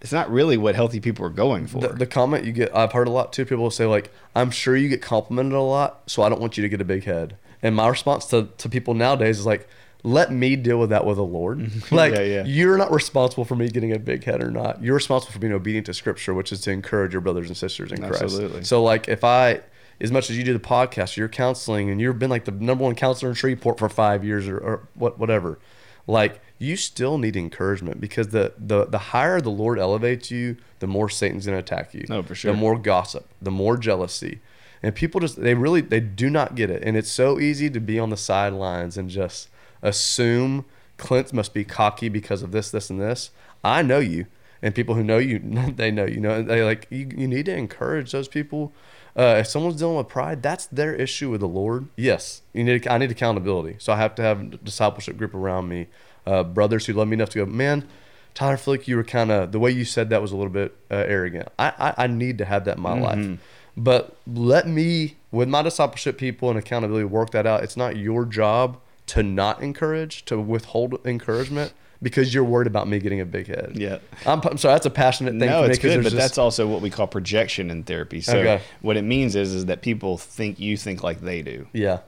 It's 0.00 0.12
not 0.12 0.30
really 0.30 0.56
what 0.56 0.76
healthy 0.76 1.00
people 1.00 1.26
are 1.26 1.30
going 1.30 1.66
for. 1.66 1.80
The, 1.80 1.88
the 1.88 2.06
comment 2.06 2.44
you 2.44 2.52
get, 2.52 2.74
I've 2.74 2.92
heard 2.92 3.08
a 3.08 3.10
lot 3.10 3.32
too. 3.32 3.44
People 3.44 3.68
say 3.70 3.84
like, 3.84 4.12
"I'm 4.34 4.50
sure 4.52 4.76
you 4.76 4.88
get 4.88 5.02
complimented 5.02 5.54
a 5.54 5.60
lot, 5.60 6.02
so 6.06 6.22
I 6.22 6.28
don't 6.28 6.40
want 6.40 6.56
you 6.56 6.62
to 6.62 6.68
get 6.68 6.80
a 6.80 6.84
big 6.84 7.04
head." 7.04 7.36
And 7.62 7.74
my 7.74 7.88
response 7.88 8.26
to, 8.26 8.48
to 8.58 8.68
people 8.68 8.94
nowadays 8.94 9.40
is 9.40 9.46
like, 9.46 9.66
"Let 10.04 10.30
me 10.32 10.54
deal 10.54 10.78
with 10.78 10.90
that 10.90 11.04
with 11.04 11.16
the 11.16 11.24
Lord. 11.24 11.68
Like, 11.90 12.14
Yeah, 12.14 12.20
yeah. 12.22 12.44
you're 12.44 12.78
not 12.78 12.92
responsible 12.92 13.44
for 13.44 13.56
me 13.56 13.68
getting 13.68 13.92
a 13.92 13.98
big 13.98 14.22
head 14.22 14.40
or 14.40 14.52
not. 14.52 14.80
You're 14.80 14.94
responsible 14.94 15.32
for 15.32 15.40
being 15.40 15.52
obedient 15.52 15.86
to 15.86 15.94
Scripture, 15.94 16.32
which 16.32 16.52
is 16.52 16.60
to 16.60 16.70
encourage 16.70 17.12
your 17.12 17.20
brothers 17.20 17.48
and 17.48 17.56
sisters 17.56 17.90
in 17.90 17.98
Christ. 17.98 18.22
Absolutely. 18.22 18.62
So, 18.62 18.80
like, 18.84 19.08
if 19.08 19.24
I, 19.24 19.62
as 20.00 20.12
much 20.12 20.30
as 20.30 20.38
you 20.38 20.44
do 20.44 20.52
the 20.52 20.60
podcast, 20.60 21.16
you're 21.16 21.28
counseling, 21.28 21.90
and 21.90 22.00
you've 22.00 22.18
been 22.18 22.30
like 22.30 22.44
the 22.44 22.52
number 22.52 22.84
one 22.84 22.94
counselor 22.94 23.30
in 23.30 23.34
Shreveport 23.34 23.78
for 23.78 23.88
five 23.88 24.24
years 24.24 24.46
or, 24.46 24.58
or 24.58 24.88
what, 24.94 25.18
whatever, 25.18 25.58
like 26.06 26.40
you 26.58 26.76
still 26.76 27.18
need 27.18 27.36
encouragement 27.36 28.00
because 28.00 28.28
the, 28.28 28.52
the 28.58 28.86
the 28.86 28.98
higher 28.98 29.40
the 29.40 29.50
Lord 29.50 29.78
elevates 29.78 30.30
you, 30.30 30.56
the 30.78 30.86
more 30.86 31.08
Satan's 31.08 31.46
going 31.46 31.56
to 31.56 31.60
attack 31.60 31.94
you. 31.94 32.06
Oh, 32.10 32.22
for 32.22 32.34
sure. 32.34 32.52
The 32.52 32.58
more 32.58 32.78
gossip, 32.78 33.28
the 33.40 33.50
more 33.50 33.76
jealousy, 33.76 34.40
and 34.82 34.94
people 34.94 35.20
just 35.20 35.40
they 35.40 35.54
really 35.54 35.80
they 35.80 36.00
do 36.00 36.30
not 36.30 36.54
get 36.54 36.70
it, 36.70 36.82
and 36.84 36.96
it's 36.96 37.10
so 37.10 37.38
easy 37.38 37.68
to 37.70 37.80
be 37.80 37.98
on 37.98 38.10
the 38.10 38.16
sidelines 38.16 38.96
and 38.96 39.10
just 39.10 39.48
assume 39.82 40.64
Clint 40.96 41.32
must 41.32 41.54
be 41.54 41.64
cocky 41.64 42.08
because 42.08 42.42
of 42.42 42.52
this, 42.52 42.70
this, 42.70 42.90
and 42.90 43.00
this. 43.00 43.30
I 43.62 43.82
know 43.82 43.98
you, 43.98 44.26
and 44.60 44.74
people 44.74 44.94
who 44.94 45.04
know 45.04 45.18
you, 45.18 45.38
they 45.76 45.90
know 45.90 46.04
you 46.04 46.20
know. 46.20 46.42
They 46.42 46.62
like 46.62 46.86
you. 46.90 47.08
You 47.16 47.28
need 47.28 47.46
to 47.46 47.54
encourage 47.54 48.12
those 48.12 48.28
people. 48.28 48.72
Uh, 49.18 49.38
if 49.40 49.48
someone's 49.48 49.76
dealing 49.76 49.96
with 49.96 50.06
pride, 50.06 50.42
that's 50.42 50.66
their 50.66 50.94
issue 50.94 51.30
with 51.30 51.40
the 51.40 51.48
Lord. 51.48 51.88
Yes, 51.96 52.42
you 52.52 52.62
need. 52.62 52.86
I 52.86 52.98
need 52.98 53.10
accountability, 53.10 53.76
so 53.80 53.92
I 53.92 53.96
have 53.96 54.14
to 54.14 54.22
have 54.22 54.40
a 54.40 54.44
discipleship 54.58 55.16
group 55.16 55.34
around 55.34 55.68
me, 55.68 55.88
uh, 56.24 56.44
brothers 56.44 56.86
who 56.86 56.92
love 56.92 57.08
me 57.08 57.14
enough 57.14 57.30
to 57.30 57.44
go, 57.44 57.46
man. 57.46 57.88
Tyler, 58.34 58.60
like 58.66 58.86
you 58.86 58.94
were 58.94 59.02
kind 59.02 59.32
of 59.32 59.50
the 59.50 59.58
way 59.58 59.72
you 59.72 59.84
said 59.84 60.10
that 60.10 60.22
was 60.22 60.30
a 60.30 60.36
little 60.36 60.52
bit 60.52 60.76
uh, 60.88 60.94
arrogant. 60.94 61.48
I, 61.58 61.72
I 61.78 62.04
I 62.04 62.06
need 62.06 62.38
to 62.38 62.44
have 62.44 62.64
that 62.66 62.76
in 62.76 62.82
my 62.82 62.96
life, 62.96 63.40
but 63.76 64.16
let 64.24 64.68
me 64.68 65.16
with 65.32 65.48
my 65.48 65.62
discipleship 65.62 66.16
people 66.16 66.48
and 66.48 66.56
accountability 66.56 67.04
work 67.04 67.30
that 67.30 67.44
out. 67.44 67.64
It's 67.64 67.76
not 67.76 67.96
your 67.96 68.24
job 68.24 68.78
to 69.08 69.24
not 69.24 69.60
encourage, 69.60 70.24
to 70.26 70.38
withhold 70.38 71.00
encouragement 71.04 71.72
because 72.00 72.32
you're 72.32 72.44
worried 72.44 72.66
about 72.68 72.86
me 72.88 72.98
getting 73.00 73.20
a 73.20 73.24
big 73.24 73.46
head. 73.48 73.72
Yeah. 73.74 73.98
I'm, 74.26 74.40
I'm 74.44 74.56
sorry. 74.58 74.74
That's 74.74 74.86
a 74.86 74.90
passionate 74.90 75.32
thing. 75.32 75.48
no, 75.50 75.62
for 75.62 75.68
me 75.68 75.70
it's 75.70 75.78
good, 75.78 75.96
but 75.98 76.04
just- 76.04 76.16
that's 76.16 76.38
also 76.38 76.66
what 76.68 76.80
we 76.80 76.90
call 76.90 77.06
projection 77.06 77.70
in 77.70 77.82
therapy. 77.82 78.20
So 78.20 78.38
Okay. 78.38 78.60
what 78.82 78.96
it 78.96 79.02
means 79.02 79.34
is 79.36 79.52
is 79.54 79.66
that 79.66 79.82
people 79.82 80.16
think 80.18 80.60
you 80.60 80.76
think 80.76 81.02
like 81.02 81.20
they 81.20 81.42
do. 81.42 81.66
yeah. 81.72 81.98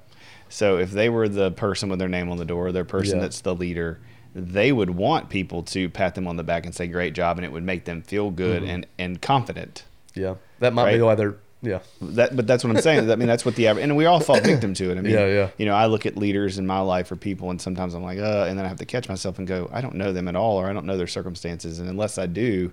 So 0.53 0.79
if 0.79 0.91
they 0.91 1.09
were 1.09 1.29
the 1.29 1.53
person 1.53 1.89
with 1.89 2.01
their 2.01 2.09
name 2.09 2.29
on 2.29 2.37
the 2.37 2.45
door, 2.45 2.73
their 2.73 2.85
person 2.85 3.17
Yeah. 3.19 3.23
that's 3.23 3.41
the 3.43 3.55
leader, 3.55 4.01
they 4.35 4.73
would 4.73 4.91
want 4.91 5.29
people 5.29 5.63
to 5.65 5.89
pat 5.89 6.15
them 6.17 6.27
on 6.27 6.37
the 6.37 6.43
back 6.43 6.67
and 6.67 6.75
say 6.75 6.89
great 6.89 7.15
job 7.15 7.39
and 7.39 7.45
it 7.45 7.53
would 7.53 7.63
make 7.63 7.85
them 7.85 8.03
feel 8.03 8.31
good 8.31 8.63
Mm-hmm. 8.63 8.71
and 8.71 8.87
and 8.99 9.23
confident. 9.23 9.85
Yeah, 10.15 10.35
that 10.59 10.73
might 10.73 10.85
Right? 10.85 10.97
be 10.97 11.03
why 11.03 11.15
they're. 11.15 11.37
Yeah, 11.63 11.81
That, 12.01 12.35
but 12.35 12.47
that's 12.47 12.65
what 12.65 12.75
I'm 12.75 12.81
saying. 12.81 13.11
I 13.11 13.17
mean, 13.17 13.29
that's 13.29 13.45
what 13.45 13.55
the 13.55 13.69
average, 13.69 13.85
and 13.85 13.95
we 13.95 14.07
all 14.07 14.21
fall 14.21 14.41
victim 14.41 14.73
to 14.75 14.91
it. 14.91 14.97
I 14.97 15.03
mean, 15.03 15.13
Yeah, 15.13 15.27
yeah. 15.27 15.51
You 15.59 15.67
know, 15.67 15.75
I 15.75 15.87
look 15.87 16.07
at 16.07 16.17
leaders 16.17 16.57
in 16.57 16.67
my 16.67 16.81
life 16.81 17.13
or 17.13 17.17
people, 17.17 17.51
and 17.51 17.61
sometimes 17.61 17.93
I'm 17.95 18.03
like, 18.03 18.19
uh, 18.19 18.47
and 18.49 18.59
then 18.59 18.65
I 18.65 18.69
have 18.69 18.79
to 18.79 18.87
catch 18.87 19.09
myself 19.11 19.39
and 19.39 19.47
go, 19.47 19.69
I 19.71 19.83
don't 19.83 19.95
know 19.95 20.13
them 20.13 20.27
at 20.27 20.37
all, 20.37 20.57
or 20.57 20.71
I 20.71 20.73
don't 20.73 20.87
know 20.87 20.97
their 20.97 21.07
circumstances, 21.07 21.79
and 21.79 21.89
unless 21.89 22.17
I 22.17 22.27
do, 22.27 22.73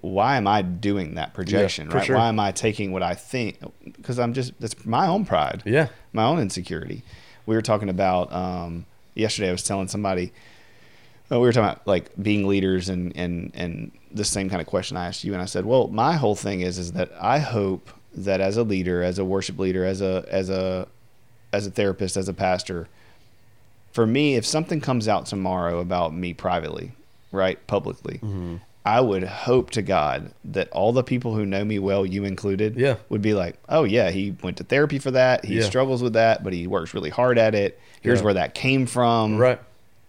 why 0.00 0.36
am 0.36 0.46
I 0.46 0.62
doing 0.62 1.16
that 1.16 1.34
projection? 1.34 1.90
for 1.90 1.98
right? 1.98 2.06
sure. 2.06 2.16
Why 2.16 2.28
am 2.28 2.40
I 2.40 2.52
taking 2.52 2.92
what 2.92 3.02
I 3.02 3.14
think? 3.14 3.58
Because 3.84 4.18
I'm 4.18 4.32
just 4.32 4.58
that's 4.58 4.84
my 4.86 5.06
own 5.06 5.26
pride, 5.26 5.62
yeah, 5.66 5.88
my 6.12 6.24
own 6.24 6.38
insecurity. 6.38 7.02
We 7.46 7.54
were 7.54 7.62
talking 7.62 7.90
about 7.90 8.32
um, 8.32 8.86
yesterday. 9.14 9.50
I 9.50 9.52
was 9.52 9.62
telling 9.62 9.88
somebody. 9.88 10.32
uh, 11.30 11.38
we 11.38 11.46
were 11.46 11.52
talking 11.52 11.68
about 11.68 11.86
like 11.86 12.10
being 12.20 12.46
leaders 12.46 12.88
and 12.88 13.14
and 13.16 13.52
and 13.54 13.92
the 14.10 14.24
same 14.24 14.48
kind 14.48 14.62
of 14.62 14.66
question 14.66 14.96
I 14.96 15.08
asked 15.08 15.24
you, 15.24 15.32
and 15.32 15.42
I 15.42 15.46
said, 15.46 15.66
well, 15.66 15.88
my 15.88 16.14
whole 16.14 16.36
thing 16.36 16.60
is 16.60 16.78
is 16.78 16.92
that 16.92 17.10
I 17.20 17.38
hope 17.40 17.90
that 18.16 18.40
as 18.40 18.56
a 18.56 18.62
leader, 18.62 19.02
as 19.02 19.18
a 19.18 19.24
worship 19.24 19.58
leader, 19.58 19.84
as 19.84 20.00
a 20.00 20.24
as 20.30 20.50
a 20.50 20.86
as 21.52 21.66
a 21.66 21.70
therapist, 21.70 22.16
as 22.16 22.28
a 22.28 22.34
pastor, 22.34 22.88
for 23.92 24.06
me, 24.06 24.34
if 24.36 24.44
something 24.44 24.80
comes 24.80 25.06
out 25.08 25.26
tomorrow 25.26 25.78
about 25.80 26.12
me 26.14 26.34
privately, 26.34 26.92
right, 27.32 27.64
publicly, 27.66 28.14
Mm-hmm. 28.22 28.56
I 28.86 29.00
would 29.00 29.22
hope 29.24 29.70
to 29.70 29.80
God 29.82 30.30
that 30.44 30.68
all 30.70 30.92
the 30.92 31.02
people 31.02 31.34
who 31.34 31.46
know 31.46 31.64
me 31.64 31.78
well, 31.78 32.04
you 32.04 32.24
included, 32.24 32.76
Yeah. 32.76 32.96
would 33.08 33.22
be 33.22 33.32
like, 33.32 33.56
oh 33.70 33.84
yeah, 33.84 34.10
he 34.10 34.36
went 34.42 34.58
to 34.58 34.64
therapy 34.64 34.98
for 34.98 35.10
that. 35.12 35.42
He 35.46 35.54
Yeah. 35.56 35.62
struggles 35.62 36.02
with 36.02 36.12
that, 36.12 36.44
but 36.44 36.52
he 36.52 36.66
works 36.66 36.92
really 36.92 37.08
hard 37.08 37.38
at 37.38 37.54
it. 37.54 37.80
Here's 38.02 38.18
Yeah. 38.18 38.24
where 38.26 38.34
that 38.34 38.54
came 38.54 38.84
from. 38.84 39.38
right. 39.38 39.58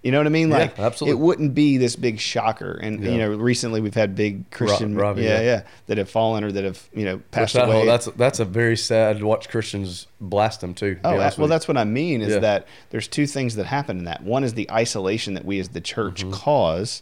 You 0.06 0.12
know 0.12 0.20
what 0.20 0.28
I 0.28 0.30
mean? 0.30 0.52
Yeah, 0.52 0.58
Like, 0.60 0.78
absolutely. 0.78 1.20
it 1.20 1.24
wouldn't 1.24 1.56
be 1.56 1.78
this 1.78 1.96
big 1.96 2.20
shocker. 2.20 2.74
And 2.74 3.04
Yeah. 3.04 3.12
you 3.12 3.18
know, 3.18 3.30
recently 3.34 3.82
we've 3.82 3.96
had 3.96 4.14
big 4.16 4.50
Christian, 4.52 4.94
Ravi, 4.96 5.24
yeah, 5.24 5.40
yeah. 5.40 5.42
yeah, 5.42 5.62
that 5.88 5.98
have 5.98 6.10
fallen 6.12 6.44
or 6.44 6.52
that 6.52 6.64
have 6.64 6.88
you 6.94 7.06
know 7.06 7.22
passed 7.32 7.56
that 7.56 7.66
away. 7.66 7.78
whole- 7.78 7.86
that's 7.88 8.06
that's 8.16 8.40
a 8.40 8.46
very 8.46 8.78
sad 8.78 9.18
to 9.18 9.26
watch 9.26 9.50
Christians 9.50 10.06
blast 10.22 10.62
them 10.62 10.76
too. 10.76 10.98
Oh, 11.04 11.18
well, 11.18 11.32
you. 11.38 11.48
that's 11.48 11.68
what 11.68 11.76
I 11.76 11.86
mean 11.86 12.22
is 12.22 12.34
Yeah. 12.34 12.40
that 12.40 12.68
there's 12.92 13.08
two 13.08 13.26
things 13.26 13.56
that 13.56 13.66
happen 13.66 13.98
in 13.98 14.04
that. 14.06 14.22
One 14.24 14.44
is 14.44 14.54
the 14.54 14.70
isolation 14.72 15.34
that 15.34 15.44
we 15.44 15.60
as 15.60 15.70
the 15.70 15.82
church 15.82 16.22
Mm-hmm. 16.22 16.34
cause. 16.34 17.02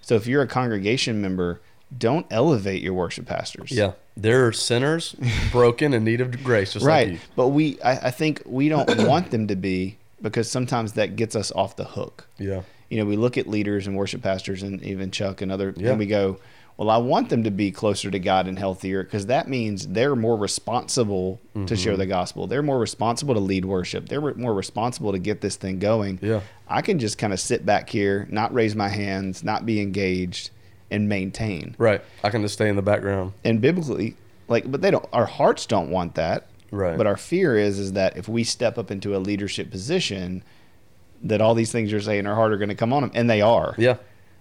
So 0.00 0.14
if 0.14 0.28
you're 0.28 0.42
a 0.42 0.46
congregation 0.46 1.20
member, 1.20 1.60
don't 1.98 2.26
elevate 2.30 2.82
your 2.82 2.94
worship 2.94 3.26
pastors. 3.26 3.72
yeah, 3.72 3.92
they're 4.16 4.52
sinners, 4.52 5.16
broken, 5.50 5.92
in 5.92 6.04
need 6.04 6.20
of 6.20 6.44
grace, 6.44 6.74
just 6.74 6.86
right. 6.86 7.08
like 7.08 7.14
you. 7.14 7.20
But 7.34 7.48
we, 7.48 7.80
I, 7.82 7.92
I 8.06 8.10
think 8.12 8.42
we 8.46 8.68
don't 8.68 9.06
want 9.08 9.30
them 9.32 9.48
to 9.48 9.56
be 9.56 9.96
because 10.24 10.50
sometimes 10.50 10.94
that 10.94 11.14
gets 11.16 11.36
us 11.36 11.52
off 11.52 11.76
the 11.76 11.84
hook. 11.84 12.26
Yeah, 12.38 12.62
You 12.88 12.98
know, 12.98 13.04
we 13.04 13.16
look 13.16 13.38
at 13.38 13.46
leaders 13.46 13.86
and 13.86 13.94
worship 13.96 14.22
pastors 14.22 14.62
and 14.62 14.82
even 14.82 15.10
Chuck 15.12 15.40
and 15.42 15.52
other, 15.52 15.72
Yeah. 15.76 15.90
and 15.90 15.98
we 15.98 16.06
go, 16.06 16.38
well, 16.76 16.90
I 16.90 16.96
want 16.96 17.28
them 17.28 17.44
to 17.44 17.50
be 17.52 17.70
closer 17.70 18.10
to 18.10 18.18
God 18.18 18.48
and 18.48 18.58
healthier 18.58 19.04
because 19.04 19.26
that 19.26 19.48
means 19.48 19.86
they're 19.86 20.16
more 20.16 20.36
responsible 20.36 21.40
to 21.52 21.58
Mm-hmm. 21.60 21.74
share 21.76 21.96
the 21.96 22.06
gospel. 22.06 22.46
They're 22.48 22.62
more 22.62 22.78
responsible 22.80 23.34
to 23.34 23.40
lead 23.40 23.64
worship. 23.64 24.08
They're 24.08 24.34
more 24.34 24.54
responsible 24.54 25.12
to 25.12 25.18
get 25.20 25.40
this 25.40 25.54
thing 25.56 25.78
going. 25.78 26.18
Yeah. 26.22 26.40
I 26.66 26.82
can 26.82 26.98
just 26.98 27.16
kind 27.18 27.32
of 27.32 27.38
sit 27.38 27.64
back 27.64 27.90
here, 27.90 28.26
not 28.30 28.52
raise 28.52 28.74
my 28.74 28.88
hands, 28.88 29.44
not 29.44 29.64
be 29.66 29.80
engaged, 29.80 30.50
and 30.90 31.08
maintain. 31.08 31.74
right. 31.78 32.02
I 32.24 32.30
can 32.30 32.42
just 32.42 32.54
stay 32.54 32.68
in 32.68 32.76
the 32.76 32.82
background. 32.82 33.34
And 33.44 33.60
biblically, 33.60 34.16
like, 34.48 34.70
but 34.70 34.80
they 34.82 34.90
don't. 34.90 35.06
Our 35.12 35.26
hearts 35.26 35.66
don't 35.66 35.90
want 35.90 36.14
that. 36.16 36.46
Right. 36.74 36.98
But 36.98 37.06
our 37.06 37.16
fear 37.16 37.56
is 37.56 37.78
is 37.78 37.92
that 37.92 38.16
if 38.16 38.28
we 38.28 38.42
step 38.44 38.78
up 38.78 38.90
into 38.90 39.16
a 39.16 39.18
leadership 39.18 39.70
position, 39.70 40.42
that 41.22 41.40
all 41.40 41.54
these 41.54 41.72
things 41.72 41.90
you're 41.90 42.00
saying 42.00 42.26
are 42.26 42.34
hard 42.34 42.52
are 42.52 42.58
going 42.58 42.68
to 42.68 42.74
come 42.74 42.92
on 42.92 43.02
them, 43.02 43.10
and 43.14 43.30
they 43.30 43.40
are. 43.40 43.74
Yeah, 43.78 43.96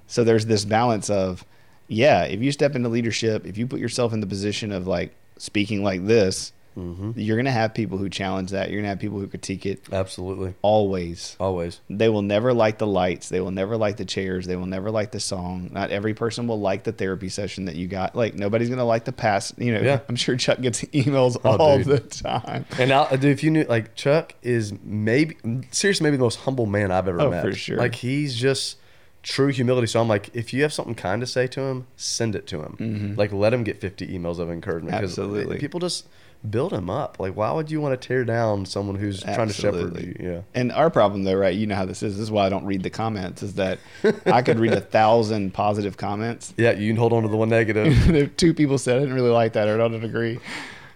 So 0.08 0.24
there's 0.24 0.48
this 0.48 0.66
balance 0.66 1.10
of, 1.10 1.46
yeah, 1.88 2.24
if 2.24 2.42
you 2.42 2.52
step 2.52 2.76
into 2.76 2.90
leadership, 2.90 3.46
if 3.46 3.58
you 3.58 3.68
put 3.68 3.80
yourself 3.80 4.14
in 4.14 4.20
the 4.20 4.28
position 4.28 4.72
of 4.72 4.88
like 4.88 5.14
speaking 5.38 5.84
like 5.84 6.06
this, 6.06 6.52
Mm-hmm. 6.78 7.12
you're 7.20 7.36
going 7.38 7.46
to 7.46 7.52
have 7.52 7.74
people 7.74 7.98
who 7.98 8.10
challenge 8.10 8.52
that. 8.52 8.70
You're 8.70 8.78
going 8.78 8.84
to 8.86 8.90
have 8.90 9.00
people 9.00 9.20
who 9.20 9.28
critique 9.28 9.66
it. 9.66 9.82
absolutely, 9.92 10.54
Always. 10.62 11.36
always. 11.40 11.80
They 11.90 12.10
will 12.10 12.22
never 12.22 12.54
like 12.54 12.78
the 12.78 12.88
lights. 12.88 13.30
They 13.30 13.40
will 13.42 13.52
never 13.52 13.78
like 13.78 13.98
the 13.98 14.06
chairs. 14.06 14.46
They 14.48 14.56
will 14.56 14.66
never 14.66 14.92
like 14.92 15.12
the 15.12 15.20
song. 15.20 15.70
Not 15.72 15.92
every 15.92 16.14
person 16.14 16.48
will 16.48 16.60
like 16.60 16.84
the 16.84 16.92
therapy 16.92 17.30
session 17.30 17.66
that 17.66 17.76
you 17.76 17.88
got. 17.88 18.16
Like 18.16 18.34
nobody's 18.36 18.70
going 18.70 18.80
to 18.80 18.84
like 18.86 19.06
the 19.06 19.12
past. 19.14 19.54
You 19.58 19.74
know, 19.76 19.82
Yeah. 19.82 20.00
I'm 20.10 20.16
sure 20.16 20.36
Chuck 20.36 20.62
gets 20.62 20.82
emails 20.86 21.38
Oh, 21.44 21.58
all 21.58 21.78
dude. 21.78 21.88
the 21.88 22.00
time. 22.00 22.66
And 22.80 22.92
I'll, 22.92 23.10
dude, 23.12 23.26
if 23.26 23.44
you 23.44 23.52
knew, 23.52 23.64
like 23.64 23.96
Chuck 23.96 24.34
is 24.42 24.74
maybe 24.84 25.38
seriously 25.72 26.04
maybe 26.06 26.18
the 26.18 26.24
most 26.24 26.40
humble 26.42 26.66
man 26.66 26.92
I've 26.92 27.08
ever 27.08 27.22
Oh, 27.22 27.30
met. 27.30 27.44
for 27.44 27.54
sure. 27.54 27.78
Like 27.78 27.96
he's 27.96 28.36
just 28.36 28.78
true 29.22 29.48
humility. 29.48 29.88
So 29.88 30.02
I'm 30.02 30.08
like, 30.10 30.30
if 30.34 30.54
you 30.54 30.64
have 30.64 30.74
something 30.74 30.96
kind 30.96 31.22
to 31.22 31.28
say 31.28 31.48
to 31.48 31.62
him, 31.62 31.88
send 31.96 32.36
it 32.36 32.46
to 32.48 32.62
him. 32.62 33.16
Like 33.18 33.32
let 33.32 33.54
him 33.54 33.64
get 33.64 33.80
50 33.80 34.08
emails 34.08 34.38
of 34.40 34.50
encouragement. 34.52 34.96
Mm-hmm. 34.96 35.04
Absolutely. 35.06 35.60
People 35.60 35.80
just 35.80 36.08
build 36.50 36.74
him 36.74 36.90
up. 36.90 37.20
Like 37.20 37.36
why 37.36 37.52
would 37.52 37.72
you 37.72 37.82
want 37.82 38.00
to 38.00 38.08
tear 38.08 38.24
down 38.26 38.66
someone 38.66 38.96
who's 38.96 39.22
trying 39.22 39.48
to 39.48 39.54
shepherd 39.54 40.00
you? 40.00 40.16
Yeah. 40.20 40.42
And 40.54 40.72
our 40.72 40.90
problem, 40.90 41.24
though, 41.24 41.36
right? 41.36 41.56
You 41.56 41.68
know 41.68 41.76
how 41.76 41.86
this 41.86 42.04
is. 42.04 42.16
This 42.16 42.24
is 42.24 42.32
why 42.32 42.46
I 42.46 42.50
don't 42.50 42.66
read 42.66 42.84
the 42.84 42.90
comments. 42.90 43.44
Is 43.44 43.56
that 43.56 43.80
I 44.26 44.42
could 44.42 44.60
read 44.60 44.74
a 44.74 44.82
thousand 44.94 45.54
positive 45.54 45.98
comments. 45.98 46.54
Yeah, 46.58 46.72
you 46.72 46.90
can 46.90 46.98
hold 46.98 47.14
on 47.14 47.24
to 47.24 47.30
the 47.30 47.38
one 47.38 47.50
negative. 47.50 47.94
If 48.14 48.38
two 48.38 48.54
people 48.54 48.78
said 48.78 48.98
I 48.98 49.00
didn't 49.00 49.16
really 49.16 49.32
like 49.32 49.54
that 49.54 49.68
or 49.68 49.74
I 49.74 49.78
don't 49.78 50.04
agree, 50.04 50.40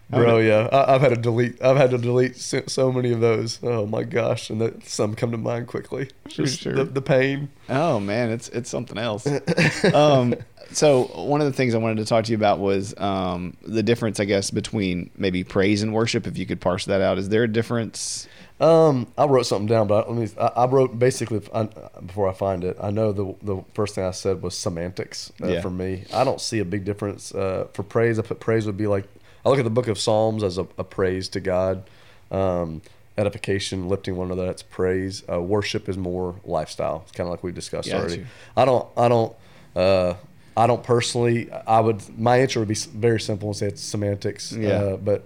Bro, 0.10 0.40
yeah, 0.40 0.70
I, 0.72 0.96
I've 0.96 1.02
had 1.02 1.10
to 1.10 1.18
delete. 1.18 1.62
I've 1.62 1.76
had 1.76 1.92
to 1.92 1.98
delete 1.98 2.38
so, 2.38 2.92
many 2.92 3.12
of 3.12 3.20
those. 3.20 3.60
Oh 3.62 3.86
my 3.86 4.04
gosh, 4.04 4.50
and 4.50 4.62
that, 4.62 4.86
some 4.88 5.16
come 5.16 5.32
to 5.32 5.38
mind 5.38 5.68
quickly. 5.68 6.10
Just 6.30 6.62
sure. 6.62 6.74
the, 6.74 6.86
the 6.86 7.02
pain. 7.02 7.50
Oh 7.68 8.00
man, 8.00 8.30
it's 8.32 8.48
it's 8.50 8.70
something 8.70 8.98
else. 8.98 9.28
um, 9.94 10.34
so 10.72 11.04
one 11.04 11.42
of 11.42 11.48
the 11.48 11.54
things 11.54 11.76
I 11.76 11.78
wanted 11.78 11.98
to 11.98 12.06
talk 12.06 12.24
to 12.26 12.32
you 12.32 12.38
about 12.38 12.60
was 12.60 12.98
um, 12.98 13.58
the 13.64 13.84
difference, 13.84 14.20
I 14.20 14.26
guess, 14.26 14.50
between 14.50 15.10
maybe 15.18 15.44
praise 15.44 15.82
and 15.84 15.94
worship. 15.94 16.26
If 16.26 16.38
you 16.38 16.46
could 16.46 16.62
parse 16.62 16.86
that 16.86 17.02
out, 17.02 17.18
is 17.18 17.28
there 17.30 17.44
a 17.44 17.48
difference? 17.48 18.28
Um, 18.60 19.12
I 19.18 19.26
wrote 19.26 19.46
something 19.46 19.68
down, 19.68 19.88
but 19.88 20.10
let 20.10 20.18
me. 20.18 20.30
I, 20.40 20.64
I 20.64 20.66
wrote 20.66 20.98
basically 20.98 21.42
I, 21.54 21.66
before 22.06 22.28
I 22.28 22.34
find 22.34 22.64
it. 22.64 22.78
I 22.82 22.90
know 22.90 23.12
the 23.12 23.36
the 23.44 23.64
first 23.74 23.96
thing 23.96 24.04
I 24.04 24.12
said 24.12 24.42
was 24.42 24.58
semantics 24.58 25.32
uh, 25.44 25.48
Yeah. 25.48 25.62
for 25.62 25.70
me. 25.70 26.06
I 26.14 26.24
don't 26.24 26.42
see 26.42 26.60
a 26.60 26.66
big 26.66 26.84
difference 26.84 27.36
uh, 27.36 27.68
for 27.74 27.84
praise. 27.84 28.18
I 28.18 28.24
put 28.24 28.40
praise 28.40 28.66
would 28.66 28.78
be 28.78 28.88
like 28.88 29.06
I 29.46 29.50
look 29.50 29.60
at 29.60 29.64
the 29.64 29.70
book 29.70 29.88
of 29.88 29.98
Psalms 30.00 30.44
as 30.44 30.58
a, 30.58 30.68
a 30.78 30.84
praise 30.84 31.30
to 31.30 31.40
God. 31.40 31.84
Um, 32.32 32.82
edification, 33.18 33.90
lifting 33.90 34.16
one 34.16 34.28
another, 34.28 34.46
that's 34.46 34.64
praise. 34.64 35.24
Uh, 35.30 35.42
worship 35.42 35.90
is 35.90 35.98
more 35.98 36.36
lifestyle. 36.46 37.02
It's 37.04 37.12
kind 37.12 37.28
of 37.28 37.32
like 37.32 37.44
we 37.44 37.52
discussed 37.52 37.90
Got 37.90 38.02
already. 38.02 38.26
I 38.56 38.66
don't. 38.66 38.88
I 38.96 39.08
don't. 39.08 39.36
Uh, 39.76 40.14
I 40.56 40.68
don't 40.68 40.84
personally. 40.84 41.52
I 41.52 41.80
would. 41.80 42.04
My 42.18 42.38
answer 42.38 42.60
would 42.60 42.68
be 42.68 42.76
very 42.76 43.20
simple 43.20 43.50
and 43.50 43.56
say 43.56 43.68
it's 43.68 43.82
semantics. 43.82 44.52
Yeah. 44.52 44.70
Uh, 44.70 44.98
but 44.98 45.26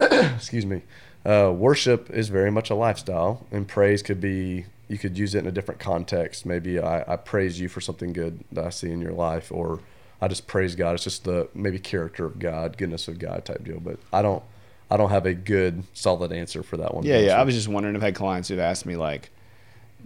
excuse 0.00 0.66
me. 0.66 0.82
Uh, 1.24 1.52
worship 1.54 2.08
is 2.10 2.30
very 2.30 2.50
much 2.50 2.70
a 2.70 2.74
lifestyle, 2.74 3.46
and 3.50 3.66
praise 3.66 4.02
could 4.02 4.20
be. 4.20 4.66
You 4.88 4.98
could 4.98 5.16
use 5.16 5.36
it 5.36 5.40
in 5.40 5.46
a 5.46 5.52
different 5.52 5.78
context. 5.78 6.44
Maybe 6.44 6.80
I, 6.80 7.12
I 7.12 7.16
praise 7.16 7.60
you 7.60 7.68
for 7.68 7.80
something 7.80 8.12
good 8.12 8.42
that 8.50 8.64
I 8.64 8.70
see 8.70 8.90
in 8.90 9.00
your 9.00 9.12
life, 9.12 9.52
or 9.52 9.78
I 10.20 10.28
just 10.28 10.46
praise 10.46 10.74
God. 10.74 10.94
It's 10.94 11.04
just 11.04 11.24
the 11.24 11.48
maybe 11.54 11.78
character 11.78 12.26
of 12.26 12.38
God, 12.38 12.76
goodness 12.76 13.08
of 13.08 13.18
God 13.18 13.44
type 13.44 13.64
deal. 13.64 13.80
But 13.80 13.98
I 14.12 14.22
don't. 14.22 14.42
I 14.92 14.96
don't 14.96 15.10
have 15.10 15.24
a 15.24 15.34
good 15.34 15.84
solid 15.94 16.32
answer 16.32 16.64
for 16.64 16.76
that 16.78 16.92
one. 16.92 17.04
Yeah, 17.04 17.18
yeah. 17.18 17.40
I 17.40 17.44
was 17.44 17.54
just 17.54 17.68
wondering. 17.68 17.94
if 17.94 18.00
I've 18.00 18.06
had 18.06 18.14
clients 18.16 18.48
who've 18.48 18.58
asked 18.58 18.84
me 18.86 18.96
like, 18.96 19.30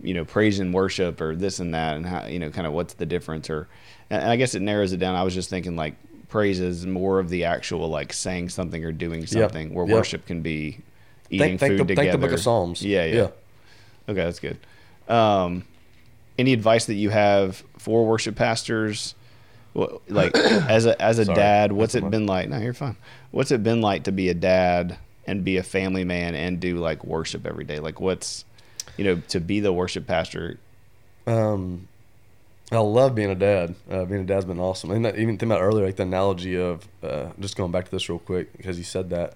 you 0.02 0.12
know, 0.12 0.26
praise 0.26 0.60
and 0.60 0.74
worship 0.74 1.22
or 1.22 1.34
this 1.34 1.58
and 1.58 1.74
that, 1.74 1.96
and 1.96 2.04
how 2.04 2.26
you 2.26 2.38
know, 2.38 2.50
kind 2.50 2.66
of 2.66 2.74
what's 2.74 2.92
the 2.94 3.06
difference? 3.06 3.48
Or, 3.48 3.66
and 4.10 4.22
I 4.22 4.36
guess 4.36 4.54
it 4.54 4.60
narrows 4.60 4.92
it 4.92 4.98
down. 4.98 5.14
I 5.14 5.22
was 5.22 5.32
just 5.32 5.48
thinking 5.48 5.74
like 5.74 5.94
praise 6.28 6.60
is 6.60 6.84
more 6.86 7.18
of 7.18 7.30
the 7.30 7.44
actual 7.44 7.88
like 7.88 8.12
saying 8.12 8.50
something 8.50 8.84
or 8.84 8.92
doing 8.92 9.26
something, 9.26 9.72
where 9.72 9.86
yep. 9.86 9.96
worship 9.96 10.26
can 10.26 10.42
be 10.42 10.80
eating 11.30 11.56
food 11.56 11.78
the, 11.78 11.84
together. 11.84 11.94
thank 11.94 12.12
the 12.12 12.18
Book 12.18 12.32
of 12.32 12.40
Psalms. 12.40 12.82
Yeah, 12.82 13.06
yeah. 13.06 13.28
Okay, 14.08 14.22
that's 14.22 14.40
good. 14.40 14.58
Um, 15.08 15.64
any 16.38 16.52
advice 16.52 16.86
that 16.86 16.94
you 16.94 17.10
have 17.10 17.62
for 17.78 18.04
worship 18.04 18.36
pastors? 18.36 19.14
Like 19.74 20.36
as 20.36 20.86
a 20.86 21.00
as 21.00 21.18
a 21.18 21.24
Sorry, 21.24 21.36
dad, 21.36 21.72
what's 21.72 21.94
it 21.94 22.08
been 22.08 22.26
like? 22.26 22.48
No, 22.48 22.58
you're 22.58 22.74
fine. 22.74 22.96
What's 23.30 23.50
it 23.50 23.62
been 23.62 23.80
like 23.80 24.04
to 24.04 24.12
be 24.12 24.28
a 24.28 24.34
dad 24.34 24.98
and 25.26 25.44
be 25.44 25.56
a 25.56 25.62
family 25.62 26.04
man 26.04 26.34
and 26.34 26.60
do 26.60 26.76
like 26.76 27.04
worship 27.04 27.46
every 27.46 27.64
day? 27.64 27.80
Like 27.80 28.00
what's 28.00 28.44
you 28.96 29.04
know 29.04 29.22
to 29.28 29.40
be 29.40 29.60
the 29.60 29.72
worship 29.72 30.06
pastor? 30.06 30.58
Um, 31.26 31.88
I 32.70 32.78
love 32.78 33.14
being 33.14 33.30
a 33.30 33.34
dad. 33.34 33.74
Uh, 33.90 34.04
being 34.04 34.22
a 34.22 34.24
dad's 34.24 34.44
been 34.44 34.60
awesome. 34.60 34.90
And 34.90 35.04
that, 35.04 35.16
even 35.16 35.38
thinking 35.38 35.50
about 35.50 35.62
earlier, 35.62 35.84
like 35.84 35.96
the 35.96 36.02
analogy 36.04 36.56
of 36.56 36.86
uh, 37.02 37.30
just 37.40 37.56
going 37.56 37.72
back 37.72 37.86
to 37.86 37.90
this 37.90 38.08
real 38.08 38.18
quick 38.18 38.56
because 38.56 38.78
you 38.78 38.84
said 38.84 39.10
that. 39.10 39.34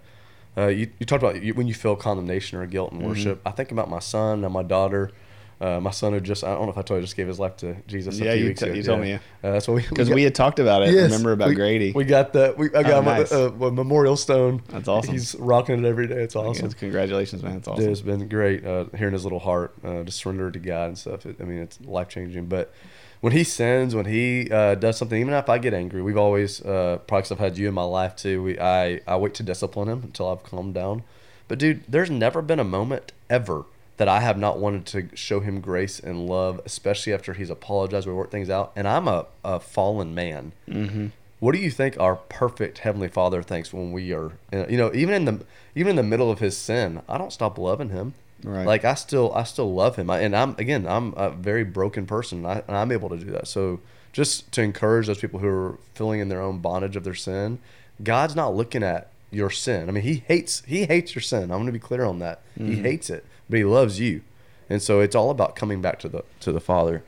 Uh, 0.56 0.66
you, 0.66 0.90
you 0.98 1.06
talked 1.06 1.22
about 1.22 1.36
when 1.54 1.68
you 1.68 1.74
feel 1.74 1.94
condemnation 1.94 2.58
or 2.58 2.66
guilt 2.66 2.92
in 2.92 3.00
worship. 3.00 3.40
I 3.46 3.52
think 3.52 3.70
about 3.70 3.88
my 3.88 4.00
son 4.00 4.44
and 4.44 4.52
my 4.52 4.64
daughter. 4.64 5.12
Uh, 5.60 5.80
my 5.80 5.90
son 5.90 6.12
who 6.12 6.20
just 6.20 6.44
I 6.44 6.54
don't 6.54 6.66
know 6.66 6.70
if 6.70 6.78
I 6.78 6.82
told 6.82 6.98
you 6.98 7.02
just 7.04 7.16
gave 7.16 7.26
his 7.26 7.40
life 7.40 7.56
to 7.58 7.74
Jesus. 7.88 8.16
Yeah, 8.18 8.30
a 8.30 8.34
few 8.34 8.42
you 8.42 8.48
weeks 8.50 8.60
t- 8.60 8.66
ago. 8.66 8.74
you 8.76 8.82
told 8.84 9.00
me, 9.00 9.14
Uh, 9.14 9.18
that's 9.42 9.66
what 9.66 9.74
we 9.74 9.82
Because 9.88 10.08
got- 10.08 10.14
we 10.14 10.22
had 10.22 10.34
talked 10.34 10.60
about 10.60 10.82
it. 10.82 10.94
Yes, 10.94 11.10
Remember 11.10 11.32
about 11.32 11.48
we, 11.48 11.56
Grady? 11.56 11.90
We 11.92 12.04
got 12.04 12.32
the 12.32 12.54
we 12.56 12.66
I 12.74 12.84
got 12.84 12.92
Oh, 12.92 13.00
nice. 13.02 13.32
a, 13.32 13.48
a, 13.48 13.66
a 13.66 13.72
memorial 13.72 14.16
stone. 14.16 14.62
That's 14.68 14.86
awesome. 14.86 15.12
He's 15.14 15.34
rocking 15.34 15.84
it 15.84 15.88
every 15.88 16.06
day. 16.06 16.22
It's 16.22 16.36
awesome. 16.36 16.66
Yes, 16.66 16.74
congratulations, 16.74 17.42
man. 17.42 17.56
It's 17.56 17.66
awesome. 17.66 17.82
Dude, 17.82 17.90
it's 17.92 18.00
been 18.02 18.28
great 18.28 18.64
uh, 18.64 18.84
hearing 18.96 19.14
his 19.14 19.24
little 19.24 19.40
heart 19.40 19.74
uh, 19.84 20.04
to 20.04 20.12
surrender 20.12 20.50
to 20.52 20.58
God 20.60 20.86
and 20.90 20.98
stuff. 20.98 21.26
It, 21.26 21.36
I 21.40 21.44
mean, 21.44 21.58
it's 21.58 21.80
life 21.80 22.08
changing. 22.08 22.46
But 22.46 22.72
when 23.20 23.32
he 23.32 23.42
sins, 23.42 23.96
when 23.96 24.06
he 24.06 24.48
uh, 24.52 24.76
does 24.76 24.96
something, 24.96 25.20
even 25.20 25.34
if 25.34 25.48
I 25.48 25.58
get 25.58 25.74
angry, 25.74 26.02
we've 26.02 26.16
always 26.16 26.60
uh, 26.64 26.98
probably 27.08 27.22
'cause 27.22 27.32
I've 27.32 27.40
had 27.40 27.58
you 27.58 27.66
in 27.66 27.74
my 27.74 27.82
life 27.82 28.14
too. 28.14 28.44
We 28.44 28.60
I 28.60 29.00
I 29.08 29.16
wait 29.16 29.34
to 29.34 29.42
discipline 29.42 29.88
him 29.88 30.02
until 30.04 30.28
I've 30.28 30.44
calmed 30.44 30.74
down. 30.74 31.02
But 31.48 31.58
dude, 31.58 31.82
there's 31.88 32.10
never 32.12 32.42
been 32.42 32.60
a 32.60 32.64
moment 32.64 33.10
ever 33.28 33.64
that 33.98 34.08
I 34.08 34.20
have 34.20 34.38
not 34.38 34.58
wanted 34.58 34.86
to 34.86 35.08
show 35.14 35.40
him 35.40 35.60
grace 35.60 36.00
and 36.00 36.26
love, 36.26 36.60
especially 36.64 37.12
after 37.12 37.34
he's 37.34 37.50
apologized. 37.50 38.06
We 38.06 38.14
worked 38.14 38.32
things 38.32 38.48
out, 38.48 38.72
and 38.74 38.88
I'm 38.88 39.06
a, 39.06 39.26
a 39.44 39.60
fallen 39.60 40.14
man. 40.14 40.52
Mm-hmm. 40.68 41.08
What 41.40 41.52
do 41.52 41.58
you 41.58 41.70
think 41.70 41.98
our 42.00 42.16
perfect 42.16 42.78
heavenly 42.78 43.08
Father 43.08 43.42
thinks 43.42 43.72
when 43.72 43.92
we 43.92 44.12
are, 44.12 44.32
uh, 44.52 44.66
you 44.68 44.76
know, 44.76 44.90
even 44.94 45.14
in 45.14 45.24
the 45.24 45.44
even 45.74 45.90
in 45.90 45.96
the 45.96 46.02
middle 46.02 46.30
of 46.30 46.40
his 46.40 46.56
sin? 46.56 47.02
I 47.08 47.18
don't 47.18 47.32
stop 47.32 47.58
loving 47.58 47.90
him. 47.90 48.14
Right. 48.42 48.66
Like 48.66 48.84
I 48.84 48.94
still 48.94 49.32
I 49.34 49.44
still 49.44 49.72
love 49.72 49.96
him. 49.96 50.10
I, 50.10 50.20
and 50.20 50.34
I'm 50.34 50.56
again 50.58 50.86
I'm 50.86 51.14
a 51.16 51.30
very 51.30 51.64
broken 51.64 52.06
person. 52.06 52.38
And, 52.38 52.46
I, 52.46 52.62
and 52.66 52.76
I'm 52.76 52.90
able 52.90 53.08
to 53.10 53.16
do 53.16 53.30
that. 53.32 53.46
So 53.46 53.80
just 54.12 54.50
to 54.52 54.62
encourage 54.62 55.06
those 55.06 55.18
people 55.18 55.38
who 55.40 55.48
are 55.48 55.78
feeling 55.94 56.20
in 56.20 56.28
their 56.28 56.40
own 56.40 56.58
bondage 56.58 56.96
of 56.96 57.04
their 57.04 57.14
sin, 57.14 57.58
God's 58.02 58.34
not 58.34 58.54
looking 58.54 58.82
at 58.82 59.10
your 59.30 59.50
sin. 59.50 59.88
I 59.88 59.92
mean, 59.92 60.02
he 60.04 60.24
hates 60.26 60.62
he 60.66 60.86
hates 60.86 61.14
your 61.14 61.22
sin. 61.22 61.42
I'm 61.42 61.58
going 61.58 61.66
to 61.66 61.72
be 61.72 61.78
clear 61.78 62.04
on 62.04 62.18
that. 62.20 62.40
He 62.56 62.76
hates 62.76 63.10
it, 63.10 63.24
but 63.48 63.58
he 63.58 63.64
loves 63.64 63.98
you. 64.00 64.22
And 64.70 64.82
so 64.82 65.00
it's 65.00 65.14
all 65.14 65.30
about 65.30 65.56
coming 65.56 65.80
back 65.80 65.98
to 66.00 66.08
the 66.08 66.24
to 66.40 66.52
the 66.52 66.60
Father. 66.60 67.02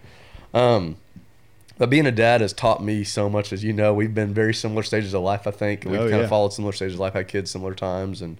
Um, 0.55 0.97
but 1.79 1.89
being 1.91 2.07
a 2.07 2.13
dad 2.13 2.41
has 2.41 2.53
taught 2.53 2.83
me 2.83 3.05
so 3.05 3.29
much. 3.31 3.53
As 3.53 3.65
you 3.65 3.73
know, 3.73 3.95
we've 3.95 4.15
been 4.15 4.35
very 4.35 4.53
similar 4.55 4.83
stages 4.83 5.15
of 5.15 5.23
life. 5.23 5.47
I 5.47 5.51
think 5.51 5.85
we've 5.85 5.95
Oh, 5.95 6.09
kind 6.09 6.11
yeah. 6.11 6.17
of 6.25 6.29
followed 6.29 6.53
similar 6.53 6.73
stages 6.73 6.95
of 6.95 7.01
life. 7.01 7.13
Had 7.15 7.29
kids 7.29 7.51
similar 7.51 7.75
times 7.75 8.21
and 8.23 8.39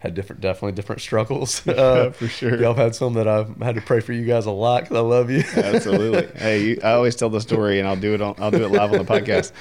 had 0.00 0.14
different, 0.16 0.40
definitely 0.42 0.72
different 0.72 1.00
struggles. 1.00 1.64
Uh, 1.68 2.10
for 2.10 2.26
sure. 2.26 2.56
Y'all 2.56 2.74
have 2.74 2.76
had 2.76 2.94
some 2.96 3.14
that 3.14 3.28
I've 3.28 3.56
had 3.58 3.76
to 3.76 3.80
pray 3.80 4.00
for 4.00 4.12
you 4.12 4.24
guys 4.24 4.46
a 4.46 4.50
lot 4.50 4.82
because 4.82 4.96
I 4.96 5.00
love 5.00 5.30
you. 5.30 5.44
Absolutely. 5.56 6.26
hey, 6.40 6.62
you, 6.64 6.78
I 6.82 6.92
always 6.92 7.14
tell 7.14 7.30
the 7.30 7.40
story, 7.40 7.78
and 7.78 7.86
I'll 7.86 7.94
do 7.96 8.14
it 8.14 8.20
on 8.20 8.34
I'll 8.38 8.50
do 8.50 8.64
it 8.64 8.68
live 8.72 8.92
on 8.92 8.98
the 8.98 9.04
podcast. 9.20 9.52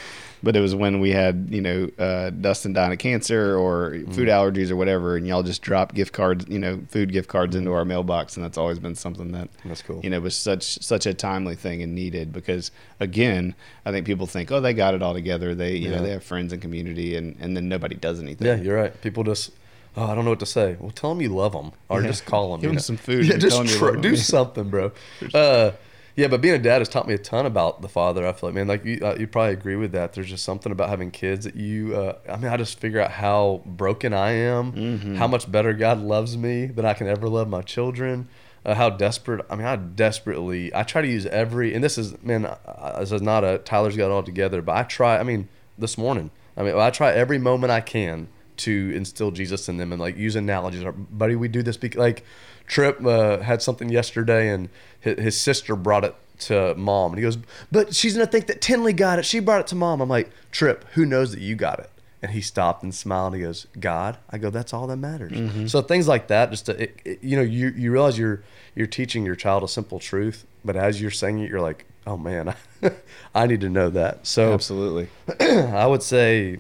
But 0.43 0.55
it 0.55 0.59
was 0.59 0.73
when 0.73 0.99
we 0.99 1.11
had 1.11 1.49
you 1.51 1.61
know 1.61 1.89
uh, 1.99 2.31
Dustin 2.31 2.73
dying 2.73 2.91
of 2.91 2.97
cancer 2.97 3.55
or 3.55 3.91
food 4.11 4.27
allergies 4.27 4.71
or 4.71 4.75
whatever, 4.75 5.15
and 5.15 5.27
y'all 5.27 5.43
just 5.43 5.61
dropped 5.61 5.93
gift 5.93 6.13
cards, 6.13 6.45
you 6.49 6.57
know, 6.57 6.81
food 6.89 7.11
gift 7.11 7.29
cards 7.29 7.55
into 7.55 7.71
our 7.73 7.85
mailbox, 7.85 8.35
and 8.37 8.43
that's 8.43 8.57
always 8.57 8.79
been 8.79 8.95
something 8.95 9.31
that 9.33 9.49
That's 9.63 9.83
cool. 9.83 9.99
You 10.03 10.09
know, 10.09 10.19
was 10.19 10.35
such 10.35 10.63
such 10.83 11.05
a 11.05 11.13
timely 11.13 11.55
thing 11.55 11.83
and 11.83 11.93
needed 11.93 12.33
because 12.33 12.71
again, 12.99 13.53
I 13.85 13.91
think 13.91 14.05
people 14.07 14.25
think, 14.25 14.51
oh, 14.51 14.59
they 14.59 14.73
got 14.73 14.95
it 14.95 15.03
all 15.03 15.13
together. 15.13 15.53
They 15.53 15.75
you 15.75 15.89
Yeah. 15.89 15.97
know 15.97 16.03
they 16.03 16.11
have 16.11 16.23
friends 16.23 16.51
and 16.53 16.61
community, 16.61 17.15
and 17.15 17.35
and 17.39 17.55
then 17.55 17.69
nobody 17.69 17.95
does 17.95 18.19
anything. 18.19 18.47
yeah, 18.47 18.55
you're 18.55 18.75
right. 18.77 18.99
People 19.01 19.23
just, 19.23 19.51
oh, 19.95 20.05
I 20.05 20.15
don't 20.15 20.23
know 20.25 20.31
what 20.31 20.39
to 20.39 20.45
say. 20.47 20.75
Well, 20.79 20.89
tell 20.89 21.11
them 21.13 21.21
you 21.21 21.29
love 21.29 21.51
them, 21.53 21.71
or 21.87 22.01
Yeah. 22.01 22.07
just 22.07 22.25
call 22.25 22.51
them. 22.53 22.61
Give 22.61 22.63
you 22.63 22.69
'em 22.71 22.75
know? 22.77 22.81
some 22.81 22.97
food 22.97 23.25
Yeah, 23.27 23.37
just 23.37 23.51
tell 23.55 23.59
'em 23.61 23.67
you 23.67 23.75
try- 23.77 23.87
love 23.89 23.95
'em. 23.97 24.01
do 24.01 24.15
something, 24.15 24.69
bro. 24.71 24.91
Uh, 25.35 25.71
yeah, 26.15 26.27
but 26.27 26.41
being 26.41 26.55
a 26.55 26.59
dad 26.59 26.79
has 26.79 26.89
taught 26.89 27.07
me 27.07 27.13
a 27.13 27.17
ton 27.17 27.45
about 27.45 27.81
the 27.81 27.89
father. 27.89 28.27
I 28.27 28.33
feel 28.33 28.49
like, 28.49 28.55
man, 28.55 28.67
like 28.67 28.83
you, 28.85 28.99
uh, 29.01 29.15
you 29.19 29.27
probably 29.27 29.53
agree 29.53 29.75
with 29.75 29.91
that. 29.93 30.13
There's 30.13 30.29
just 30.29 30.43
something 30.43 30.71
about 30.71 30.89
having 30.89 31.11
kids 31.11 31.45
that 31.45 31.55
you. 31.55 31.95
Uh, 31.95 32.17
I 32.29 32.37
mean, 32.37 32.51
I 32.51 32.57
just 32.57 32.79
figure 32.79 32.99
out 32.99 33.11
how 33.11 33.61
broken 33.65 34.13
I 34.13 34.31
am, 34.31 34.73
Mm-hmm. 34.73 35.15
how 35.15 35.27
much 35.27 35.51
better 35.51 35.73
God 35.73 35.99
loves 36.01 36.37
me 36.37 36.65
than 36.67 36.85
I 36.85 36.93
can 36.93 37.07
ever 37.07 37.27
love 37.29 37.47
my 37.49 37.61
children. 37.61 38.27
Uh, 38.63 38.75
how 38.75 38.89
desperate! 38.91 39.43
I 39.49 39.55
mean, 39.55 39.65
I 39.65 39.75
desperately. 39.75 40.73
I 40.75 40.83
try 40.83 41.01
to 41.01 41.07
use 41.07 41.25
every, 41.25 41.73
and 41.73 41.83
this 41.83 41.97
is, 41.97 42.21
man, 42.21 42.45
uh, 42.45 42.99
this 42.99 43.11
is 43.11 43.21
not 43.21 43.43
a 43.43 43.57
Tyler's 43.57 43.97
got 43.97 44.05
it 44.07 44.11
all 44.11 44.21
together, 44.23 44.61
but 44.61 44.75
I 44.75 44.83
try. 44.83 45.17
I 45.17 45.23
mean, 45.23 45.47
this 45.79 45.97
morning, 45.97 46.29
I 46.55 46.61
mean, 46.63 46.75
I 46.77 46.89
try 46.91 47.11
every 47.11 47.39
moment 47.39 47.71
I 47.71 47.81
can 47.81 48.27
to 48.57 48.91
instill 48.93 49.31
Jesus 49.31 49.67
in 49.67 49.77
them 49.77 49.91
and 49.91 49.99
like 49.99 50.15
use 50.15 50.35
analogies. 50.35 50.83
Our 50.83 50.91
buddy, 50.91 51.35
we 51.35 51.47
do 51.47 51.63
this 51.63 51.77
because 51.77 51.97
like 51.97 52.23
Trip 52.71 53.05
uh, 53.05 53.39
had 53.39 53.61
something 53.61 53.89
yesterday 53.89 54.47
and 54.49 54.69
his, 55.01 55.19
his 55.19 55.41
sister 55.41 55.75
brought 55.75 56.05
it 56.05 56.15
to 56.39 56.73
mom 56.75 57.11
and 57.11 57.19
he 57.19 57.21
goes, 57.21 57.37
but 57.69 57.93
she's 57.93 58.13
gonna 58.13 58.25
think 58.25 58.47
that 58.47 58.61
Tinley 58.61 58.93
got 58.93 59.19
it. 59.19 59.25
She 59.25 59.39
brought 59.41 59.59
it 59.59 59.67
to 59.67 59.75
mom. 59.75 59.99
I'm 59.99 60.07
like, 60.07 60.31
Trip, 60.51 60.85
who 60.93 61.05
knows 61.05 61.31
that 61.33 61.41
you 61.41 61.55
got 61.55 61.79
it? 61.79 61.89
And 62.21 62.31
he 62.31 62.39
stopped 62.39 62.81
and 62.81 62.95
smiled. 62.95 63.33
And 63.33 63.41
he 63.41 63.45
goes, 63.47 63.67
God. 63.77 64.17
I 64.29 64.37
go, 64.37 64.49
that's 64.49 64.73
all 64.73 64.87
that 64.87 64.95
matters. 64.97 65.69
So 65.69 65.81
things 65.81 66.07
like 66.07 66.27
that, 66.27 66.49
just 66.51 66.67
to, 66.67 66.81
it, 66.81 66.99
it- 67.03 67.21
you 67.23 67.35
know, 67.35 67.41
you 67.43 67.69
you 67.75 67.91
realize 67.91 68.17
you're 68.17 68.41
you're 68.73 68.87
teaching 68.87 69.25
your 69.25 69.35
child 69.35 69.63
a 69.63 69.67
simple 69.67 69.99
truth, 69.99 70.45
but 70.63 70.77
as 70.77 71.01
you're 71.01 71.11
saying 71.11 71.39
it, 71.39 71.49
you're 71.49 71.59
like, 71.61 71.85
oh 72.07 72.15
man, 72.15 72.55
I 73.35 73.47
need 73.47 73.59
to 73.61 73.69
know 73.69 73.89
that. 73.89 74.25
So 74.25 74.53
absolutely. 74.53 75.09
I 75.41 75.85
would 75.87 76.03
say 76.03 76.59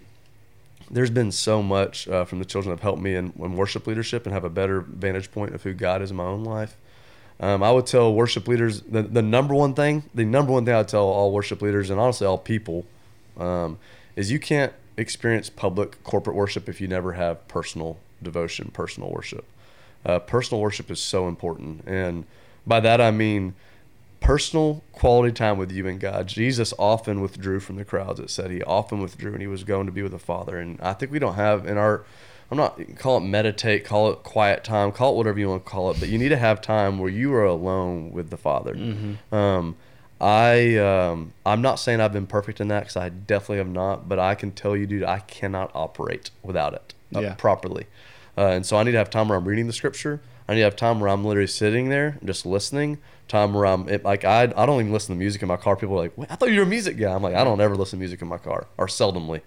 there's 0.91 1.09
been 1.09 1.31
so 1.31 1.63
much 1.63 2.07
uh, 2.07 2.25
from 2.25 2.39
the 2.39 2.45
children 2.45 2.69
that 2.69 2.81
have 2.81 2.83
helped 2.83 3.01
me 3.01 3.15
in, 3.15 3.33
in 3.39 3.55
worship 3.55 3.87
leadership 3.87 4.25
and 4.25 4.33
have 4.33 4.43
a 4.43 4.49
better 4.49 4.81
vantage 4.81 5.31
point 5.31 5.55
of 5.55 5.63
who 5.63 5.73
God 5.73 6.01
is 6.01 6.11
in 6.11 6.17
my 6.17 6.25
own 6.25 6.43
life. 6.43 6.75
Um, 7.39 7.63
I 7.63 7.71
would 7.71 7.87
tell 7.87 8.13
worship 8.13 8.47
leaders 8.47 8.81
the, 8.81 9.01
the 9.01 9.21
number 9.21 9.55
one 9.55 9.73
thing, 9.73 10.03
the 10.13 10.25
number 10.25 10.51
one 10.51 10.65
thing 10.65 10.75
I 10.75 10.79
would 10.79 10.89
tell 10.89 11.05
all 11.05 11.31
worship 11.31 11.61
leaders 11.61 11.89
and 11.89 11.99
honestly 11.99 12.27
all 12.27 12.37
people 12.37 12.85
um, 13.37 13.79
is 14.15 14.31
you 14.31 14.39
can't 14.39 14.73
experience 14.97 15.49
public 15.49 16.03
corporate 16.03 16.35
worship 16.35 16.69
if 16.69 16.79
you 16.79 16.87
never 16.87 17.13
have 17.13 17.47
personal 17.47 17.97
devotion, 18.21 18.69
personal 18.71 19.09
worship. 19.09 19.45
Uh, 20.05 20.19
personal 20.19 20.61
worship 20.61 20.91
is 20.91 20.99
so 20.99 21.27
important. 21.27 21.83
And 21.87 22.25
by 22.67 22.79
that 22.81 23.01
I 23.01 23.09
mean 23.09 23.55
personal 24.21 24.83
quality 24.93 25.33
time 25.33 25.57
with 25.57 25.71
you 25.71 25.87
and 25.87 25.99
God. 25.99 26.27
Jesus 26.27 26.73
often 26.79 27.21
withdrew 27.21 27.59
from 27.59 27.75
the 27.75 27.83
crowds. 27.83 28.19
It 28.19 28.29
said 28.29 28.51
he 28.51 28.61
often 28.63 28.99
withdrew 29.01 29.33
and 29.33 29.41
he 29.41 29.47
was 29.47 29.63
going 29.63 29.87
to 29.87 29.91
be 29.91 30.01
with 30.03 30.11
the 30.13 30.19
Father. 30.19 30.57
And 30.57 30.79
I 30.81 30.93
think 30.93 31.11
we 31.11 31.19
don't 31.19 31.33
have 31.33 31.65
in 31.65 31.77
our, 31.77 32.03
I'm 32.49 32.57
not 32.57 32.79
call 32.97 33.17
it 33.17 33.21
meditate, 33.21 33.83
call 33.83 34.11
it 34.11 34.23
quiet 34.23 34.63
time, 34.63 34.91
call 34.91 35.13
it 35.13 35.17
whatever 35.17 35.39
you 35.39 35.49
want 35.49 35.65
to 35.65 35.69
call 35.69 35.89
it, 35.91 35.99
but 35.99 36.07
you 36.07 36.17
need 36.17 36.29
to 36.29 36.37
have 36.37 36.61
time 36.61 36.99
where 36.99 37.09
you 37.09 37.33
are 37.33 37.43
alone 37.45 38.11
with 38.11 38.29
the 38.29 38.37
Father. 38.37 38.75
Um, 39.31 39.75
I 40.19 40.75
um, 40.77 41.33
I'm 41.45 41.63
not 41.63 41.75
saying 41.79 41.99
I've 41.99 42.13
been 42.13 42.27
perfect 42.27 42.61
in 42.61 42.67
that 42.67 42.81
because 42.81 42.95
I 42.97 43.09
definitely 43.09 43.57
have 43.57 43.69
not, 43.69 44.07
but 44.07 44.19
I 44.19 44.35
can 44.35 44.51
tell 44.51 44.77
you, 44.77 44.85
dude, 44.85 45.03
I 45.03 45.19
cannot 45.19 45.71
operate 45.73 46.29
without 46.43 46.75
it 46.75 46.93
uh, 47.15 47.21
Yeah. 47.21 47.33
properly. 47.33 47.87
Uh, 48.37 48.47
and 48.49 48.63
so 48.65 48.77
I 48.77 48.83
need 48.83 48.91
to 48.91 48.99
have 48.99 49.09
time 49.09 49.29
where 49.29 49.37
I'm 49.37 49.47
reading 49.47 49.65
the 49.65 49.73
scripture. 49.73 50.21
I 50.47 50.53
need 50.53 50.59
to 50.59 50.65
have 50.65 50.75
time 50.75 50.99
where 50.99 51.09
I'm 51.09 51.25
literally 51.25 51.47
sitting 51.47 51.89
there 51.89 52.17
and 52.19 52.27
just 52.27 52.45
listening. 52.45 52.99
Time 53.31 53.53
where 53.53 53.65
I'm 53.65 53.87
it, 53.87 54.03
like 54.03 54.25
I 54.25 54.43
I 54.43 54.65
don't 54.65 54.81
even 54.81 54.91
listen 54.91 55.15
to 55.15 55.19
music 55.19 55.41
in 55.41 55.47
my 55.47 55.55
car. 55.55 55.77
People 55.77 55.95
are 55.95 56.03
like, 56.03 56.17
Wait, 56.17 56.29
I 56.29 56.35
thought 56.35 56.49
you 56.51 56.57
were 56.57 56.65
a 56.65 56.65
music 56.65 56.97
guy. 56.97 57.13
I'm 57.13 57.23
like, 57.23 57.33
I 57.33 57.45
don't 57.45 57.61
ever 57.61 57.77
listen 57.77 57.97
to 57.97 58.01
music 58.01 58.21
in 58.21 58.27
my 58.27 58.37
car 58.37 58.67
or 58.77 58.87
seldomly. 58.87 59.39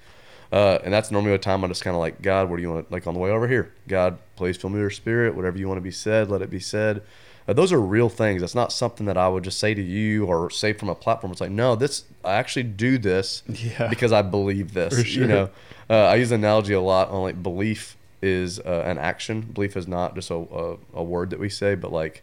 Uh, 0.50 0.78
and 0.84 0.92
that's 0.94 1.10
normally 1.10 1.34
a 1.34 1.38
time 1.38 1.62
I'm 1.64 1.70
just 1.70 1.84
kind 1.84 1.94
of 1.94 2.00
like, 2.00 2.22
God, 2.22 2.48
what 2.48 2.56
do 2.56 2.62
you 2.62 2.70
want? 2.70 2.90
Like 2.90 3.06
on 3.06 3.12
the 3.12 3.20
way 3.20 3.30
over 3.30 3.46
here, 3.46 3.72
God, 3.86 4.18
please 4.36 4.56
fill 4.56 4.70
me 4.70 4.74
with 4.74 4.82
your 4.82 4.90
spirit. 4.90 5.34
Whatever 5.34 5.58
you 5.58 5.68
want 5.68 5.76
to 5.78 5.82
be 5.82 5.90
said, 5.90 6.30
let 6.30 6.40
it 6.40 6.48
be 6.48 6.60
said. 6.60 7.02
Uh, 7.46 7.52
those 7.52 7.72
are 7.74 7.80
real 7.80 8.08
things. 8.08 8.40
That's 8.40 8.54
not 8.54 8.72
something 8.72 9.04
that 9.04 9.18
I 9.18 9.28
would 9.28 9.44
just 9.44 9.58
say 9.58 9.74
to 9.74 9.82
you 9.82 10.24
or 10.24 10.48
say 10.48 10.72
from 10.72 10.88
a 10.88 10.94
platform. 10.94 11.30
It's 11.32 11.42
like, 11.42 11.50
no, 11.50 11.76
this 11.76 12.04
I 12.24 12.34
actually 12.36 12.62
do 12.62 12.96
this 12.96 13.42
Yeah. 13.48 13.88
because 13.88 14.12
I 14.12 14.22
believe 14.22 14.72
this. 14.72 14.94
For 14.98 15.06
You 15.06 15.26
know, 15.26 15.50
uh, 15.90 16.06
I 16.06 16.14
use 16.14 16.32
analogy 16.32 16.72
a 16.72 16.80
lot 16.80 17.10
on 17.10 17.20
like 17.22 17.42
belief 17.42 17.98
is 18.22 18.60
uh, 18.60 18.82
an 18.86 18.96
action. 18.96 19.42
Belief 19.42 19.76
is 19.76 19.86
not 19.86 20.14
just 20.14 20.30
a, 20.30 20.36
a, 20.36 20.76
a 20.94 21.02
word 21.02 21.28
that 21.30 21.38
we 21.38 21.50
say, 21.50 21.74
but 21.74 21.92
like 21.92 22.22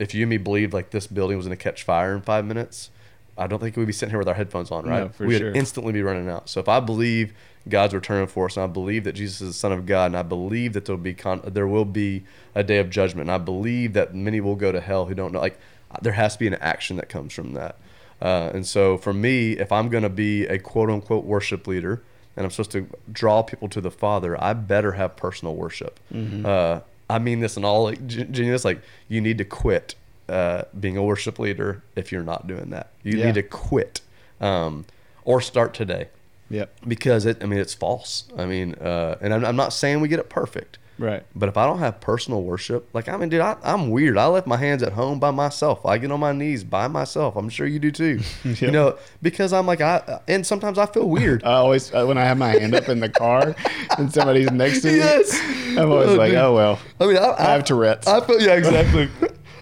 if 0.00 0.14
you 0.14 0.22
and 0.24 0.30
me 0.30 0.36
believed 0.38 0.72
like 0.72 0.90
this 0.90 1.06
building 1.06 1.36
was 1.36 1.46
going 1.46 1.56
to 1.56 1.62
catch 1.62 1.84
fire 1.84 2.14
in 2.16 2.22
five 2.22 2.44
minutes, 2.44 2.90
I 3.38 3.46
don't 3.46 3.58
think 3.60 3.76
we'd 3.76 3.86
be 3.86 3.92
sitting 3.92 4.10
here 4.10 4.18
with 4.18 4.28
our 4.28 4.34
headphones 4.34 4.70
on, 4.70 4.84
right? 4.86 5.10
No, 5.20 5.26
We'd 5.26 5.38
sure. 5.38 5.52
instantly 5.52 5.92
be 5.92 6.02
running 6.02 6.28
out. 6.28 6.48
So 6.48 6.58
if 6.60 6.68
I 6.68 6.80
believe 6.80 7.32
God's 7.68 7.94
returning 7.94 8.26
for 8.26 8.46
us, 8.46 8.56
and 8.56 8.64
I 8.64 8.66
believe 8.66 9.04
that 9.04 9.12
Jesus 9.12 9.40
is 9.40 9.48
the 9.48 9.54
Son 9.54 9.72
of 9.72 9.86
God, 9.86 10.06
and 10.06 10.16
I 10.16 10.22
believe 10.22 10.72
that 10.72 10.84
there 10.86 10.96
will 10.96 11.02
be 11.02 11.14
con- 11.14 11.42
there 11.44 11.68
will 11.68 11.84
be 11.84 12.24
a 12.54 12.64
day 12.64 12.78
of 12.78 12.90
judgment, 12.90 13.28
and 13.28 13.34
I 13.34 13.38
believe 13.38 13.92
that 13.92 14.14
many 14.14 14.40
will 14.40 14.56
go 14.56 14.72
to 14.72 14.80
hell 14.80 15.06
who 15.06 15.14
don't 15.14 15.32
know, 15.32 15.40
like 15.40 15.58
there 16.02 16.14
has 16.14 16.34
to 16.34 16.38
be 16.38 16.46
an 16.46 16.54
action 16.54 16.96
that 16.96 17.08
comes 17.08 17.32
from 17.32 17.52
that. 17.54 17.76
Uh, 18.20 18.50
and 18.52 18.66
so 18.66 18.98
for 18.98 19.12
me, 19.12 19.52
if 19.52 19.72
I'm 19.72 19.88
going 19.88 20.02
to 20.02 20.08
be 20.10 20.46
a 20.46 20.58
quote 20.58 20.90
unquote 20.90 21.24
worship 21.24 21.66
leader, 21.66 22.02
and 22.36 22.44
I'm 22.44 22.50
supposed 22.50 22.70
to 22.72 22.86
draw 23.12 23.42
people 23.42 23.68
to 23.70 23.80
the 23.80 23.90
Father, 23.90 24.42
I 24.42 24.52
better 24.54 24.92
have 24.92 25.16
personal 25.16 25.54
worship. 25.56 25.98
Uh, 26.44 26.80
I 27.10 27.18
mean 27.18 27.40
this 27.40 27.56
in 27.56 27.64
all 27.64 27.84
like, 27.84 28.06
gen- 28.06 28.32
genuineness. 28.32 28.64
Like 28.64 28.80
you 29.08 29.20
need 29.20 29.38
to 29.38 29.44
quit 29.44 29.94
uh, 30.28 30.62
being 30.78 30.96
a 30.96 31.02
worship 31.02 31.38
leader 31.38 31.82
if 31.96 32.12
you're 32.12 32.22
not 32.22 32.46
doing 32.46 32.70
that. 32.70 32.90
You 33.02 33.18
Yeah. 33.18 33.26
need 33.26 33.34
to 33.34 33.42
quit 33.42 34.00
um, 34.40 34.84
or 35.24 35.40
start 35.40 35.74
today 35.74 36.08
Yep. 36.50 36.72
because 36.86 37.26
it. 37.26 37.42
I 37.42 37.46
mean, 37.46 37.58
it's 37.58 37.74
false. 37.74 38.24
I 38.36 38.46
mean, 38.46 38.74
uh, 38.76 39.16
and 39.20 39.34
I'm, 39.34 39.44
I'm 39.44 39.56
not 39.56 39.72
saying 39.72 40.00
we 40.00 40.08
get 40.08 40.18
it 40.20 40.28
perfect. 40.30 40.78
Right. 41.00 41.24
But 41.34 41.48
if 41.48 41.56
I 41.56 41.66
don't 41.66 41.78
have 41.78 41.98
personal 42.00 42.42
worship, 42.42 42.88
like 42.92 43.08
I 43.08 43.16
mean, 43.16 43.30
dude, 43.30 43.40
I, 43.40 43.56
I'm 43.62 43.90
weird. 43.90 44.18
I 44.18 44.26
left 44.26 44.46
my 44.46 44.58
hands 44.58 44.82
at 44.82 44.92
home 44.92 45.18
by 45.18 45.30
myself. 45.30 45.84
I 45.86 45.96
get 45.96 46.12
on 46.12 46.20
my 46.20 46.32
knees 46.32 46.62
by 46.62 46.88
myself. 46.88 47.36
I'm 47.36 47.48
sure 47.48 47.66
you 47.66 47.78
do 47.78 47.90
too. 47.90 48.20
Yep. 48.44 48.60
You 48.60 48.70
know, 48.70 48.98
because 49.22 49.52
I'm 49.54 49.66
like 49.66 49.80
I, 49.80 50.20
and 50.28 50.46
sometimes 50.46 50.76
I 50.78 50.84
feel 50.86 51.08
weird. 51.08 51.42
I 51.44 51.54
always 51.54 51.92
uh, 51.94 52.04
when 52.04 52.18
I 52.18 52.24
have 52.24 52.36
my 52.36 52.50
hand 52.50 52.74
up 52.74 52.88
in 52.90 53.00
the 53.00 53.08
car 53.08 53.54
and 53.98 54.12
somebody's 54.12 54.50
next 54.50 54.82
to 54.82 54.88
me, 54.92 54.98
Yes. 54.98 55.40
I'm 55.78 55.90
always 55.90 56.10
Oh, 56.10 56.14
like, 56.16 56.30
dude. 56.32 56.38
oh 56.38 56.54
well. 56.54 56.78
I 57.00 57.06
mean, 57.06 57.16
I, 57.16 57.34
I 57.38 57.42
have 57.52 57.64
Tourette's. 57.64 58.06
I 58.06 58.20
feel 58.26 58.40
yeah, 58.40 58.54
exactly. 58.56 59.08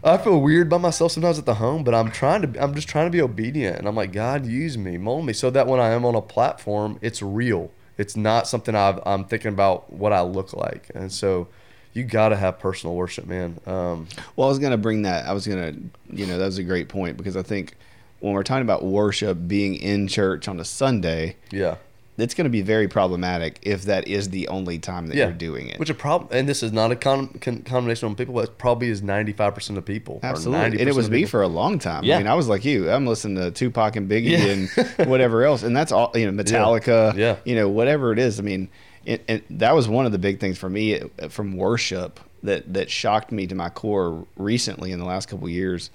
I 0.03 0.17
feel 0.17 0.41
weird 0.41 0.69
by 0.71 0.79
myself 0.79 1.13
sometimes 1.13 1.39
at 1.39 1.45
the 1.47 1.55
home, 1.55 1.85
but 1.85 1.95
I'm 1.95 2.11
trying 2.11 2.43
to. 2.53 2.63
I'm 2.63 2.75
just 2.75 2.89
trying 2.89 3.07
to 3.07 3.11
be 3.11 3.21
obedient, 3.21 3.79
and 3.79 3.87
I'm 3.89 3.95
like, 3.97 4.13
God, 4.13 4.47
use 4.47 4.79
me, 4.79 4.97
mold 4.97 5.27
me, 5.27 5.33
so 5.33 5.51
that 5.51 5.67
when 5.67 5.81
I 5.81 5.89
am 5.91 6.05
on 6.05 6.15
a 6.15 6.23
platform, 6.23 6.99
it's 7.03 7.21
real. 7.23 7.71
It's 7.99 8.17
not 8.17 8.47
something 8.47 8.75
I've, 8.75 9.01
I'm 9.05 9.25
thinking 9.25 9.53
about 9.53 9.93
what 9.93 10.13
I 10.13 10.23
look 10.23 10.53
like, 10.55 10.91
and 10.95 11.13
so 11.13 11.49
you 11.93 12.05
got 12.05 12.29
to 12.29 12.37
have 12.37 12.59
personal 12.59 12.95
worship, 12.95 13.27
man. 13.27 13.59
Um, 13.67 14.07
Well, 14.37 14.47
I 14.47 14.51
was 14.51 14.59
going 14.59 14.71
to 14.71 14.79
bring 14.79 15.03
that. 15.03 15.27
I 15.27 15.33
was 15.33 15.47
going 15.47 15.75
to, 15.75 16.17
you 16.17 16.27
know, 16.27 16.39
that 16.39 16.45
was 16.45 16.59
a 16.59 16.63
great 16.63 16.89
point 16.89 17.17
because 17.17 17.37
I 17.37 17.43
think 17.43 17.77
when 18.21 18.35
we're 18.35 18.43
talking 18.45 18.63
about 18.63 18.85
worship 18.85 19.49
being 19.49 19.75
in 19.75 20.07
church 20.07 20.49
on 20.49 20.61
a 20.61 20.65
Sunday, 20.65 21.37
yeah, 21.51 21.77
it's 22.19 22.35
going 22.35 22.45
to 22.47 22.51
be 22.51 22.63
very 22.63 22.89
problematic 22.89 23.61
if 23.63 23.83
that 23.85 24.09
is 24.09 24.31
the 24.31 24.49
only 24.49 24.79
time 24.79 25.07
that 25.07 25.17
yeah, 25.17 25.27
you're 25.27 25.35
doing 25.35 25.69
it. 25.69 25.79
Which 25.79 25.89
a 25.91 25.95
problem, 25.95 26.31
and 26.33 26.49
this 26.49 26.63
is 26.63 26.73
not 26.73 26.91
a 26.91 26.97
con, 26.97 27.29
con, 27.41 27.63
condemnation 27.63 28.09
on 28.09 28.17
people, 28.17 28.35
but 28.35 28.45
it 28.45 28.59
probably 28.59 28.89
is 28.89 29.03
95 29.03 29.55
percent 29.55 29.79
of 29.79 29.85
people. 29.85 30.21
Absolutely, 30.23 30.79
90% 30.79 30.81
and 30.81 30.89
it 30.89 30.95
was 30.95 31.09
me 31.11 31.25
for 31.25 31.43
a 31.43 31.49
long 31.49 31.79
time. 31.79 32.05
Yeah. 32.05 32.17
I 32.17 32.19
mean, 32.19 32.27
I 32.27 32.35
was 32.35 32.49
like 32.49 32.65
you. 32.65 32.91
I'm 32.91 33.07
listening 33.07 33.37
to 33.37 33.51
Tupac 33.51 33.97
and 33.97 34.11
Biggie 34.11 34.31
Yeah. 34.31 34.97
and 34.99 35.09
whatever 35.09 35.45
else, 35.45 35.63
and 35.63 35.77
that's 35.77 35.93
all. 35.93 36.11
You 36.15 36.31
know, 36.31 36.43
Metallica. 36.43 37.17
Yeah. 37.17 37.37
You 37.45 37.55
know, 37.55 37.69
whatever 37.69 38.13
it 38.13 38.19
is. 38.19 38.39
I 38.39 38.43
mean, 38.43 38.69
it, 39.05 39.25
it, 39.29 39.59
that 39.59 39.75
was 39.75 39.89
one 39.89 40.05
of 40.05 40.13
the 40.13 40.19
big 40.19 40.41
things 40.41 40.59
for 40.59 40.69
me 40.69 41.01
uh, 41.01 41.29
from 41.29 41.57
worship 41.57 42.21
that 42.43 42.73
that 42.75 42.91
shocked 42.91 43.33
me 43.33 43.47
to 43.47 43.55
my 43.55 43.69
core 43.69 44.27
recently 44.37 44.93
in 44.93 44.99
the 44.99 45.05
last 45.05 45.29
couple 45.29 45.47
of 45.47 45.53
years 45.53 45.91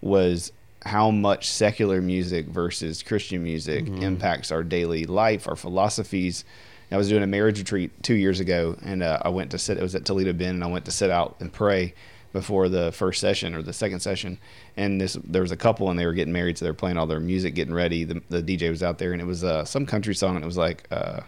was 0.00 0.52
how 0.86 1.10
much 1.10 1.48
secular 1.50 2.00
music 2.00 2.46
versus 2.46 3.02
Christian 3.02 3.42
music 3.42 3.84
Mm-hmm. 3.86 4.02
impacts 4.02 4.50
our 4.50 4.62
daily 4.62 5.04
life, 5.04 5.46
our 5.48 5.56
philosophies. 5.56 6.44
I 6.90 6.96
was 6.96 7.08
doing 7.08 7.22
a 7.22 7.26
marriage 7.26 7.58
retreat 7.58 7.90
two 8.02 8.14
years 8.14 8.38
ago, 8.40 8.76
and 8.82 9.02
uh, 9.02 9.18
I 9.22 9.28
went 9.30 9.50
to 9.50 9.58
sit. 9.58 9.76
It 9.76 9.82
was 9.82 9.94
at 9.96 10.04
Toledo 10.04 10.32
Bend, 10.32 10.54
and 10.54 10.64
I 10.64 10.68
went 10.68 10.84
to 10.84 10.92
sit 10.92 11.10
out 11.10 11.36
and 11.40 11.52
pray 11.52 11.94
before 12.32 12.68
the 12.68 12.92
first 12.92 13.20
session 13.20 13.54
or 13.54 13.62
the 13.62 13.72
second 13.72 14.00
session. 14.00 14.38
And 14.76 15.00
this, 15.00 15.14
there 15.24 15.42
was 15.42 15.50
a 15.52 15.56
couple, 15.56 15.90
and 15.90 15.98
they 15.98 16.06
were 16.06 16.12
getting 16.12 16.32
married, 16.32 16.58
so 16.58 16.64
they 16.64 16.70
were 16.70 16.74
playing 16.74 16.96
all 16.98 17.06
their 17.08 17.18
music, 17.20 17.54
getting 17.56 17.74
ready. 17.74 18.04
The, 18.04 18.22
the 18.28 18.42
DJ 18.42 18.70
was 18.70 18.82
out 18.84 18.98
there, 18.98 19.12
and 19.12 19.20
it 19.20 19.26
was 19.26 19.42
uh, 19.42 19.64
some 19.64 19.84
country 19.86 20.14
song, 20.14 20.36
and 20.36 20.44
it 20.44 20.46
was 20.46 20.56
like. 20.56 20.86
Uh, 20.90 21.20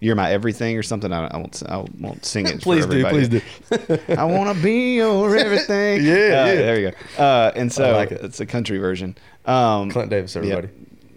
you're 0.00 0.16
my 0.16 0.32
everything, 0.32 0.76
or 0.78 0.82
something. 0.82 1.12
I, 1.12 1.26
I 1.26 1.36
won't. 1.36 1.62
I 1.68 1.84
won't 1.98 2.24
sing 2.24 2.46
it. 2.46 2.60
Please 2.62 2.84
for 2.86 2.92
do, 2.92 3.06
everybody. 3.06 3.40
please 3.40 3.98
do. 4.08 4.12
I 4.16 4.24
want 4.24 4.56
to 4.56 4.62
be 4.62 4.96
your 4.96 5.36
everything. 5.44 6.02
Yeah, 6.04 6.12
Uh, 6.12 6.16
yeah. 6.16 6.54
There 6.54 6.80
you 6.80 6.90
go. 6.90 7.22
Uh, 7.22 7.52
and 7.54 7.72
so 7.72 7.92
like 7.92 8.10
it. 8.12 8.20
it's 8.22 8.40
a 8.40 8.46
country 8.46 8.78
version. 8.78 9.16
Um, 9.46 9.90
Clint 9.90 10.10
Davis, 10.10 10.34
everybody. 10.36 10.68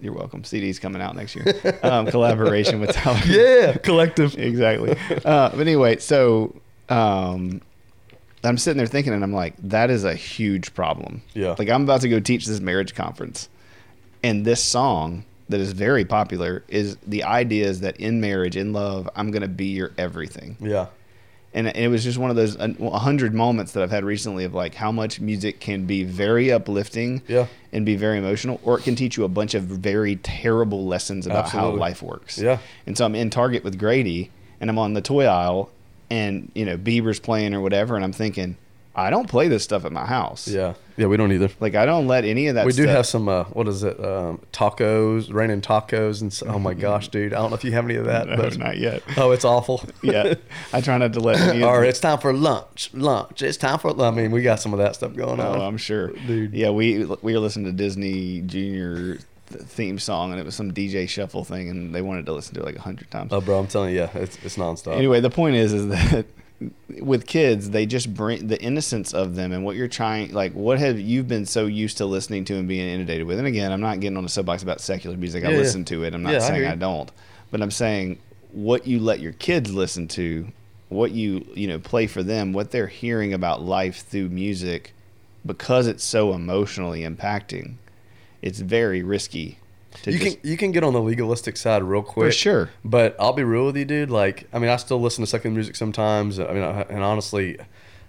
you're 0.01 0.13
welcome. 0.13 0.43
CD's 0.43 0.79
coming 0.79 1.01
out 1.01 1.15
next 1.15 1.35
year. 1.35 1.45
Um, 1.83 2.07
collaboration 2.07 2.79
with 2.79 2.91
Tyler. 2.91 3.19
Yeah, 3.25 3.77
collective. 3.77 4.37
exactly. 4.37 4.97
Uh, 5.25 5.49
but 5.49 5.59
anyway, 5.59 5.97
so 5.97 6.55
um, 6.89 7.61
I'm 8.43 8.57
sitting 8.57 8.77
there 8.77 8.87
thinking, 8.87 9.13
and 9.13 9.23
I'm 9.23 9.33
like, 9.33 9.55
that 9.59 9.89
is 9.89 10.03
a 10.03 10.13
huge 10.15 10.73
problem. 10.73 11.21
Yeah. 11.33 11.55
Like 11.57 11.69
I'm 11.69 11.83
about 11.83 12.01
to 12.01 12.09
go 12.09 12.19
teach 12.19 12.45
this 12.45 12.59
marriage 12.59 12.95
conference, 12.95 13.47
and 14.23 14.43
this 14.45 14.61
song 14.63 15.23
that 15.49 15.59
is 15.59 15.73
very 15.73 16.05
popular 16.05 16.63
is 16.67 16.97
the 17.05 17.23
idea 17.23 17.65
is 17.67 17.81
that 17.81 17.97
in 17.97 18.21
marriage, 18.21 18.55
in 18.55 18.73
love, 18.73 19.09
I'm 19.15 19.31
going 19.31 19.41
to 19.41 19.47
be 19.47 19.65
your 19.67 19.91
everything 19.97 20.57
Yeah, 20.61 20.87
and 21.53 21.67
it 21.67 21.89
was 21.89 22.03
just 22.03 22.17
one 22.17 22.29
of 22.29 22.35
those 22.35 22.55
hundred 22.55 23.33
moments 23.33 23.73
that 23.73 23.83
I've 23.83 23.91
had 23.91 24.03
recently 24.05 24.43
of 24.45 24.53
like 24.53 24.73
how 24.75 24.91
much 24.91 25.19
music 25.19 25.59
can 25.59 25.85
be 25.85 26.03
very 26.03 26.51
uplifting, 26.51 27.21
Yeah. 27.27 27.47
and 27.71 27.85
be 27.85 27.95
very 27.95 28.17
emotional, 28.17 28.59
or 28.63 28.79
it 28.79 28.83
can 28.83 28.95
teach 28.95 29.17
you 29.17 29.23
a 29.23 29.29
bunch 29.29 29.53
of 29.53 29.63
very 29.63 30.15
terrible 30.15 30.85
lessons 30.85 31.27
about 31.27 31.49
how 31.49 31.69
life 31.71 32.01
works. 32.01 32.37
Yeah. 32.39 32.59
And 32.87 32.97
so 32.97 33.05
I'm 33.05 33.13
in 33.15 33.29
Target 33.29 33.63
with 33.63 33.77
Grady, 33.77 34.31
and 34.61 34.69
I'm 34.69 34.79
on 34.79 34.93
the 34.93 35.01
toy 35.01 35.25
aisle, 35.25 35.69
and 36.09 36.51
you 36.55 36.65
know 36.65 36.77
Bieber's 36.77 37.19
playing 37.19 37.53
or 37.53 37.61
whatever, 37.61 37.95
and 37.95 38.03
I'm 38.03 38.13
thinking, 38.13 38.55
I 38.95 39.09
don't 39.09 39.27
play 39.27 39.47
this 39.47 39.63
stuff 39.63 39.85
at 39.85 39.91
my 39.91 40.05
house. 40.05 40.47
yeah, 40.47 40.75
yeah. 40.97 41.07
We 41.07 41.17
don't 41.17 41.31
either. 41.31 41.49
Like 41.59 41.73
I 41.73 41.85
don't 41.87 42.05
let 42.07 42.25
any 42.25 42.47
of 42.47 42.55
that. 42.55 42.65
we 42.65 42.73
do 42.73 42.83
stuff- 42.83 42.95
have 42.95 43.05
some. 43.07 43.27
Uh, 43.27 43.45
what 43.45 43.67
is 43.67 43.83
it? 43.83 43.99
Um, 44.03 44.39
tacos, 44.51 45.33
raining 45.33 45.61
tacos, 45.61 46.21
and 46.21 46.31
so, 46.31 46.45
oh 46.47 46.59
my 46.59 46.75
gosh, 46.75 47.07
dude! 47.07 47.33
I 47.33 47.37
don't 47.37 47.49
know 47.49 47.55
if 47.55 47.63
you 47.63 47.71
have 47.71 47.85
any 47.85 47.95
of 47.95 48.05
that, 48.05 48.27
No, 48.27 48.35
but 48.37 48.57
not 48.57 48.77
yet. 48.77 49.01
oh, 49.17 49.31
it's 49.31 49.45
awful. 49.45 49.83
yeah, 50.03 50.35
I 50.71 50.81
try 50.81 50.97
not 50.99 51.13
to 51.13 51.19
let. 51.19 51.39
Any 51.39 51.63
or 51.63 51.83
it's 51.83 51.99
time 51.99 52.19
for 52.19 52.33
lunch. 52.33 52.91
Lunch. 52.93 53.41
It's 53.41 53.57
time 53.57 53.79
for. 53.79 53.99
I 53.99 54.11
mean, 54.11 54.29
we 54.29 54.43
got 54.43 54.59
some 54.59 54.73
of 54.73 54.79
that 54.79 54.95
stuff 54.95 55.15
going 55.15 55.39
on. 55.39 55.59
Oh, 55.59 55.65
I'm 55.65 55.77
sure, 55.77 56.09
Dude. 56.27 56.53
Yeah, 56.53 56.69
we 56.69 57.05
we 57.05 57.33
were 57.33 57.39
listening 57.39 57.65
to 57.65 57.71
Disney 57.71 58.41
Junior 58.41 59.17
theme 59.47 59.97
song, 59.99 60.31
and 60.31 60.39
it 60.39 60.45
was 60.45 60.55
some 60.55 60.71
DJ 60.71 61.09
shuffle 61.09 61.43
thing, 61.43 61.69
and 61.69 61.93
they 61.95 62.01
wanted 62.01 62.25
to 62.27 62.33
listen 62.33 62.53
to 62.55 62.61
it 62.61 62.65
like 62.65 62.75
a 62.75 62.81
hundred 62.81 63.09
times. 63.11 63.31
Oh, 63.33 63.41
bro, 63.41 63.57
I'm 63.59 63.67
telling 63.67 63.91
you, 63.93 64.01
yeah, 64.01 64.09
it's 64.13 64.37
it's 64.43 64.57
nonstop. 64.57 64.95
Anyway, 64.97 65.19
the 65.19 65.29
point 65.31 65.55
is, 65.55 65.73
is 65.73 65.87
that 65.87 66.25
with 66.99 67.25
kids, 67.25 67.69
they 67.71 67.85
just 67.85 68.13
bring 68.13 68.47
the 68.47 68.61
innocence 68.61 69.13
of 69.13 69.35
them 69.35 69.51
and 69.51 69.63
what 69.65 69.75
you're 69.75 69.87
trying, 69.87 70.31
like 70.33 70.53
what 70.53 70.79
have 70.79 70.99
you 70.99 71.23
been 71.23 71.45
so 71.45 71.65
used 71.65 71.97
to 71.97 72.05
listening 72.05 72.45
to 72.45 72.55
and 72.55 72.67
being 72.67 72.87
inundated 72.87 73.25
with. 73.27 73.39
And 73.39 73.47
again, 73.47 73.71
I'm 73.71 73.81
not 73.81 73.99
getting 73.99 74.17
on 74.17 74.25
a 74.25 74.29
soapbox 74.29 74.63
about 74.63 74.81
secular 74.81 75.17
music. 75.17 75.43
I 75.43 75.47
Yeah, 75.47 75.53
yeah. 75.53 75.59
listen 75.59 75.85
to 75.85 76.03
it. 76.03 76.13
I'm 76.13 76.23
not 76.23 76.33
Yeah, 76.33 76.39
saying 76.39 76.61
hear 76.61 76.71
I, 76.71 76.75
don't, 76.75 77.11
but 77.51 77.61
I'm 77.61 77.71
saying 77.71 78.19
what 78.51 78.85
you 78.87 78.99
let 78.99 79.19
your 79.19 79.33
kids 79.33 79.73
listen 79.73 80.07
to, 80.09 80.47
what 80.89 81.11
you 81.11 81.45
you 81.55 81.67
know 81.67 81.79
play 81.79 82.07
for 82.07 82.21
them, 82.23 82.53
what 82.53 82.71
they're 82.71 82.87
hearing 82.87 83.33
about 83.33 83.61
life 83.61 84.05
through 84.07 84.29
music, 84.29 84.93
because 85.45 85.87
it's 85.87 86.03
so 86.03 86.33
emotionally 86.33 87.01
impacting. 87.01 87.75
It's 88.41 88.59
very 88.59 89.01
risky. 89.03 89.57
You 90.05 90.17
just, 90.19 90.41
can 90.41 90.49
you 90.49 90.57
can 90.57 90.71
get 90.71 90.83
on 90.83 90.93
the 90.93 91.01
legalistic 91.01 91.57
side 91.57 91.83
real 91.83 92.01
quick 92.03 92.27
for 92.27 92.31
sure. 92.31 92.69
But 92.83 93.15
I'll 93.19 93.33
be 93.33 93.43
real 93.43 93.65
with 93.67 93.77
you, 93.77 93.85
dude. 93.85 94.09
Like, 94.11 94.47
I 94.53 94.59
mean, 94.59 94.69
I 94.69 94.75
still 94.77 94.99
listen 94.99 95.23
to 95.23 95.27
secular 95.27 95.53
music 95.53 95.75
sometimes. 95.75 96.39
I 96.39 96.51
mean, 96.53 96.63
I- 96.63 96.81
and 96.83 97.03
honestly, 97.03 97.57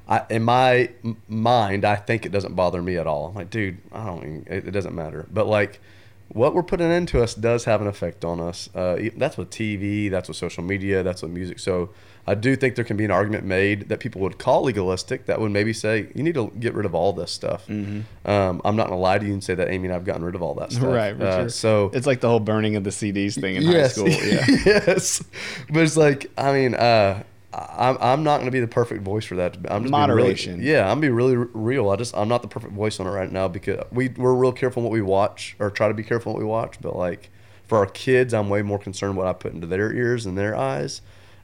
I, 0.08 0.22
in 0.30 0.42
my 0.42 0.90
mind, 1.28 1.84
I 1.84 1.96
think 1.96 2.26
it 2.26 2.32
doesn't 2.32 2.54
bother 2.54 2.82
me 2.82 2.96
at 2.96 3.06
all. 3.06 3.28
I'm 3.28 3.34
like, 3.34 3.50
dude, 3.50 3.78
I 3.92 4.04
don't. 4.06 4.18
Even, 4.18 4.46
it, 4.48 4.68
it 4.68 4.70
doesn't 4.70 4.94
matter. 4.94 5.26
But 5.32 5.46
like, 5.46 5.80
what 6.28 6.54
we're 6.54 6.62
putting 6.62 6.90
into 6.90 7.22
us 7.22 7.34
does 7.34 7.64
have 7.64 7.80
an 7.80 7.86
effect 7.86 8.24
on 8.24 8.40
us. 8.40 8.68
Uh, 8.74 8.98
that's 9.16 9.36
with 9.36 9.50
TV. 9.50 10.10
That's 10.10 10.28
with 10.28 10.36
social 10.36 10.64
media. 10.64 11.02
That's 11.02 11.22
with 11.22 11.30
music. 11.30 11.58
So 11.58 11.90
I 12.26 12.34
do 12.34 12.56
think 12.56 12.74
there 12.74 12.84
can 12.84 12.96
be 12.96 13.04
an 13.04 13.10
argument 13.10 13.44
made 13.44 13.88
that 13.90 14.00
people 14.00 14.20
would 14.22 14.38
call 14.38 14.62
legalistic. 14.62 15.26
That 15.26 15.40
would 15.40 15.50
maybe 15.50 15.72
say 15.74 16.08
you 16.14 16.22
need 16.22 16.34
to 16.34 16.50
get 16.58 16.72
rid 16.74 16.86
of 16.86 16.94
all 16.94 17.12
this 17.12 17.30
stuff. 17.30 17.66
Mm-hmm. 17.66 18.30
Um, 18.30 18.62
I'm 18.64 18.76
not 18.76 18.88
gonna 18.88 19.00
lie 19.00 19.18
to 19.18 19.26
you 19.26 19.32
and 19.32 19.44
say 19.44 19.54
that 19.54 19.68
Amy 19.68 19.88
and 19.88 19.94
I've 19.94 20.04
gotten 20.04 20.24
rid 20.24 20.34
of 20.34 20.42
all 20.42 20.54
that 20.54 20.72
stuff. 20.72 20.84
Right, 20.84 21.20
Uh, 21.20 21.42
sure. 21.42 21.48
So 21.50 21.90
It's 21.92 22.06
like 22.06 22.20
the 22.20 22.28
whole 22.28 22.40
burning 22.40 22.76
of 22.76 22.84
the 22.84 22.90
CDs 22.90 23.38
thing 23.38 23.56
in 23.56 23.64
high 23.64 23.88
school. 23.88 24.08
Yeah. 24.08 24.44
yes. 24.64 25.22
But 25.70 25.82
it's 25.82 25.96
like, 25.96 26.30
I 26.38 26.52
mean, 26.52 26.74
uh, 26.74 27.22
I'm, 27.52 27.96
I'm 28.00 28.22
not 28.24 28.38
going 28.38 28.46
to 28.46 28.50
be 28.52 28.60
the 28.60 28.66
perfect 28.66 29.02
voice 29.02 29.24
for 29.24 29.36
that. 29.36 29.56
I'm 29.68 29.82
just 29.82 29.92
Moderation. 29.92 30.58
Really, 30.58 30.72
yeah, 30.72 30.90
I'm 30.90 31.00
be 31.00 31.08
really 31.08 31.36
r- 31.36 31.48
real. 31.52 31.88
I 31.90 31.96
just 31.96 32.16
I'm 32.16 32.28
not 32.28 32.42
the 32.42 32.48
perfect 32.48 32.72
voice 32.72 32.98
on 33.00 33.06
it 33.06 33.10
right 33.10 33.30
now 33.30 33.46
because 33.48 33.84
we 33.92 34.08
we're 34.08 34.34
real 34.34 34.50
careful 34.52 34.82
what 34.82 34.90
we 34.92 35.02
watch 35.02 35.54
or 35.58 35.70
try 35.70 35.88
to 35.88 35.94
be 35.94 36.02
careful 36.02 36.32
what 36.32 36.38
we 36.40 36.44
watch. 36.46 36.80
But 36.80 36.96
like 36.96 37.30
for 37.66 37.78
our 37.78 37.86
kids, 37.86 38.34
I'm 38.34 38.48
way 38.48 38.62
more 38.62 38.78
concerned 38.78 39.16
what 39.16 39.26
I 39.26 39.32
put 39.34 39.52
into 39.52 39.66
their 39.66 39.92
ears 39.92 40.26
and 40.26 40.36
their 40.36 40.56
eyes, 40.56 41.00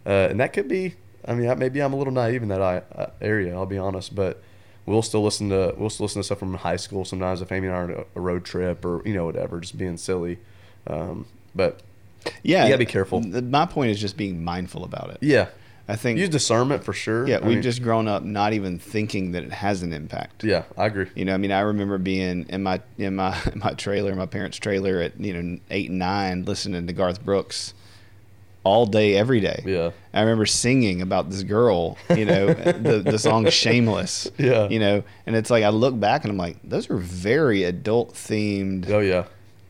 uh, 0.06 0.28
and 0.30 0.40
that 0.40 0.52
could 0.52 0.68
be. 0.68 0.94
I 1.26 1.34
mean, 1.34 1.58
maybe 1.58 1.80
I'm 1.80 1.92
a 1.92 1.96
little 1.96 2.12
naive 2.12 2.42
in 2.42 2.48
that 2.48 2.62
eye, 2.62 2.82
uh, 2.94 3.06
area. 3.20 3.54
I'll 3.54 3.66
be 3.66 3.78
honest, 3.78 4.14
but 4.14 4.42
we'll 4.86 5.02
still 5.02 5.22
listen 5.22 5.50
to 5.50 5.74
we'll 5.76 5.90
still 5.90 6.04
listen 6.04 6.20
to 6.20 6.24
stuff 6.24 6.38
from 6.38 6.54
high 6.54 6.76
school 6.76 7.04
sometimes 7.04 7.42
if 7.42 7.52
Amy 7.52 7.66
and 7.68 7.76
I 7.76 7.78
are 7.78 7.82
on 7.84 7.90
a, 7.90 8.04
a 8.16 8.20
road 8.20 8.44
trip 8.44 8.84
or 8.84 9.06
you 9.06 9.14
know 9.14 9.24
whatever, 9.26 9.60
just 9.60 9.76
being 9.78 9.96
silly. 9.96 10.38
Um, 10.86 11.26
but 11.54 11.80
Yeah, 12.42 12.64
You 12.64 12.70
gotta 12.70 12.78
be 12.78 12.86
careful. 12.86 13.20
My 13.20 13.66
point 13.66 13.90
is 13.90 14.00
just 14.00 14.16
being 14.16 14.42
mindful 14.42 14.84
about 14.84 15.10
it. 15.10 15.18
yeah, 15.20 15.48
I 15.88 15.96
think. 15.96 16.18
use 16.18 16.28
discernment 16.28 16.84
for 16.84 16.92
sure. 16.92 17.26
yeah, 17.28 17.36
I 17.36 17.40
we've 17.40 17.56
mean, 17.56 17.62
just 17.62 17.82
grown 17.82 18.08
up 18.08 18.22
not 18.22 18.52
even 18.52 18.78
thinking 18.78 19.32
that 19.32 19.42
it 19.44 19.52
has 19.52 19.82
an 19.82 19.92
impact. 19.92 20.42
yeah, 20.44 20.64
I 20.76 20.86
agree. 20.86 21.08
You 21.14 21.26
know, 21.26 21.34
I 21.34 21.36
mean, 21.36 21.52
I 21.52 21.60
remember 21.60 21.98
being 21.98 22.46
in 22.48 22.62
my 22.62 22.80
in 22.96 23.16
my 23.16 23.36
in 23.52 23.58
my 23.64 23.74
trailer, 23.74 24.14
my 24.14 24.26
parents' 24.26 24.56
trailer 24.56 25.00
at 25.00 25.20
you 25.20 25.34
know 25.40 25.58
eight 25.70 25.90
and 25.90 25.98
nine, 25.98 26.44
listening 26.46 26.86
to 26.86 26.92
Garth 26.92 27.22
Brooks 27.24 27.74
all 28.64 28.84
day, 28.86 29.16
every 29.16 29.40
day. 29.40 29.62
Yeah. 29.64 29.90
I 30.12 30.20
remember 30.20 30.44
singing 30.46 31.00
about 31.02 31.30
this 31.30 31.42
girl, 31.42 31.96
you 32.14 32.24
know, 32.26 32.46
the 32.54 32.98
the 33.04 33.18
song 33.18 33.48
"Shameless." 33.48 34.30
Yeah. 34.38 34.68
You 34.68 34.78
know, 34.80 35.02
and 35.26 35.34
it's 35.36 35.50
like 35.50 35.64
I 35.64 35.68
look 35.70 35.98
back 35.98 36.24
and 36.24 36.30
I'm 36.32 36.36
like, 36.38 36.58
those 36.62 36.90
are 36.90 36.96
very 36.96 37.64
adult 37.64 38.14
themed 38.14 38.90
Oh 38.90 38.98
yeah, 39.00 39.24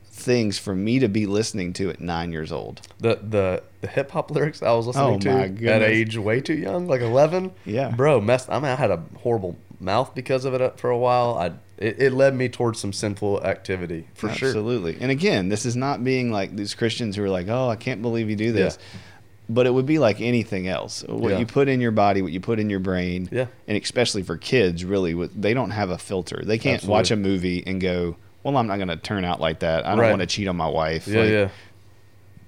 things 0.06 0.58
for 0.58 0.74
me 0.74 0.98
to 0.98 1.08
be 1.08 1.26
listening 1.26 1.72
to 1.74 1.90
at 1.90 2.00
nine 2.00 2.32
years 2.32 2.50
old. 2.52 2.80
the 2.98 3.18
the 3.22 3.62
the 3.80 3.86
hip 3.86 4.10
hop 4.10 4.30
lyrics 4.30 4.62
I 4.62 4.72
was 4.72 4.86
listening 4.86 5.14
Oh, 5.14 5.18
to 5.56 5.68
at 5.70 5.82
age 5.82 6.18
way 6.18 6.40
too 6.40 6.54
young, 6.54 6.86
like 6.86 7.00
eleven. 7.00 7.52
Yeah. 7.64 7.90
bro, 7.90 8.20
messed. 8.20 8.50
I 8.50 8.54
mean, 8.56 8.66
I 8.66 8.74
had 8.76 8.90
a 8.90 9.02
horrible 9.18 9.56
mouth 9.80 10.14
because 10.14 10.44
of 10.44 10.54
it 10.54 10.78
for 10.78 10.90
a 10.90 10.98
while. 10.98 11.34
I 11.38 11.46
it, 11.78 12.00
it 12.00 12.12
led 12.12 12.34
me 12.34 12.48
towards 12.48 12.78
some 12.78 12.92
sinful 12.92 13.42
activity 13.44 14.06
for 14.14 14.28
sure. 14.30 14.48
Absolutely. 14.48 14.98
And 15.00 15.10
again, 15.10 15.48
this 15.48 15.64
is 15.64 15.74
not 15.76 16.04
being 16.04 16.30
like 16.30 16.54
these 16.54 16.74
Christians 16.74 17.16
who 17.16 17.24
are 17.24 17.30
like, 17.30 17.48
"Oh, 17.48 17.68
I 17.68 17.76
can't 17.76 18.02
believe 18.02 18.28
you 18.28 18.36
do 18.36 18.52
this." 18.52 18.78
Yeah. 18.78 18.98
But 19.48 19.66
it 19.66 19.70
would 19.74 19.86
be 19.86 19.98
like 19.98 20.20
anything 20.20 20.68
else. 20.68 21.02
What 21.08 21.32
Yeah. 21.32 21.38
you 21.40 21.46
put 21.46 21.68
in 21.68 21.80
your 21.80 21.90
body, 21.90 22.22
what 22.22 22.30
you 22.30 22.38
put 22.40 22.60
in 22.60 22.70
your 22.70 22.78
brain, 22.78 23.28
Yeah. 23.32 23.46
and 23.66 23.76
especially 23.82 24.22
for 24.22 24.36
kids, 24.36 24.84
really, 24.84 25.14
with 25.14 25.40
they 25.40 25.54
don't 25.54 25.70
have 25.70 25.90
a 25.90 25.98
filter. 25.98 26.42
They 26.44 26.58
can't 26.58 26.84
watch 26.84 27.10
a 27.10 27.16
movie 27.16 27.64
and 27.66 27.80
go, 27.80 28.14
"Well, 28.44 28.56
I'm 28.56 28.66
not 28.68 28.76
going 28.76 28.88
to 28.88 28.96
turn 28.96 29.24
out 29.24 29.40
like 29.40 29.60
that. 29.60 29.84
I 29.86 29.90
don't 29.90 29.98
Right. 30.00 30.10
want 30.10 30.20
to 30.20 30.26
cheat 30.26 30.46
on 30.46 30.56
my 30.56 30.68
wife." 30.68 31.08
Yeah, 31.08 31.20
Like, 31.20 31.30
yeah, 31.30 31.48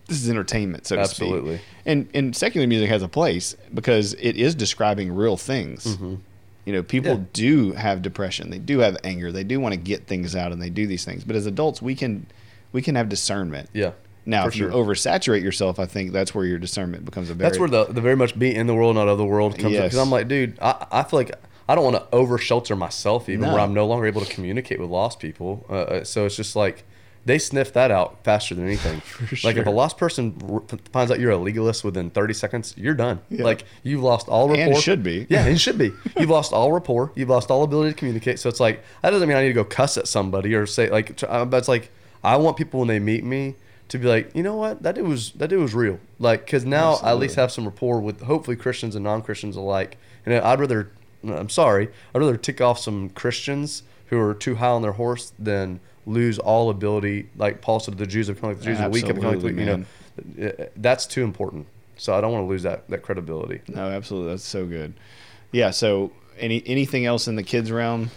This 0.08 0.22
is 0.22 0.28
entertainment, 0.30 0.86
so 0.86 0.96
to 0.96 1.02
Absolutely. 1.02 1.56
speak. 1.56 1.66
And 1.86 2.08
and 2.14 2.36
secular 2.36 2.66
music 2.66 2.88
has 2.90 3.02
a 3.02 3.08
place 3.08 3.56
because 3.72 4.14
it 4.20 4.36
is 4.36 4.54
describing 4.54 5.12
real 5.14 5.36
things. 5.38 5.86
Mm-hmm. 5.86 6.14
You 6.64 6.72
know, 6.72 6.82
people 6.82 7.12
Yeah. 7.12 7.24
do 7.32 7.72
have 7.72 8.02
depression. 8.02 8.50
They 8.50 8.58
do 8.58 8.78
have 8.80 8.96
anger. 9.02 9.32
They 9.32 9.44
do 9.44 9.58
want 9.58 9.72
to 9.74 9.80
get 9.80 10.06
things 10.06 10.36
out, 10.36 10.52
and 10.52 10.62
they 10.62 10.70
do 10.70 10.86
these 10.86 11.04
things. 11.04 11.24
But 11.24 11.34
as 11.36 11.46
adults, 11.46 11.82
we 11.82 11.94
can 11.94 12.26
we 12.72 12.80
can 12.82 12.94
have 12.94 13.08
discernment. 13.08 13.68
Yeah. 13.72 13.92
Now, 14.24 14.46
if 14.46 14.54
sure. 14.54 14.70
you 14.70 14.74
oversaturate 14.74 15.42
yourself, 15.42 15.80
I 15.80 15.86
think 15.86 16.12
that's 16.12 16.32
where 16.34 16.44
your 16.44 16.58
discernment 16.58 17.04
becomes 17.04 17.28
a 17.28 17.34
very 17.34 17.48
That's 17.50 17.58
where 17.58 17.68
the, 17.68 17.84
the 17.86 18.00
very 18.00 18.14
much 18.16 18.38
be 18.38 18.54
in 18.54 18.68
the 18.68 18.74
world, 18.74 18.94
not 18.94 19.08
of 19.08 19.18
the 19.18 19.24
world 19.26 19.58
comes 19.58 19.72
Yes. 19.74 19.82
Because 19.86 19.98
I'm 19.98 20.10
like, 20.12 20.28
dude, 20.28 20.56
I, 20.62 20.86
I 20.92 21.02
feel 21.02 21.18
like 21.18 21.32
I 21.68 21.74
don't 21.74 21.82
want 21.84 21.96
to 21.96 22.06
over 22.14 22.38
shelter 22.38 22.76
myself, 22.76 23.28
even 23.28 23.40
No. 23.42 23.52
where 23.52 23.60
I'm 23.60 23.74
no 23.74 23.84
longer 23.86 24.06
able 24.06 24.20
to 24.20 24.32
communicate 24.32 24.78
with 24.78 24.88
lost 24.90 25.18
people. 25.18 25.66
Uh, 25.68 25.72
Uh, 25.74 26.04
so 26.04 26.24
it's 26.24 26.36
just 26.36 26.54
like 26.54 26.84
they 27.24 27.38
sniff 27.38 27.72
that 27.74 27.90
out 27.90 28.24
faster 28.24 28.54
than 28.54 28.66
anything. 28.66 29.00
Like 29.44 29.56
if 29.56 29.66
a 29.66 29.70
lost 29.70 29.96
person 29.98 30.36
r- 30.50 30.62
finds 30.92 31.10
out 31.12 31.20
you're 31.20 31.30
a 31.30 31.36
legalist 31.38 31.84
within 31.84 32.10
30 32.10 32.34
seconds, 32.34 32.74
you're 32.76 32.94
done. 32.94 33.20
Yeah. 33.30 33.44
Like 33.44 33.64
you've 33.82 34.02
lost 34.02 34.28
all 34.28 34.48
rapport. 34.48 34.74
And 34.74 34.76
should 34.82 35.02
be. 35.02 35.26
Yeah, 35.30 35.46
it 35.46 35.58
should 35.64 35.78
be. 35.78 35.92
You've 36.18 36.30
lost 36.30 36.52
all 36.52 36.72
rapport. 36.72 37.12
You've 37.14 37.28
lost 37.30 37.50
all 37.50 37.62
ability 37.62 37.92
to 37.92 37.96
communicate. 37.98 38.38
So 38.40 38.48
it's 38.48 38.60
like 38.60 38.82
that 39.02 39.10
doesn't 39.10 39.28
mean 39.28 39.36
I 39.36 39.42
need 39.42 39.48
to 39.48 39.54
go 39.54 39.64
cuss 39.64 39.96
at 39.96 40.08
somebody 40.08 40.54
or 40.54 40.66
say 40.66 40.90
like. 40.90 41.22
uh, 41.22 41.44
But 41.44 41.58
it's 41.58 41.68
like 41.68 41.90
I 42.24 42.36
want 42.36 42.56
people 42.56 42.80
when 42.80 42.88
they 42.88 42.98
meet 42.98 43.24
me 43.24 43.54
to 43.88 43.98
be 43.98 44.06
like, 44.08 44.34
you 44.34 44.42
know 44.42 44.56
what, 44.56 44.82
that 44.82 44.94
dude 44.94 45.06
was 45.06 45.32
that 45.32 45.48
dude 45.48 45.60
was 45.60 45.74
real. 45.74 45.98
Like, 46.18 46.44
because 46.46 46.64
now 46.64 46.94
I 47.02 47.10
at 47.10 47.18
least 47.18 47.36
have 47.36 47.52
some 47.52 47.64
rapport 47.64 48.00
with 48.00 48.22
hopefully 48.22 48.56
Christians 48.56 48.94
and 48.96 49.04
non 49.04 49.22
Christians 49.22 49.54
alike. 49.56 49.96
And 50.24 50.34
I'd 50.34 50.60
rather, 50.60 50.90
I'm 51.24 51.48
sorry, 51.48 51.88
I'd 52.14 52.18
rather 52.18 52.36
tick 52.36 52.60
off 52.60 52.78
some 52.78 53.10
Christians 53.10 53.82
who 54.06 54.18
are 54.20 54.34
too 54.34 54.56
high 54.56 54.68
on 54.68 54.82
their 54.82 54.92
horse 54.92 55.32
than 55.38 55.80
lose 56.06 56.38
all 56.38 56.70
ability. 56.70 57.28
Like 57.36 57.60
Paul 57.60 57.80
said, 57.80 57.98
the 57.98 58.06
Jews 58.06 58.28
have 58.28 58.36
become 58.36 58.50
like 58.50 58.58
the 58.58 58.64
Jews 58.64 58.78
the 58.78 58.88
weak 58.88 59.06
become 59.06 59.22
like 59.22 59.40
the. 59.40 59.48
You 59.48 59.64
know, 59.64 59.84
uh, 60.48 60.66
that's 60.76 61.06
too 61.06 61.22
important. 61.24 61.66
So 61.96 62.14
I 62.14 62.20
don't 62.20 62.32
want 62.32 62.44
to 62.44 62.48
lose 62.48 62.62
that 62.64 62.88
that 62.88 63.02
credibility. 63.02 63.60
No, 63.68 63.88
absolutely. 63.88 64.30
That's 64.30 64.44
so 64.44 64.66
good. 64.66 64.94
Yeah. 65.52 65.70
So, 65.70 66.12
any 66.38 66.62
anything 66.66 67.06
else 67.06 67.28
in 67.28 67.36
the 67.36 67.42
kids 67.42 67.70
realm? 67.70 68.10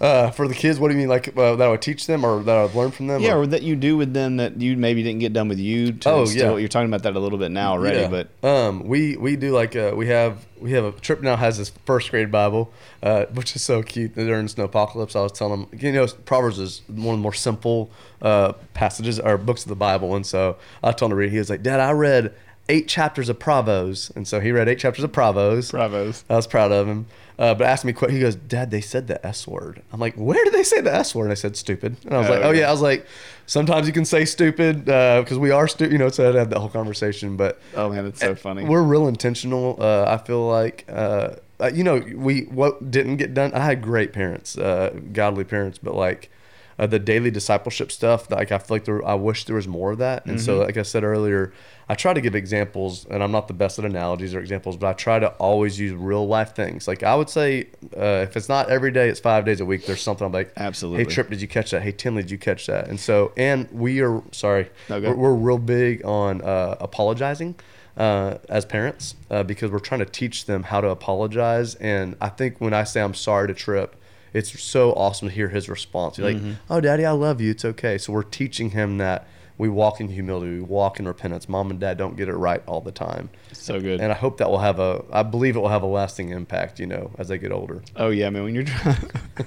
Uh, 0.00 0.30
for 0.30 0.48
the 0.48 0.54
kids, 0.54 0.78
what 0.80 0.88
do 0.88 0.94
you 0.94 0.98
mean? 1.00 1.08
Like 1.08 1.28
uh, 1.38 1.54
that 1.56 1.66
I 1.66 1.70
would 1.70 1.80
teach 1.80 2.06
them 2.06 2.24
or 2.24 2.42
that 2.42 2.56
I've 2.56 2.74
learned 2.74 2.94
from 2.94 3.06
them? 3.06 3.22
Yeah, 3.22 3.34
or- 3.34 3.42
or 3.42 3.46
that 3.46 3.62
you 3.62 3.76
do 3.76 3.96
with 3.96 4.12
them 4.12 4.36
that 4.38 4.60
you 4.60 4.76
maybe 4.76 5.02
didn't 5.02 5.20
get 5.20 5.32
done 5.32 5.48
with 5.48 5.58
you. 5.60 5.92
To 5.92 6.10
Oh, 6.10 6.24
yeah. 6.28 6.56
You're 6.56 6.68
talking 6.68 6.88
about 6.88 7.04
that 7.04 7.14
a 7.16 7.20
little 7.20 7.38
bit 7.38 7.50
now 7.52 7.72
already, 7.72 8.00
Yeah. 8.00 8.08
but 8.42 8.48
um, 8.48 8.84
we 8.86 9.16
we 9.16 9.36
do 9.36 9.52
like 9.52 9.76
uh, 9.76 9.92
we 9.94 10.08
have 10.08 10.44
we 10.60 10.72
have 10.72 10.84
a 10.84 10.92
trip 10.92 11.22
now 11.22 11.36
has 11.36 11.58
this 11.58 11.70
first 11.86 12.10
grade 12.10 12.30
Bible, 12.32 12.72
uh, 13.02 13.26
which 13.34 13.54
is 13.54 13.62
so 13.62 13.82
cute. 13.82 14.14
During 14.14 14.48
Snow 14.48 14.64
Apocalypse, 14.64 15.14
I 15.14 15.20
was 15.20 15.32
telling 15.32 15.68
them, 15.70 15.80
you 15.80 15.92
know, 15.92 16.06
Proverbs 16.24 16.58
is 16.58 16.82
one 16.88 17.14
of 17.14 17.18
the 17.20 17.22
more 17.22 17.32
simple 17.34 17.90
uh, 18.20 18.52
passages 18.74 19.20
or 19.20 19.38
books 19.38 19.62
of 19.62 19.68
the 19.68 19.76
Bible, 19.76 20.16
and 20.16 20.26
so 20.26 20.56
I 20.82 20.92
told 20.92 21.12
him 21.12 21.16
to 21.16 21.20
read. 21.20 21.30
He 21.30 21.38
was 21.38 21.50
like, 21.50 21.62
Dad, 21.62 21.80
I 21.80 21.92
read 21.92 22.34
eight 22.68 22.88
chapters 22.88 23.28
of 23.28 23.38
Proverbs, 23.38 24.10
and 24.16 24.26
so 24.26 24.40
he 24.40 24.50
read 24.52 24.68
eight 24.68 24.78
chapters 24.78 25.04
of 25.04 25.12
Proverbs. 25.12 25.70
bravos. 25.70 26.24
I 26.30 26.36
was 26.36 26.46
proud 26.46 26.72
of 26.72 26.86
him. 26.88 27.06
Uh, 27.36 27.52
but 27.52 27.66
asked 27.66 27.84
me, 27.84 27.92
he 28.10 28.20
goes, 28.20 28.36
Dad, 28.36 28.70
they 28.70 28.80
said 28.80 29.08
the 29.08 29.24
S 29.26 29.44
word. 29.48 29.82
I'm 29.92 29.98
like, 29.98 30.14
where 30.14 30.42
did 30.44 30.52
they 30.54 30.62
say 30.62 30.80
the 30.80 30.94
S 30.94 31.16
word? 31.16 31.24
And 31.24 31.32
I 31.32 31.34
said, 31.34 31.56
stupid. 31.56 31.96
And 32.04 32.14
I 32.14 32.18
was 32.18 32.28
Oh, 32.28 32.32
like, 32.32 32.42
oh, 32.44 32.50
yeah. 32.52 32.60
yeah. 32.60 32.68
I 32.68 32.70
was 32.70 32.80
like, 32.80 33.06
sometimes 33.46 33.88
you 33.88 33.92
can 33.92 34.04
say 34.04 34.24
stupid 34.24 34.84
because 34.84 35.36
we 35.36 35.50
are 35.50 35.66
stupid, 35.66 35.90
you 35.92 35.98
know, 35.98 36.08
so 36.10 36.30
I 36.32 36.38
had 36.38 36.50
that 36.50 36.58
whole 36.60 36.68
conversation. 36.68 37.36
But 37.36 37.60
Oh 37.74 37.90
man, 37.90 38.06
it's 38.06 38.20
so 38.20 38.36
funny. 38.36 38.64
we're 38.64 38.84
real 38.84 39.08
intentional. 39.08 39.76
Uh, 39.80 40.04
I 40.08 40.24
feel 40.24 40.46
like, 40.46 40.84
uh, 40.88 41.30
uh, 41.58 41.70
you 41.74 41.82
know, 41.82 42.00
we 42.14 42.42
what 42.42 42.92
didn't 42.92 43.16
get 43.16 43.34
done. 43.34 43.52
I 43.52 43.64
had 43.64 43.82
great 43.82 44.12
parents, 44.12 44.56
uh, 44.56 44.96
godly 45.12 45.42
parents, 45.44 45.78
but 45.82 45.94
like 45.96 46.30
uh, 46.78 46.86
the 46.86 46.98
daily 46.98 47.30
discipleship 47.30 47.92
stuff. 47.92 48.30
Like 48.30 48.52
I 48.52 48.58
feel 48.58 48.74
like 48.76 48.84
there, 48.84 49.04
I 49.06 49.14
wish 49.14 49.44
there 49.44 49.56
was 49.56 49.68
more 49.68 49.92
of 49.92 49.98
that. 49.98 50.26
And 50.26 50.36
Mm-hmm. 50.36 50.44
so, 50.44 50.58
like 50.58 50.76
I 50.76 50.82
said 50.82 51.04
earlier, 51.04 51.52
I 51.88 51.94
try 51.94 52.14
to 52.14 52.20
give 52.20 52.34
examples, 52.34 53.04
and 53.06 53.22
I'm 53.22 53.30
not 53.30 53.46
the 53.46 53.52
best 53.54 53.78
at 53.78 53.84
analogies 53.84 54.34
or 54.34 54.40
examples, 54.40 54.76
but 54.78 54.86
I 54.88 54.92
try 54.94 55.18
to 55.18 55.28
always 55.32 55.78
use 55.78 55.92
real 55.92 56.26
life 56.26 56.54
things. 56.54 56.88
Like 56.88 57.02
I 57.02 57.14
would 57.14 57.28
say, 57.28 57.68
uh, 57.96 58.24
if 58.26 58.36
it's 58.36 58.48
not 58.48 58.70
every 58.70 58.90
day, 58.90 59.08
it's 59.08 59.20
five 59.20 59.44
days 59.44 59.60
a 59.60 59.64
week. 59.66 59.84
There's 59.86 60.00
something 60.00 60.24
I'm 60.26 60.32
like, 60.32 60.52
Absolutely. 60.56 61.04
Hey 61.04 61.10
Trip, 61.10 61.28
did 61.30 61.40
you 61.42 61.48
catch 61.48 61.70
that? 61.72 61.82
Hey 61.82 61.92
Tinley, 61.92 62.22
did 62.22 62.30
you 62.30 62.38
catch 62.38 62.66
that? 62.66 62.88
And 62.88 62.98
so, 62.98 63.32
and 63.36 63.68
we 63.70 64.00
are 64.00 64.22
sorry, 64.32 64.70
go. 64.88 65.00
we're, 65.00 65.14
we're 65.14 65.34
real 65.34 65.58
big 65.58 66.04
on 66.06 66.40
uh, 66.40 66.76
apologizing 66.80 67.54
uh, 67.98 68.38
as 68.48 68.64
parents 68.64 69.14
uh, 69.30 69.42
because 69.42 69.70
we're 69.70 69.78
trying 69.78 70.00
to 70.00 70.06
teach 70.06 70.46
them 70.46 70.62
how 70.64 70.80
to 70.80 70.88
apologize. 70.88 71.74
And 71.76 72.16
I 72.20 72.30
think 72.30 72.60
when 72.60 72.72
I 72.74 72.84
say 72.84 73.02
I'm 73.02 73.14
sorry 73.14 73.46
to 73.48 73.54
Trip, 73.54 73.94
it's 74.34 74.60
so 74.60 74.92
awesome 74.92 75.28
to 75.28 75.34
hear 75.34 75.48
his 75.48 75.68
response. 75.68 76.16
He's 76.16 76.26
Mm-hmm. 76.26 76.48
like, 76.48 76.56
"Oh, 76.68 76.80
Daddy, 76.82 77.06
I 77.06 77.12
love 77.12 77.40
you. 77.40 77.50
It's 77.52 77.64
okay." 77.64 77.96
So 77.96 78.12
we're 78.12 78.22
teaching 78.24 78.70
him 78.70 78.98
that 78.98 79.26
we 79.56 79.68
walk 79.68 80.00
in 80.00 80.08
humility, 80.08 80.54
we 80.56 80.60
walk 80.62 80.98
in 80.98 81.06
repentance. 81.06 81.48
Mom 81.48 81.70
and 81.70 81.78
Dad 81.78 81.96
don't 81.96 82.16
get 82.16 82.28
it 82.28 82.34
right 82.34 82.60
all 82.66 82.80
the 82.80 82.90
time, 82.90 83.30
so 83.52 83.80
good. 83.80 84.00
and 84.00 84.10
I 84.10 84.14
hope 84.16 84.38
that 84.38 84.50
will 84.50 84.58
have 84.58 84.80
a. 84.80 85.04
I 85.12 85.22
believe 85.22 85.54
it 85.54 85.60
will 85.60 85.68
have 85.68 85.84
a 85.84 85.86
lasting 85.86 86.30
impact. 86.30 86.80
You 86.80 86.86
know, 86.86 87.12
as 87.18 87.28
they 87.28 87.38
get 87.38 87.52
older. 87.52 87.82
Oh 87.94 88.10
yeah, 88.10 88.28
man. 88.30 88.42
When 88.44 88.54
you're 88.56 88.64
trying, 88.64 88.96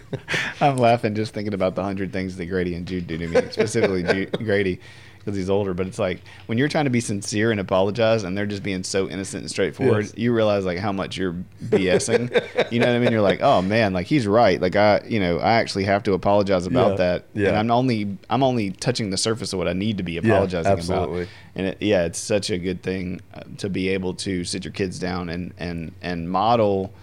I'm 0.62 0.78
laughing 0.78 1.14
just 1.16 1.34
thinking 1.34 1.54
about 1.54 1.76
the 1.76 1.84
hundred 1.84 2.14
things 2.14 2.38
that 2.38 2.46
Grady 2.46 2.74
and 2.76 2.86
Jude 2.88 3.08
do 3.08 3.18
to 3.18 3.28
me, 3.28 3.42
specifically 3.52 4.26
Grady, 4.28 4.80
because 5.28 5.38
he's 5.38 5.50
older. 5.50 5.74
But 5.74 5.88
it's 5.88 6.00
like 6.00 6.22
when 6.46 6.58
you're 6.58 6.70
trying 6.70 6.86
to 6.86 6.90
be 6.90 7.02
sincere 7.02 7.52
and 7.52 7.60
apologize, 7.60 8.24
and 8.24 8.36
they're 8.38 8.46
just 8.46 8.64
being 8.64 8.84
so 8.84 9.10
innocent 9.10 9.42
and 9.42 9.52
straightforward, 9.52 10.06
Yes. 10.06 10.14
you 10.16 10.34
realize 10.34 10.64
like 10.66 10.78
how 10.80 10.94
much 10.94 11.18
you're 11.18 11.36
BSing. 11.66 12.32
you 12.72 12.80
know 12.80 12.88
what 12.88 12.96
I 12.96 13.00
mean? 13.00 13.12
You're 13.12 13.22
like, 13.22 13.42
oh 13.42 13.62
man, 13.62 13.92
like 13.92 14.08
he's 14.08 14.26
right. 14.26 14.60
Like 14.62 14.78
I, 14.78 15.02
you 15.06 15.20
know, 15.20 15.40
I 15.40 15.54
actually 15.56 15.84
have 15.84 16.02
to 16.04 16.14
apologize 16.14 16.66
about 16.66 16.92
Yeah, 16.92 16.96
that, 16.98 17.26
yeah. 17.34 17.48
and 17.50 17.58
I'm 17.58 17.72
only, 17.72 18.18
I'm 18.30 18.42
only 18.42 18.72
touching 18.72 19.10
the 19.10 19.18
surface 19.18 19.52
of 19.52 19.60
what 19.60 19.68
I 19.68 19.74
need 19.74 19.98
to 19.98 20.04
be 20.04 20.16
apologizing 20.18 20.72
absolutely. 20.72 21.22
about. 21.24 21.32
And 21.56 21.68
it, 21.68 21.78
yeah, 21.82 22.06
it's 22.06 22.20
such 22.20 22.50
a 22.50 22.58
good 22.58 22.82
thing 22.82 23.20
uh, 23.34 23.42
to 23.58 23.70
be 23.70 23.90
able 23.90 24.14
to 24.16 24.46
sit 24.46 24.64
your 24.64 24.72
kids 24.72 24.98
down 24.98 25.28
and 25.30 25.54
and 25.58 25.92
and 26.02 26.30
model 26.30 26.94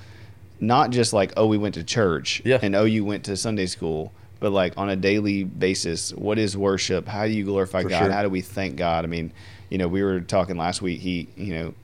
not 0.60 0.90
just 0.90 1.12
like 1.12 1.32
oh 1.36 1.46
we 1.46 1.58
went 1.58 1.74
to 1.74 1.84
church 1.84 2.40
Yeah. 2.44 2.58
and 2.62 2.74
oh 2.74 2.84
you 2.84 3.04
went 3.04 3.24
to 3.24 3.36
Sunday 3.36 3.66
school, 3.66 4.12
but 4.40 4.52
like 4.52 4.76
on 4.76 4.88
a 4.90 4.96
daily 4.96 5.44
basis, 5.44 6.12
what 6.12 6.38
is 6.38 6.56
worship? 6.56 7.06
How 7.08 7.24
do 7.26 7.32
you 7.32 7.44
glorify 7.44 7.82
For 7.82 7.88
God? 7.88 7.98
sure. 8.04 8.10
How 8.12 8.22
do 8.22 8.28
we 8.28 8.40
thank 8.40 8.76
God? 8.76 9.04
I 9.04 9.08
mean, 9.08 9.32
you 9.70 9.78
know, 9.78 9.88
we 9.88 10.02
were 10.02 10.20
talking 10.20 10.56
last 10.56 10.82
week. 10.82 11.00
He, 11.00 11.28
you 11.36 11.54
know, 11.54 11.74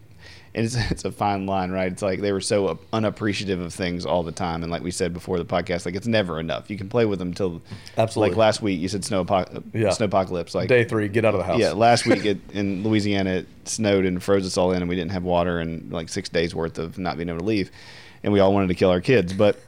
and 0.53 0.67
it's 0.67 0.75
it's 0.91 1.05
a 1.05 1.13
fine 1.13 1.47
line, 1.47 1.71
right? 1.71 1.91
It's 1.91 2.03
like 2.03 2.21
they 2.21 2.33
were 2.33 2.41
so 2.41 2.79
unappreciative 2.93 3.61
of 3.61 3.73
things 3.73 4.05
all 4.05 4.23
the 4.25 4.33
time, 4.33 4.63
and 4.63 4.71
like 4.73 4.83
we 4.83 4.91
said 4.91 5.15
before 5.15 5.39
the 5.39 5.45
podcast, 5.45 5.87
like 5.87 5.95
it's 5.95 6.09
never 6.09 6.41
enough. 6.41 6.69
You 6.71 6.77
can 6.77 6.89
play 6.89 7.05
with 7.07 7.19
them 7.21 7.33
till 7.33 7.63
Absolutely. 7.97 8.31
Like 8.31 8.37
last 8.39 8.61
week, 8.61 8.81
you 8.81 8.89
said 8.89 9.05
snow 9.05 9.21
apo- 9.21 9.63
Yeah. 9.73 9.89
snowpocalypse. 9.91 10.55
Like 10.55 10.69
Day 10.69 10.85
three, 10.85 11.09
get 11.09 11.25
out 11.25 11.35
of 11.35 11.39
the 11.39 11.45
house. 11.45 11.61
yeah, 11.61 11.71
last 11.73 12.05
week 12.05 12.25
it, 12.25 12.39
in 12.53 12.83
Louisiana 12.83 13.31
it 13.31 13.47
snowed 13.65 14.05
and 14.05 14.21
froze 14.23 14.45
us 14.45 14.57
all 14.57 14.73
in, 14.73 14.83
and 14.83 14.89
we 14.89 14.97
didn't 14.97 15.13
have 15.13 15.23
water 15.23 15.61
and 15.61 15.91
like 15.93 16.09
six 16.09 16.29
days 16.29 16.55
worth 16.55 16.79
of 16.79 16.99
not 16.99 17.17
being 17.17 17.29
able 17.29 17.39
to 17.39 17.45
leave, 17.45 17.71
and 18.23 18.33
we 18.33 18.41
all 18.41 18.53
wanted 18.53 18.69
to 18.69 18.75
kill 18.75 18.91
our 18.91 19.01
kids. 19.01 19.33
But 19.33 19.59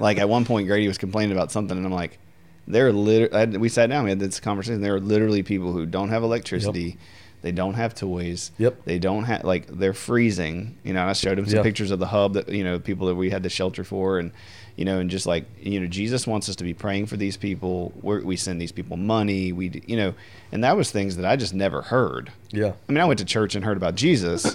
like 0.00 0.18
at 0.18 0.28
one 0.28 0.44
point, 0.44 0.66
Grady 0.66 0.88
was 0.88 0.98
complaining 0.98 1.36
about 1.36 1.50
something, 1.52 1.76
and 1.76 1.86
I'm 1.86 1.92
like, 1.92 2.18
there 2.66 2.86
are 2.88 2.92
literally. 2.92 3.58
We 3.58 3.68
sat 3.68 3.88
down, 3.88 4.04
we 4.04 4.10
had 4.10 4.18
this 4.18 4.40
conversation. 4.40 4.80
There 4.80 4.94
are 4.94 5.00
literally 5.00 5.42
people 5.42 5.72
who 5.72 5.86
don't 5.86 6.08
have 6.08 6.22
electricity. 6.22 6.96
They 7.42 7.52
don't 7.52 7.74
have 7.74 7.94
toys. 7.94 8.52
Yep. 8.56 8.84
They 8.86 8.98
don't 8.98 9.24
have 9.24 9.44
like 9.44 9.66
they're 9.66 9.92
freezing. 9.92 10.78
You 10.82 10.94
know, 10.94 11.04
I 11.04 11.12
showed 11.12 11.38
him 11.38 11.44
some 11.44 11.56
Yeah. 11.58 11.62
pictures 11.62 11.90
of 11.90 11.98
the 11.98 12.06
hub 12.06 12.32
that 12.34 12.48
you 12.48 12.64
know 12.64 12.78
people 12.78 13.06
that 13.08 13.16
we 13.16 13.28
had 13.28 13.42
to 13.42 13.50
shelter 13.50 13.84
for, 13.84 14.18
and 14.18 14.32
you 14.76 14.86
know, 14.86 14.98
and 14.98 15.10
just 15.10 15.26
like 15.26 15.44
you 15.60 15.78
know, 15.78 15.86
Jesus 15.86 16.26
wants 16.26 16.48
us 16.48 16.56
to 16.56 16.64
be 16.64 16.72
praying 16.72 17.04
for 17.04 17.18
these 17.18 17.36
people. 17.36 17.92
We're, 18.00 18.22
we 18.22 18.36
send 18.36 18.62
these 18.62 18.72
people 18.72 18.96
money. 18.96 19.52
We, 19.52 19.82
you 19.86 19.98
know, 19.98 20.14
and 20.52 20.64
that 20.64 20.74
was 20.74 20.90
things 20.90 21.16
that 21.18 21.26
I 21.26 21.36
just 21.36 21.52
never 21.52 21.82
heard. 21.82 22.32
Yeah. 22.50 22.72
I 22.88 22.92
mean, 22.92 23.02
I 23.02 23.04
went 23.04 23.18
to 23.18 23.26
church 23.26 23.54
and 23.54 23.62
heard 23.62 23.76
about 23.76 23.94
Jesus, 23.94 24.50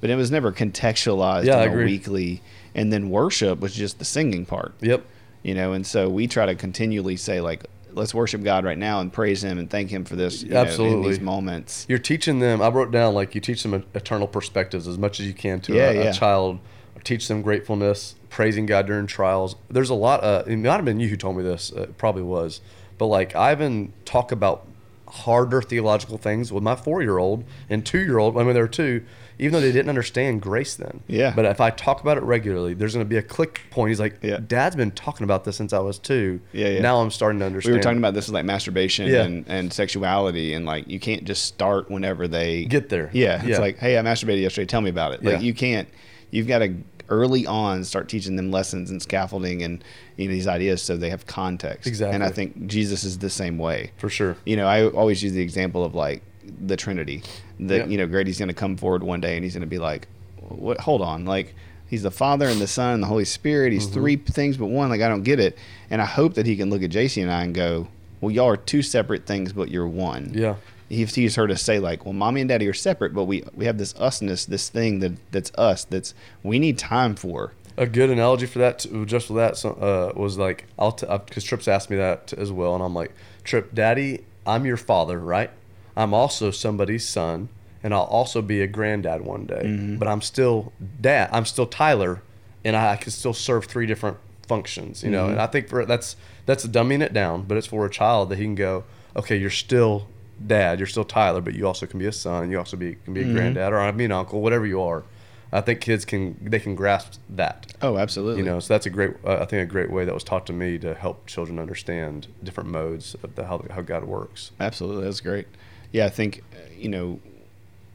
but 0.00 0.10
it 0.10 0.16
was 0.16 0.30
never 0.30 0.52
contextualized 0.52 1.44
Yeah, 1.44 1.62
in 1.64 1.72
a 1.72 1.76
weekly. 1.84 2.42
And 2.74 2.92
then 2.92 3.10
worship 3.10 3.60
was 3.60 3.74
just 3.74 3.98
the 3.98 4.04
singing 4.04 4.46
part 4.46 4.74
Yep. 4.80 5.04
you 5.42 5.54
know 5.54 5.72
and 5.72 5.84
so 5.86 6.08
we 6.08 6.26
try 6.28 6.46
to 6.46 6.54
continually 6.54 7.16
say 7.16 7.40
like 7.40 7.64
let's 7.92 8.14
worship 8.14 8.44
god 8.44 8.64
right 8.64 8.78
now 8.78 9.00
and 9.00 9.12
praise 9.12 9.42
him 9.42 9.58
and 9.58 9.68
thank 9.68 9.90
him 9.90 10.04
for 10.04 10.14
this 10.14 10.44
you 10.44 10.50
know, 10.50 10.60
in 10.60 10.66
Absolutely. 10.68 11.08
these 11.10 11.20
moments 11.20 11.84
You're 11.88 11.98
teaching 11.98 12.38
them. 12.38 12.62
I 12.62 12.68
wrote 12.68 12.92
down 12.92 13.14
like 13.14 13.34
you 13.34 13.40
teach 13.40 13.62
them 13.64 13.74
eternal 13.94 14.28
perspectives 14.28 14.86
as 14.86 14.96
much 14.98 15.18
as 15.18 15.26
you 15.26 15.34
can 15.34 15.60
to 15.62 15.74
Yeah, 15.74 15.90
a, 15.90 15.94
yeah. 15.94 16.10
a 16.10 16.12
child. 16.12 16.60
Teach 17.02 17.28
them 17.28 17.40
gratefulness, 17.40 18.14
praising 18.28 18.66
God 18.66 18.86
during 18.86 19.06
trials. 19.06 19.56
There's 19.70 19.88
a 19.88 19.94
lot. 19.94 20.22
Uh, 20.22 20.44
it 20.46 20.56
might 20.56 20.72
have 20.76 20.84
been 20.84 21.00
you 21.00 21.08
who 21.08 21.16
told 21.16 21.34
me 21.34 21.42
this. 21.42 21.72
Uh, 21.74 21.82
it 21.84 21.96
probably 21.96 22.22
was, 22.22 22.60
but 22.98 23.06
like 23.06 23.34
I 23.34 23.52
even 23.52 23.94
talk 24.04 24.30
about 24.32 24.66
harder 25.08 25.62
theological 25.62 26.18
things 26.18 26.52
with 26.52 26.62
my 26.62 26.76
four 26.76 27.00
year 27.02 27.16
old 27.18 27.44
and 27.70 27.84
two 27.86 27.98
year 28.00 28.18
old. 28.18 28.36
I 28.36 28.44
mean, 28.44 28.52
there 28.54 28.64
are 28.64 28.68
two, 28.68 29.02
even 29.40 29.52
though 29.52 29.60
they 29.60 29.72
didn't 29.72 29.88
understand 29.88 30.40
grace 30.42 30.74
then. 30.76 31.00
Yeah. 31.08 31.32
But 31.34 31.46
if 31.46 31.60
I 31.60 31.70
talk 31.70 32.00
about 32.00 32.16
it 32.16 32.22
regularly, 32.22 32.74
there's 32.74 32.94
going 32.94 33.04
to 33.04 33.08
be 33.08 33.16
a 33.16 33.22
click 33.22 33.62
point. 33.70 33.88
He's 33.88 33.98
like, 33.98 34.18
Yeah. 34.22 34.38
Dad's 34.46 34.76
been 34.76 34.90
talking 34.92 35.24
about 35.24 35.44
this 35.44 35.56
since 35.56 35.72
I 35.72 35.78
was 35.80 35.98
two. 35.98 36.40
Yeah, 36.52 36.68
yeah. 36.68 36.80
Now 36.80 37.00
I'm 37.00 37.10
starting 37.10 37.40
to 37.40 37.46
understand. 37.46 37.72
we 37.72 37.78
were 37.78 37.82
talking 37.82 37.98
about 37.98 38.14
this 38.14 38.26
is 38.26 38.32
like 38.32 38.44
masturbation 38.44 39.08
Yeah. 39.08 39.22
and, 39.24 39.44
and 39.48 39.72
sexuality 39.72 40.54
and 40.54 40.64
like 40.66 40.86
you 40.88 41.00
can't 41.00 41.24
just 41.24 41.44
start 41.46 41.90
whenever 41.90 42.28
they 42.28 42.66
Get 42.66 42.88
there. 42.90 43.10
yeah 43.12 43.40
it's 43.40 43.48
Yeah. 43.48 43.58
like 43.58 43.78
hey 43.78 43.98
i 43.98 44.02
masturbated 44.02 44.42
yesterday 44.42 44.66
tell 44.66 44.80
me 44.80 44.90
about 44.90 45.12
it 45.14 45.24
like 45.24 45.40
you 45.42 45.54
can't 45.54 45.88
you've 46.30 46.46
got 46.46 46.58
to 46.60 46.74
early 47.08 47.44
on 47.46 47.82
start 47.82 48.08
teaching 48.08 48.36
them 48.36 48.50
lessons 48.52 48.90
and 48.90 49.02
scaffolding 49.02 49.62
and 49.62 49.82
you 50.16 50.28
know 50.28 50.32
these 50.32 50.46
ideas 50.46 50.80
so 50.80 50.96
they 50.96 51.10
have 51.10 51.26
context 51.26 51.86
Exactly. 51.88 52.14
and 52.14 52.22
i 52.22 52.28
think 52.30 52.66
jesus 52.68 53.02
is 53.02 53.18
the 53.18 53.30
same 53.30 53.58
way 53.58 53.90
for 53.96 54.08
sure. 54.08 54.36
you 54.44 54.56
know, 54.56 54.66
I 54.66 54.86
always 54.88 55.22
use 55.22 55.32
the 55.32 55.42
example 55.42 55.84
of 55.84 55.94
like 55.94 56.22
the 56.60 56.76
Trinity. 56.76 57.22
That 57.60 57.76
Yeah. 57.78 57.86
you 57.86 57.98
know, 57.98 58.06
Grady's 58.06 58.38
going 58.38 58.48
to 58.48 58.54
come 58.54 58.76
forward 58.76 59.02
one 59.02 59.20
day 59.20 59.36
and 59.36 59.44
he's 59.44 59.54
going 59.54 59.60
to 59.62 59.66
be 59.66 59.78
like, 59.78 60.08
"What? 60.48 60.80
Hold 60.80 61.02
on, 61.02 61.24
like." 61.24 61.54
He's 61.88 62.04
the 62.04 62.12
Father 62.12 62.46
and 62.46 62.60
the 62.60 62.68
Son 62.68 62.94
and 62.94 63.02
the 63.02 63.08
Holy 63.08 63.24
Spirit. 63.24 63.72
He's 63.72 63.86
three 63.86 64.14
things 64.14 64.56
but 64.56 64.66
one. 64.66 64.90
Like 64.90 65.00
I 65.00 65.08
don't 65.08 65.24
get 65.24 65.40
it. 65.40 65.58
And 65.90 66.00
I 66.00 66.04
hope 66.04 66.34
that 66.34 66.46
he 66.46 66.56
can 66.56 66.70
look 66.70 66.84
at 66.84 66.90
JC 66.90 67.20
and 67.20 67.32
I 67.32 67.42
and 67.42 67.52
go, 67.52 67.88
"Well, 68.20 68.30
y'all 68.30 68.46
are 68.46 68.56
two 68.56 68.80
separate 68.80 69.26
things, 69.26 69.52
but 69.52 69.72
you're 69.72 69.88
one." 69.88 70.30
Yeah. 70.32 70.54
If 70.88 71.16
he's 71.16 71.34
heard 71.34 71.50
us 71.50 71.62
say 71.62 71.80
like, 71.80 72.04
"Well, 72.04 72.12
mommy 72.12 72.42
and 72.42 72.48
daddy 72.48 72.68
are 72.68 72.72
separate, 72.72 73.12
but 73.12 73.24
we 73.24 73.42
we 73.56 73.64
have 73.64 73.76
this 73.78 73.92
usness, 73.94 74.46
this 74.46 74.68
thing 74.68 75.00
that 75.00 75.14
that's 75.32 75.50
us. 75.58 75.82
That's 75.84 76.14
we 76.44 76.60
need 76.60 76.78
time 76.78 77.16
for." 77.16 77.54
A 77.76 77.86
good 77.88 78.08
analogy 78.08 78.46
for 78.46 78.60
that, 78.60 78.78
too, 78.78 79.04
just 79.04 79.26
for 79.26 79.32
that, 79.32 79.56
so, 79.56 79.70
uh, 79.70 80.12
was 80.16 80.38
like 80.38 80.66
I'll 80.78 80.92
because 80.92 81.42
Trips 81.42 81.66
asked 81.66 81.90
me 81.90 81.96
that 81.96 82.32
as 82.34 82.52
well, 82.52 82.76
and 82.76 82.84
I'm 82.84 82.94
like, 82.94 83.12
Trip, 83.42 83.74
Daddy, 83.74 84.20
I'm 84.46 84.64
your 84.64 84.76
father, 84.76 85.18
right? 85.18 85.50
I'm 85.96 86.14
also 86.14 86.50
somebody's 86.50 87.06
son, 87.08 87.48
and 87.82 87.92
I'll 87.94 88.02
also 88.02 88.42
be 88.42 88.60
a 88.62 88.66
granddad 88.66 89.22
one 89.22 89.46
day. 89.46 89.62
Mm-hmm. 89.64 89.96
But 89.96 90.08
I'm 90.08 90.20
still 90.20 90.72
dad. 91.00 91.30
I'm 91.32 91.44
still 91.44 91.66
Tyler, 91.66 92.22
and 92.64 92.76
I, 92.76 92.92
I 92.92 92.96
can 92.96 93.10
still 93.10 93.34
serve 93.34 93.66
three 93.66 93.86
different 93.86 94.18
functions, 94.46 95.02
you 95.02 95.10
know. 95.10 95.24
Mm-hmm. 95.24 95.32
And 95.32 95.40
I 95.40 95.46
think 95.46 95.68
for 95.68 95.84
that's 95.86 96.16
that's 96.46 96.66
dumbing 96.66 97.02
it 97.02 97.12
down, 97.12 97.42
but 97.42 97.56
it's 97.56 97.66
for 97.66 97.86
a 97.86 97.90
child 97.90 98.28
that 98.30 98.38
he 98.38 98.44
can 98.44 98.54
go, 98.54 98.84
okay, 99.16 99.36
you're 99.36 99.50
still 99.50 100.08
dad, 100.44 100.78
you're 100.78 100.86
still 100.86 101.04
Tyler, 101.04 101.40
but 101.40 101.54
you 101.54 101.66
also 101.66 101.86
can 101.86 101.98
be 101.98 102.06
a 102.06 102.12
son, 102.12 102.50
you 102.50 102.58
also 102.58 102.76
be 102.76 102.96
can 103.04 103.14
be 103.14 103.20
a 103.20 103.24
mm-hmm. 103.24 103.34
granddad, 103.34 103.72
or 103.72 103.78
I 103.78 103.92
mean 103.92 104.12
uncle, 104.12 104.40
whatever 104.40 104.66
you 104.66 104.82
are. 104.82 105.04
I 105.52 105.60
think 105.60 105.80
kids 105.80 106.04
can 106.04 106.36
they 106.40 106.60
can 106.60 106.74
grasp 106.74 107.14
that. 107.30 107.72
Oh, 107.82 107.98
absolutely. 107.98 108.42
You 108.42 108.46
know, 108.46 108.60
so 108.60 108.74
that's 108.74 108.86
a 108.86 108.90
great. 108.90 109.16
Uh, 109.24 109.38
I 109.40 109.46
think 109.46 109.62
a 109.62 109.66
great 109.66 109.90
way 109.90 110.04
that 110.04 110.14
was 110.14 110.22
taught 110.22 110.46
to 110.46 110.52
me 110.52 110.78
to 110.78 110.94
help 110.94 111.26
children 111.26 111.58
understand 111.58 112.28
different 112.42 112.70
modes 112.70 113.16
of 113.22 113.34
the, 113.34 113.46
how 113.46 113.64
how 113.70 113.80
God 113.80 114.04
works. 114.04 114.52
Absolutely, 114.60 115.04
that's 115.04 115.20
great. 115.20 115.46
Yeah, 115.92 116.06
I 116.06 116.10
think 116.10 116.42
you 116.78 116.88
know. 116.88 117.20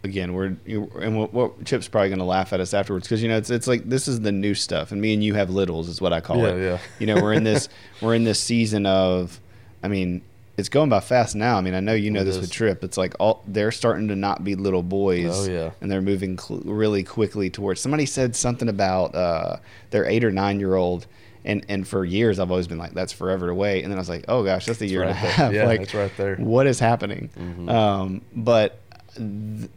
Again, 0.03 0.33
we're 0.35 0.55
and 1.01 1.17
what, 1.17 1.33
what 1.33 1.65
Chip's 1.65 1.87
probably 1.87 2.09
going 2.09 2.19
to 2.19 2.25
laugh 2.25 2.53
at 2.53 2.59
us 2.59 2.75
afterwards 2.75 3.07
because 3.07 3.23
you 3.23 3.27
know 3.27 3.37
it's 3.37 3.49
it's 3.49 3.65
like 3.65 3.89
this 3.89 4.07
is 4.07 4.21
the 4.21 4.31
new 4.31 4.53
stuff, 4.53 4.91
and 4.91 5.01
me 5.01 5.15
and 5.15 5.23
you 5.23 5.33
have 5.33 5.49
littles 5.49 5.89
is 5.89 5.99
what 5.99 6.13
I 6.13 6.21
call 6.21 6.37
Yeah, 6.37 6.49
it. 6.49 6.63
yeah. 6.63 6.77
You 6.99 7.07
know, 7.07 7.15
we're 7.19 7.33
in 7.33 7.43
this 7.43 7.69
we're 8.03 8.13
in 8.13 8.23
this 8.23 8.39
season 8.39 8.85
of, 8.85 9.39
I 9.81 9.87
mean, 9.87 10.21
it's 10.57 10.69
going 10.69 10.89
by 10.91 10.99
fast 10.99 11.35
now. 11.35 11.57
I 11.57 11.61
mean, 11.61 11.73
I 11.73 11.79
know 11.79 11.95
you 11.95 12.11
know 12.11 12.21
It 12.21 12.25
this 12.25 12.35
is. 12.35 12.41
with 12.41 12.51
Trip. 12.51 12.83
It's 12.83 12.97
like 12.99 13.15
all 13.19 13.41
they're 13.47 13.71
starting 13.71 14.07
to 14.09 14.15
not 14.15 14.43
be 14.43 14.53
little 14.53 14.83
boys. 14.83 15.47
Oh, 15.49 15.51
yeah. 15.51 15.71
and 15.81 15.89
they're 15.91 16.03
moving 16.03 16.37
cl- 16.37 16.61
really 16.65 17.03
quickly 17.03 17.49
towards. 17.49 17.81
Somebody 17.81 18.05
said 18.05 18.35
something 18.35 18.69
about 18.69 19.15
uh, 19.15 19.57
their 19.89 20.05
eight 20.05 20.23
or 20.23 20.31
nine 20.31 20.59
year 20.59 20.75
old. 20.75 21.07
And, 21.45 21.63
and 21.69 21.87
for 21.87 22.03
years 22.03 22.39
I've 22.39 22.49
always 22.49 22.67
been 22.67 22.79
like 22.79 22.93
that's 22.93 23.13
forever 23.13 23.49
away. 23.49 23.83
And 23.83 23.91
then 23.91 23.97
I 23.97 24.01
was 24.01 24.09
like 24.09 24.25
oh 24.27 24.43
gosh 24.43 24.65
that's 24.65 24.81
a 24.81 24.87
year 24.87 25.01
and 25.03 25.11
a 25.11 25.13
half. 25.13 25.53
Yeah, 25.53 25.67
like 25.67 25.81
it's 25.81 25.93
right 25.93 26.11
there. 26.17 26.35
what 26.37 26.67
is 26.67 26.79
happening? 26.79 27.29
Mm-hmm. 27.37 27.69
um, 27.69 28.21
but 28.35 28.79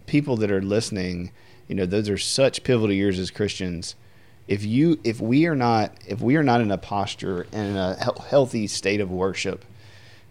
people 0.07 0.37
that 0.39 0.51
are 0.51 0.63
listening 0.63 1.31
you 1.69 1.75
know 1.75 1.87
those 1.87 2.09
are 2.09 2.19
such 2.19 2.65
pivotal 2.65 2.93
years 2.93 3.19
as 3.19 3.31
christians. 3.31 3.95
If 4.49 4.65
you 4.65 4.99
if 5.05 5.21
we 5.21 5.47
are 5.47 5.55
not 5.55 5.93
if 6.07 6.23
we 6.23 6.37
are 6.37 6.43
not 6.43 6.63
in 6.63 6.71
a 6.71 6.79
posture 6.79 7.47
and 7.53 7.69
in 7.69 7.77
a 7.77 7.97
he- 8.03 8.29
healthy 8.29 8.67
state 8.67 9.01
of 9.03 9.11
worship 9.11 9.65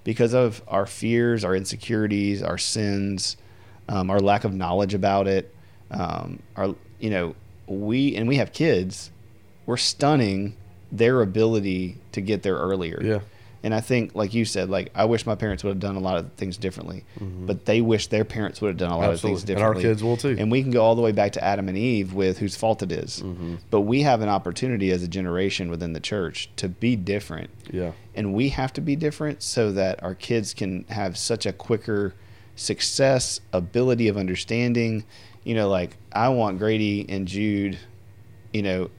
because 0.04 0.34
of 0.34 0.64
our 0.68 0.88
fears 0.88 1.44
our 1.44 1.56
insecurities 1.56 2.42
our 2.42 2.58
sins 2.58 3.38
um, 3.88 4.10
our 4.10 4.20
lack 4.20 4.44
of 4.44 4.54
knowledge 4.56 4.96
about 4.96 5.28
it 5.28 5.54
um, 5.92 6.40
our 6.56 6.74
you 7.00 7.12
know 7.12 7.36
we 7.68 8.16
and 8.16 8.28
we 8.28 8.38
have 8.38 8.52
kids 8.52 9.12
we're 9.68 9.78
stunning 9.78 10.56
their 10.92 11.22
ability 11.22 11.98
to 12.14 12.22
get 12.22 12.44
there 12.44 12.56
earlier 12.56 13.00
Yeah. 13.04 13.20
and 13.64 13.74
I 13.74 13.82
think, 13.82 14.16
like 14.16 14.34
you 14.34 14.46
said, 14.46 14.70
like 14.70 14.90
I 14.96 15.06
wish 15.06 15.26
my 15.26 15.36
parents 15.36 15.64
would 15.64 15.72
have 15.72 15.80
done 15.80 15.96
a 15.96 16.00
lot 16.00 16.18
of 16.18 16.32
things 16.34 16.56
differently, 16.58 17.04
but 17.20 17.66
they 17.66 17.82
wish 17.82 18.08
their 18.08 18.24
parents 18.24 18.62
would 18.62 18.70
have 18.70 18.78
done 18.78 18.92
a 18.92 18.98
lot 18.98 19.12
of 19.12 19.20
things 19.20 19.44
Mm-hmm. 19.44 19.52
And 19.58 19.62
our 19.64 19.74
kids 19.76 20.02
will 20.04 20.16
too. 20.16 20.36
And 20.40 20.50
we 20.52 20.62
can 20.62 20.72
go 20.72 20.82
all 20.84 20.96
the 20.96 21.02
way 21.02 21.12
back 21.12 21.34
to 21.34 21.44
Adam 21.44 21.68
and 21.68 21.78
Eve 21.78 22.14
with 22.14 22.38
whose 22.38 22.56
fault 22.56 22.82
it 22.84 22.92
is. 22.92 23.22
Mm-hmm. 23.22 23.56
But 23.70 23.82
we 23.82 24.04
have 24.04 24.22
an 24.22 24.30
opportunity 24.30 24.92
as 24.92 25.04
a 25.04 25.08
generation 25.08 25.70
within 25.70 25.92
the 25.94 26.00
church 26.00 26.50
to 26.58 26.70
be 26.70 26.96
different. 26.96 27.50
Yeah. 27.70 27.92
And 28.16 28.34
we 28.34 28.50
have 28.50 28.72
to 28.74 28.82
be 28.82 28.96
different 28.96 29.44
so 29.44 29.72
that 29.74 30.02
our 30.02 30.16
kids 30.16 30.54
can 30.54 30.86
have 30.90 31.18
such 31.18 31.46
a 31.46 31.52
quicker 31.52 32.14
success, 32.56 33.40
ability 33.54 34.08
of 34.08 34.18
understanding. 34.18 35.04
You 35.44 35.56
know, 35.56 35.70
like 35.70 35.98
I 36.12 36.30
want 36.30 36.58
Grady 36.60 37.06
and 37.08 37.28
Jude, 37.28 37.78
you 38.54 38.62
know, 38.62 38.90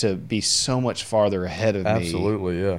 to 0.00 0.14
be 0.14 0.40
so 0.40 0.80
much 0.80 1.04
farther 1.04 1.44
ahead 1.44 1.76
of 1.76 1.84
me 1.84 1.90
Absolutely. 1.90 2.62
Yeah. 2.62 2.78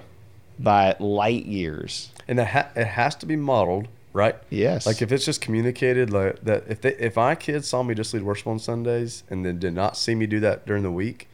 by 0.60 0.95
light 0.99 1.45
years. 1.45 2.11
And 2.27 2.39
it, 2.39 2.48
ha- 2.48 2.69
it 2.76 2.88
has 2.88 3.15
to 3.15 3.26
be 3.26 3.35
modeled, 3.35 3.88
right? 4.14 4.35
Yes. 4.49 4.85
Like 4.85 5.02
if 5.02 5.11
it's 5.11 5.26
just 5.26 5.41
communicated 5.41 6.11
like 6.11 6.41
that, 6.43 6.65
if 6.68 6.81
they, 6.81 6.95
if 6.95 7.15
my 7.15 7.35
kids 7.35 7.68
saw 7.68 7.84
me 7.84 7.93
just 7.95 8.14
lead 8.14 8.23
worship 8.23 8.48
on 8.48 8.60
Sundays 8.60 9.23
and 9.30 9.45
then 9.45 9.60
did 9.60 9.73
not 9.73 9.98
see 9.98 10.15
me 10.15 10.26
do 10.27 10.39
that 10.41 10.65
during 10.65 10.84
the 10.84 10.91
week, 10.91 11.27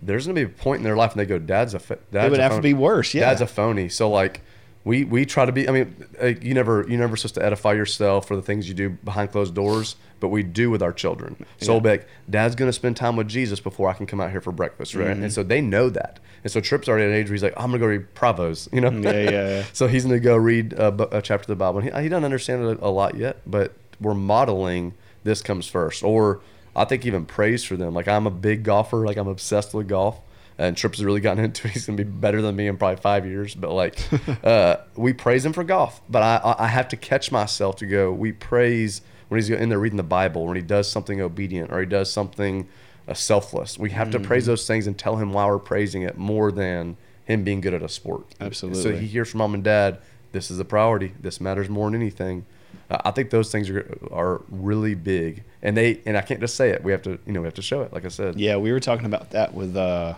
there's 0.00 0.26
gonna 0.26 0.34
be 0.34 0.42
a 0.42 0.48
point 0.48 0.78
in 0.78 0.84
their 0.84 0.96
life 0.96 1.12
and 1.12 1.20
they 1.20 1.26
go, 1.26 1.38
"Dad's 1.38 1.74
a 1.74 1.78
dad's 1.78 2.00
it 2.12 2.30
would 2.30 2.40
a 2.40 2.42
have 2.42 2.56
to 2.56 2.62
be 2.62 2.74
worse. 2.74 3.14
Yeah. 3.14 3.28
Dad's 3.28 3.42
a 3.42 3.46
phony." 3.46 3.88
So 3.88 4.10
like, 4.10 4.40
we 4.84 5.04
we 5.04 5.24
try 5.24 5.44
to 5.44 5.52
be. 5.52 5.68
I 5.68 5.72
mean, 5.72 6.06
uh, 6.20 6.26
you 6.26 6.54
never 6.54 6.84
you 6.88 6.96
never 6.96 7.16
supposed 7.16 7.36
to 7.36 7.44
edify 7.44 7.72
yourself 7.72 8.26
for 8.26 8.36
the 8.36 8.42
things 8.42 8.68
you 8.68 8.74
do 8.74 8.90
behind 8.90 9.30
closed 9.32 9.54
doors, 9.54 9.96
but 10.20 10.28
we 10.28 10.42
do 10.42 10.70
with 10.70 10.82
our 10.82 10.92
children. 10.92 11.44
So 11.58 11.76
Yeah. 11.76 11.90
like, 11.90 12.08
Dad's 12.28 12.54
gonna 12.54 12.72
spend 12.72 12.96
time 12.96 13.16
with 13.16 13.28
Jesus 13.28 13.60
before 13.60 13.88
I 13.88 13.92
can 13.92 14.06
come 14.06 14.20
out 14.20 14.30
here 14.30 14.40
for 14.40 14.52
breakfast, 14.52 14.94
right? 14.94 15.08
Mm-hmm. 15.08 15.24
And 15.24 15.32
so 15.32 15.42
they 15.42 15.60
know 15.60 15.88
that. 15.90 16.18
And 16.42 16.50
so 16.50 16.60
Trip's 16.60 16.88
already 16.88 17.04
at 17.04 17.10
an 17.10 17.16
age 17.16 17.26
where 17.26 17.34
he's 17.34 17.42
like, 17.44 17.54
I'm 17.56 17.66
gonna 17.70 17.78
go 17.78 17.86
read 17.86 18.12
Proverbs, 18.14 18.68
you 18.72 18.80
know? 18.80 18.90
Yeah, 18.90 19.12
yeah, 19.12 19.30
yeah. 19.30 19.64
So 19.72 19.86
he's 19.86 20.04
going 20.04 20.16
to 20.16 20.20
go 20.20 20.36
read 20.36 20.72
a, 20.72 21.16
a 21.16 21.22
chapter 21.22 21.44
of 21.44 21.46
the 21.46 21.56
Bible. 21.56 21.78
And 21.78 21.94
he, 21.94 22.02
he 22.02 22.08
doesn't 22.08 22.24
understand 22.24 22.64
it 22.64 22.78
a 22.82 22.90
lot 22.90 23.14
yet, 23.16 23.38
but 23.46 23.72
we're 24.00 24.14
modeling 24.14 24.94
this 25.22 25.40
comes 25.42 25.68
first. 25.68 26.02
Or 26.02 26.40
I 26.74 26.84
think 26.84 27.06
even 27.06 27.26
praise 27.26 27.62
for 27.62 27.76
them. 27.76 27.94
Like 27.94 28.08
I'm 28.08 28.26
a 28.26 28.30
big 28.30 28.64
golfer. 28.64 29.06
Like 29.06 29.16
I'm 29.16 29.28
obsessed 29.28 29.72
with 29.74 29.86
golf. 29.86 30.20
And 30.58 30.76
Trips 30.76 30.98
has 30.98 31.04
really 31.04 31.20
gotten 31.20 31.42
into 31.44 31.66
it. 31.66 31.72
He's 31.72 31.86
going 31.86 31.96
to 31.96 32.04
be 32.04 32.10
better 32.10 32.42
than 32.42 32.54
me 32.56 32.66
in 32.68 32.76
probably 32.76 33.00
five 33.00 33.26
years. 33.26 33.54
But 33.54 33.72
like, 33.72 33.98
uh, 34.44 34.76
we 34.96 35.12
praise 35.12 35.44
him 35.44 35.52
for 35.52 35.64
golf. 35.64 36.00
But 36.08 36.22
I, 36.22 36.54
I- 36.58 36.68
have 36.68 36.88
to 36.88 36.96
catch 36.96 37.30
myself 37.32 37.76
to 37.76 37.86
go, 37.86 38.12
we 38.12 38.32
praise 38.32 39.02
when 39.28 39.38
he's 39.40 39.48
in 39.50 39.68
there 39.70 39.78
reading 39.78 39.96
the 39.96 40.02
Bible, 40.02 40.46
when 40.46 40.56
he 40.56 40.62
does 40.62 40.90
something 40.90 41.20
obedient 41.20 41.72
or 41.72 41.80
he 41.80 41.86
does 41.86 42.12
something 42.12 42.68
uh, 43.08 43.14
selfless. 43.14 43.78
We 43.78 43.90
have 43.90 44.10
to 44.10 44.18
Mm-hmm. 44.18 44.26
praise 44.26 44.46
those 44.46 44.66
things 44.66 44.86
and 44.86 44.98
tell 44.98 45.16
him 45.16 45.32
why 45.32 45.46
we're 45.46 45.58
praising 45.58 46.02
it 46.02 46.16
more 46.18 46.52
than 46.52 46.96
him 47.24 47.42
being 47.44 47.60
good 47.60 47.72
at 47.74 47.82
a 47.82 47.88
sport. 47.88 48.24
Absolutely. 48.40 48.82
So 48.82 48.94
he 48.94 49.06
hears 49.06 49.30
from 49.30 49.38
mom 49.38 49.54
and 49.54 49.64
dad, 49.64 49.98
this 50.32 50.50
is 50.50 50.58
a 50.58 50.64
priority. 50.64 51.12
This 51.20 51.40
matters 51.40 51.68
more 51.68 51.90
than 51.90 52.00
anything. 52.00 52.44
Uh, 52.90 52.98
I 53.04 53.10
think 53.10 53.30
those 53.30 53.50
things 53.52 53.68
are 53.70 53.98
are 54.10 54.40
really 54.50 54.94
big, 54.94 55.44
and 55.62 55.76
they 55.76 56.00
and 56.06 56.16
I 56.16 56.22
can't 56.22 56.40
just 56.40 56.56
say 56.56 56.70
it. 56.70 56.82
We 56.82 56.90
have 56.92 57.02
to 57.02 57.18
you 57.26 57.32
know 57.32 57.40
we 57.42 57.46
have 57.46 57.54
to 57.54 57.62
show 57.62 57.82
it. 57.82 57.92
Like 57.92 58.04
I 58.06 58.08
said, 58.08 58.40
Yeah, 58.40 58.56
we 58.56 58.72
were 58.72 58.80
talking 58.80 59.04
about 59.06 59.30
that 59.30 59.52
with 59.52 59.76
uh, 59.76 60.14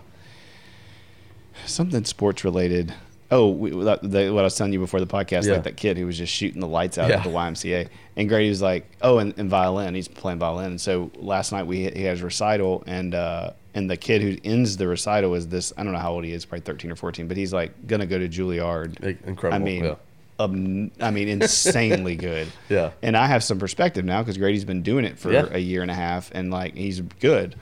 something 1.67 2.05
sports 2.05 2.45
related. 2.45 2.95
Oh, 3.31 3.49
we, 3.49 3.71
that, 3.85 4.01
the, 4.03 4.31
what 4.31 4.41
I 4.41 4.45
was 4.45 4.55
telling 4.57 4.73
you 4.73 4.79
before 4.79 5.01
the 5.01 5.07
podcast, 5.07 5.47
Yeah. 5.47 5.55
like 5.55 5.65
that 5.65 5.77
kid 5.77 5.97
who 5.97 6.07
was 6.07 6.19
just 6.19 6.33
shooting 6.33 6.61
the 6.61 6.69
lights 6.69 6.99
out 6.99 7.09
Yeah. 7.11 7.17
at 7.19 7.25
the 7.25 7.31
YMCA. 7.31 7.89
And 8.17 8.29
Grady 8.29 8.49
was 8.49 8.63
like, 8.63 8.87
"Oh, 9.03 9.19
and, 9.19 9.35
and 9.39 9.51
violin. 9.51 9.95
He's 9.95 10.07
playing 10.09 10.39
violin." 10.39 10.67
And 10.73 10.81
so 10.81 11.11
last 11.17 11.51
night 11.51 11.67
we 11.67 11.89
he 11.91 12.03
has 12.05 12.23
recital, 12.23 12.85
and 12.87 13.13
uh, 13.15 13.51
and 13.75 13.91
the 13.91 13.97
kid 13.97 14.23
who 14.23 14.37
ends 14.45 14.77
the 14.77 14.87
recital 14.87 15.35
is 15.35 15.49
this. 15.49 15.73
I 15.77 15.83
don't 15.83 15.93
know 15.93 15.99
how 15.99 16.13
old 16.13 16.25
he 16.25 16.33
is, 16.33 16.45
probably 16.45 16.65
thirteen 16.65 16.93
or 16.93 16.97
fourteen, 16.97 17.27
but 17.27 17.37
he's 17.37 17.53
like 17.53 17.87
gonna 17.89 18.07
go 18.07 18.19
to 18.19 18.29
Juilliard. 18.29 19.03
Incredible. 19.27 19.53
I 19.55 19.59
mean, 19.59 19.85
yeah. 19.85 19.95
um, 20.39 20.93
I 21.01 21.11
mean, 21.11 21.29
insanely 21.29 22.15
good. 22.31 22.47
Yeah. 22.69 22.93
And 23.03 23.17
I 23.17 23.27
have 23.27 23.43
some 23.43 23.59
perspective 23.59 24.05
now 24.05 24.23
because 24.23 24.39
Grady's 24.39 24.65
been 24.65 24.83
doing 24.83 25.05
it 25.05 25.19
for 25.19 25.33
Yeah. 25.33 25.47
a 25.51 25.59
year 25.59 25.83
and 25.83 25.91
a 25.91 25.95
half, 25.95 26.31
and 26.35 26.53
like 26.53 26.77
he's 26.77 27.01
good, 27.01 27.57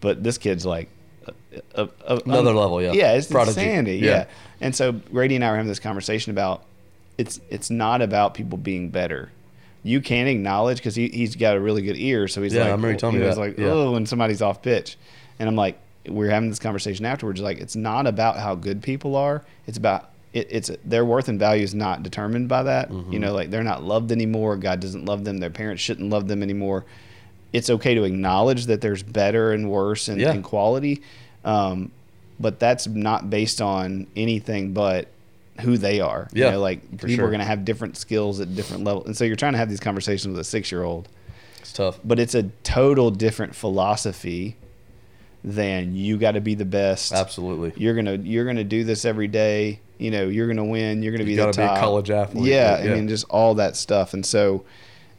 but 0.00 0.22
this 0.22 0.38
kid's 0.38 0.64
like 0.64 0.88
a, 1.74 1.88
a, 2.06 2.16
Another 2.24 2.52
level, 2.52 2.82
yeah. 2.82 2.92
Yeah, 2.92 3.12
it's 3.14 3.26
Prodigy. 3.26 3.60
insanity. 3.60 3.96
Yeah. 3.98 4.10
Yeah. 4.10 4.24
And 4.60 4.74
so 4.74 4.92
Grady 4.92 5.36
and 5.36 5.44
I 5.44 5.50
were 5.50 5.56
having 5.56 5.68
this 5.68 5.78
conversation 5.78 6.30
about 6.32 6.64
it's 7.16 7.40
it's 7.50 7.70
not 7.70 8.02
about 8.02 8.34
people 8.34 8.58
being 8.58 8.90
better. 8.90 9.30
You 9.82 10.00
can 10.00 10.26
acknowledge 10.26 10.78
because 10.78 10.94
he 10.96 11.08
he's 11.08 11.36
got 11.36 11.56
a 11.56 11.60
really 11.60 11.82
good 11.82 11.96
ear, 11.96 12.28
so 12.28 12.42
he's 12.42 12.52
Yeah, 12.52 12.60
I 12.60 12.64
like, 12.64 12.72
remember 12.72 12.90
you 12.92 12.96
telling 12.98 13.18
me 13.18 13.26
was 13.26 13.38
like, 13.38 13.58
oh, 13.58 13.92
when 13.92 14.06
somebody's 14.06 14.42
off 14.42 14.62
pitch, 14.62 14.96
and 15.38 15.48
I'm 15.48 15.56
like, 15.56 15.78
we're 16.06 16.30
having 16.30 16.48
this 16.50 16.58
conversation 16.58 17.04
afterwards. 17.04 17.40
Like, 17.40 17.58
it's 17.58 17.76
not 17.76 18.06
about 18.06 18.36
how 18.38 18.54
good 18.54 18.82
people 18.82 19.16
are. 19.16 19.44
It's 19.66 19.78
about 19.78 20.10
it, 20.32 20.48
it's 20.50 20.70
their 20.84 21.04
worth 21.04 21.28
and 21.28 21.38
value 21.38 21.62
is 21.62 21.74
not 21.74 22.02
determined 22.02 22.48
by 22.48 22.64
that. 22.64 22.90
Mm-hmm. 22.90 23.12
You 23.12 23.18
know, 23.20 23.32
like 23.32 23.50
they're 23.50 23.64
not 23.64 23.82
loved 23.82 24.12
anymore. 24.12 24.56
God 24.56 24.80
doesn't 24.80 25.04
love 25.04 25.24
them. 25.24 25.38
Their 25.38 25.50
parents 25.50 25.82
shouldn't 25.82 26.10
love 26.10 26.28
them 26.28 26.42
anymore. 26.42 26.84
It's 27.52 27.70
okay 27.70 27.94
to 27.94 28.02
acknowledge 28.04 28.66
that 28.66 28.80
there's 28.82 29.02
better 29.02 29.52
and 29.52 29.70
worse 29.70 30.08
and, 30.08 30.20
Yeah. 30.20 30.32
and 30.32 30.44
quality, 30.44 31.00
um, 31.44 31.90
but 32.40 32.58
that's 32.58 32.86
not 32.86 33.30
based 33.30 33.60
on 33.60 34.06
anything 34.16 34.72
but 34.72 35.08
who 35.60 35.76
they 35.76 36.00
are. 36.00 36.28
Yeah, 36.32 36.46
you 36.46 36.52
know, 36.52 36.60
like 36.60 36.90
people 36.92 37.08
sure. 37.16 37.24
are 37.26 37.28
going 37.30 37.40
to 37.40 37.46
have 37.46 37.64
different 37.64 37.96
skills 37.96 38.40
at 38.40 38.54
different 38.54 38.84
levels, 38.84 39.06
and 39.06 39.16
so 39.16 39.24
you're 39.24 39.36
trying 39.36 39.52
to 39.54 39.58
have 39.58 39.68
these 39.68 39.80
conversations 39.80 40.32
with 40.32 40.40
a 40.40 40.44
six 40.44 40.70
year 40.70 40.84
old 40.84 41.08
It's 41.60 41.72
tough. 41.72 41.98
but 42.04 42.18
it's 42.20 42.34
a 42.34 42.44
total 42.62 43.10
different 43.10 43.54
philosophy 43.56 44.56
than 45.44 45.94
you 45.94 46.16
got 46.18 46.32
to 46.32 46.40
be 46.40 46.54
the 46.54 46.64
best. 46.64 47.12
Absolutely. 47.12 47.72
You're 47.76 47.94
gonna 47.94 48.16
you're 48.16 48.44
gonna 48.44 48.64
do 48.64 48.84
this 48.84 49.04
every 49.04 49.28
day. 49.28 49.80
You 49.98 50.10
know, 50.10 50.28
you're 50.28 50.46
gonna 50.48 50.64
win. 50.64 51.02
You're 51.02 51.12
gonna 51.12 51.24
be 51.24 51.32
You 51.32 51.38
the 51.38 51.46
be 51.46 51.62
a 51.62 51.66
top. 51.66 51.78
college 51.78 52.10
athlete. 52.10 52.44
Yeah, 52.44 52.82
yeah. 52.82 52.92
I 52.92 52.94
mean, 52.94 53.08
just 53.08 53.24
all 53.30 53.54
that 53.56 53.76
stuff, 53.76 54.14
and 54.14 54.24
so 54.24 54.64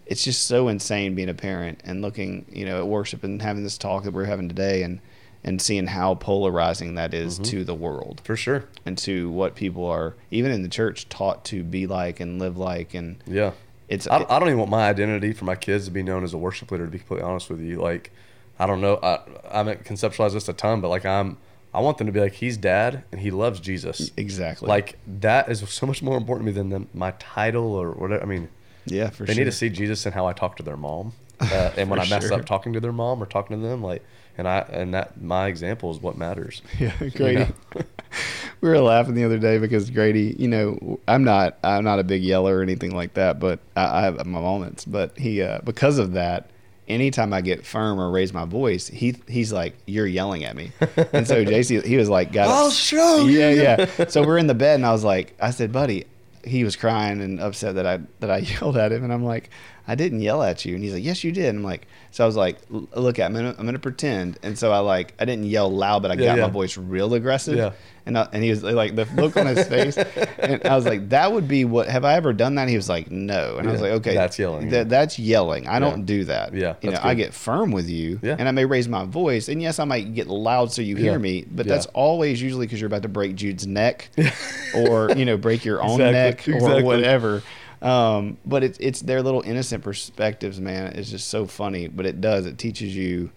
it's 0.06 0.24
just 0.24 0.48
so 0.48 0.68
insane 0.70 1.16
being 1.16 1.30
a 1.30 1.34
parent 1.34 1.82
and 1.84 2.02
looking, 2.02 2.46
you 2.52 2.66
know, 2.66 2.80
at 2.80 2.88
worship 2.88 3.24
and 3.24 3.42
having 3.42 3.64
this 3.64 3.78
talk 3.78 4.04
that 4.04 4.14
we're 4.14 4.26
having 4.26 4.48
today, 4.48 4.84
and 4.84 5.00
and 5.44 5.62
seeing 5.62 5.88
how 5.88 6.16
polarizing 6.16 6.96
that 6.96 7.14
is 7.14 7.36
Mm-hmm. 7.36 7.44
to 7.44 7.64
the 7.64 7.74
world 7.76 8.22
For 8.24 8.36
sure. 8.36 8.66
and 8.86 8.98
to 9.00 9.30
what 9.30 9.56
people 9.56 9.86
are 9.86 10.16
even 10.32 10.52
in 10.52 10.64
the 10.64 10.70
church 10.70 11.08
taught 11.10 11.46
to 11.46 11.64
be 11.64 11.88
like 11.88 12.20
and 12.20 12.40
live 12.40 12.58
like 12.58 12.94
and 12.94 13.18
Yeah. 13.26 13.52
it's 13.88 14.06
I, 14.08 14.18
I 14.30 14.40
don't 14.40 14.50
even 14.50 14.60
want 14.60 14.72
my 14.72 14.90
identity 14.90 15.32
for 15.34 15.46
my 15.46 15.56
kids 15.56 15.86
to 15.86 15.92
be 15.92 16.04
known 16.04 16.24
as 16.24 16.34
a 16.34 16.38
worship 16.38 16.72
leader. 16.72 16.86
To 16.86 16.92
be 16.92 16.98
completely 17.00 17.24
honest 17.26 17.50
with 17.50 17.62
you, 17.62 17.78
like 17.82 18.12
I 18.60 18.66
don't 18.68 18.82
know, 18.82 19.00
I 19.02 19.20
I 19.50 19.58
haven't 19.60 19.86
conceptualized 19.86 20.34
this 20.34 20.50
a 20.50 20.54
ton, 20.54 20.82
but 20.82 20.90
like 20.90 21.06
I'm, 21.06 21.38
I 21.74 21.80
want 21.80 21.98
them 22.00 22.08
to 22.08 22.14
be 22.14 22.20
like 22.20 22.34
he's 22.34 22.58
dad 22.58 23.04
and 23.12 23.22
he 23.22 23.32
loves 23.32 23.60
Jesus. 23.62 24.12
exactly 24.18 24.68
Like 24.68 24.98
that 25.22 25.50
is 25.50 25.60
so 25.70 25.86
much 25.88 26.02
more 26.04 26.18
important 26.18 26.48
to 26.48 26.52
me 26.52 26.58
than 26.58 26.70
the, 26.70 26.88
my 26.98 27.12
title 27.20 27.74
or 27.74 27.92
whatever. 27.92 28.22
I 28.22 28.26
mean, 28.26 28.50
yeah 28.86 29.10
for 29.12 29.24
they 29.24 29.34
sure 29.34 29.40
need 29.46 29.46
to 29.50 29.56
see 29.56 29.70
Jesus 29.70 30.06
and 30.06 30.14
how 30.14 30.26
I 30.28 30.34
talk 30.34 30.58
to 30.58 30.64
their 30.64 30.76
mom, 30.78 31.14
uh, 31.40 31.72
and 31.78 31.90
when 31.90 32.00
I 32.02 32.10
mess 32.10 32.28
sure. 32.28 32.34
up 32.34 32.46
talking 32.46 32.74
to 32.74 32.82
their 32.82 32.92
mom 32.92 33.24
or 33.24 33.26
talking 33.26 33.56
to 33.62 33.66
them, 33.66 33.82
like, 33.82 34.04
and 34.38 34.48
I 34.48 34.60
and 34.72 34.94
that 34.94 35.22
my 35.22 35.48
example 35.48 35.92
is 35.92 36.00
what 36.02 36.18
matters. 36.18 36.62
Yeah, 36.80 36.94
Grady. 37.16 37.52
we 38.62 38.70
were 38.70 38.80
laughing 38.80 39.16
the 39.16 39.24
other 39.24 39.38
day 39.38 39.58
because 39.58 39.90
Grady, 39.90 40.36
you 40.38 40.48
know, 40.48 41.00
I'm 41.08 41.24
not, 41.24 41.58
I'm 41.64 41.84
not 41.84 42.00
a 42.00 42.04
big 42.04 42.24
yeller 42.24 42.58
or 42.58 42.62
anything 42.62 42.96
like 42.96 43.14
that, 43.14 43.40
but 43.40 43.60
I, 43.76 44.00
I 44.00 44.02
have 44.02 44.26
my 44.26 44.40
moments. 44.40 44.86
But 44.86 45.18
he, 45.18 45.42
uh, 45.42 45.60
because 45.64 45.98
of 45.98 46.14
that, 46.14 46.50
anytime 46.88 47.34
I 47.34 47.42
get 47.42 47.66
firm 47.66 48.00
or 48.00 48.10
raise 48.10 48.34
my 48.34 48.46
voice, 48.46 48.88
he, 48.88 49.16
he's 49.28 49.54
like, 49.54 49.76
"You're 49.86 50.08
yelling 50.08 50.44
at 50.44 50.56
me," 50.56 50.72
and 51.14 51.28
so 51.28 51.44
JC, 51.46 51.84
he 51.84 51.98
was 51.98 52.10
like, 52.10 52.32
"Got 52.32 52.50
I'll 52.50 52.72
show 52.72 53.26
you. 53.26 53.40
Yeah, 53.40 53.86
yeah. 53.98 54.08
So 54.08 54.26
we're 54.26 54.38
in 54.38 54.48
the 54.48 54.56
bed, 54.56 54.76
and 54.76 54.86
I 54.86 54.92
was 54.92 55.04
like, 55.04 55.36
I 55.42 55.52
said, 55.52 55.72
"Buddy," 55.72 56.06
he 56.44 56.64
was 56.64 56.76
crying 56.76 57.22
and 57.22 57.40
upset 57.40 57.76
that 57.76 57.86
I 57.86 58.00
that 58.20 58.32
I 58.32 58.38
yelled 58.40 58.78
at 58.78 58.92
him, 58.92 59.04
and 59.04 59.14
I'm 59.14 59.24
like. 59.24 59.50
I 59.90 59.96
didn't 59.96 60.22
yell 60.22 60.44
at 60.44 60.66
you, 60.66 60.76
and 60.76 60.84
he's 60.84 60.94
like, 60.94 61.04
"Yes, 61.04 61.24
you 61.24 61.32
did." 61.32 61.46
And 61.48 61.58
I'm 61.60 61.64
like, 61.64 61.88
so 62.12 62.24
I 62.24 62.28
was 62.28 62.36
like, 62.36 62.58
"Look, 62.70 63.18
at, 63.18 63.26
I'm 63.26 63.34
gonna, 63.34 63.56
I'm 63.58 63.66
gonna 63.66 63.80
pretend." 63.80 64.38
And 64.44 64.58
so 64.58 64.72
I 64.72 64.78
like, 64.80 65.16
I 65.20 65.26
didn't 65.26 65.46
yell 65.46 65.70
loud, 65.72 66.04
but 66.04 66.12
I 66.12 66.14
Yeah, 66.14 66.26
got 66.28 66.38
yeah. 66.38 66.46
my 66.46 66.52
voice 66.52 66.78
real 66.78 67.14
aggressive. 67.16 67.58
Yeah. 67.58 67.72
And 68.06 68.18
I, 68.18 68.28
and 68.34 68.44
he 68.44 68.50
was 68.50 68.64
like, 68.64 68.96
the 68.96 69.06
look 69.16 69.36
on 69.38 69.46
his 69.46 69.68
face, 69.68 69.96
and 70.40 70.66
I 70.66 70.76
was 70.76 70.86
like, 70.86 71.10
"That 71.10 71.32
would 71.32 71.48
be 71.48 71.66
what? 71.66 71.88
Have 71.90 72.06
I 72.06 72.14
ever 72.16 72.34
done 72.34 72.56
that?" 72.56 72.68
He 72.70 72.76
was 72.76 72.88
like, 72.90 73.10
"No." 73.12 73.58
And 73.58 73.68
I 73.68 73.72
was 73.72 73.82
like, 73.82 73.92
"Okay, 73.94 74.14
that's 74.16 74.38
yelling. 74.40 74.70
That, 74.70 74.90
that's 74.90 75.18
yelling. 75.20 75.68
I 75.68 75.80
don't 75.80 76.06
do 76.06 76.24
that. 76.26 76.54
Yeah, 76.54 76.76
you 76.82 76.90
know, 76.90 76.94
that's 76.94 77.06
I 77.06 77.14
get 77.16 77.34
firm 77.34 77.72
with 77.72 77.90
you, 77.90 78.20
Yeah. 78.24 78.36
and 78.40 78.48
I 78.48 78.52
may 78.52 78.66
raise 78.66 78.88
my 78.88 79.06
voice, 79.06 79.48
and 79.50 79.62
yes, 79.62 79.80
I 79.80 79.86
might 79.86 80.14
get 80.16 80.28
loud 80.28 80.72
so 80.72 80.82
you 80.82 80.96
Yeah. 80.96 81.02
hear 81.12 81.20
me, 81.20 81.46
but 81.52 81.66
Yeah. 81.66 81.74
that's 81.74 81.86
always 81.88 82.42
usually 82.42 82.66
because 82.68 82.80
you're 82.80 82.88
about 82.88 83.04
to 83.04 83.10
break 83.10 83.36
Jude's 83.36 83.68
neck, 83.68 84.10
or 84.76 85.12
you 85.16 85.26
know, 85.26 85.38
break 85.38 85.66
your 85.66 85.82
own 85.82 86.00
Exactly, 86.02 86.14
neck 86.14 86.48
or 86.48 86.52
exactly. 86.66 86.84
whatever. 86.84 87.44
Um, 87.82 88.38
but 88.46 88.64
it's 88.64 88.78
it's 88.80 89.02
their 89.02 89.22
little 89.22 89.42
innocent 89.42 89.84
perspectives, 89.84 90.60
man. 90.60 90.88
It's 90.94 91.10
just 91.10 91.28
so 91.30 91.46
funny, 91.46 91.88
but 91.88 92.06
it 92.06 92.20
does. 92.22 92.46
It 92.46 92.58
teaches 92.58 92.96
you 92.96 93.32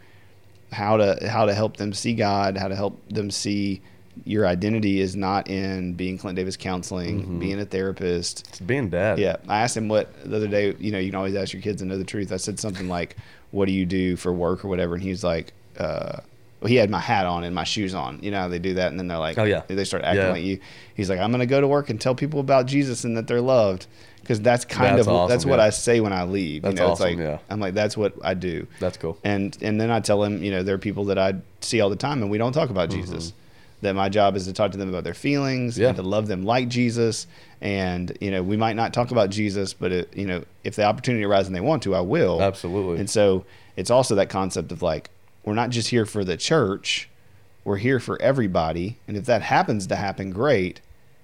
how 0.73 0.97
to 0.97 1.29
how 1.29 1.47
to 1.47 1.55
help 1.55 1.77
them 1.77 1.93
see 1.93 2.15
God, 2.15 2.57
how 2.57 2.69
to 2.69 2.75
help 2.77 2.99
them 3.09 3.31
see 3.31 3.81
your 4.25 4.47
identity 4.47 5.01
is 5.01 5.17
not 5.17 5.49
in 5.49 5.95
being 5.95 6.19
Clint 6.19 6.37
Davis 6.37 6.57
counseling, 6.57 7.23
Mm-hmm. 7.23 7.39
being 7.39 7.61
a 7.61 7.65
therapist. 7.65 8.47
It's 8.49 8.61
being 8.61 8.91
dad. 8.91 9.19
Yeah, 9.19 9.37
I 9.49 9.61
asked 9.63 9.77
him 9.77 9.89
what 9.89 10.13
the 10.29 10.37
other 10.37 10.49
day. 10.49 10.75
You 10.79 10.91
know, 10.93 10.99
you 10.99 11.11
can 11.11 11.17
always 11.17 11.35
ask 11.37 11.53
your 11.53 11.63
kids 11.63 11.81
to 11.81 11.87
know 11.87 11.97
the 11.97 12.05
truth. 12.05 12.33
I 12.33 12.37
said 12.37 12.59
something 12.59 12.89
like, 12.89 13.17
"What 13.53 13.67
do 13.67 13.73
you 13.73 13.87
do 13.87 14.17
for 14.17 14.33
work 14.33 14.65
or 14.65 14.69
whatever?" 14.69 14.95
And 14.95 15.03
he 15.03 15.11
was 15.11 15.23
like, 15.25 15.53
uh, 15.79 16.19
well, 16.61 16.69
"He 16.69 16.77
had 16.77 16.91
my 16.91 17.01
hat 17.01 17.27
on 17.27 17.45
and 17.45 17.55
my 17.55 17.65
shoes 17.65 17.95
on. 17.95 18.19
You 18.23 18.33
know 18.33 18.41
how 18.41 18.49
they 18.49 18.59
do 18.59 18.75
that, 18.75 18.91
and 18.91 18.99
then 18.99 19.07
they're 19.09 19.19
like, 19.19 19.39
Oh, 19.39 19.45
yeah. 19.45 19.63
they 19.69 19.85
start 19.85 20.03
acting 20.05 20.25
Yeah. 20.25 20.33
like 20.33 20.43
you." 20.45 20.59
He's 20.95 21.09
like, 21.09 21.19
"I'm 21.21 21.31
going 21.31 21.41
to 21.41 21.47
go 21.47 21.61
to 21.61 21.69
work 21.69 21.89
and 21.91 22.01
tell 22.01 22.15
people 22.15 22.41
about 22.41 22.67
Jesus 22.67 23.05
and 23.05 23.17
that 23.17 23.27
they're 23.29 23.41
loved." 23.41 23.87
Because 24.23 24.41
that's 24.41 24.65
kind 24.65 24.97
That's 24.97 25.07
of 25.07 25.13
awesome, 25.13 25.29
that's 25.29 25.45
what 25.45 25.59
yeah. 25.59 25.67
I 25.67 25.71
say 25.71 26.01
when 26.01 26.13
I 26.13 26.25
leave. 26.25 26.63
That's 26.63 26.75
you 26.75 26.81
know, 26.81 26.93
awesome, 26.93 27.09
it's 27.09 27.17
like 27.19 27.27
yeah. 27.27 27.39
I'm 27.51 27.61
like 27.61 27.75
that's 27.75 27.97
what 27.97 28.15
I 28.25 28.35
do 28.35 28.67
That's 28.81 28.97
cool. 28.97 29.19
and 29.25 29.57
and 29.61 29.81
then 29.81 29.91
I 29.91 30.01
tell 30.01 30.23
him, 30.25 30.43
you 30.43 30.51
know, 30.51 30.63
there 30.63 30.75
are 30.75 30.79
people 30.79 31.05
that 31.07 31.19
I 31.19 31.35
see 31.61 31.81
all 31.81 31.91
the 31.91 31.97
time, 31.97 32.23
and 32.23 32.31
we 32.31 32.39
don't 32.39 32.53
talk 32.53 32.71
about 32.71 32.89
Jesus. 32.91 33.33
That 33.83 33.95
my 33.95 34.09
job 34.09 34.37
is 34.37 34.45
to 34.47 34.53
talk 34.53 34.71
to 34.71 34.79
them 34.79 34.89
about 34.89 35.03
their 35.03 35.13
feelings 35.13 35.75
Mm-hmm. 35.75 35.83
Yeah. 35.83 35.89
and 35.89 35.97
to 35.97 36.03
love 36.05 36.29
them 36.29 36.45
like 36.45 36.69
Jesus. 36.69 37.27
And 37.61 38.17
you 38.21 38.31
know, 38.31 38.41
we 38.43 38.57
might 38.57 38.77
not 38.77 38.95
talk 38.95 39.11
about 39.11 39.31
Jesus, 39.31 39.73
but 39.75 39.91
it, 39.93 40.17
you 40.17 40.25
know, 40.27 40.45
if 40.63 40.77
the 40.77 40.85
opportunity 40.85 41.25
arises 41.25 41.49
and 41.49 41.57
they 41.57 41.61
want 41.61 41.83
to, 41.83 41.95
I 41.97 42.01
will. 42.01 42.41
Absolutely. 42.41 42.99
And 43.01 43.11
so 43.11 43.45
it's 43.77 43.91
also 43.91 44.15
that 44.15 44.29
concept 44.29 44.71
of 44.71 44.83
like 44.83 45.11
we're 45.45 45.55
not 45.55 45.71
just 45.71 45.89
here 45.89 46.07
for 46.07 46.25
the 46.25 46.37
church, 46.37 47.09
we're 47.65 47.79
here 47.79 47.99
for 47.99 48.23
everybody. 48.23 48.99
And 49.09 49.17
if 49.17 49.25
that 49.27 49.43
happens 49.43 49.89
to 49.89 49.97
happen, 49.97 50.31
great. 50.31 50.81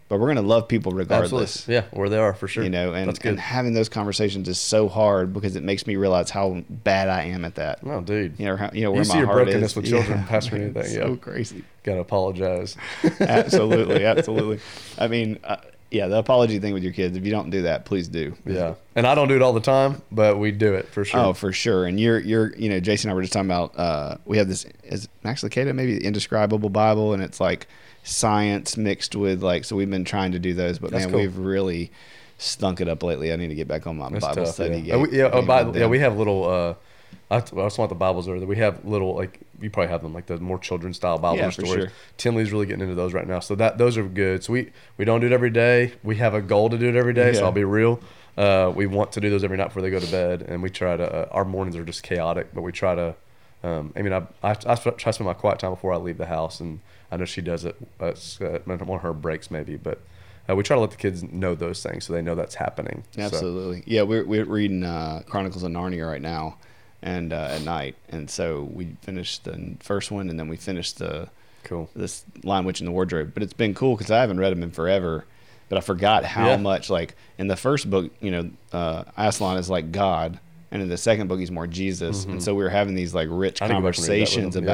But 0.08 0.20
we're 0.20 0.26
going 0.26 0.36
to 0.36 0.42
love 0.42 0.68
people 0.68 0.92
regardless 0.92 1.56
Absolutely. 1.68 1.74
Yeah, 1.74 1.98
where 1.98 2.08
they 2.08 2.16
are 2.18 2.32
for 2.32 2.48
sure. 2.48 2.64
you 2.64 2.70
know 2.70 2.94
and, 2.94 3.18
and 3.26 3.38
having 3.38 3.74
those 3.74 3.90
conversations 3.90 4.48
is 4.48 4.58
so 4.58 4.88
hard 4.88 5.34
because 5.34 5.54
it 5.54 5.62
makes 5.62 5.86
me 5.86 5.96
realize 5.96 6.30
how 6.30 6.62
bad 6.70 7.08
i 7.08 7.24
am 7.24 7.44
at 7.44 7.56
that 7.56 7.84
no, 7.84 8.00
dude. 8.00 8.38
you 8.38 8.46
know 8.46 8.56
how, 8.56 8.70
you 8.72 8.82
know 8.84 8.90
where 8.90 9.02
You 9.02 9.08
my 9.08 9.12
see 9.12 9.18
your 9.18 9.26
heart 9.26 9.44
brokenness 9.44 9.72
is. 9.72 9.76
with 9.76 9.86
children 9.86 10.24
past 10.24 10.50
me, 10.50 10.62
anything, 10.62 10.82
yeah. 10.84 10.90
so 10.90 11.16
crazy 11.16 11.62
Gotta 11.82 12.00
apologize. 12.00 12.76
absolutely 13.20 14.04
absolutely 14.12 14.60
i 14.98 15.08
mean 15.08 15.38
uh, 15.44 15.56
yeah 15.90 16.06
the 16.06 16.18
apology 16.18 16.58
thing 16.58 16.72
with 16.74 16.82
your 16.82 16.92
kids 16.92 17.16
if 17.16 17.24
you 17.24 17.30
don't 17.30 17.50
do 17.50 17.62
that 17.62 17.84
please 17.84 18.08
do 18.08 18.34
yeah, 18.46 18.74
and 18.94 19.06
I 19.06 19.14
don't 19.14 19.28
do 19.28 19.36
it 19.36 19.42
all 19.42 19.52
the 19.52 19.60
time, 19.60 20.02
but 20.10 20.38
we 20.38 20.50
do 20.50 20.74
it 20.74 20.88
for 20.88 21.04
sure. 21.04 21.20
Oh, 21.20 21.32
for 21.32 21.52
sure. 21.52 21.86
And 21.86 22.00
you're 22.00 22.18
you're 22.18 22.52
you 22.56 22.68
know, 22.68 22.80
Jason 22.80 23.08
and 23.08 23.12
I 23.12 23.14
were 23.14 23.22
just 23.22 23.32
talking 23.32 23.48
about 23.48 23.78
uh 23.78 24.16
we 24.24 24.38
have 24.38 24.48
this 24.48 24.66
is 24.82 25.08
actually 25.24 25.50
Kata 25.50 25.72
maybe 25.72 25.98
the 25.98 26.04
indescribable 26.04 26.68
Bible 26.68 27.12
and 27.14 27.22
it's 27.22 27.40
like 27.40 27.68
science 28.08 28.76
mixed 28.76 29.14
with 29.14 29.42
like 29.42 29.64
so 29.64 29.76
we've 29.76 29.90
been 29.90 30.04
trying 30.04 30.32
to 30.32 30.38
do 30.38 30.54
those, 30.54 30.78
but 30.78 30.90
That's 30.90 31.04
man, 31.04 31.12
cool. 31.12 31.20
we've 31.20 31.36
really 31.36 31.90
stunk 32.38 32.80
it 32.80 32.88
up 32.88 33.02
lately. 33.02 33.32
I 33.32 33.36
need 33.36 33.48
to 33.48 33.54
get 33.54 33.68
back 33.68 33.86
on 33.86 33.98
my 33.98 34.08
That's 34.08 34.24
Bible 34.24 34.44
tough, 34.44 34.54
study. 34.54 34.78
yeah. 34.80 34.94
Uh, 34.94 34.98
we, 35.00 35.10
yeah, 35.18 35.30
oh, 35.32 35.42
by- 35.42 35.62
with 35.64 35.76
yeah, 35.76 35.86
we 35.86 35.98
have 35.98 36.16
little. 36.16 36.44
Uh, 36.44 36.74
I, 37.30 37.40
just 37.40 37.78
want 37.78 37.90
the 37.90 37.94
Bibles 37.94 38.26
over 38.26 38.38
there. 38.38 38.48
We 38.48 38.56
have 38.56 38.84
little 38.86 39.14
like 39.14 39.40
you 39.60 39.68
probably 39.70 39.90
have 39.90 40.02
them 40.02 40.14
like 40.14 40.26
the 40.26 40.38
more 40.38 40.58
children 40.58 40.94
style 40.94 41.18
Bible 41.18 41.36
Yeah, 41.38 41.50
stories. 41.50 41.72
sure. 41.72 41.92
Tinley's 42.16 42.52
really 42.52 42.64
getting 42.64 42.82
into 42.82 42.94
those 42.94 43.12
right 43.12 43.26
now, 43.26 43.40
so 43.40 43.54
that 43.56 43.76
those 43.76 43.98
are 43.98 44.04
good. 44.04 44.42
So 44.44 44.54
we 44.54 44.70
we 44.96 45.04
don't 45.04 45.20
do 45.20 45.26
it 45.26 45.32
every 45.32 45.50
day. 45.50 45.92
We 46.02 46.16
have 46.16 46.32
a 46.32 46.40
goal 46.40 46.70
to 46.70 46.78
do 46.78 46.88
it 46.88 46.96
every 46.96 47.12
day. 47.12 47.34
So 47.34 47.44
I'll 47.44 47.52
be 47.52 47.64
real. 47.64 48.00
Uh, 48.36 48.72
we 48.74 48.86
want 48.86 49.12
to 49.12 49.20
do 49.20 49.28
those 49.30 49.42
every 49.44 49.56
night 49.56 49.66
before 49.66 49.82
they 49.82 49.90
go 49.90 49.98
to 50.00 50.10
bed, 50.10 50.42
and 50.42 50.62
we 50.62 50.70
try 50.70 50.96
to. 50.96 51.12
Uh, 51.12 51.28
our 51.32 51.44
mornings 51.44 51.76
are 51.76 51.84
just 51.84 52.02
chaotic, 52.02 52.54
but 52.54 52.62
we 52.62 52.72
try 52.72 52.94
to. 52.94 53.14
Um, 53.64 53.92
I 53.96 54.02
mean, 54.02 54.12
I, 54.12 54.18
I, 54.42 54.50
I 54.52 54.74
try 54.76 54.92
to 54.92 55.12
spend 55.12 55.26
my 55.26 55.34
quiet 55.34 55.58
time 55.58 55.72
before 55.72 55.92
I 55.92 55.96
leave 55.96 56.16
the 56.18 56.26
house, 56.26 56.60
and 56.60 56.80
I 57.10 57.16
know 57.16 57.24
she 57.24 57.40
does 57.40 57.64
it. 57.64 57.76
It's 58.00 58.40
uh, 58.40 58.60
one 58.64 58.80
of 58.80 59.02
her 59.02 59.12
breaks 59.12 59.50
maybe, 59.50 59.76
but 59.76 60.00
uh, 60.48 60.54
we 60.56 60.62
try 60.62 60.76
to 60.76 60.80
let 60.80 60.90
the 60.90 60.96
kids 60.96 61.22
know 61.22 61.54
those 61.54 61.82
things 61.82 62.04
so 62.06 62.12
they 62.12 62.22
know 62.22 62.34
that's 62.34 62.54
happening. 62.54 63.04
So- 63.12 63.22
Absolutely. 63.22 63.82
Yeah, 63.86 64.02
we're 64.02 64.24
we're 64.24 64.44
reading 64.44 64.84
uh, 64.84 65.22
Chronicles 65.26 65.62
of 65.62 65.70
Narnia 65.72 66.06
right 66.08 66.22
now, 66.22 66.56
and 67.02 67.32
uh, 67.32 67.48
at 67.52 67.62
night, 67.62 67.96
and 68.10 68.28
so 68.30 68.68
we 68.72 68.96
finished 69.02 69.44
the 69.44 69.76
first 69.80 70.10
one, 70.10 70.28
and 70.30 70.38
then 70.38 70.48
we 70.48 70.56
finished 70.56 70.98
the 70.98 71.28
cool. 71.64 71.88
this 71.94 72.24
Lion 72.44 72.64
Witch 72.64 72.80
in 72.80 72.86
the 72.86 72.92
Wardrobe. 72.92 73.32
But 73.34 73.42
it's 73.42 73.52
been 73.52 73.74
cool 73.74 73.96
because 73.96 74.10
I 74.10 74.20
haven't 74.20 74.38
read 74.40 74.50
them 74.52 74.62
in 74.62 74.70
forever, 74.70 75.24
but 75.68 75.78
I 75.78 75.80
forgot 75.80 76.24
how 76.24 76.46
Yeah. 76.48 76.56
much 76.56 76.88
like 76.90 77.14
in 77.38 77.46
the 77.48 77.56
first 77.56 77.88
book, 77.90 78.10
you 78.20 78.30
know, 78.30 78.50
uh, 78.72 79.04
Aslan 79.16 79.56
is 79.58 79.68
like 79.70 79.92
God, 79.92 80.40
and 80.70 80.82
in 80.82 80.88
the 80.88 80.96
second 80.98 81.28
book 81.28 81.40
he's 81.40 81.50
more 81.50 81.66
Jesus, 81.66 82.24
and 82.24 82.42
so 82.42 82.54
we 82.54 82.62
were 82.64 82.70
having 82.70 82.94
these 82.94 83.14
like 83.14 83.28
rich 83.30 83.60
Mm-hmm. 83.60 83.64
I 83.64 83.66
need 83.68 83.74
to 83.74 83.80
go 83.82 83.88
back 83.90 83.98
and 83.98 84.08
read 84.08 84.18
that 84.18 84.20
with 84.20 84.28
conversations 84.30 84.56
him, 84.56 84.64
yeah. 84.64 84.70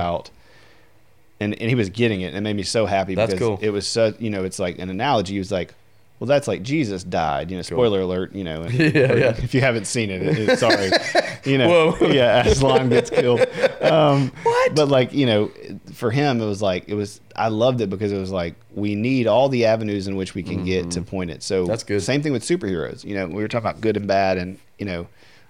And, 1.40 1.52
and 1.61 1.69
he 1.69 1.74
was 1.74 1.89
getting 1.90 2.20
it. 2.20 2.27
and 2.28 2.36
It 2.36 2.40
made 2.43 2.56
me 2.56 2.62
so 2.62 2.86
happy 2.86 3.15
That's 3.15 3.32
because 3.32 3.47
cool. 3.47 3.59
it 3.61 3.70
was 3.70 3.86
so 3.86 4.15
you 4.19 4.31
know 4.31 4.44
it's 4.44 4.59
like 4.59 4.78
an 4.78 4.89
analogy. 4.89 5.32
He 5.35 5.39
was 5.39 5.51
like, 5.52 5.74
well, 6.20 6.28
that's 6.28 6.47
like 6.47 6.62
Jesus 6.62 7.02
died. 7.02 7.51
You 7.51 7.56
know, 7.56 7.62
Cool. 7.65 7.77
spoiler 7.78 8.01
alert. 8.02 8.32
You 8.35 8.44
know, 8.44 8.62
and- 8.62 8.73
Yeah, 8.94 9.12
yeah. 9.15 9.36
If 9.36 9.52
you 9.52 9.61
haven't 9.61 9.86
seen 9.86 10.11
it, 10.11 10.23
it, 10.23 10.48
it- 10.48 10.59
sorry. 10.59 10.90
You 11.44 11.59
know, 11.59 11.90
Whoa. 11.90 12.06
yeah, 12.11 12.43
Aslan 12.47 12.89
gets 12.89 13.11
killed. 13.11 13.44
Um, 13.82 14.31
what? 14.44 14.74
But 14.74 14.89
like 14.89 15.12
you 15.12 15.27
know, 15.27 15.51
for 15.93 16.11
him, 16.11 16.40
it 16.40 16.47
was 16.47 16.62
like 16.62 16.89
it 16.89 16.94
was. 16.94 17.20
I 17.36 17.48
loved 17.48 17.82
it 17.82 17.90
because 17.90 18.12
it 18.12 18.19
was 18.19 18.31
like 18.31 18.55
we 18.73 18.94
need 18.94 19.27
all 19.27 19.51
the 19.51 19.66
avenues 19.66 20.09
in 20.09 20.16
which 20.16 20.35
we 20.35 20.43
can 20.43 20.65
get 20.65 20.93
to 20.93 21.02
point 21.02 21.31
it. 21.31 21.43
So 21.43 21.62
Mm-hmm. 21.65 21.69
That's 21.69 21.82
good. 21.85 22.01
Same 22.02 22.23
thing 22.23 22.32
with 22.32 22.44
superheroes. 22.44 23.05
You 23.05 23.15
know, 23.16 23.27
we 23.27 23.43
were 23.43 23.48
talking 23.48 23.69
about 23.69 23.82
good 23.82 23.98
and 23.98 24.06
bad, 24.09 24.39
and 24.39 24.59
you 24.78 24.86
know. 24.86 25.06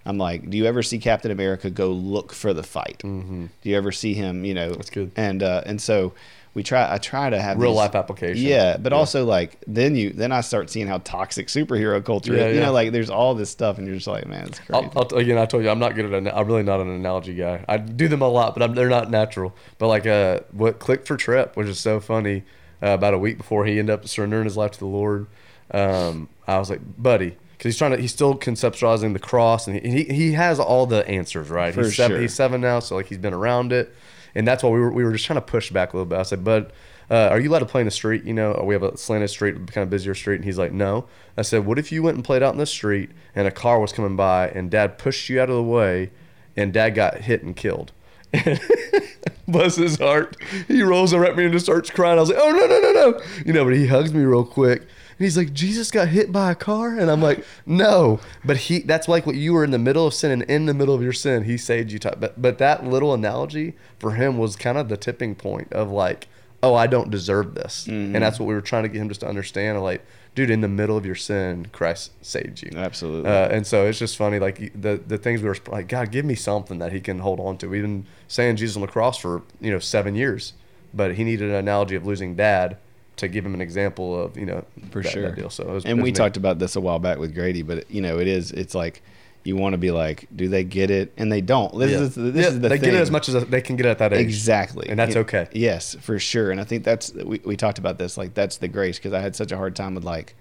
I'm 0.06 0.18
like, 0.18 0.50
do 0.50 0.56
you 0.56 0.66
ever 0.66 0.82
see 0.82 0.98
Captain 0.98 1.30
America 1.30 1.70
go 1.70 1.90
look 1.90 2.32
for 2.32 2.52
the 2.52 2.62
fight? 2.62 3.00
Mm-hmm. 3.04 3.46
Do 3.62 3.68
you 3.70 3.76
ever 3.76 3.90
see 3.92 4.14
him? 4.14 4.44
You 4.44 4.54
know, 4.54 4.72
That's 4.74 4.90
good. 4.90 5.12
And 5.16 5.42
uh, 5.42 5.62
and 5.64 5.80
so 5.80 6.12
we 6.52 6.62
try. 6.62 6.92
I 6.92 6.98
try 6.98 7.30
to 7.30 7.40
have 7.40 7.58
Real 7.58 7.70
these- 7.72 7.78
life 7.78 7.94
application. 7.94 8.46
Yeah, 8.46 8.76
but 8.76 8.92
also 8.92 9.24
like 9.24 9.58
then 9.66 9.96
you 9.96 10.10
then 10.10 10.30
I 10.30 10.40
start 10.42 10.70
seeing 10.70 10.86
how 10.86 10.98
toxic 10.98 11.48
superhero 11.48 12.04
culture 12.04 12.34
Yeah, 12.34 12.44
is. 12.46 12.54
You 12.54 12.60
yeah. 12.60 12.66
know, 12.66 12.72
like 12.72 12.92
there's 12.92 13.10
all 13.10 13.34
this 13.34 13.50
stuff, 13.50 13.78
and 13.78 13.86
you're 13.86 13.96
just 13.96 14.06
like, 14.06 14.26
man, 14.26 14.48
it's 14.48 14.58
crazy. 14.60 14.72
I'll, 14.94 15.06
I'll, 15.10 15.18
again, 15.18 15.38
I 15.38 15.46
told 15.46 15.64
you 15.64 15.70
I'm 15.70 15.78
not 15.80 15.94
good 15.94 16.04
at. 16.04 16.12
An, 16.12 16.28
I'm 16.28 16.46
really 16.46 16.62
not 16.62 16.80
an 16.80 16.88
analogy 16.90 17.34
guy. 17.34 17.64
I 17.68 17.78
do 17.78 18.06
them 18.06 18.22
a 18.22 18.28
lot, 18.28 18.54
but 18.54 18.62
I'm, 18.62 18.74
they're 18.74 18.88
not 18.88 19.10
natural. 19.10 19.54
But 19.78 19.88
like, 19.88 20.06
uh, 20.06 20.40
what 20.52 20.78
clicked 20.78 21.06
for 21.08 21.16
Trip, 21.16 21.56
which 21.56 21.66
is 21.68 21.80
so 21.80 21.98
funny. 22.00 22.42
Uh, 22.82 22.88
about 22.88 23.14
a 23.14 23.18
week 23.18 23.38
before 23.38 23.64
he 23.64 23.78
ended 23.78 23.94
up 23.94 24.06
surrendering 24.06 24.44
his 24.44 24.58
life 24.58 24.72
to 24.72 24.78
the 24.78 24.84
Lord, 24.84 25.26
um, 25.70 26.28
I 26.46 26.58
was 26.58 26.68
like, 26.68 26.80
buddy, 27.02 27.34
because 27.56 27.70
he's 27.72 27.78
trying 27.78 27.92
to. 27.92 27.96
He's 27.98 28.12
still 28.12 28.34
conceptualizing 28.34 29.12
the 29.12 29.18
cross, 29.18 29.66
and 29.66 29.80
he 29.80 30.04
he, 30.04 30.14
he 30.14 30.32
has 30.32 30.60
all 30.60 30.86
the 30.86 31.06
answers, 31.08 31.50
right? 31.50 31.72
For 31.72 31.84
he's 31.84 31.96
seven. 31.96 32.16
sure. 32.16 32.22
He's 32.22 32.34
seven 32.34 32.60
now, 32.60 32.80
so 32.80 32.96
like 32.96 33.06
he's 33.06 33.18
been 33.18 33.34
around 33.34 33.72
it, 33.72 33.94
and 34.34 34.46
that's 34.46 34.62
why 34.62 34.70
we 34.70 34.80
were 34.80 34.92
we 34.92 35.04
were 35.04 35.12
just 35.12 35.24
trying 35.24 35.36
to 35.36 35.46
push 35.46 35.70
back 35.70 35.92
a 35.92 35.96
little 35.96 36.08
bit. 36.08 36.18
I 36.18 36.22
said, 36.22 36.44
but. 36.44 36.72
Uh, 37.10 37.28
are 37.30 37.38
you 37.38 37.50
allowed 37.50 37.58
to 37.58 37.66
play 37.66 37.82
in 37.82 37.84
the 37.84 37.90
street? 37.90 38.24
You 38.24 38.32
know, 38.32 38.62
we 38.64 38.72
have 38.72 38.82
a 38.82 38.96
slanted 38.96 39.28
street, 39.28 39.54
kind 39.70 39.82
of 39.82 39.90
busier 39.90 40.14
street. 40.14 40.36
And 40.36 40.44
he's 40.46 40.56
like, 40.56 40.72
no. 40.72 41.04
I 41.36 41.42
said, 41.42 41.66
what 41.66 41.78
if 41.78 41.92
you 41.92 42.02
went 42.02 42.16
and 42.16 42.24
played 42.24 42.42
out 42.42 42.54
in 42.54 42.58
the 42.58 42.64
street 42.64 43.10
and 43.34 43.46
a 43.46 43.50
car 43.50 43.78
was 43.78 43.92
coming 43.92 44.16
by 44.16 44.48
and 44.48 44.70
dad 44.70 44.96
pushed 44.96 45.28
you 45.28 45.38
out 45.38 45.50
of 45.50 45.54
the 45.54 45.62
way 45.62 46.12
and 46.56 46.72
dad 46.72 46.94
got 46.94 47.18
hit 47.18 47.42
and 47.42 47.54
killed? 47.54 47.92
Bless 49.48 49.76
his 49.76 49.98
heart. 49.98 50.36
He 50.66 50.82
rolls 50.82 51.12
over 51.12 51.26
at 51.26 51.36
me 51.36 51.44
and 51.44 51.52
just 51.52 51.66
starts 51.66 51.90
crying. 51.90 52.16
I 52.16 52.20
was 52.22 52.30
like, 52.30 52.38
oh, 52.40 52.50
no, 52.50 52.66
no, 52.66 52.80
no, 52.80 52.92
no. 52.92 53.20
You 53.44 53.52
know, 53.52 53.64
but 53.64 53.74
he 53.74 53.86
hugs 53.86 54.14
me 54.14 54.22
real 54.24 54.44
quick. 54.44 54.86
And 55.18 55.24
he's 55.24 55.36
like, 55.36 55.52
Jesus 55.52 55.90
got 55.90 56.08
hit 56.08 56.32
by 56.32 56.50
a 56.50 56.54
car? 56.54 56.98
And 56.98 57.10
I'm 57.10 57.22
like, 57.22 57.44
no. 57.64 58.20
But 58.44 58.56
he 58.56 58.80
that's 58.80 59.08
like 59.08 59.26
what 59.26 59.36
you 59.36 59.52
were 59.52 59.64
in 59.64 59.70
the 59.70 59.78
middle 59.78 60.06
of 60.06 60.14
sin 60.14 60.30
and 60.30 60.42
in 60.44 60.66
the 60.66 60.74
middle 60.74 60.94
of 60.94 61.02
your 61.02 61.12
sin, 61.12 61.44
he 61.44 61.56
saved 61.56 61.92
you. 61.92 61.98
But, 62.00 62.40
but 62.40 62.58
that 62.58 62.84
little 62.84 63.14
analogy 63.14 63.74
for 63.98 64.12
him 64.12 64.38
was 64.38 64.56
kind 64.56 64.76
of 64.76 64.88
the 64.88 64.96
tipping 64.96 65.34
point 65.34 65.72
of 65.72 65.90
like, 65.90 66.26
oh, 66.64 66.74
I 66.74 66.86
don't 66.86 67.10
deserve 67.10 67.54
this. 67.54 67.86
Mm-hmm. 67.88 68.16
And 68.16 68.24
that's 68.24 68.40
what 68.40 68.46
we 68.46 68.54
were 68.54 68.60
trying 68.60 68.84
to 68.84 68.88
get 68.88 69.00
him 69.00 69.08
just 69.08 69.20
to 69.20 69.28
understand. 69.28 69.80
Like, 69.82 70.04
dude, 70.34 70.50
in 70.50 70.62
the 70.62 70.68
middle 70.68 70.96
of 70.96 71.06
your 71.06 71.14
sin, 71.14 71.66
Christ 71.72 72.12
saved 72.24 72.62
you. 72.62 72.70
Absolutely. 72.74 73.30
Uh, 73.30 73.48
and 73.48 73.66
so 73.66 73.86
it's 73.86 73.98
just 73.98 74.16
funny, 74.16 74.38
like 74.38 74.72
the 74.80 75.00
the 75.06 75.18
things 75.18 75.42
we 75.42 75.48
were 75.48 75.56
like, 75.68 75.88
God, 75.88 76.10
give 76.10 76.24
me 76.24 76.34
something 76.34 76.78
that 76.78 76.92
he 76.92 77.00
can 77.00 77.20
hold 77.20 77.38
on 77.38 77.58
to. 77.58 77.68
We've 77.68 77.82
been 77.82 78.06
saying 78.28 78.56
Jesus 78.56 78.76
on 78.76 78.82
the 78.82 78.88
cross 78.88 79.18
for 79.18 79.42
you 79.60 79.70
know 79.70 79.78
seven 79.78 80.14
years, 80.14 80.54
but 80.92 81.14
he 81.14 81.24
needed 81.24 81.50
an 81.50 81.56
analogy 81.56 81.94
of 81.94 82.06
losing 82.06 82.34
dad 82.34 82.78
to 83.16 83.28
give 83.28 83.44
him 83.46 83.54
an 83.54 83.60
example 83.60 84.18
of 84.20 84.36
you 84.36 84.46
know 84.46 84.64
for 84.90 85.02
that, 85.02 85.12
sure. 85.12 85.22
that 85.22 85.36
deal. 85.36 85.50
So 85.50 85.64
it 85.64 85.70
was, 85.70 85.84
and 85.84 86.02
we 86.02 86.10
was 86.10 86.18
talked 86.18 86.36
about 86.36 86.58
this 86.58 86.76
a 86.76 86.80
while 86.80 86.98
back 86.98 87.18
with 87.18 87.34
Grady, 87.34 87.62
but 87.62 87.90
you 87.90 88.00
know, 88.00 88.18
it 88.18 88.26
is. 88.26 88.50
It's 88.52 88.74
like 88.74 89.02
you 89.44 89.56
want 89.56 89.74
to 89.74 89.78
be 89.78 89.90
like, 89.90 90.26
do 90.34 90.48
they 90.48 90.64
get 90.64 90.90
it? 90.90 91.12
And 91.18 91.30
they 91.30 91.42
don't. 91.42 91.78
This 91.78 91.90
Yeah. 91.90 91.98
is 92.00 92.14
this 92.14 92.34
Yeah, 92.34 92.40
is 92.48 92.54
the 92.54 92.60
thing. 92.60 92.60
they 92.62 92.68
thing. 92.78 92.80
get 92.90 92.94
it 92.94 93.00
as 93.02 93.10
much 93.10 93.28
as 93.28 93.44
they 93.44 93.60
can 93.60 93.76
get 93.76 93.84
at 93.86 93.98
that 93.98 94.12
age. 94.14 94.20
Exactly. 94.22 94.88
And 94.88 94.98
that's 94.98 95.16
okay. 95.16 95.48
Yes, 95.52 95.94
for 96.00 96.18
sure. 96.18 96.50
And 96.50 96.60
I 96.60 96.64
think 96.64 96.82
that's 96.82 97.12
we, 97.12 97.40
we 97.44 97.56
talked 97.56 97.78
about 97.78 97.98
this. 97.98 98.16
Like 98.16 98.32
that's 98.34 98.56
the 98.56 98.68
grace 98.68 98.98
because 98.98 99.12
I 99.12 99.20
had 99.20 99.36
such 99.36 99.52
a 99.52 99.56
hard 99.56 99.76
time 99.76 99.94
with 99.94 100.04
like 100.04 100.34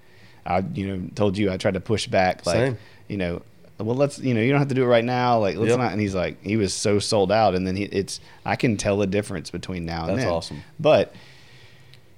I 0.45 0.63
you 0.73 0.87
know 0.87 1.09
told 1.15 1.37
you 1.37 1.51
I 1.51 1.57
tried 1.57 1.73
to 1.75 1.79
push 1.81 2.07
back 2.07 2.45
like 2.45 2.55
Same. 2.55 2.77
you 3.07 3.17
know 3.17 3.41
well 3.79 3.95
let's 3.95 4.19
you 4.19 4.33
know 4.33 4.39
you 4.41 4.51
don't 4.51 4.59
have 4.59 4.67
to 4.69 4.75
do 4.75 4.83
it 4.83 4.87
right 4.87 5.03
now 5.03 5.39
like 5.39 5.55
let's 5.57 5.69
Yep. 5.71 5.79
not 5.79 5.91
and 5.93 5.99
he's 5.99 6.13
like 6.15 6.41
he 6.43 6.55
was 6.57 6.73
so 6.73 6.99
sold 6.99 7.31
out 7.31 7.55
and 7.55 7.65
then 7.67 7.75
he 7.75 7.83
it's 7.85 8.19
I 8.45 8.55
can 8.55 8.77
tell 8.77 8.97
the 8.97 9.07
difference 9.07 9.49
between 9.49 9.85
now 9.85 10.01
and 10.07 10.11
That's 10.11 10.23
then. 10.25 10.33
awesome. 10.33 10.63
But 10.79 11.13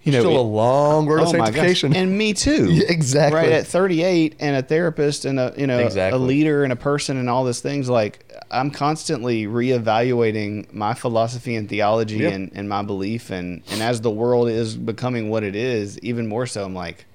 you 0.05 0.11
know 0.13 0.19
Still 0.21 0.39
a 0.39 0.41
long 0.41 1.07
road 1.07 1.23
of 1.23 1.27
Oh 1.27 1.31
gosh. 1.33 1.45
sanctification. 1.47 1.93
And 1.95 2.17
me 2.17 2.33
too. 2.33 2.71
Yeah, 2.71 2.85
exactly. 2.87 3.37
Right 3.41 3.51
at 3.51 3.67
38 3.67 4.35
and 4.39 4.55
a 4.55 4.61
therapist 4.61 5.25
and 5.25 5.39
a 5.39 5.53
you 5.57 5.67
know 5.67 5.79
Exactly. 5.79 6.17
a 6.17 6.21
leader 6.23 6.63
and 6.63 6.71
a 6.71 6.75
person 6.77 7.17
and 7.17 7.29
all 7.29 7.43
these 7.43 7.59
things 7.59 7.89
like 7.89 8.23
I'm 8.51 8.71
constantly 8.71 9.45
reevaluating 9.47 10.71
my 10.73 10.93
philosophy 10.93 11.55
and 11.55 11.67
theology 11.67 12.17
Yeah. 12.19 12.29
and, 12.29 12.51
and 12.53 12.69
my 12.69 12.81
belief 12.83 13.29
and 13.31 13.61
and 13.71 13.81
as 13.81 14.01
the 14.01 14.11
world 14.11 14.47
is 14.47 14.77
becoming 14.77 15.29
what 15.29 15.43
it 15.43 15.55
is 15.55 15.99
even 15.99 16.27
more 16.27 16.45
so 16.45 16.63
I'm 16.63 16.73
like 16.75 17.05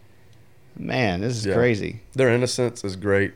man 0.76 1.20
this 1.20 1.36
is 1.36 1.46
Yeah. 1.46 1.54
crazy. 1.54 2.00
their 2.14 2.28
innocence 2.30 2.84
is 2.84 2.96
great, 2.96 3.32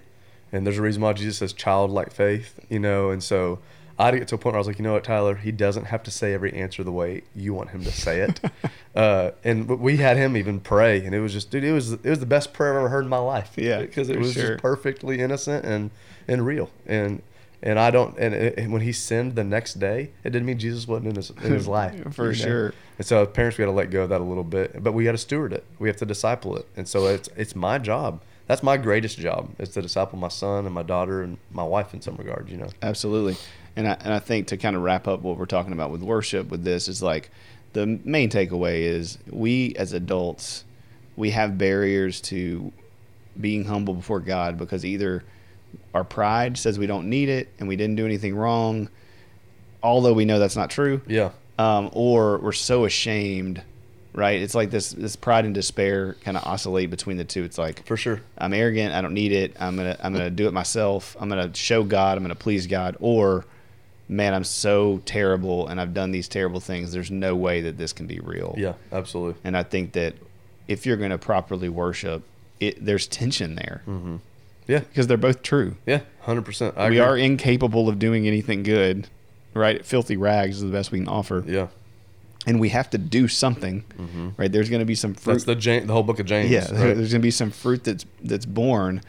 and 0.53 0.67
there's 0.67 0.79
a 0.79 0.83
reason 0.83 1.03
why 1.03 1.13
Jesus 1.13 1.39
says 1.39 1.53
childlike 1.53 2.13
faith, 2.13 2.59
you 2.69 2.79
know. 2.79 3.11
And 3.11 3.23
so 3.23 3.59
I 3.99 4.07
had 4.07 4.11
to 4.13 4.19
get 4.19 4.29
to 4.29 4.35
a 4.35 4.39
point 4.39 4.55
where 4.55 4.57
I 4.57 4.59
was 4.59 4.67
like, 4.67 4.79
you 4.79 4.83
know 4.83 4.95
what, 4.95 5.05
Tyler, 5.05 5.37
he 5.37 5.53
doesn't 5.53 5.85
have 5.85 6.03
to 6.05 6.11
say 6.11 6.35
every 6.35 6.53
answer 6.53 6.83
the 6.83 6.93
way 6.93 7.23
you 7.35 7.55
want 7.55 7.71
him 7.71 7.85
to 7.85 7.93
say 7.93 8.21
it. 8.21 8.41
uh, 8.95 9.31
and 9.45 9.69
we 9.69 9.99
had 9.99 10.17
him 10.17 10.37
even 10.37 10.61
pray, 10.61 11.05
and 11.05 11.15
it 11.15 11.21
was 11.21 11.33
just, 11.33 11.51
dude, 11.51 11.65
it 11.65 11.73
was 11.73 11.93
it 11.93 12.05
was 12.05 12.19
the 12.19 12.27
best 12.27 12.53
prayer 12.53 12.73
I've 12.73 12.79
ever 12.79 12.89
heard 12.89 13.05
in 13.05 13.11
my 13.11 13.19
life. 13.19 13.53
Yeah, 13.57 13.81
because 13.81 14.09
it 14.09 14.19
was 14.19 14.33
sure. 14.33 14.51
just 14.51 14.63
perfectly 14.63 15.21
innocent 15.21 15.65
and 15.65 15.91
and 16.27 16.45
real. 16.45 16.71
And 16.87 17.23
and 17.65 17.79
I 17.79 17.91
don't, 17.91 18.17
and, 18.19 18.35
and 18.35 18.73
when 18.75 18.83
he 18.83 18.93
sinned 18.93 19.37
the 19.37 19.43
next 19.43 19.81
day, 19.81 20.11
it 20.23 20.31
didn't 20.31 20.45
mean 20.45 20.59
Jesus 20.59 20.87
wasn't 20.87 21.09
in 21.09 21.17
his 21.17 21.31
in 21.31 21.53
his 21.53 21.67
life 21.79 22.15
For 22.15 22.31
you 22.31 22.39
know? 22.39 22.45
sure. 22.45 22.75
And 22.99 23.07
so 23.07 23.25
parents, 23.25 23.57
we 23.57 23.63
got 23.63 23.71
to 23.71 23.77
let 23.77 23.91
go 23.91 24.03
of 24.03 24.11
that 24.11 24.21
a 24.21 24.25
little 24.25 24.45
bit, 24.45 24.83
but 24.83 24.93
we 24.93 25.05
got 25.05 25.13
to 25.13 25.19
steward 25.19 25.55
it. 25.55 25.65
We 25.79 25.89
have 25.89 25.97
to 25.97 26.07
disciple 26.07 26.57
it. 26.57 26.67
And 26.77 26.87
so 26.87 27.07
it's 27.07 27.29
it's 27.37 27.57
my 27.57 27.79
job. 27.79 28.21
That's 28.47 28.63
my 28.63 28.77
greatest 28.77 29.19
job 29.19 29.49
is 29.59 29.71
to 29.71 29.81
disciple 29.81 30.19
my 30.19 30.29
son 30.29 30.67
and 30.67 30.75
my 30.75 30.83
daughter 30.83 31.23
and 31.23 31.39
my 31.51 31.65
wife 31.65 31.95
in 31.95 32.03
some 32.03 32.17
regard. 32.17 32.51
You 32.51 32.59
know. 32.59 32.69
Absolutely. 32.83 33.37
And 33.77 33.89
I, 33.89 33.93
and 34.01 34.13
I 34.13 34.19
think 34.21 34.49
to 34.49 34.57
kind 34.57 34.77
of 34.77 34.83
wrap 34.83 35.09
up 35.09 35.23
what 35.23 35.37
we're 35.37 35.47
talking 35.47 35.73
about 35.73 35.91
with 35.91 36.03
worship 36.03 36.49
with 36.49 36.63
this 36.65 36.87
is 36.89 37.03
like 37.03 37.31
the 37.73 37.87
main 38.05 38.31
takeaway 38.31 38.83
is 38.83 39.19
we 39.31 39.75
as 39.77 39.93
adults, 39.93 40.65
we 41.17 41.31
have 41.31 41.59
barriers 41.59 42.21
to 42.23 42.73
being 43.41 43.65
humble 43.65 43.95
before 43.95 44.21
God 44.21 44.57
because 44.59 44.85
either 44.85 45.25
our 45.93 46.05
pride 46.05 46.57
says 46.57 46.79
we 46.79 46.87
don't 46.87 47.11
need 47.11 47.29
it 47.29 47.49
and 47.59 47.67
we 47.67 47.75
didn't 47.75 47.97
do 47.97 48.05
anything 48.07 48.37
wrong, 48.37 48.89
although 49.83 50.13
we 50.13 50.25
know 50.25 50.39
that's 50.39 50.57
not 50.57 50.71
true, 50.71 51.01
Yeah. 51.09 51.31
um, 51.59 51.91
or 51.93 52.39
we're 52.39 52.53
so 52.53 52.85
ashamed, 52.85 53.61
right? 54.13 54.41
It's 54.41 54.55
like 54.55 54.71
this 54.71 54.91
this 54.93 55.17
pride 55.17 55.45
and 55.45 55.55
despair 55.55 56.15
kind 56.23 56.37
of 56.37 56.45
oscillate 56.45 56.91
between 56.91 57.17
the 57.17 57.25
two. 57.25 57.43
It's 57.43 57.59
like 57.59 57.85
For 57.87 57.97
sure. 57.97 58.21
I'm 58.39 58.55
arrogant. 58.55 58.95
I 58.95 59.01
don't 59.01 59.15
need 59.15 59.33
it. 59.33 59.57
I'm 59.59 59.77
gonna 59.77 59.97
I'm 60.01 60.13
gonna 60.13 60.31
do 60.31 60.47
it 60.47 60.53
myself. 60.53 61.17
I'm 61.19 61.29
gonna 61.29 61.53
show 61.55 61.83
God. 61.83 62.17
I'm 62.17 62.23
gonna 62.23 62.37
please 62.37 62.69
God. 62.69 62.97
Or, 63.01 63.45
man, 64.09 64.35
I'm 64.35 64.45
so 64.45 65.01
terrible 65.05 65.67
and 65.69 65.81
I've 65.81 65.95
done 65.95 66.11
these 66.11 66.29
terrible 66.29 66.61
things. 66.61 66.93
There's 66.93 67.11
no 67.11 67.35
way 67.35 67.61
that 67.63 67.79
this 67.79 67.93
can 67.93 68.07
be 68.07 68.21
real. 68.21 68.55
Yeah. 68.57 68.75
Absolutely. 68.93 69.41
And 69.45 69.57
I 69.57 69.63
think 69.63 69.93
that 69.93 70.15
if 70.69 70.87
you're 70.87 70.97
gonna 70.97 71.19
properly 71.19 71.69
worship, 71.69 72.23
it 72.61 72.85
there's 72.85 73.07
tension 73.07 73.55
there 73.55 73.83
mm-hmm. 73.87 74.17
Yeah. 74.67 74.81
because 74.81 75.07
they're 75.07 75.17
both 75.17 75.43
true. 75.43 75.77
Yeah. 75.87 76.01
Hundred 76.21 76.45
percent. 76.45 76.77
we 76.77 76.99
are 76.99 77.17
incapable 77.17 77.89
of 77.89 77.99
doing 77.99 78.27
anything 78.27 78.63
good. 78.63 79.09
Right, 79.55 79.85
filthy 79.85 80.17
rags 80.17 80.57
is 80.57 80.63
the 80.63 80.69
best 80.69 80.91
we 80.91 80.99
can 80.99 81.07
offer, 81.07 81.45
Yeah. 81.47 81.69
and 82.45 82.59
we 82.59 82.71
have 82.71 82.91
to 82.91 82.99
do 82.99 83.29
something. 83.29 83.85
Mm-hmm. 83.97 84.31
Right, 84.37 84.51
there's 84.51 84.69
going 84.69 84.81
to 84.81 84.85
be 84.85 84.97
some 84.97 85.15
fruit. 85.15 85.45
That's 85.45 85.65
the 85.65 85.81
the 85.81 85.93
whole 85.93 86.03
book 86.03 86.19
of 86.19 86.27
James. 86.27 86.51
Yeah, 86.51 86.63
right? 86.73 86.97
there's 86.97 87.13
gonna 87.13 87.23
be 87.23 87.31
some 87.31 87.53
fruit 87.53 87.85
that's 87.85 88.05
that's 88.21 88.47
born, 88.47 89.01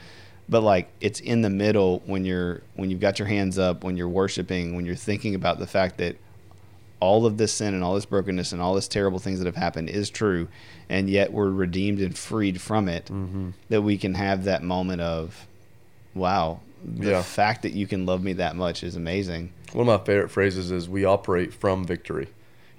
but 0.47 0.61
like 0.61 0.89
it's 1.01 1.19
in 1.19 1.41
the 1.41 1.49
middle 1.49 2.01
when 2.05 2.25
you're 2.25 2.61
when 2.75 2.89
you've 2.91 2.99
got 2.99 3.19
your 3.19 3.27
hands 3.27 3.57
up, 3.57 3.83
when 3.83 3.97
you're 3.97 4.09
worshiping, 4.09 4.75
when 4.75 4.85
you're 4.85 4.95
thinking 4.95 5.35
about 5.35 5.59
the 5.59 5.67
fact 5.67 5.97
that 5.97 6.17
all 6.99 7.25
of 7.25 7.37
this 7.37 7.51
sin 7.53 7.73
and 7.73 7.83
all 7.83 7.93
this 7.95 8.05
brokenness 8.05 8.51
and 8.51 8.61
all 8.61 8.73
this 8.73 8.87
terrible 8.87 9.19
things 9.19 9.39
that 9.39 9.45
have 9.45 9.55
happened 9.55 9.89
is 9.89 10.09
true, 10.09 10.47
and 10.89 11.09
yet 11.09 11.31
we're 11.33 11.49
redeemed 11.49 11.99
and 11.99 12.17
freed 12.17 12.61
from 12.61 12.87
it. 12.87 13.05
Mm-hmm. 13.05 13.49
That 13.69 13.81
we 13.81 13.97
can 13.97 14.13
have 14.15 14.45
that 14.45 14.63
moment 14.63 15.01
of, 15.01 15.45
wow, 16.13 16.61
the 16.83 17.09
Yeah. 17.11 17.21
fact 17.21 17.63
that 17.63 17.73
you 17.73 17.85
can 17.85 18.05
love 18.05 18.23
me 18.23 18.33
that 18.33 18.55
much 18.55 18.81
is 18.83 18.95
amazing. 18.95 19.51
One 19.73 19.87
of 19.89 19.99
my 19.99 20.05
favorite 20.05 20.29
phrases 20.29 20.71
is 20.71 20.87
we 20.87 21.03
operate 21.03 21.53
from 21.53 21.85
victory. 21.85 22.29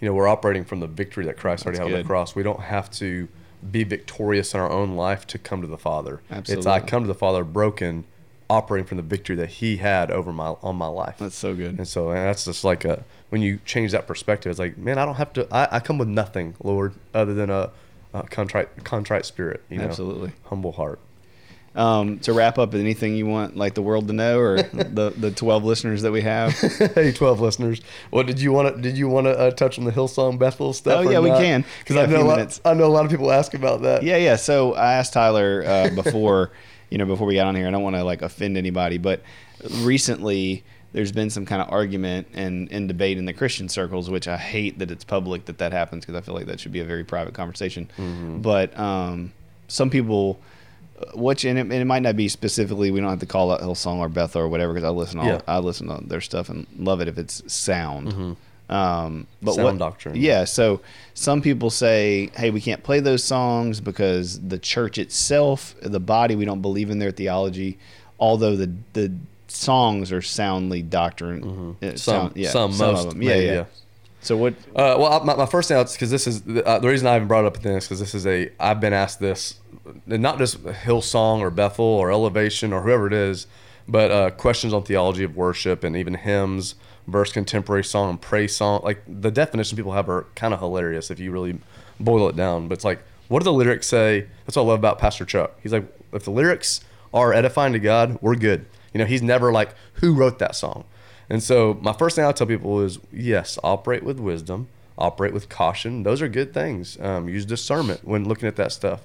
You 0.01 0.09
know, 0.09 0.15
we're 0.15 0.29
operating 0.29 0.65
from 0.65 0.81
the 0.81 0.87
victory 0.87 1.27
that 1.27 1.37
Christ 1.37 1.67
already 1.67 1.79
That's 1.79 1.89
had 1.91 1.97
on 1.97 2.03
the 2.03 2.07
cross. 2.07 2.35
We 2.35 2.43
don't 2.43 2.61
have 2.61 2.91
to 2.93 3.29
be 3.71 3.85
victorious 3.85 4.55
in 4.55 4.61
our 4.61 4.71
own 4.71 4.97
life 4.97 5.27
to 5.29 5.39
come 5.39 5.61
to 5.63 5.67
the 5.67 5.79
Father. 5.79 6.21
It's 6.31 6.67
I 6.67 6.81
come 6.81 7.03
to 7.03 7.09
the 7.09 7.15
Father 7.15 7.45
broken, 7.45 8.05
operating 8.49 8.87
from 8.87 8.97
the 8.97 9.03
victory 9.03 9.37
that 9.37 9.49
He 9.49 9.79
had 9.79 10.11
over 10.11 10.33
my 10.33 10.57
on 10.63 10.77
my 10.77 10.87
life. 10.87 11.17
That's 11.19 11.37
so 11.37 11.55
good. 11.55 11.79
and 11.79 11.87
so 11.87 12.11
and 12.11 12.19
that's 12.19 12.45
just 12.45 12.65
like 12.65 12.85
a 12.85 13.05
when 13.31 13.43
you 13.43 13.59
change 13.65 13.93
that 13.93 14.07
perspective, 14.07 14.51
it's 14.51 14.59
like, 14.59 14.79
man, 14.79 14.99
I 14.99 15.05
don't 15.05 15.17
have 15.17 15.33
to. 15.35 15.49
I, 15.53 15.77
I 15.77 15.81
come 15.81 15.99
with 15.99 16.09
nothing, 16.09 16.55
Lord, 16.63 16.95
other 17.13 17.35
than 17.35 17.51
a, 17.51 17.71
a 18.13 18.23
contrite 18.25 18.85
contrite 18.85 19.27
spirit. 19.27 19.63
You 19.69 19.79
know, 19.79 19.85
Absolutely. 19.85 20.33
humble 20.45 20.73
heart. 20.73 21.01
Um, 21.77 22.21
to 22.21 22.33
wrap 22.33 22.59
up, 22.59 22.75
anything 22.75 23.17
you 23.17 23.27
want 23.27 23.55
like 23.55 23.75
the 23.75 23.83
world 23.83 24.09
to 24.09 24.15
know, 24.15 24.39
or 24.39 24.63
the 24.63 25.13
the 25.17 25.31
twelve 25.31 25.63
listeners 25.63 26.03
that 26.03 26.11
we 26.11 26.23
have? 26.23 26.53
hey, 26.95 27.13
twelve 27.13 27.41
listeners. 27.41 27.83
What 28.11 28.27
did 28.27 28.41
you 28.41 28.51
want 28.51 28.75
to? 28.75 28.81
Did 28.81 28.97
you 28.97 29.09
want 29.09 29.27
to 29.27 29.39
uh, 29.39 29.51
touch 29.51 29.79
on 29.79 29.85
the 29.85 29.93
Hillsong 29.93 30.39
Bethel 30.39 30.73
stuff? 30.73 31.05
Oh, 31.05 31.11
yeah, 31.11 31.21
we 31.21 31.29
not? 31.29 31.41
can. 31.41 31.65
Because 31.81 31.97
I 31.97 32.07
know 32.07 32.23
a 32.23 32.25
lot, 32.25 32.37
minutes. 32.39 32.61
I 32.65 32.73
know 32.73 32.87
a 32.87 32.89
lot 32.89 33.05
of 33.05 33.11
people 33.11 33.31
ask 33.31 33.53
about 33.55 33.83
that. 33.83 34.03
Yeah, 34.03 34.17
yeah. 34.17 34.37
So 34.37 34.75
I 34.75 34.95
asked 34.95 35.13
Tyler 35.13 35.65
uh, 35.67 35.91
before, 35.95 36.51
you 36.89 36.99
know, 36.99 37.05
before 37.05 37.27
we 37.27 37.35
got 37.35 37.47
on 37.47 37.55
here. 37.55 37.69
I 37.69 37.71
don't 37.71 37.83
want 37.83 37.97
to 37.97 38.05
like 38.05 38.23
offend 38.23 38.57
anybody, 38.57 38.97
but 38.97 39.21
recently 39.81 40.65
there's 40.93 41.13
been 41.13 41.29
some 41.29 41.45
kind 41.45 41.61
of 41.61 41.71
argument 41.71 42.27
and, 42.33 42.73
and 42.73 42.89
debate 42.89 43.19
in 43.19 43.27
the 43.27 43.33
Christian 43.35 43.69
circles, 43.69 44.09
which 44.09 44.27
I 44.27 44.39
hate 44.39 44.79
that 44.79 44.91
it's 44.91 45.05
public 45.05 45.45
that 45.45 45.59
that 45.59 45.73
happens 45.73 46.07
because 46.07 46.19
I 46.19 46.23
feel 46.23 46.35
like 46.35 46.47
that 46.47 46.59
should 46.59 46.73
be 46.73 46.81
a 46.81 46.87
very 46.87 47.05
private 47.05 47.35
conversation. 47.35 47.91
Mm-hmm. 47.99 48.39
But 48.39 48.79
um, 48.79 49.33
some 49.69 49.91
people, 49.91 50.41
which 51.15 51.45
and 51.45 51.59
it, 51.59 51.63
and 51.63 51.73
it 51.73 51.85
might 51.85 52.03
not 52.03 52.17
be 52.17 52.29
specifically, 52.29 52.91
we 52.91 53.01
don't 53.01 53.11
have 53.11 53.21
to 53.21 53.27
call 53.27 53.51
out 53.53 53.61
Hillsong 53.61 53.99
or 53.99 54.09
Bethel 54.09 54.43
or 54.43 54.49
whatever 54.49 54.73
because 54.73 54.85
I 54.85 54.91
listen 54.91 55.19
all 55.19 55.27
Yeah. 55.27 55.41
I 55.47 55.59
listen 55.59 55.89
to 55.89 56.03
their 56.07 56.21
stuff 56.21 56.49
and 56.49 56.67
love 56.79 57.01
it 57.01 57.09
if 57.09 57.19
it's 57.19 57.43
sound. 57.53 58.37
Um, 58.69 59.29
but 59.43 59.53
Sound 59.55 59.65
what, 59.65 59.79
doctrine. 59.79 60.17
Yeah, 60.17 60.43
so 60.45 60.81
some 61.15 61.41
people 61.41 61.71
say, 61.71 62.31
"Hey, 62.37 62.51
we 62.51 62.61
can't 62.61 62.83
play 62.83 62.99
those 62.99 63.23
songs 63.23 63.81
because 63.81 64.41
the 64.41 64.59
church 64.59 64.99
itself, 64.99 65.77
the 65.81 66.01
body, 66.01 66.35
we 66.35 66.45
don't 66.45 66.63
believe 66.63 66.91
in 66.91 66.99
their 66.99 67.13
theology, 67.13 67.79
although 68.19 68.57
the 68.57 68.73
the 68.95 69.13
songs 69.49 70.11
are 70.11 70.21
soundly 70.23 70.83
doctrine. 70.83 71.77
uh, 71.81 71.91
Some, 71.91 71.97
sound- 71.97 72.33
yeah, 72.37 72.51
some, 72.51 72.77
most, 72.77 73.07
of 73.07 73.11
them. 73.13 73.23
Yeah, 73.23 73.29
maybe, 73.29 73.47
yeah, 73.47 73.65
So 74.21 74.37
what? 74.37 74.55
Uh, 74.75 74.97
well, 74.99 75.25
my, 75.25 75.37
my 75.37 75.47
first 75.47 75.69
thoughts 75.69 75.93
because 75.93 76.11
this 76.11 76.27
is 76.27 76.43
uh, 76.65 76.81
the 76.81 76.89
reason 76.89 77.07
I 77.07 77.15
even 77.17 77.29
brought 77.29 77.45
it 77.45 77.47
up 77.47 77.63
then 77.63 77.75
is 77.77 77.85
because 77.85 78.01
this 78.01 78.17
is 78.17 78.27
a 78.27 78.51
I've 78.59 78.81
been 78.81 78.93
asked 78.93 79.21
this, 79.21 79.61
and 79.85 80.23
not 80.23 80.39
just 80.39 80.63
Hillsong 80.63 81.41
or 81.41 81.51
Bethel 81.51 81.85
or 81.85 82.11
Elevation 82.11 82.73
or 82.73 82.83
whoever 82.83 83.07
it 83.07 83.13
is, 83.13 83.47
but 83.89 84.11
uh, 84.11 84.31
questions 84.31 84.73
on 84.73 84.83
theology 84.83 85.25
of 85.25 85.37
worship 85.37 85.85
and 85.85 85.97
even 85.97 86.15
hymns 86.15 86.75
verse 87.07 87.33
contemporary 87.33 87.85
song 87.85 88.11
and 88.11 88.21
praise 88.21 88.57
song. 88.57 88.81
Like 88.83 89.03
the 89.07 89.31
definition 89.31 89.77
people 89.77 89.93
have 89.93 90.09
are 90.09 90.27
kind 90.35 90.53
of 90.53 90.61
hilarious 90.61 91.11
if 91.11 91.21
you 91.21 91.31
really 91.31 91.59
boil 92.01 92.29
it 92.29 92.37
down. 92.37 92.69
But 92.69 92.75
it's 92.75 92.85
like, 92.85 93.01
what 93.29 93.41
do 93.41 93.45
the 93.45 93.53
lyrics 93.53 93.87
say? 93.87 94.27
That's 94.45 94.57
what 94.57 94.63
I 94.63 94.67
love 94.67 94.79
about 94.79 94.99
Pastor 94.99 95.25
Chuck. 95.25 95.59
He's 95.63 95.73
like, 95.73 95.85
if 96.13 96.25
the 96.25 96.31
lyrics 96.31 96.81
are 97.13 97.33
edifying 97.33 97.73
to 97.73 97.79
God, 97.79 98.19
we're 98.21 98.37
good. 98.37 98.67
You 98.93 98.99
know, 98.99 99.05
he's 99.05 99.23
never 99.23 99.53
like, 99.53 99.75
who 99.95 100.15
wrote 100.15 100.39
that 100.39 100.55
song? 100.55 100.85
And 101.29 101.43
so 101.43 101.79
my 101.81 101.93
first 101.93 102.17
thing 102.17 102.25
I'll 102.25 102.33
tell 102.33 102.47
people 102.47 102.81
is 102.81 102.99
yes, 103.13 103.59
operate 103.65 104.05
with 104.05 104.21
wisdom, 104.21 104.69
operate 104.97 105.33
with 105.33 105.49
caution. 105.49 106.03
Those 106.03 106.23
are 106.23 106.29
good 106.29 106.55
things. 106.55 106.99
Um, 107.01 107.29
use 107.29 107.45
discernment 107.45 108.05
when 108.05 108.29
looking 108.29 108.49
at 108.49 108.57
that 108.57 108.73
stuff. 108.73 109.01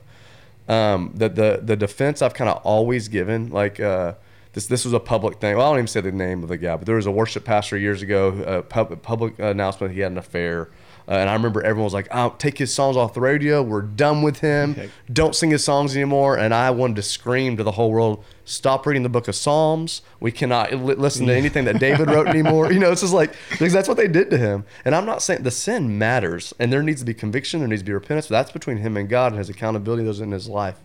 Um, 0.72 1.12
the 1.14 1.28
the 1.28 1.60
the 1.62 1.76
defense 1.76 2.22
I've 2.22 2.34
kind 2.34 2.50
of 2.50 2.62
always 2.64 3.10
given, 3.10 3.50
like 3.50 3.82
uh, 3.82 4.14
this 4.54 4.68
this 4.68 4.86
was 4.86 4.94
a 4.94 5.02
public 5.02 5.42
thing. 5.42 5.58
Well, 5.58 5.68
I 5.68 5.70
don't 5.72 5.80
even 5.80 5.88
say 5.88 6.00
the 6.00 6.14
name 6.14 6.44
of 6.44 6.50
the 6.50 6.58
guy, 6.58 6.78
but 6.78 6.86
there 6.86 6.96
was 6.96 7.08
a 7.08 7.12
worship 7.12 7.44
pastor 7.44 7.78
years 7.78 8.02
ago, 8.02 8.30
a 8.46 8.62
pub, 8.62 9.02
public 9.02 9.38
announcement 9.38 9.94
he 9.94 10.00
had 10.00 10.14
an 10.14 10.18
affair. 10.18 10.70
Uh, 11.08 11.14
and 11.14 11.30
I 11.30 11.34
remember 11.34 11.62
everyone 11.62 11.86
was 11.86 11.94
like, 11.94 12.08
oh, 12.12 12.36
take 12.38 12.58
his 12.58 12.74
songs 12.74 12.96
off 12.96 13.14
the 13.14 13.22
radio. 13.22 13.62
We're 13.62 13.82
done 13.82 14.22
with 14.22 14.40
him. 14.40 14.72
Okay. 14.72 14.90
Don't 15.12 15.36
sing 15.36 15.52
his 15.52 15.64
songs 15.64 15.96
anymore. 15.96 16.38
And 16.38 16.54
I 16.54 16.72
wanted 16.72 16.96
to 16.98 17.02
scream 17.02 17.58
to 17.58 17.64
the 17.64 17.72
whole 17.72 17.92
world, 17.92 18.24
stop 18.46 18.86
reading 18.86 19.04
the 19.04 19.10
book 19.10 19.28
of 19.28 19.36
Psalms. 19.36 20.02
We 20.20 20.32
cannot 20.32 20.72
li- 20.74 20.96
listen 20.96 21.26
to 21.28 21.36
anything 21.36 21.66
that 21.66 21.80
David 21.80 22.10
wrote 22.10 22.28
anymore. 22.36 22.72
You 22.72 22.80
know, 22.80 22.92
it's 22.92 23.02
just 23.02 23.14
like, 23.14 23.34
because 23.50 23.74
that's 23.74 23.88
what 23.88 23.98
they 23.98 24.08
did 24.08 24.30
to 24.30 24.38
him. 24.38 24.66
And 24.86 24.96
I'm 24.96 25.06
not 25.06 25.22
saying 25.22 25.44
the 25.44 25.52
sin 25.52 25.98
matters 25.98 26.54
and 26.60 26.72
there 26.72 26.84
needs 26.84 27.02
to 27.02 27.06
be 27.06 27.14
conviction, 27.14 27.60
there 27.60 27.68
needs 27.68 27.82
to 27.82 27.86
be 27.86 27.94
repentance. 27.94 28.28
But 28.28 28.36
that's 28.36 28.52
between 28.52 28.78
him 28.78 28.96
and 28.96 29.10
God 29.10 29.32
and 29.34 29.40
his 29.40 29.50
accountability, 29.50 30.04
those 30.04 30.22
in 30.22 30.32
his 30.32 30.48
life. 30.48 30.80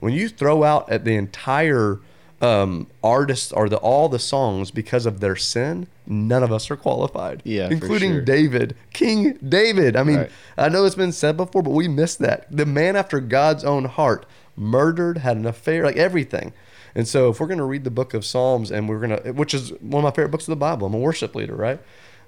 When 0.00 0.12
you 0.12 0.28
throw 0.28 0.64
out 0.64 0.90
at 0.90 1.04
the 1.04 1.14
entire 1.14 2.00
um, 2.42 2.88
artists 3.04 3.52
are 3.52 3.68
the 3.68 3.76
all 3.76 4.08
the 4.08 4.18
songs 4.18 4.72
because 4.72 5.06
of 5.06 5.20
their 5.20 5.36
sin, 5.36 5.86
none 6.06 6.42
of 6.42 6.52
us 6.52 6.70
are 6.70 6.76
qualified. 6.76 7.40
Yeah, 7.44 7.68
including 7.70 8.12
sure. 8.12 8.20
David, 8.22 8.74
King 8.92 9.38
David. 9.48 9.96
I 9.96 10.02
mean, 10.02 10.18
Right. 10.18 10.30
I 10.58 10.68
know 10.68 10.84
it's 10.84 10.96
been 10.96 11.12
said 11.12 11.36
before, 11.36 11.62
but 11.62 11.70
we 11.70 11.86
missed 11.86 12.18
that. 12.18 12.46
The 12.50 12.66
man 12.66 12.96
after 12.96 13.20
God's 13.20 13.62
own 13.64 13.84
heart, 13.84 14.26
murdered, 14.56 15.18
had 15.18 15.36
an 15.36 15.46
affair, 15.46 15.84
like 15.84 15.96
everything. 15.96 16.52
And 16.94 17.08
so, 17.08 17.30
if 17.30 17.40
we're 17.40 17.46
going 17.46 17.58
to 17.58 17.64
read 17.64 17.84
the 17.84 17.90
book 17.90 18.12
of 18.12 18.24
Psalms, 18.24 18.70
and 18.70 18.88
we're 18.88 18.98
going 19.06 19.22
to, 19.22 19.32
which 19.32 19.54
is 19.54 19.70
one 19.80 20.04
of 20.04 20.04
my 20.04 20.10
favorite 20.10 20.30
books 20.30 20.44
of 20.44 20.52
the 20.52 20.56
Bible, 20.56 20.88
I'm 20.88 20.94
a 20.94 20.98
worship 20.98 21.34
leader, 21.34 21.54
right? 21.54 21.80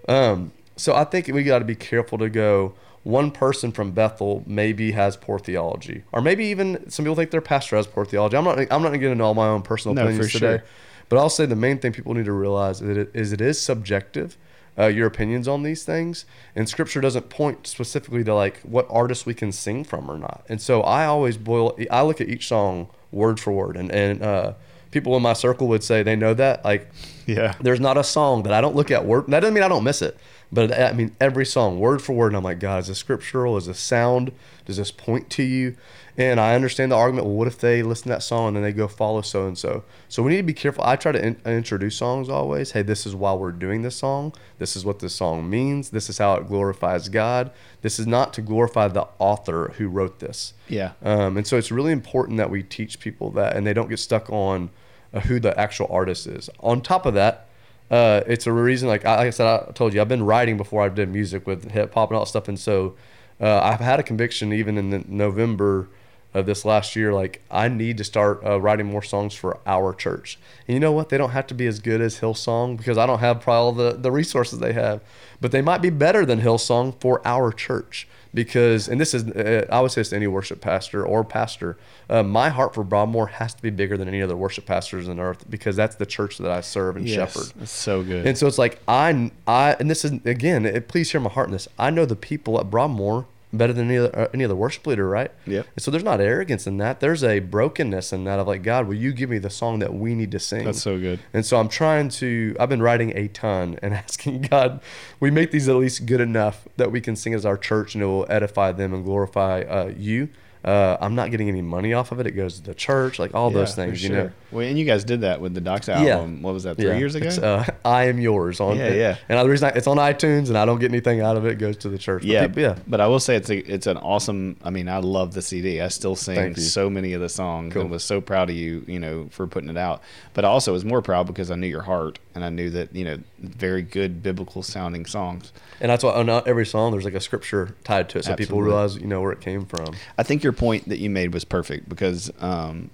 Um, 0.09 0.53
so 0.77 0.95
I 0.95 1.05
think 1.05 1.29
we 1.29 1.43
got 1.45 1.61
to 1.61 1.65
be 1.65 1.75
careful 1.75 2.19
to 2.19 2.29
go. 2.29 2.75
One 3.03 3.31
person 3.31 3.71
from 3.71 3.91
Bethel 3.91 4.43
maybe 4.47 4.93
has 4.93 5.17
poor 5.17 5.39
theology, 5.39 6.05
or 6.11 6.23
maybe 6.23 6.47
even 6.47 6.89
some 6.91 7.05
people 7.05 7.17
think 7.17 7.31
their 7.31 7.43
pastor 7.43 7.77
has 7.77 7.87
poor 7.87 8.07
theology. 8.07 8.37
I'm 8.37 8.45
not. 8.45 8.59
I'm 8.59 8.67
not 8.83 8.89
going 8.89 8.93
to 8.95 8.99
get 8.99 9.11
into 9.13 9.25
all 9.25 9.35
my 9.35 9.47
own 9.49 9.61
personal 9.61 9.95
No, 9.95 10.05
opinions 10.07 10.33
today. 10.33 10.59
sure. 10.59 10.65
But 11.11 11.19
I'll 11.19 11.29
say 11.29 11.45
the 11.45 11.55
main 11.55 11.79
thing 11.79 11.93
people 11.93 12.15
need 12.15 12.25
to 12.25 12.33
realize 12.33 12.81
is 12.81 12.97
it 12.97 13.11
is, 13.15 13.33
it 13.35 13.43
is 13.43 13.61
subjective, 13.61 14.39
uh, 14.79 14.87
your 14.87 15.07
opinions 15.07 15.47
on 15.47 15.63
these 15.65 15.85
things, 15.85 16.25
and 16.57 16.67
Scripture 16.67 17.03
doesn't 17.03 17.29
point 17.29 17.67
specifically 17.67 18.25
to 18.25 18.35
like 18.35 18.61
what 18.63 18.87
artists 18.89 19.27
we 19.27 19.35
can 19.35 19.53
sing 19.53 19.85
from 19.85 20.11
or 20.11 20.17
not. 20.17 20.43
And 20.49 20.59
so 20.63 20.81
I 20.81 21.05
always 21.05 21.37
boil. 21.37 21.77
I 21.91 22.01
look 22.05 22.23
at 22.23 22.29
each 22.31 22.49
song 22.49 22.89
word 23.13 23.39
for 23.39 23.53
word, 23.53 23.77
and 23.77 23.93
and 23.93 24.23
uh, 24.23 24.55
people 24.93 25.15
in 25.15 25.23
my 25.23 25.35
circle 25.35 25.69
would 25.69 25.85
say 25.85 26.03
they 26.03 26.17
know 26.17 26.33
that. 26.33 26.65
Like, 26.65 26.89
Yeah. 27.27 27.53
there's 27.61 27.81
not 27.81 27.99
a 27.99 28.05
song 28.05 28.45
that 28.45 28.55
I 28.55 28.63
don't 28.63 28.75
look 28.75 28.91
at 28.91 29.05
word. 29.05 29.27
That 29.29 29.41
doesn't 29.41 29.53
mean 29.53 29.63
I 29.63 29.69
don't 29.69 29.85
miss 29.85 30.01
it, 30.01 30.17
but 30.53 30.73
I 30.79 30.93
mean 30.93 31.15
every 31.21 31.47
song 31.47 31.79
word 31.79 32.03
for 32.03 32.13
word. 32.13 32.29
And 32.29 32.37
I'm 32.37 32.45
like, 32.45 32.61
God, 32.61 32.81
is 32.81 32.89
this 32.89 32.99
scriptural? 32.99 33.57
Is 33.57 33.67
this 33.67 33.79
sound? 33.79 34.33
Does 34.65 34.77
this 34.77 34.91
point 34.91 35.31
to 35.31 35.43
you? 35.43 35.77
And 36.17 36.39
I 36.39 36.55
understand 36.55 36.93
the 36.93 36.97
argument. 36.97 37.27
Well, 37.27 37.35
what 37.35 37.49
if 37.49 37.59
they 37.59 37.83
listen 37.83 38.05
to 38.05 38.09
that 38.11 38.23
song 38.23 38.49
and 38.49 38.57
then 38.57 38.63
they 38.63 38.73
go 38.73 38.87
follow 38.87 39.21
so 39.21 39.49
and 39.49 39.59
so? 39.59 39.83
So 40.09 40.23
we 40.23 40.31
need 40.31 40.37
to 40.39 40.43
be 40.45 40.55
careful. 40.55 40.85
I 40.85 40.95
try 40.95 41.11
to 41.11 41.25
in- 41.25 41.41
introduce 41.45 41.97
songs 41.97 42.29
always. 42.29 42.71
Hey, 42.71 42.83
this 42.83 43.05
is 43.05 43.17
why 43.17 43.33
we're 43.33 43.51
doing 43.51 43.83
this 43.83 43.97
song. 43.97 44.33
This 44.59 44.77
is 44.77 44.85
what 44.85 45.01
this 45.01 45.15
song 45.15 45.51
means. 45.51 45.91
This 45.91 46.09
is 46.09 46.19
how 46.19 46.35
it 46.35 46.47
glorifies 46.47 47.09
God. 47.09 47.51
This 47.83 47.99
is 47.99 48.07
not 48.07 48.33
to 48.35 48.43
glorify 48.43 48.87
the 48.89 49.09
author 49.19 49.75
who 49.77 49.89
wrote 49.89 50.21
this. 50.21 50.55
Yeah. 50.69 50.93
Um, 51.03 51.37
and 51.37 51.47
so 51.47 51.57
it's 51.57 51.73
really 51.73 51.93
important 51.93 52.39
that 52.39 52.51
we 52.51 52.63
teach 52.63 53.01
people 53.01 53.31
that 53.33 53.57
and 53.57 53.67
they 53.67 53.73
don't 53.73 53.89
get 53.89 53.99
stuck 53.99 54.31
on 54.31 54.71
uh, 55.13 55.21
who 55.21 55.41
the 55.41 55.59
actual 55.59 55.89
artist 55.91 56.29
is. 56.29 56.49
On 56.61 56.81
top 56.81 57.07
of 57.07 57.15
that, 57.15 57.44
uh, 57.91 58.23
it's 58.27 58.47
a 58.47 58.53
reason, 58.53 58.89
like 58.89 59.05
I, 59.05 59.17
like 59.17 59.27
I 59.27 59.31
said, 59.31 59.47
I 59.47 59.73
told 59.73 59.95
you, 59.95 60.01
I've 60.01 60.09
been 60.09 60.25
writing 60.25 60.57
before 60.57 60.83
I 60.83 60.89
did 60.89 61.11
music 61.11 61.47
with 61.47 61.71
hip 61.71 61.95
hop 61.95 62.11
and 62.11 62.17
all 62.17 62.25
that 62.25 62.29
stuff. 62.29 62.49
And 62.49 62.59
so 62.59 62.95
uh, 63.41 63.61
I've 63.61 63.81
had 63.81 64.01
a 64.01 64.03
conviction 64.03 64.53
even 64.53 64.79
in 64.79 65.05
November 65.09 65.89
of 66.35 66.47
this 66.47 66.65
last 66.65 66.97
year, 66.97 67.13
like 67.13 67.43
I 67.51 67.69
need 67.69 67.97
to 67.99 68.05
start 68.05 68.45
uh, 68.45 68.61
writing 68.61 68.87
more 68.87 69.03
songs 69.03 69.35
for 69.35 69.61
our 69.67 69.95
church. 69.95 70.37
And 70.67 70.75
you 70.75 70.81
know 70.81 70.91
what? 70.91 71.09
They 71.09 71.17
don't 71.17 71.31
have 71.31 71.47
to 71.47 71.55
be 71.55 71.67
as 71.67 71.79
good 71.79 72.01
as 72.01 72.21
Hillsong 72.21 72.77
because 72.77 72.99
I 72.99 73.07
don't 73.07 73.21
have 73.21 73.41
probably 73.41 73.57
all 73.57 73.73
the, 73.73 73.97
the 73.97 74.11
resources 74.11 74.59
they 74.59 74.73
have, 74.73 75.01
but 75.41 75.53
they 75.53 75.63
might 75.63 75.81
be 75.81 75.91
better 75.91 76.27
than 76.27 76.41
Hillsong 76.41 77.01
for 77.01 77.23
our 77.25 77.53
church 77.53 78.09
because 78.35 78.89
and 78.89 79.01
this 79.01 79.15
is 79.15 79.25
uh, 79.29 79.67
I 79.71 79.81
would 79.81 79.93
say 79.93 80.01
this 80.01 80.11
to 80.11 80.17
any 80.17 80.27
worship 80.27 80.61
pastor 80.61 81.07
or 81.07 81.25
pastor. 81.25 81.79
Uh, 82.11 82.23
my 82.23 82.49
heart 82.51 82.75
for 82.75 82.85
Broadmoor 82.85 83.29
has 83.29 83.55
to 83.55 83.63
be 83.63 83.71
bigger 83.71 83.97
than 83.97 84.09
any 84.09 84.21
other 84.21 84.37
worship 84.37 84.67
pastors 84.67 85.09
on 85.09 85.21
earth 85.21 85.49
because 85.49 85.77
that's 85.77 85.97
the 85.97 86.07
church 86.07 86.39
that 86.39 86.51
I 86.51 86.61
serve 86.61 86.97
and 86.97 87.09
Yes. 87.09 87.33
shepherd. 87.33 87.53
That's 87.59 87.71
so 87.71 88.03
good. 88.03 88.27
And 88.27 88.37
so 88.37 88.47
it's 88.47 88.59
like 88.59 88.81
I 88.89 89.31
I 89.47 89.77
and 89.79 89.89
this 89.91 90.05
is 90.05 90.13
again, 90.25 90.67
it, 90.67 90.89
please 90.89 91.13
hear 91.13 91.21
my 91.21 91.31
heart 91.31 91.47
in 91.49 91.53
this. 91.53 91.69
I 91.79 91.91
know 91.91 92.05
the 92.05 92.17
people 92.17 92.59
at 92.59 92.71
Broadmoor 92.71 93.27
better 93.57 93.73
than 93.73 93.87
any 93.89 93.99
other, 93.99 94.19
uh, 94.19 94.29
any 94.35 94.45
other 94.45 94.55
worship 94.55 94.87
leader, 94.87 95.09
right? 95.09 95.31
Yeah. 95.47 95.63
And 95.75 95.83
so 95.83 95.91
there's 95.91 96.05
not 96.05 96.21
arrogance 96.21 96.67
in 96.67 96.77
that. 96.79 97.01
There's 97.01 97.23
a 97.25 97.39
brokenness 97.41 98.13
in 98.13 98.25
that 98.25 98.39
of 98.39 98.47
like 98.47 98.63
God, 98.63 98.87
will 98.87 98.95
you 98.95 99.13
give 99.13 99.31
me 99.31 99.39
the 99.39 99.51
song 99.51 99.79
that 99.81 99.95
we 99.95 100.15
need 100.15 100.31
to 100.33 100.39
sing? 100.39 100.65
That's 100.65 100.83
so 100.83 100.99
good. 100.99 101.21
And 101.33 101.45
so 101.45 101.59
I'm 101.59 101.69
trying 101.69 102.09
to, 102.11 102.57
I've 102.61 102.69
been 102.69 102.83
writing 102.83 103.17
a 103.17 103.29
ton 103.29 103.79
and 103.83 103.95
asking 104.05 104.43
God, 104.43 104.81
we 105.21 105.31
make 105.31 105.51
these 105.51 105.69
at 105.69 105.77
least 105.77 106.07
good 106.07 106.21
enough 106.21 106.67
that 106.77 106.91
we 106.93 107.01
can 107.01 107.17
sing 107.17 107.35
as 107.35 107.45
our 107.47 107.57
church 107.57 107.95
and 107.95 108.03
it 108.03 108.07
will 108.07 108.27
edify 108.29 108.73
them 108.73 108.93
and 108.95 109.05
glorify 109.05 109.63
uh, 109.63 109.93
you. 109.97 110.29
Uh, 110.65 110.97
I'm 110.99 111.15
not 111.15 111.31
getting 111.31 111.49
any 111.49 111.61
money 111.61 111.93
off 111.93 112.11
of 112.11 112.21
it. 112.21 112.27
It 112.27 112.31
goes 112.33 112.57
to 112.57 112.63
the 112.63 112.75
church, 112.75 113.19
like 113.19 113.35
all 113.35 113.51
those 113.51 113.71
Yeah, 113.71 113.85
for 113.85 113.91
things, 113.91 114.03
you 114.03 114.09
sure. 114.09 114.17
know. 114.17 114.31
Well, 114.55 114.67
and 114.67 114.79
you 114.79 114.85
guys 114.85 115.05
did 115.05 115.23
that 115.23 115.41
with 115.41 115.53
the 115.55 115.61
Doxa 115.61 116.05
Yeah. 116.05 116.15
album. 116.17 116.41
What 116.43 116.55
was 116.55 116.63
that? 116.63 116.77
Three 116.77 116.97
years 116.99 117.15
ago. 117.15 117.29
Uh, 117.29 117.65
I 117.85 118.05
am 118.05 118.19
yours 118.21 118.61
on 118.61 118.77
Yeah, 118.79 118.93
yeah. 118.95 119.17
And 119.29 119.39
the 119.39 119.51
reason 119.51 119.69
I, 119.71 119.77
it's 119.77 119.87
on 119.87 119.97
iTunes 119.99 120.49
and 120.49 120.57
I 120.57 120.65
don't 120.65 120.79
get 120.79 120.91
anything 120.91 121.21
out 121.21 121.37
of 121.37 121.45
it, 121.45 121.53
it 121.53 121.59
goes 121.59 121.77
to 121.79 121.89
the 121.89 121.99
church. 121.99 122.23
But 122.23 122.29
yeah, 122.31 122.47
people- 122.47 122.63
yeah. 122.63 122.77
But 122.87 123.01
I 123.01 123.07
will 123.09 123.19
say 123.21 123.35
it's 123.37 123.51
a, 123.51 123.57
it's 123.73 123.87
an 123.87 123.97
awesome. 123.99 124.57
I 124.65 124.71
mean, 124.71 124.89
I 124.89 124.99
love 124.99 125.35
the 125.35 125.43
CD. 125.43 125.81
I 125.81 125.89
still 125.89 126.15
sing 126.17 126.55
so 126.55 126.89
many 126.89 127.13
of 127.13 127.21
the 127.21 127.29
songs, 127.29 127.73
Cool. 127.73 127.83
and 127.83 127.91
was 127.91 128.05
so 128.05 128.21
proud 128.21 128.49
of 128.49 128.57
you, 128.57 128.85
you 128.87 129.01
know, 129.01 129.27
for 129.31 129.47
putting 129.47 129.69
it 129.69 129.77
out. 129.77 130.03
But 130.33 130.45
I 130.45 130.49
also 130.49 130.73
was 130.73 130.85
more 130.85 131.03
proud 131.03 131.27
because 131.27 131.51
I 131.51 131.57
knew 131.57 131.67
your 131.67 131.83
heart, 131.83 132.19
and 132.35 132.45
I 132.45 132.49
knew 132.51 132.71
that 132.71 132.95
you 132.95 133.05
know, 133.05 133.19
very 133.41 133.83
good 133.83 134.23
biblical 134.23 134.63
sounding 134.63 135.05
songs. 135.07 135.53
And 135.81 135.91
that's 135.91 136.05
why 136.05 136.13
on 136.13 136.29
every 136.47 136.65
song 136.67 136.93
there's 136.93 137.05
like 137.05 137.15
a 137.15 137.21
scripture 137.21 137.75
tied 137.85 138.09
to 138.11 138.19
it, 138.19 138.25
so 138.25 138.37
people 138.37 138.63
realize 138.63 138.97
you 138.97 139.07
know 139.07 139.21
where 139.21 139.33
it 139.33 139.41
came 139.41 139.67
from. 139.67 139.95
I 140.17 140.23
think 140.23 140.43
your 140.45 140.53
point 140.53 140.89
that 140.89 140.99
you 140.99 141.11
made 141.11 141.35
was 141.35 141.45
perfect 141.45 141.89
because 141.89 142.31
um, 142.41 142.91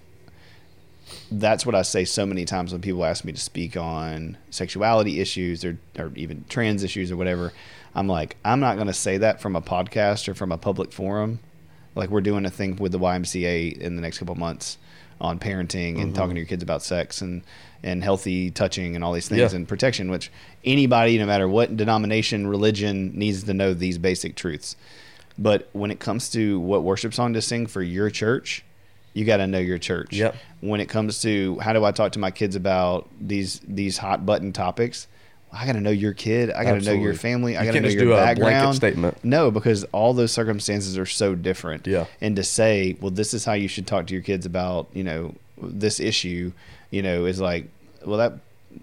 that's 1.30 1.64
what 1.64 1.74
I 1.74 1.82
say 1.82 2.04
so 2.04 2.26
many 2.26 2.44
times 2.44 2.72
when 2.72 2.80
people 2.80 3.04
ask 3.04 3.24
me 3.24 3.32
to 3.32 3.40
speak 3.40 3.76
on 3.76 4.36
sexuality 4.50 5.20
issues 5.20 5.64
or, 5.64 5.78
or 5.98 6.12
even 6.16 6.44
trans 6.48 6.82
issues 6.82 7.10
or 7.10 7.16
whatever. 7.16 7.52
I'm 7.94 8.06
like, 8.06 8.36
I'm 8.44 8.60
not 8.60 8.76
going 8.76 8.86
to 8.86 8.92
say 8.92 9.18
that 9.18 9.40
from 9.40 9.56
a 9.56 9.62
podcast 9.62 10.28
or 10.28 10.34
from 10.34 10.52
a 10.52 10.58
public 10.58 10.92
forum. 10.92 11.40
Like 11.94 12.10
we're 12.10 12.20
doing 12.20 12.46
a 12.46 12.50
thing 12.50 12.76
with 12.76 12.92
the 12.92 12.98
YMCA 12.98 13.78
in 13.78 13.96
the 13.96 14.02
next 14.02 14.18
couple 14.18 14.32
of 14.32 14.38
months 14.38 14.78
on 15.20 15.38
parenting 15.38 15.96
and 15.96 15.98
mm-hmm. 15.98 16.12
talking 16.12 16.34
to 16.34 16.40
your 16.40 16.46
kids 16.46 16.62
about 16.62 16.82
sex 16.82 17.20
and 17.20 17.42
and 17.82 18.04
healthy 18.04 18.50
touching 18.50 18.94
and 18.94 19.02
all 19.02 19.12
these 19.12 19.28
things 19.28 19.52
Yeah. 19.52 19.56
and 19.56 19.66
protection, 19.66 20.10
which 20.10 20.30
anybody, 20.64 21.16
no 21.16 21.24
matter 21.24 21.48
what 21.48 21.76
denomination, 21.76 22.46
religion, 22.46 23.12
needs 23.14 23.42
to 23.44 23.54
know 23.54 23.72
these 23.72 23.96
basic 23.96 24.36
truths. 24.36 24.76
But 25.38 25.70
when 25.72 25.90
it 25.90 25.98
comes 25.98 26.28
to 26.30 26.60
what 26.60 26.82
worship 26.82 27.14
song 27.14 27.32
to 27.32 27.40
sing 27.40 27.66
for 27.66 27.82
your 27.82 28.10
church, 28.10 28.64
you 29.12 29.24
got 29.24 29.38
to 29.38 29.46
know 29.46 29.58
your 29.58 29.78
church. 29.78 30.12
Yep. 30.12 30.34
When 30.60 30.80
it 30.80 30.88
comes 30.88 31.20
to 31.22 31.58
how 31.60 31.72
do 31.72 31.84
I 31.84 31.92
talk 31.92 32.12
to 32.12 32.18
my 32.18 32.30
kids 32.30 32.56
about 32.56 33.08
these 33.20 33.60
these 33.66 33.98
hot 33.98 34.24
button 34.26 34.52
topics, 34.52 35.08
I 35.52 35.66
got 35.66 35.72
to 35.72 35.80
know 35.80 35.90
your 35.90 36.12
kid. 36.14 36.50
I 36.52 36.62
got 36.64 36.74
to 36.74 36.80
know 36.84 36.92
your 36.92 37.14
family. 37.14 37.56
I 37.56 37.62
You 37.62 37.66
got 37.68 37.72
to 37.74 37.80
know 37.80 37.86
just 37.88 37.96
your 37.96 38.04
do 38.04 38.12
a 38.12 38.16
background. 38.16 38.76
statement. 38.76 39.24
No, 39.24 39.50
because 39.50 39.82
all 39.92 40.14
those 40.14 40.30
circumstances 40.32 40.96
are 40.96 41.06
so 41.06 41.34
different. 41.34 41.86
Yeah. 41.86 42.06
And 42.20 42.36
to 42.36 42.44
say, 42.44 42.96
well, 43.00 43.10
this 43.10 43.34
is 43.34 43.44
how 43.44 43.54
you 43.54 43.66
should 43.68 43.86
talk 43.86 44.06
to 44.08 44.14
your 44.14 44.22
kids 44.22 44.46
about, 44.46 44.86
you 44.92 45.02
know, 45.02 45.34
this 45.60 45.98
issue, 45.98 46.52
you 46.90 47.02
know, 47.02 47.24
is 47.24 47.40
like, 47.40 47.66
well, 48.04 48.18
that 48.18 48.34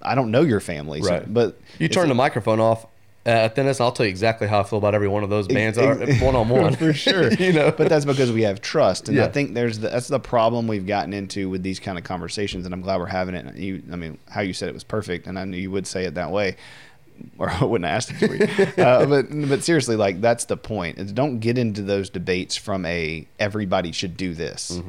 I 0.01 0.15
don't 0.15 0.31
know 0.31 0.41
your 0.41 0.59
family, 0.59 1.01
so- 1.01 1.09
Right. 1.09 1.33
but 1.33 1.57
You 1.79 1.87
turn 1.87 2.09
the 2.09 2.15
microphone 2.15 2.59
off 2.59 2.85
at 3.27 3.55
Dennis, 3.55 3.81
I'll 3.81 3.91
tell 3.91 4.05
you 4.05 4.09
exactly 4.09 4.47
how 4.47 4.61
I 4.61 4.63
feel 4.63 4.79
about 4.79 4.95
every 4.95 5.07
one 5.07 5.23
of 5.23 5.29
those 5.29 5.47
bands 5.47 5.77
are 5.77 5.95
one 6.23 6.35
on 6.35 6.47
one 6.47 6.75
for 6.75 6.93
sure. 6.93 7.31
you 7.39 7.51
know, 7.51 7.71
but 7.71 7.89
that's 7.89 8.05
because 8.05 8.31
we 8.31 8.43
have 8.43 8.61
trust, 8.61 9.09
and 9.09 9.19
I 9.19 9.27
think 9.27 9.53
there's 9.53 9.79
the, 9.79 9.89
that's 9.89 10.07
the 10.07 10.19
problem 10.19 10.67
we've 10.67 10.87
gotten 10.87 11.13
into 11.13 11.49
with 11.49 11.61
these 11.61 11.79
kind 11.79 11.97
of 11.97 12.03
conversations, 12.03 12.65
and 12.65 12.73
I'm 12.73 12.81
glad 12.81 12.99
we're 12.99 13.07
having 13.07 13.35
it. 13.35 13.55
You, 13.55 13.83
I 13.91 13.97
mean, 13.97 14.17
how 14.29 14.41
you 14.41 14.53
said 14.53 14.69
it 14.69 14.73
was 14.73 14.83
perfect, 14.83 15.27
and 15.27 15.37
I 15.37 15.45
knew 15.45 15.57
you 15.57 15.71
would 15.71 15.87
say 15.87 16.05
it 16.05 16.15
that 16.15 16.31
way, 16.31 16.55
or 17.37 17.49
I 17.49 17.63
wouldn't 17.65 17.89
ask 17.89 18.13
it 18.13 18.27
for 18.27 18.35
you. 18.35 18.83
uh, 18.83 19.05
but 19.05 19.25
but 19.49 19.63
seriously, 19.63 19.97
like 19.97 20.21
that's 20.21 20.45
the 20.45 20.57
point. 20.57 20.97
Is 20.97 21.11
don't 21.11 21.39
get 21.39 21.57
into 21.57 21.81
those 21.81 22.09
debates 22.09 22.55
from 22.55 22.85
a 22.85 23.27
everybody 23.39 23.91
should 23.91 24.15
do 24.15 24.33
this. 24.33 24.79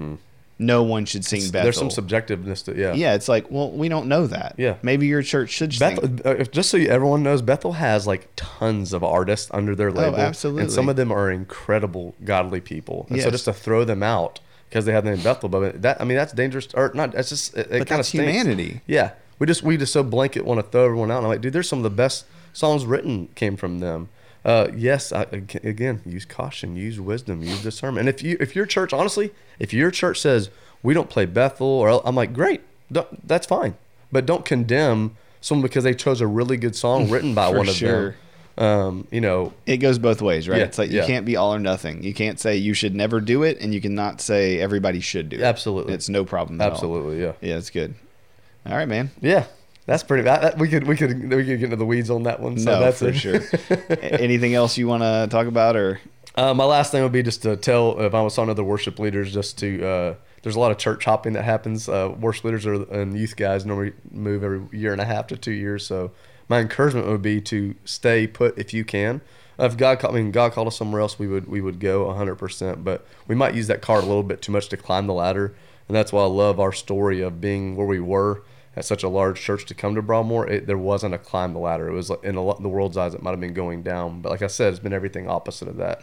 No 0.58 0.82
one 0.82 1.04
should 1.04 1.24
sing 1.24 1.40
Bethel. 1.52 1.62
There's 1.62 1.76
some 1.76 1.88
subjectiveness 1.88 2.64
to 2.64 2.76
yeah. 2.76 2.92
yeah, 2.94 3.14
it's 3.14 3.28
like, 3.28 3.48
well, 3.50 3.70
we 3.70 3.88
don't 3.88 4.06
know 4.08 4.26
that. 4.26 4.54
Yeah. 4.58 4.76
maybe 4.82 5.06
your 5.06 5.22
church 5.22 5.50
should. 5.50 5.78
Bethel, 5.78 6.10
uh, 6.24 6.34
if- 6.36 6.50
just 6.50 6.70
so 6.70 6.78
everyone 6.78 7.22
knows, 7.22 7.42
Bethel 7.42 7.74
has 7.74 8.06
like 8.08 8.28
tons 8.34 8.92
of 8.92 9.04
artists 9.04 9.48
under 9.52 9.76
their 9.76 9.92
label. 9.92 10.14
And 10.14 10.16
Oh, 10.16 10.26
absolutely. 10.26 10.62
And 10.62 10.72
some 10.72 10.88
of 10.88 10.96
them 10.96 11.12
are 11.12 11.30
incredible, 11.30 12.14
godly 12.24 12.60
people. 12.60 13.06
And 13.08 13.20
so 13.22 13.30
just 13.30 13.44
to 13.44 13.52
throw 13.52 13.84
them 13.84 14.02
out 14.02 14.40
because 14.68 14.84
they 14.84 14.92
have 14.92 15.04
the 15.04 15.12
name 15.12 15.22
Bethel, 15.22 15.48
but 15.48 15.80
that 15.82 16.00
I 16.00 16.04
mean 16.04 16.16
that's 16.16 16.32
dangerous. 16.32 16.66
Or 16.74 16.90
not? 16.92 17.12
That's 17.12 17.28
just 17.28 17.56
it, 17.56 17.60
it 17.60 17.70
But 17.70 17.88
kind 17.88 18.00
of 18.00 18.06
that's 18.06 18.10
humanity. 18.10 18.80
Yeah. 18.86 19.12
we 19.38 19.46
just 19.46 19.62
we 19.62 19.76
just 19.76 19.92
so 19.92 20.02
blanket 20.02 20.44
want 20.44 20.58
to 20.58 20.68
throw 20.68 20.84
everyone 20.86 21.10
out. 21.12 21.18
And 21.18 21.26
I'm 21.26 21.30
like, 21.30 21.40
dude, 21.40 21.52
there's 21.52 21.68
some 21.68 21.78
of 21.78 21.84
the 21.84 21.90
best 21.90 22.24
songs 22.52 22.84
written 22.84 23.28
came 23.36 23.56
from 23.56 23.78
them. 23.78 24.08
Uh, 24.48 24.70
yes, 24.74 25.12
I, 25.12 25.24
again, 25.62 26.00
use 26.06 26.24
caution, 26.24 26.74
use 26.74 26.98
wisdom, 26.98 27.42
use 27.42 27.62
discernment. 27.62 28.00
And 28.00 28.08
if 28.08 28.22
you 28.22 28.38
if 28.40 28.56
your 28.56 28.64
church, 28.64 28.94
honestly, 28.94 29.30
if 29.58 29.74
your 29.74 29.90
church 29.90 30.22
says 30.22 30.48
we 30.82 30.94
don't 30.94 31.10
play 31.10 31.26
Bethel, 31.26 31.66
or 31.66 32.00
I'm 32.06 32.14
like, 32.14 32.32
great, 32.32 32.62
don't, 32.90 33.28
that's 33.28 33.46
fine, 33.46 33.74
but 34.10 34.24
don't 34.24 34.46
condemn 34.46 35.18
someone 35.42 35.60
because 35.60 35.84
they 35.84 35.92
chose 35.92 36.22
a 36.22 36.26
really 36.26 36.56
good 36.56 36.74
song 36.74 37.10
written 37.10 37.34
by 37.34 37.50
one 37.50 37.68
of 37.68 37.74
sure. 37.74 38.16
them. 38.56 38.66
Um, 38.66 39.08
you 39.10 39.20
know, 39.20 39.52
It 39.66 39.76
goes 39.76 39.98
both 39.98 40.22
ways, 40.22 40.48
right? 40.48 40.60
Yeah, 40.60 40.64
it's 40.64 40.78
like 40.78 40.90
you 40.90 40.96
yeah. 40.96 41.06
can't 41.06 41.26
be 41.26 41.36
all 41.36 41.54
or 41.54 41.58
nothing. 41.58 42.02
You 42.02 42.14
can't 42.14 42.40
say 42.40 42.56
you 42.56 42.72
should 42.72 42.94
never 42.94 43.20
do 43.20 43.42
it, 43.42 43.60
and 43.60 43.74
you 43.74 43.82
cannot 43.82 44.22
say 44.22 44.58
everybody 44.58 45.00
should 45.00 45.28
do 45.28 45.36
it. 45.36 45.42
Absolutely. 45.42 45.92
it's 45.92 46.08
no 46.08 46.24
problem. 46.24 46.58
At 46.58 46.68
all. 46.68 46.72
absolutely, 46.72 47.20
yeah. 47.20 47.32
Yeah, 47.42 47.58
it's 47.58 47.68
good. 47.68 47.94
All 48.64 48.74
right, 48.74 48.88
man. 48.88 49.10
Yeah, 49.20 49.44
that's 49.88 50.02
pretty. 50.02 50.24
That- 50.24 50.58
we 50.58 50.68
could 50.68 50.86
we 50.86 50.96
could 50.96 51.30
we 51.30 51.44
could 51.44 51.46
get 51.46 51.62
into 51.64 51.76
the 51.76 51.86
weeds 51.86 52.10
on 52.10 52.24
that 52.24 52.40
one. 52.40 52.58
So 52.58 52.72
no, 52.72 52.80
that's 52.80 52.98
for 52.98 53.08
it. 53.08 53.14
sure. 53.14 53.40
Anything 54.02 54.54
else 54.54 54.76
you 54.76 54.86
want 54.86 55.02
to 55.02 55.26
talk 55.30 55.46
about, 55.46 55.76
or 55.76 55.98
Uh, 56.36 56.52
my 56.54 56.64
last 56.64 56.92
thing 56.92 57.02
would 57.02 57.10
be 57.10 57.22
just 57.22 57.42
to 57.42 57.56
tell 57.56 57.98
if 58.00 58.14
I 58.14 58.20
was 58.20 58.36
on 58.38 58.50
other 58.50 58.62
worship 58.62 58.98
leaders, 58.98 59.32
just 59.32 59.58
to 59.58 59.84
uh, 59.86 60.14
there's 60.42 60.56
a 60.56 60.60
lot 60.60 60.70
of 60.70 60.76
church 60.78 61.04
hopping 61.06 61.32
that 61.32 61.44
happens. 61.44 61.88
Uh, 61.88 62.14
worship 62.20 62.44
leaders 62.44 62.66
are, 62.66 62.74
and 62.92 63.18
youth 63.18 63.34
guys 63.34 63.64
normally 63.64 63.94
move 64.10 64.44
every 64.44 64.60
year 64.78 64.92
and 64.92 65.00
a 65.00 65.06
half 65.06 65.26
to 65.28 65.36
two 65.38 65.52
years. 65.52 65.86
So 65.86 66.10
my 66.50 66.60
encouragement 66.60 67.06
would 67.06 67.22
be 67.22 67.40
to 67.40 67.74
stay 67.86 68.26
put 68.26 68.58
if 68.58 68.74
you 68.74 68.84
can. 68.84 69.22
If 69.58 69.76
God, 69.78 69.98
called, 70.00 70.14
I 70.14 70.18
mean, 70.18 70.30
God 70.30 70.52
called 70.52 70.68
us 70.68 70.76
somewhere 70.76 71.00
else, 71.00 71.18
we 71.18 71.26
would 71.26 71.48
we 71.48 71.60
would 71.62 71.80
go 71.80 72.06
100. 72.08 72.36
percent 72.36 72.84
But 72.84 73.06
we 73.26 73.34
might 73.34 73.54
use 73.54 73.66
that 73.68 73.80
card 73.80 74.04
a 74.04 74.06
little 74.06 74.22
bit 74.22 74.42
too 74.42 74.52
much 74.52 74.68
to 74.68 74.76
climb 74.76 75.06
the 75.06 75.14
ladder, 75.14 75.54
and 75.88 75.96
that's 75.96 76.12
why 76.12 76.22
I 76.22 76.26
love 76.26 76.60
our 76.60 76.72
story 76.72 77.22
of 77.22 77.40
being 77.40 77.74
where 77.74 77.86
we 77.86 78.00
were 78.00 78.42
at 78.78 78.84
such 78.84 79.02
a 79.02 79.08
large 79.08 79.40
church 79.40 79.66
to 79.66 79.74
come 79.74 79.96
to 79.96 80.02
Broadmoor. 80.02 80.48
It, 80.48 80.66
there 80.68 80.78
wasn't 80.78 81.12
a 81.12 81.18
climb 81.18 81.52
the 81.52 81.58
ladder. 81.58 81.88
It 81.88 81.92
was 81.92 82.10
in 82.22 82.38
a 82.38 82.54
the 82.60 82.68
world's 82.68 82.96
eyes, 82.96 83.12
it 83.12 83.22
might 83.22 83.32
have 83.32 83.40
been 83.40 83.52
going 83.52 83.82
down. 83.82 84.20
But 84.22 84.30
like 84.30 84.42
I 84.42 84.46
said, 84.46 84.70
it's 84.70 84.78
been 84.78 84.92
everything 84.92 85.28
opposite 85.28 85.66
of 85.66 85.76
that. 85.78 85.98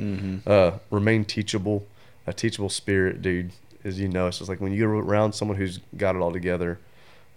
Uh, 0.46 0.80
remain 0.92 1.24
teachable, 1.24 1.88
a 2.28 2.34
teachable 2.34 2.70
spirit, 2.70 3.22
dude. 3.22 3.52
As 3.86 4.00
you 4.00 4.10
know, 4.10 4.28
it's 4.28 4.40
just 4.40 4.50
like 4.50 4.60
when 4.60 4.74
you're 4.74 4.90
around 4.90 5.34
someone 5.34 5.58
who's 5.58 5.80
got 5.96 6.16
it 6.16 6.20
all 6.20 6.34
together, 6.34 6.80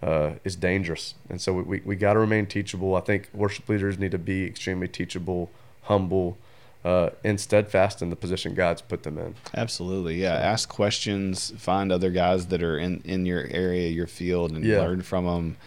uh, 0.01 0.31
is 0.43 0.55
dangerous. 0.55 1.13
And 1.29 1.39
so 1.39 1.53
we, 1.53 1.63
we, 1.63 1.81
we 1.85 1.95
got 1.95 2.13
to 2.13 2.19
remain 2.19 2.45
teachable. 2.45 2.95
I 2.95 3.01
think 3.01 3.29
worship 3.33 3.69
leaders 3.69 3.97
need 3.97 4.11
to 4.11 4.17
be 4.17 4.45
extremely 4.45 4.87
teachable, 4.87 5.51
humble, 5.83 6.37
uh, 6.85 7.09
and 7.23 7.39
steadfast 7.39 8.01
in 8.01 8.09
the 8.09 8.15
position 8.15 8.53
God's 8.53 8.81
put 8.81 9.03
them 9.03 9.17
in. 9.17 9.35
absolutely, 9.55 10.21
yeah. 10.21 10.33
Ask 10.35 10.69
questions. 10.69 11.51
Find 11.57 11.91
other 11.91 12.09
guys 12.11 12.47
that 12.47 12.63
are 12.63 12.77
in 12.77 13.01
in 13.05 13.25
your 13.25 13.45
area, 13.51 13.89
your 13.89 14.07
field, 14.07 14.51
and 14.51 14.63
Yeah. 14.63 14.79
learn 14.81 15.01
from 15.01 15.25
them. 15.25 15.57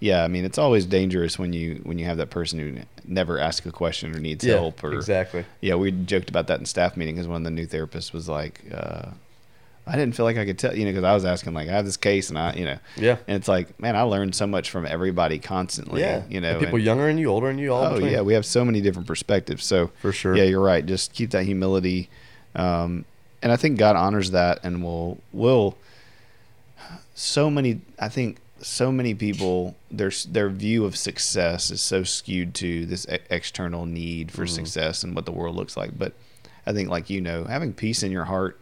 Yeah, 0.00 0.24
I 0.24 0.28
mean, 0.28 0.44
it's 0.44 0.58
always 0.58 0.84
dangerous 0.86 1.38
when 1.38 1.52
you 1.52 1.80
when 1.84 1.98
you 1.98 2.06
have 2.06 2.16
that 2.16 2.30
person 2.30 2.58
who 2.58 2.80
never 3.06 3.38
asks 3.38 3.64
a 3.66 3.70
question 3.70 4.16
or 4.16 4.18
needs 4.18 4.44
help. 4.44 4.82
Or 4.82 4.92
exactly. 4.94 5.44
yeah, 5.60 5.76
we 5.76 5.92
joked 5.92 6.28
about 6.30 6.48
that 6.48 6.58
in 6.58 6.66
staff 6.66 6.96
meeting 6.96 7.14
because 7.14 7.28
one 7.28 7.42
of 7.42 7.44
the 7.44 7.50
new 7.52 7.66
therapists 7.66 8.12
was 8.12 8.28
like, 8.28 8.62
uh, 8.74 9.10
I 9.86 9.96
didn't 9.96 10.14
feel 10.14 10.24
like 10.24 10.36
I 10.36 10.44
could 10.44 10.58
tell, 10.60 10.76
you 10.76 10.84
know, 10.84 10.92
because 10.92 11.02
I 11.04 11.12
was 11.12 11.24
asking 11.24 11.54
like, 11.54 11.68
I 11.68 11.72
have 11.72 11.84
this 11.84 11.96
case, 11.96 12.28
and 12.28 12.38
I, 12.38 12.52
you 12.54 12.64
know, 12.64 12.78
Yeah. 12.96 13.16
and 13.26 13.36
it's 13.36 13.48
like, 13.48 13.80
man, 13.80 13.96
I 13.96 14.02
learned 14.02 14.34
so 14.34 14.46
much 14.46 14.70
from 14.70 14.86
everybody 14.86 15.40
constantly. 15.40 16.02
Yeah. 16.02 16.22
you 16.28 16.40
know, 16.40 16.50
And 16.52 16.60
people 16.60 16.76
and- 16.76 16.84
younger 16.84 17.06
than 17.08 17.18
you, 17.18 17.26
older 17.28 17.48
than 17.48 17.58
you, 17.58 17.72
all 17.74 17.84
oh 17.94 17.98
yeah, 17.98 18.20
we 18.20 18.34
have 18.34 18.46
so 18.46 18.64
many 18.64 18.80
different 18.80 19.08
perspectives. 19.08 19.64
So 19.64 19.90
For 20.00 20.12
sure. 20.12 20.36
yeah, 20.36 20.44
you're 20.44 20.60
right. 20.60 20.86
Just 20.86 21.12
keep 21.12 21.30
that 21.30 21.44
humility, 21.46 22.10
um, 22.54 23.04
and 23.42 23.50
I 23.50 23.56
think 23.56 23.76
God 23.78 23.96
honors 23.96 24.30
that, 24.30 24.60
and 24.62 24.84
will 24.84 25.18
will. 25.32 25.76
So 27.14 27.50
many, 27.50 27.80
I 27.98 28.08
think, 28.08 28.38
so 28.60 28.92
many 28.92 29.14
people 29.14 29.74
their 29.90 30.12
their 30.28 30.48
view 30.48 30.84
of 30.84 30.96
success 30.96 31.70
is 31.72 31.82
so 31.82 32.04
skewed 32.04 32.54
to 32.54 32.86
this 32.86 33.06
e- 33.12 33.18
external 33.30 33.86
need 33.86 34.30
for 34.30 34.44
Mm-hmm. 34.44 34.54
success 34.54 35.02
and 35.02 35.14
what 35.16 35.26
the 35.26 35.32
world 35.32 35.56
looks 35.56 35.76
like. 35.76 35.98
But 35.98 36.12
I 36.66 36.72
think, 36.72 36.88
like 36.88 37.10
you 37.10 37.20
know, 37.20 37.44
having 37.44 37.72
peace 37.72 38.02
in 38.04 38.12
your 38.12 38.24
heart, 38.24 38.58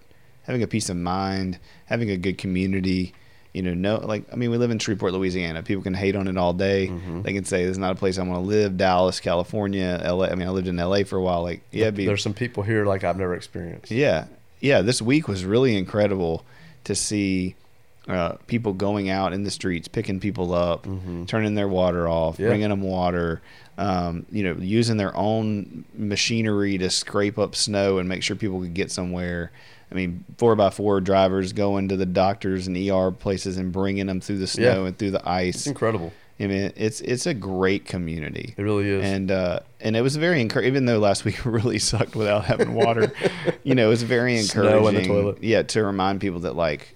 having 0.50 0.62
a 0.64 0.66
peace 0.66 0.88
of 0.90 0.96
mind, 0.96 1.58
having 1.86 2.10
a 2.10 2.16
good 2.16 2.36
community. 2.38 3.14
You 3.52 3.62
know, 3.62 3.74
no, 3.74 3.96
like 4.06 4.24
I 4.32 4.36
mean, 4.36 4.50
we 4.50 4.58
live 4.58 4.70
in 4.70 4.78
Shreveport, 4.78 5.12
Louisiana. 5.12 5.62
People 5.62 5.82
can 5.82 5.94
hate 5.94 6.14
on 6.16 6.28
it 6.28 6.36
all 6.36 6.52
day. 6.52 6.88
Mm-hmm. 6.88 7.22
They 7.22 7.32
can 7.32 7.44
say 7.44 7.64
this 7.64 7.72
is 7.72 7.78
not 7.78 7.92
a 7.92 7.94
place 7.94 8.18
I 8.18 8.22
want 8.22 8.42
to 8.42 8.46
live. 8.48 8.76
Dallas, 8.76 9.18
California, 9.20 10.00
LA. 10.04 10.26
I 10.26 10.34
mean, 10.34 10.46
I 10.46 10.50
lived 10.50 10.68
in 10.68 10.76
LA 10.76 11.02
for 11.04 11.16
a 11.16 11.22
while. 11.22 11.42
Like, 11.42 11.62
yeah, 11.72 11.90
be, 11.90 12.06
There's 12.06 12.22
some 12.22 12.34
people 12.34 12.62
here 12.62 12.84
like 12.86 13.02
I've 13.04 13.16
never 13.16 13.34
experienced. 13.34 13.90
yeah, 13.90 14.26
yeah. 14.60 14.82
This 14.82 15.00
week 15.02 15.26
was 15.28 15.44
really 15.44 15.76
incredible 15.76 16.44
to 16.84 16.94
see 16.94 17.56
uh, 18.08 18.34
people 18.46 18.72
going 18.72 19.10
out 19.10 19.32
in 19.32 19.42
the 19.44 19.50
streets, 19.50 19.88
picking 19.88 20.20
people 20.20 20.54
up, 20.54 20.86
turning 21.26 21.54
their 21.54 21.68
water 21.68 22.08
off, 22.08 22.38
Yeah. 22.38 22.48
bringing 22.48 22.68
them 22.70 22.82
water. 22.82 23.40
Um, 23.78 24.26
you 24.30 24.42
know, 24.44 24.60
using 24.60 24.96
their 24.98 25.16
own 25.16 25.84
machinery 25.94 26.76
to 26.78 26.90
scrape 26.90 27.38
up 27.38 27.56
snow 27.56 27.98
and 27.98 28.08
make 28.08 28.22
sure 28.22 28.36
people 28.36 28.60
could 28.60 28.74
get 28.74 28.90
somewhere. 28.92 29.50
I 29.90 29.94
mean, 29.94 30.24
four 30.38 30.54
by 30.56 30.70
four 30.70 31.00
drivers 31.00 31.52
going 31.52 31.88
to 31.88 31.96
the 31.96 32.06
doctors 32.06 32.66
and 32.68 32.76
ER 32.76 33.10
places 33.10 33.56
and 33.56 33.72
bringing 33.72 34.06
them 34.06 34.20
through 34.20 34.38
the 34.38 34.46
snow 34.46 34.82
Yeah. 34.82 34.86
and 34.88 34.96
through 34.98 35.10
the 35.12 35.28
ice. 35.28 35.56
It's 35.56 35.66
incredible. 35.66 36.12
I 36.38 36.46
mean, 36.46 36.72
it's 36.76 37.00
it's 37.02 37.26
a 37.26 37.34
great 37.34 37.84
community. 37.84 38.54
It 38.56 38.62
really 38.62 38.88
is. 38.88 39.04
And 39.04 39.30
uh, 39.30 39.60
and 39.80 39.94
it 39.96 40.00
was 40.00 40.16
very 40.16 40.40
encouraging. 40.40 40.68
Even 40.72 40.86
though 40.86 40.98
last 40.98 41.24
week 41.26 41.44
really 41.44 41.78
sucked 41.78 42.16
without 42.16 42.44
having 42.44 42.72
water, 42.74 43.12
you 43.64 43.74
know, 43.74 43.86
it 43.86 43.90
was 43.90 44.02
very 44.04 44.38
encouraging. 44.38 44.78
Snow 44.80 44.88
in 44.88 44.94
the 44.94 45.04
toilet. 45.06 45.42
Yeah, 45.42 45.62
to 45.64 45.82
remind 45.84 46.20
people 46.22 46.40
that 46.40 46.56
like 46.56 46.94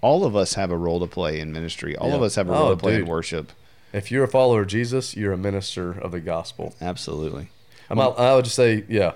all 0.00 0.24
of 0.24 0.34
us 0.34 0.54
have 0.54 0.70
a 0.72 0.76
role 0.76 0.98
to 1.00 1.06
play 1.06 1.38
in 1.40 1.52
ministry. 1.52 1.96
All 1.96 2.12
of 2.12 2.22
us 2.22 2.34
have 2.34 2.48
a 2.48 2.52
Oh, 2.52 2.60
role 2.60 2.70
to 2.70 2.76
play 2.76 2.96
in 2.96 3.06
worship. 3.06 3.52
if 3.92 4.10
you're 4.10 4.24
a 4.24 4.28
follower 4.28 4.62
of 4.62 4.66
Jesus, 4.66 5.16
you're 5.16 5.32
a 5.32 5.38
minister 5.38 5.92
of 5.92 6.10
the 6.10 6.20
gospel. 6.20 6.74
Absolutely. 6.80 7.48
I'm 7.88 7.96
not, 7.98 8.18
I 8.18 8.34
would 8.34 8.44
just 8.44 8.56
say, 8.56 8.84
yeah, 8.88 9.12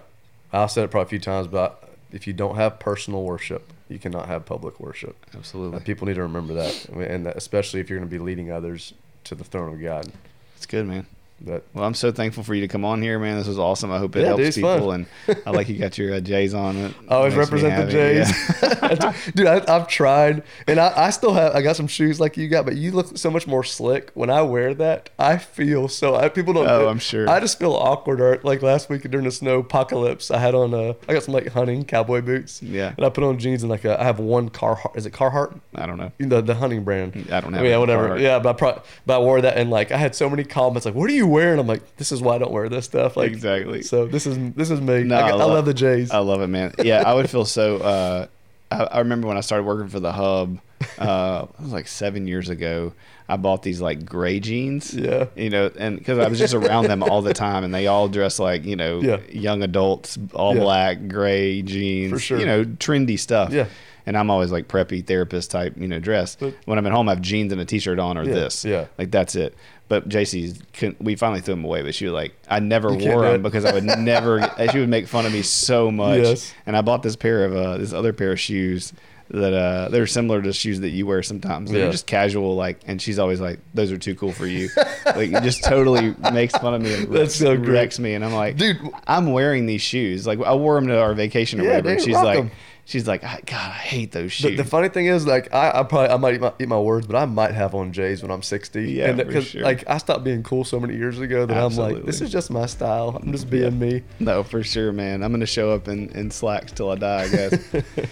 I've 0.52 0.70
said 0.70 0.85
it 0.85 0.90
probably 0.90 1.06
a 1.06 1.10
few 1.10 1.18
times, 1.18 1.47
but 1.48 1.88
if 2.12 2.26
you 2.26 2.32
don't 2.32 2.56
have 2.56 2.78
personal 2.78 3.22
worship, 3.22 3.72
you 3.89 3.98
cannot 3.98 4.26
have 4.28 4.47
public 4.47 4.80
worship. 4.80 5.16
Absolutely. 5.35 5.80
People 5.80 6.06
need 6.06 6.14
to 6.14 6.22
remember 6.22 6.55
that, 6.55 6.89
and 6.89 7.26
that 7.26 7.36
especially 7.36 7.80
if 7.80 7.90
you're 7.90 7.98
going 7.98 8.09
to 8.09 8.14
be 8.14 8.22
leading 8.22 8.51
others 8.51 8.94
to 9.24 9.35
the 9.35 9.44
throne 9.44 9.72
of 9.74 9.80
God. 9.80 10.10
It's 10.56 10.66
good, 10.66 10.86
man. 10.86 11.06
That 11.43 11.62
Well, 11.73 11.85
I'm 11.85 11.94
so 11.94 12.10
thankful 12.10 12.43
for 12.43 12.55
you 12.55 12.62
to 12.62 12.69
come 12.69 12.85
on 12.85 13.01
here, 13.01 13.19
man. 13.19 13.39
This 13.39 13.47
was 13.47 13.59
awesome. 13.59 13.93
I 13.93 13.98
hope 13.98 14.16
it 14.16 14.20
Yeah, 14.23 14.27
helps 14.28 14.43
dude, 14.43 14.55
people, 14.55 14.90
and 14.93 15.06
I 15.47 15.51
like 15.51 15.69
you 15.69 15.78
got 15.78 15.97
your 15.97 16.15
uh, 16.15 16.20
J's 16.20 16.52
on 16.52 16.77
it. 16.77 16.94
I 17.09 17.15
always 17.15 17.35
represent 17.35 17.86
the. 17.86 17.93
Jays. 17.93 18.28
Yeah. 18.62 19.12
Dude, 19.35 19.47
I, 19.47 19.62
I've 19.69 19.86
tried, 19.86 20.43
and 20.66 20.81
I, 20.81 20.93
I 21.06 21.10
still 21.10 21.32
have. 21.35 21.55
I 21.55 21.62
got 21.62 21.77
some 21.77 21.86
shoes 21.86 22.19
like 22.19 22.36
you 22.36 22.48
got, 22.48 22.65
but 22.65 22.77
you 22.77 22.90
look 22.90 23.16
so 23.16 23.31
much 23.31 23.47
more 23.47 23.62
slick 23.62 24.10
when 24.15 24.31
I 24.31 24.43
wear 24.43 24.74
that. 24.74 25.10
I 25.19 25.39
feel 25.39 25.89
so. 25.89 26.16
I, 26.16 26.28
people 26.28 26.55
don't. 26.55 26.66
Oh, 26.69 26.89
I'm 26.89 26.98
sure. 26.98 27.28
I 27.28 27.39
just 27.40 27.59
feel 27.59 27.73
awkward. 27.74 28.20
Or, 28.20 28.40
like 28.43 28.62
last 28.62 28.89
week 28.90 29.02
during 29.09 29.24
the 29.24 29.31
snow 29.31 29.60
apocalypse, 29.60 30.31
I 30.31 30.39
had 30.39 30.55
on. 30.55 30.74
a. 30.74 30.90
I 31.09 31.12
got 31.15 31.23
some 31.23 31.35
like 31.35 31.48
hunting 31.48 31.85
cowboy 31.85 32.20
boots. 32.20 32.62
Yeah. 32.62 32.94
And 32.97 33.06
I 33.06 33.10
put 33.10 33.23
on 33.24 33.39
jeans 33.39 33.62
and 33.62 33.70
like 33.70 33.85
a, 33.85 34.01
I 34.01 34.05
have 34.05 34.19
one 34.19 34.51
Carhartt. 34.51 34.97
Is 34.97 35.06
it 35.06 35.12
Carhartt? 35.12 35.60
I 35.74 35.86
don't 35.86 35.98
know. 35.98 36.10
The 36.19 36.40
the 36.40 36.55
hunting 36.55 36.82
brand. 36.82 37.28
I 37.31 37.40
don't 37.40 37.52
have 37.52 37.65
Yeah, 37.65 37.77
whatever. 37.78 38.09
Carhartt. 38.10 38.20
Yeah, 38.23 38.39
but 38.40 38.51
I 38.51 38.52
pro- 38.55 38.82
but 39.06 39.16
I 39.16 39.19
wore 39.20 39.40
that 39.40 39.56
and 39.56 39.70
like 39.70 39.93
I 39.93 39.97
had 39.98 40.15
so 40.16 40.28
many 40.28 40.43
comments 40.44 40.85
like, 40.86 40.94
"What 40.94 41.09
are 41.10 41.15
you 41.15 41.28
wearing?" 41.29 41.59
I'm 41.59 41.67
like, 41.67 41.97
"This 41.97 42.13
is 42.13 42.21
why 42.23 42.35
I 42.37 42.39
don't 42.39 42.53
wear 42.53 42.69
this 42.69 42.85
stuff." 42.87 43.17
Like 43.17 43.31
Exactly. 43.33 43.83
So 43.83 44.07
this 44.07 44.27
is 44.27 44.37
this 44.55 44.71
is 44.71 44.81
me. 44.81 45.05
No, 45.05 45.17
I, 45.17 45.21
I 45.21 45.29
I 45.31 45.33
love- 45.33 45.51
love 45.51 45.65
the 45.67 45.75
Jays. 45.75 46.11
I 46.11 46.19
love 46.19 46.41
it, 46.41 46.49
man. 46.49 46.73
Yeah, 46.83 47.03
I 47.07 47.15
would 47.15 47.29
feel 47.31 47.45
so. 47.45 47.77
Uh, 47.79 48.27
I, 48.71 48.85
I 48.85 48.99
remember 49.01 49.29
when 49.29 49.37
I 49.37 49.41
started 49.41 49.65
working 49.65 49.89
for 49.89 50.01
the 50.01 50.13
Hub. 50.13 50.59
Uh, 50.99 51.47
it 51.59 51.63
was 51.63 51.73
like 51.73 51.89
seven 51.89 52.27
years 52.27 52.49
ago. 52.49 52.93
I 53.31 53.37
bought 53.37 53.63
these 53.63 53.81
like 53.81 54.07
gray 54.07 54.41
jeans. 54.41 54.95
Yeah. 54.95 55.27
You 55.37 55.51
know, 55.51 55.71
and 55.79 55.99
because 55.99 56.19
I 56.19 56.29
was 56.29 56.39
just 56.39 56.55
around 56.55 56.87
them 56.87 57.03
all 57.03 57.21
the 57.21 57.35
time, 57.35 57.63
and 57.63 57.75
they 57.75 57.87
all 57.87 58.09
dress 58.09 58.39
like 58.39 58.65
you 58.65 58.77
know 58.77 59.01
Yeah. 59.01 59.19
young 59.31 59.63
adults, 59.63 60.19
all 60.33 60.55
Yeah. 60.55 60.61
black, 60.63 61.09
gray 61.09 61.61
jeans. 61.63 62.11
For 62.13 62.19
sure. 62.19 62.39
You 62.41 62.47
know, 62.47 62.65
trendy 62.65 63.19
stuff. 63.19 63.53
Yeah. 63.53 63.67
And 64.07 64.17
I'm 64.17 64.31
always 64.31 64.51
like 64.51 64.69
preppy 64.69 65.05
therapist 65.05 65.51
type, 65.51 65.75
you 65.77 65.87
know, 65.87 65.99
dress. 65.99 66.37
But- 66.41 66.55
when 66.65 66.79
I'm 66.79 66.87
at 66.87 66.93
home, 66.93 67.11
I 67.11 67.13
have 67.13 67.21
jeans 67.21 67.53
and 67.53 67.61
a 67.61 67.67
t-shirt 67.67 67.99
on, 67.99 68.17
or 68.17 68.25
Yeah, 68.25 68.33
this. 68.35 68.65
yeah. 68.65 68.87
Like 68.97 69.11
that's 69.11 69.35
it. 69.35 69.55
But 69.89 70.09
JC's, 70.09 70.60
couldn't- 70.74 71.01
we 71.02 71.16
finally 71.16 71.40
threw 71.40 71.55
them 71.55 71.65
away. 71.65 71.82
But 71.82 71.94
she 71.94 72.05
was 72.05 72.12
like, 72.12 72.35
I 72.48 72.60
never 72.60 72.93
You 72.93 73.10
wore 73.10 73.23
them 73.23 73.43
because 73.43 73.65
I 73.65 73.73
would 73.73 73.85
never. 73.85 74.43
she 74.73 74.78
would 74.81 74.89
make 74.90 75.06
fun 75.09 75.24
of 75.27 75.32
me 75.32 75.43
so 75.43 75.90
much. 75.90 76.20
Yes. 76.20 76.55
And 76.66 76.77
I 76.77 76.82
bought 76.82 77.02
this 77.02 77.16
pair 77.16 77.44
of 77.47 77.56
uh, 77.56 77.78
this 77.78 77.93
other 77.94 78.12
pair 78.12 78.32
of 78.32 78.39
shoes 78.40 78.93
that 79.31 79.52
uh, 79.52 79.89
they're 79.90 80.06
similar 80.06 80.40
to 80.40 80.52
shoes 80.55 80.81
that 80.81 80.89
you 80.89 81.06
wear 81.06 81.23
sometimes. 81.23 81.70
They're 81.70 81.85
Yeah. 81.86 81.90
just 81.90 82.06
casual, 82.06 82.55
like. 82.56 82.81
And 82.86 83.01
she's 83.01 83.19
always 83.19 83.40
like, 83.40 83.60
"Those 83.74 83.93
are 83.93 83.98
too 83.98 84.15
cool 84.15 84.32
for 84.32 84.47
you." 84.47 84.69
like, 85.06 85.31
just 85.43 85.65
totally 85.65 86.15
makes 86.32 86.55
fun 86.56 86.73
of 86.74 86.81
me. 86.82 86.94
And 86.94 87.09
That's 87.12 87.35
so 87.35 87.56
great. 87.56 87.69
wrecks 87.69 87.98
me, 87.98 88.15
and 88.15 88.24
I'm 88.24 88.32
like, 88.32 88.56
Dude. 88.56 88.78
I'm 89.06 89.32
wearing 89.32 89.66
these 89.66 89.82
shoes. 89.82 90.27
Like, 90.27 90.40
I 90.40 90.55
wore 90.55 90.74
them 90.77 90.86
to 90.89 90.98
our 90.98 91.12
vacation 91.15 91.60
or 91.60 91.65
Yeah, 91.65 91.69
whatever. 91.77 91.89
and 91.90 91.98
dude, 91.98 92.06
she's 92.06 92.15
rock 92.15 92.24
like. 92.24 92.52
She's 92.89 93.06
like, 93.06 93.23
"I- 93.23 93.40
God, 93.47 93.70
I 93.70 93.74
hate 93.74 94.10
those 94.12 94.24
The, 94.39 94.48
shoes. 94.48 94.56
the 94.56 94.65
funny 94.65 94.89
thing 94.89 95.06
is, 95.06 95.27
like, 95.27 95.52
I, 95.55 95.70
I 95.81 95.82
probably 95.85 96.09
I 96.09 96.16
might 96.16 96.35
eat 96.35 96.40
my, 96.40 96.52
eat 96.59 96.69
my 96.69 96.78
words, 96.81 97.06
but 97.06 97.15
I 97.16 97.27
might 97.27 97.52
have 97.55 97.74
on 97.74 97.93
J's 97.93 98.23
when 98.23 98.31
I'm 98.32 98.43
60. 98.43 98.82
Yeah, 98.90 99.10
and 99.10 99.31
for 99.31 99.40
sure. 99.43 99.62
like 99.62 99.85
I 99.89 99.98
stopped 99.98 100.24
being 100.24 100.43
cool 100.43 100.65
so 100.65 100.81
many 100.81 100.97
years 100.97 101.20
ago 101.20 101.47
that 101.47 101.56
I'm 101.56 101.77
like, 101.77 102.05
this 102.05 102.20
is 102.20 102.32
just 102.32 102.51
my 102.51 102.66
style. 102.66 103.20
I'm 103.23 103.31
just 103.31 103.48
being 103.51 103.78
me. 103.78 104.02
No, 104.19 104.43
for 104.43 104.62
sure, 104.65 104.90
man. 104.90 105.23
I'm 105.23 105.31
gonna 105.31 105.47
show 105.47 105.70
up 105.70 105.86
in, 105.86 106.09
in 106.10 106.31
slacks 106.31 106.73
till 106.73 106.90
I 106.90 106.97
die, 106.97 107.23
I 107.24 107.28
guess. 107.28 107.59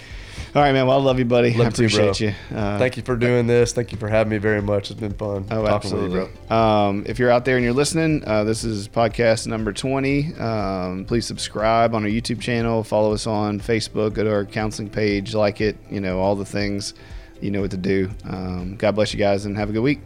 All 0.57 0.63
right, 0.63 0.73
man. 0.73 0.87
Well, 0.87 0.99
I 0.99 1.03
love 1.03 1.19
you, 1.19 1.27
buddy. 1.27 1.53
Love 1.53 1.79
I 1.79 1.83
you 1.83 1.91
bro. 1.91 2.09
appreciate 2.09 2.21
you. 2.21 2.57
Uh, 2.57 2.79
Thank 2.79 2.97
you 2.97 3.03
for 3.03 3.15
doing 3.15 3.47
this. 3.47 3.75
Thank 3.75 3.93
you 3.93 3.99
for 3.99 4.09
having 4.09 4.31
me 4.31 4.39
very 4.39 4.63
much. 4.63 4.91
It's 4.91 4.99
been 4.99 5.13
fun. 5.13 5.45
Oh, 5.51 5.57
talking 5.57 5.69
absolutely. 5.69 6.19
With 6.19 6.31
you, 6.31 6.47
bro. 6.49 6.57
Um, 6.57 7.05
if 7.07 7.19
you're 7.19 7.31
out 7.31 7.45
there 7.45 7.57
and 7.57 7.63
you're 7.63 7.75
listening, 7.75 8.27
uh, 8.27 8.43
this 8.45 8.65
is 8.65 8.89
podcast 8.89 9.47
number 9.47 9.71
20. 9.75 10.35
Um, 10.37 11.05
please 11.05 11.27
subscribe 11.27 11.95
on 11.95 12.05
our 12.05 12.09
YouTube 12.09 12.41
channel. 12.41 12.83
Follow 12.85 13.13
us 13.13 13.27
on 13.27 13.61
Facebook. 13.61 14.15
Go 14.15 14.25
to 14.25 14.33
our 14.33 14.47
counseling 14.47 14.89
page. 14.89 15.35
Like 15.35 15.61
it. 15.61 15.77
You 15.91 16.01
know, 16.01 16.21
all 16.21 16.37
the 16.37 16.47
things. 16.47 16.95
You 17.43 17.51
know 17.51 17.61
what 17.61 17.73
to 17.73 17.77
do. 17.77 18.09
Um, 18.25 18.77
God 18.77 18.95
bless 18.95 19.13
you 19.13 19.19
guys 19.19 19.45
and 19.45 19.59
have 19.59 19.69
a 19.69 19.73
good 19.75 19.83
week. 19.83 20.01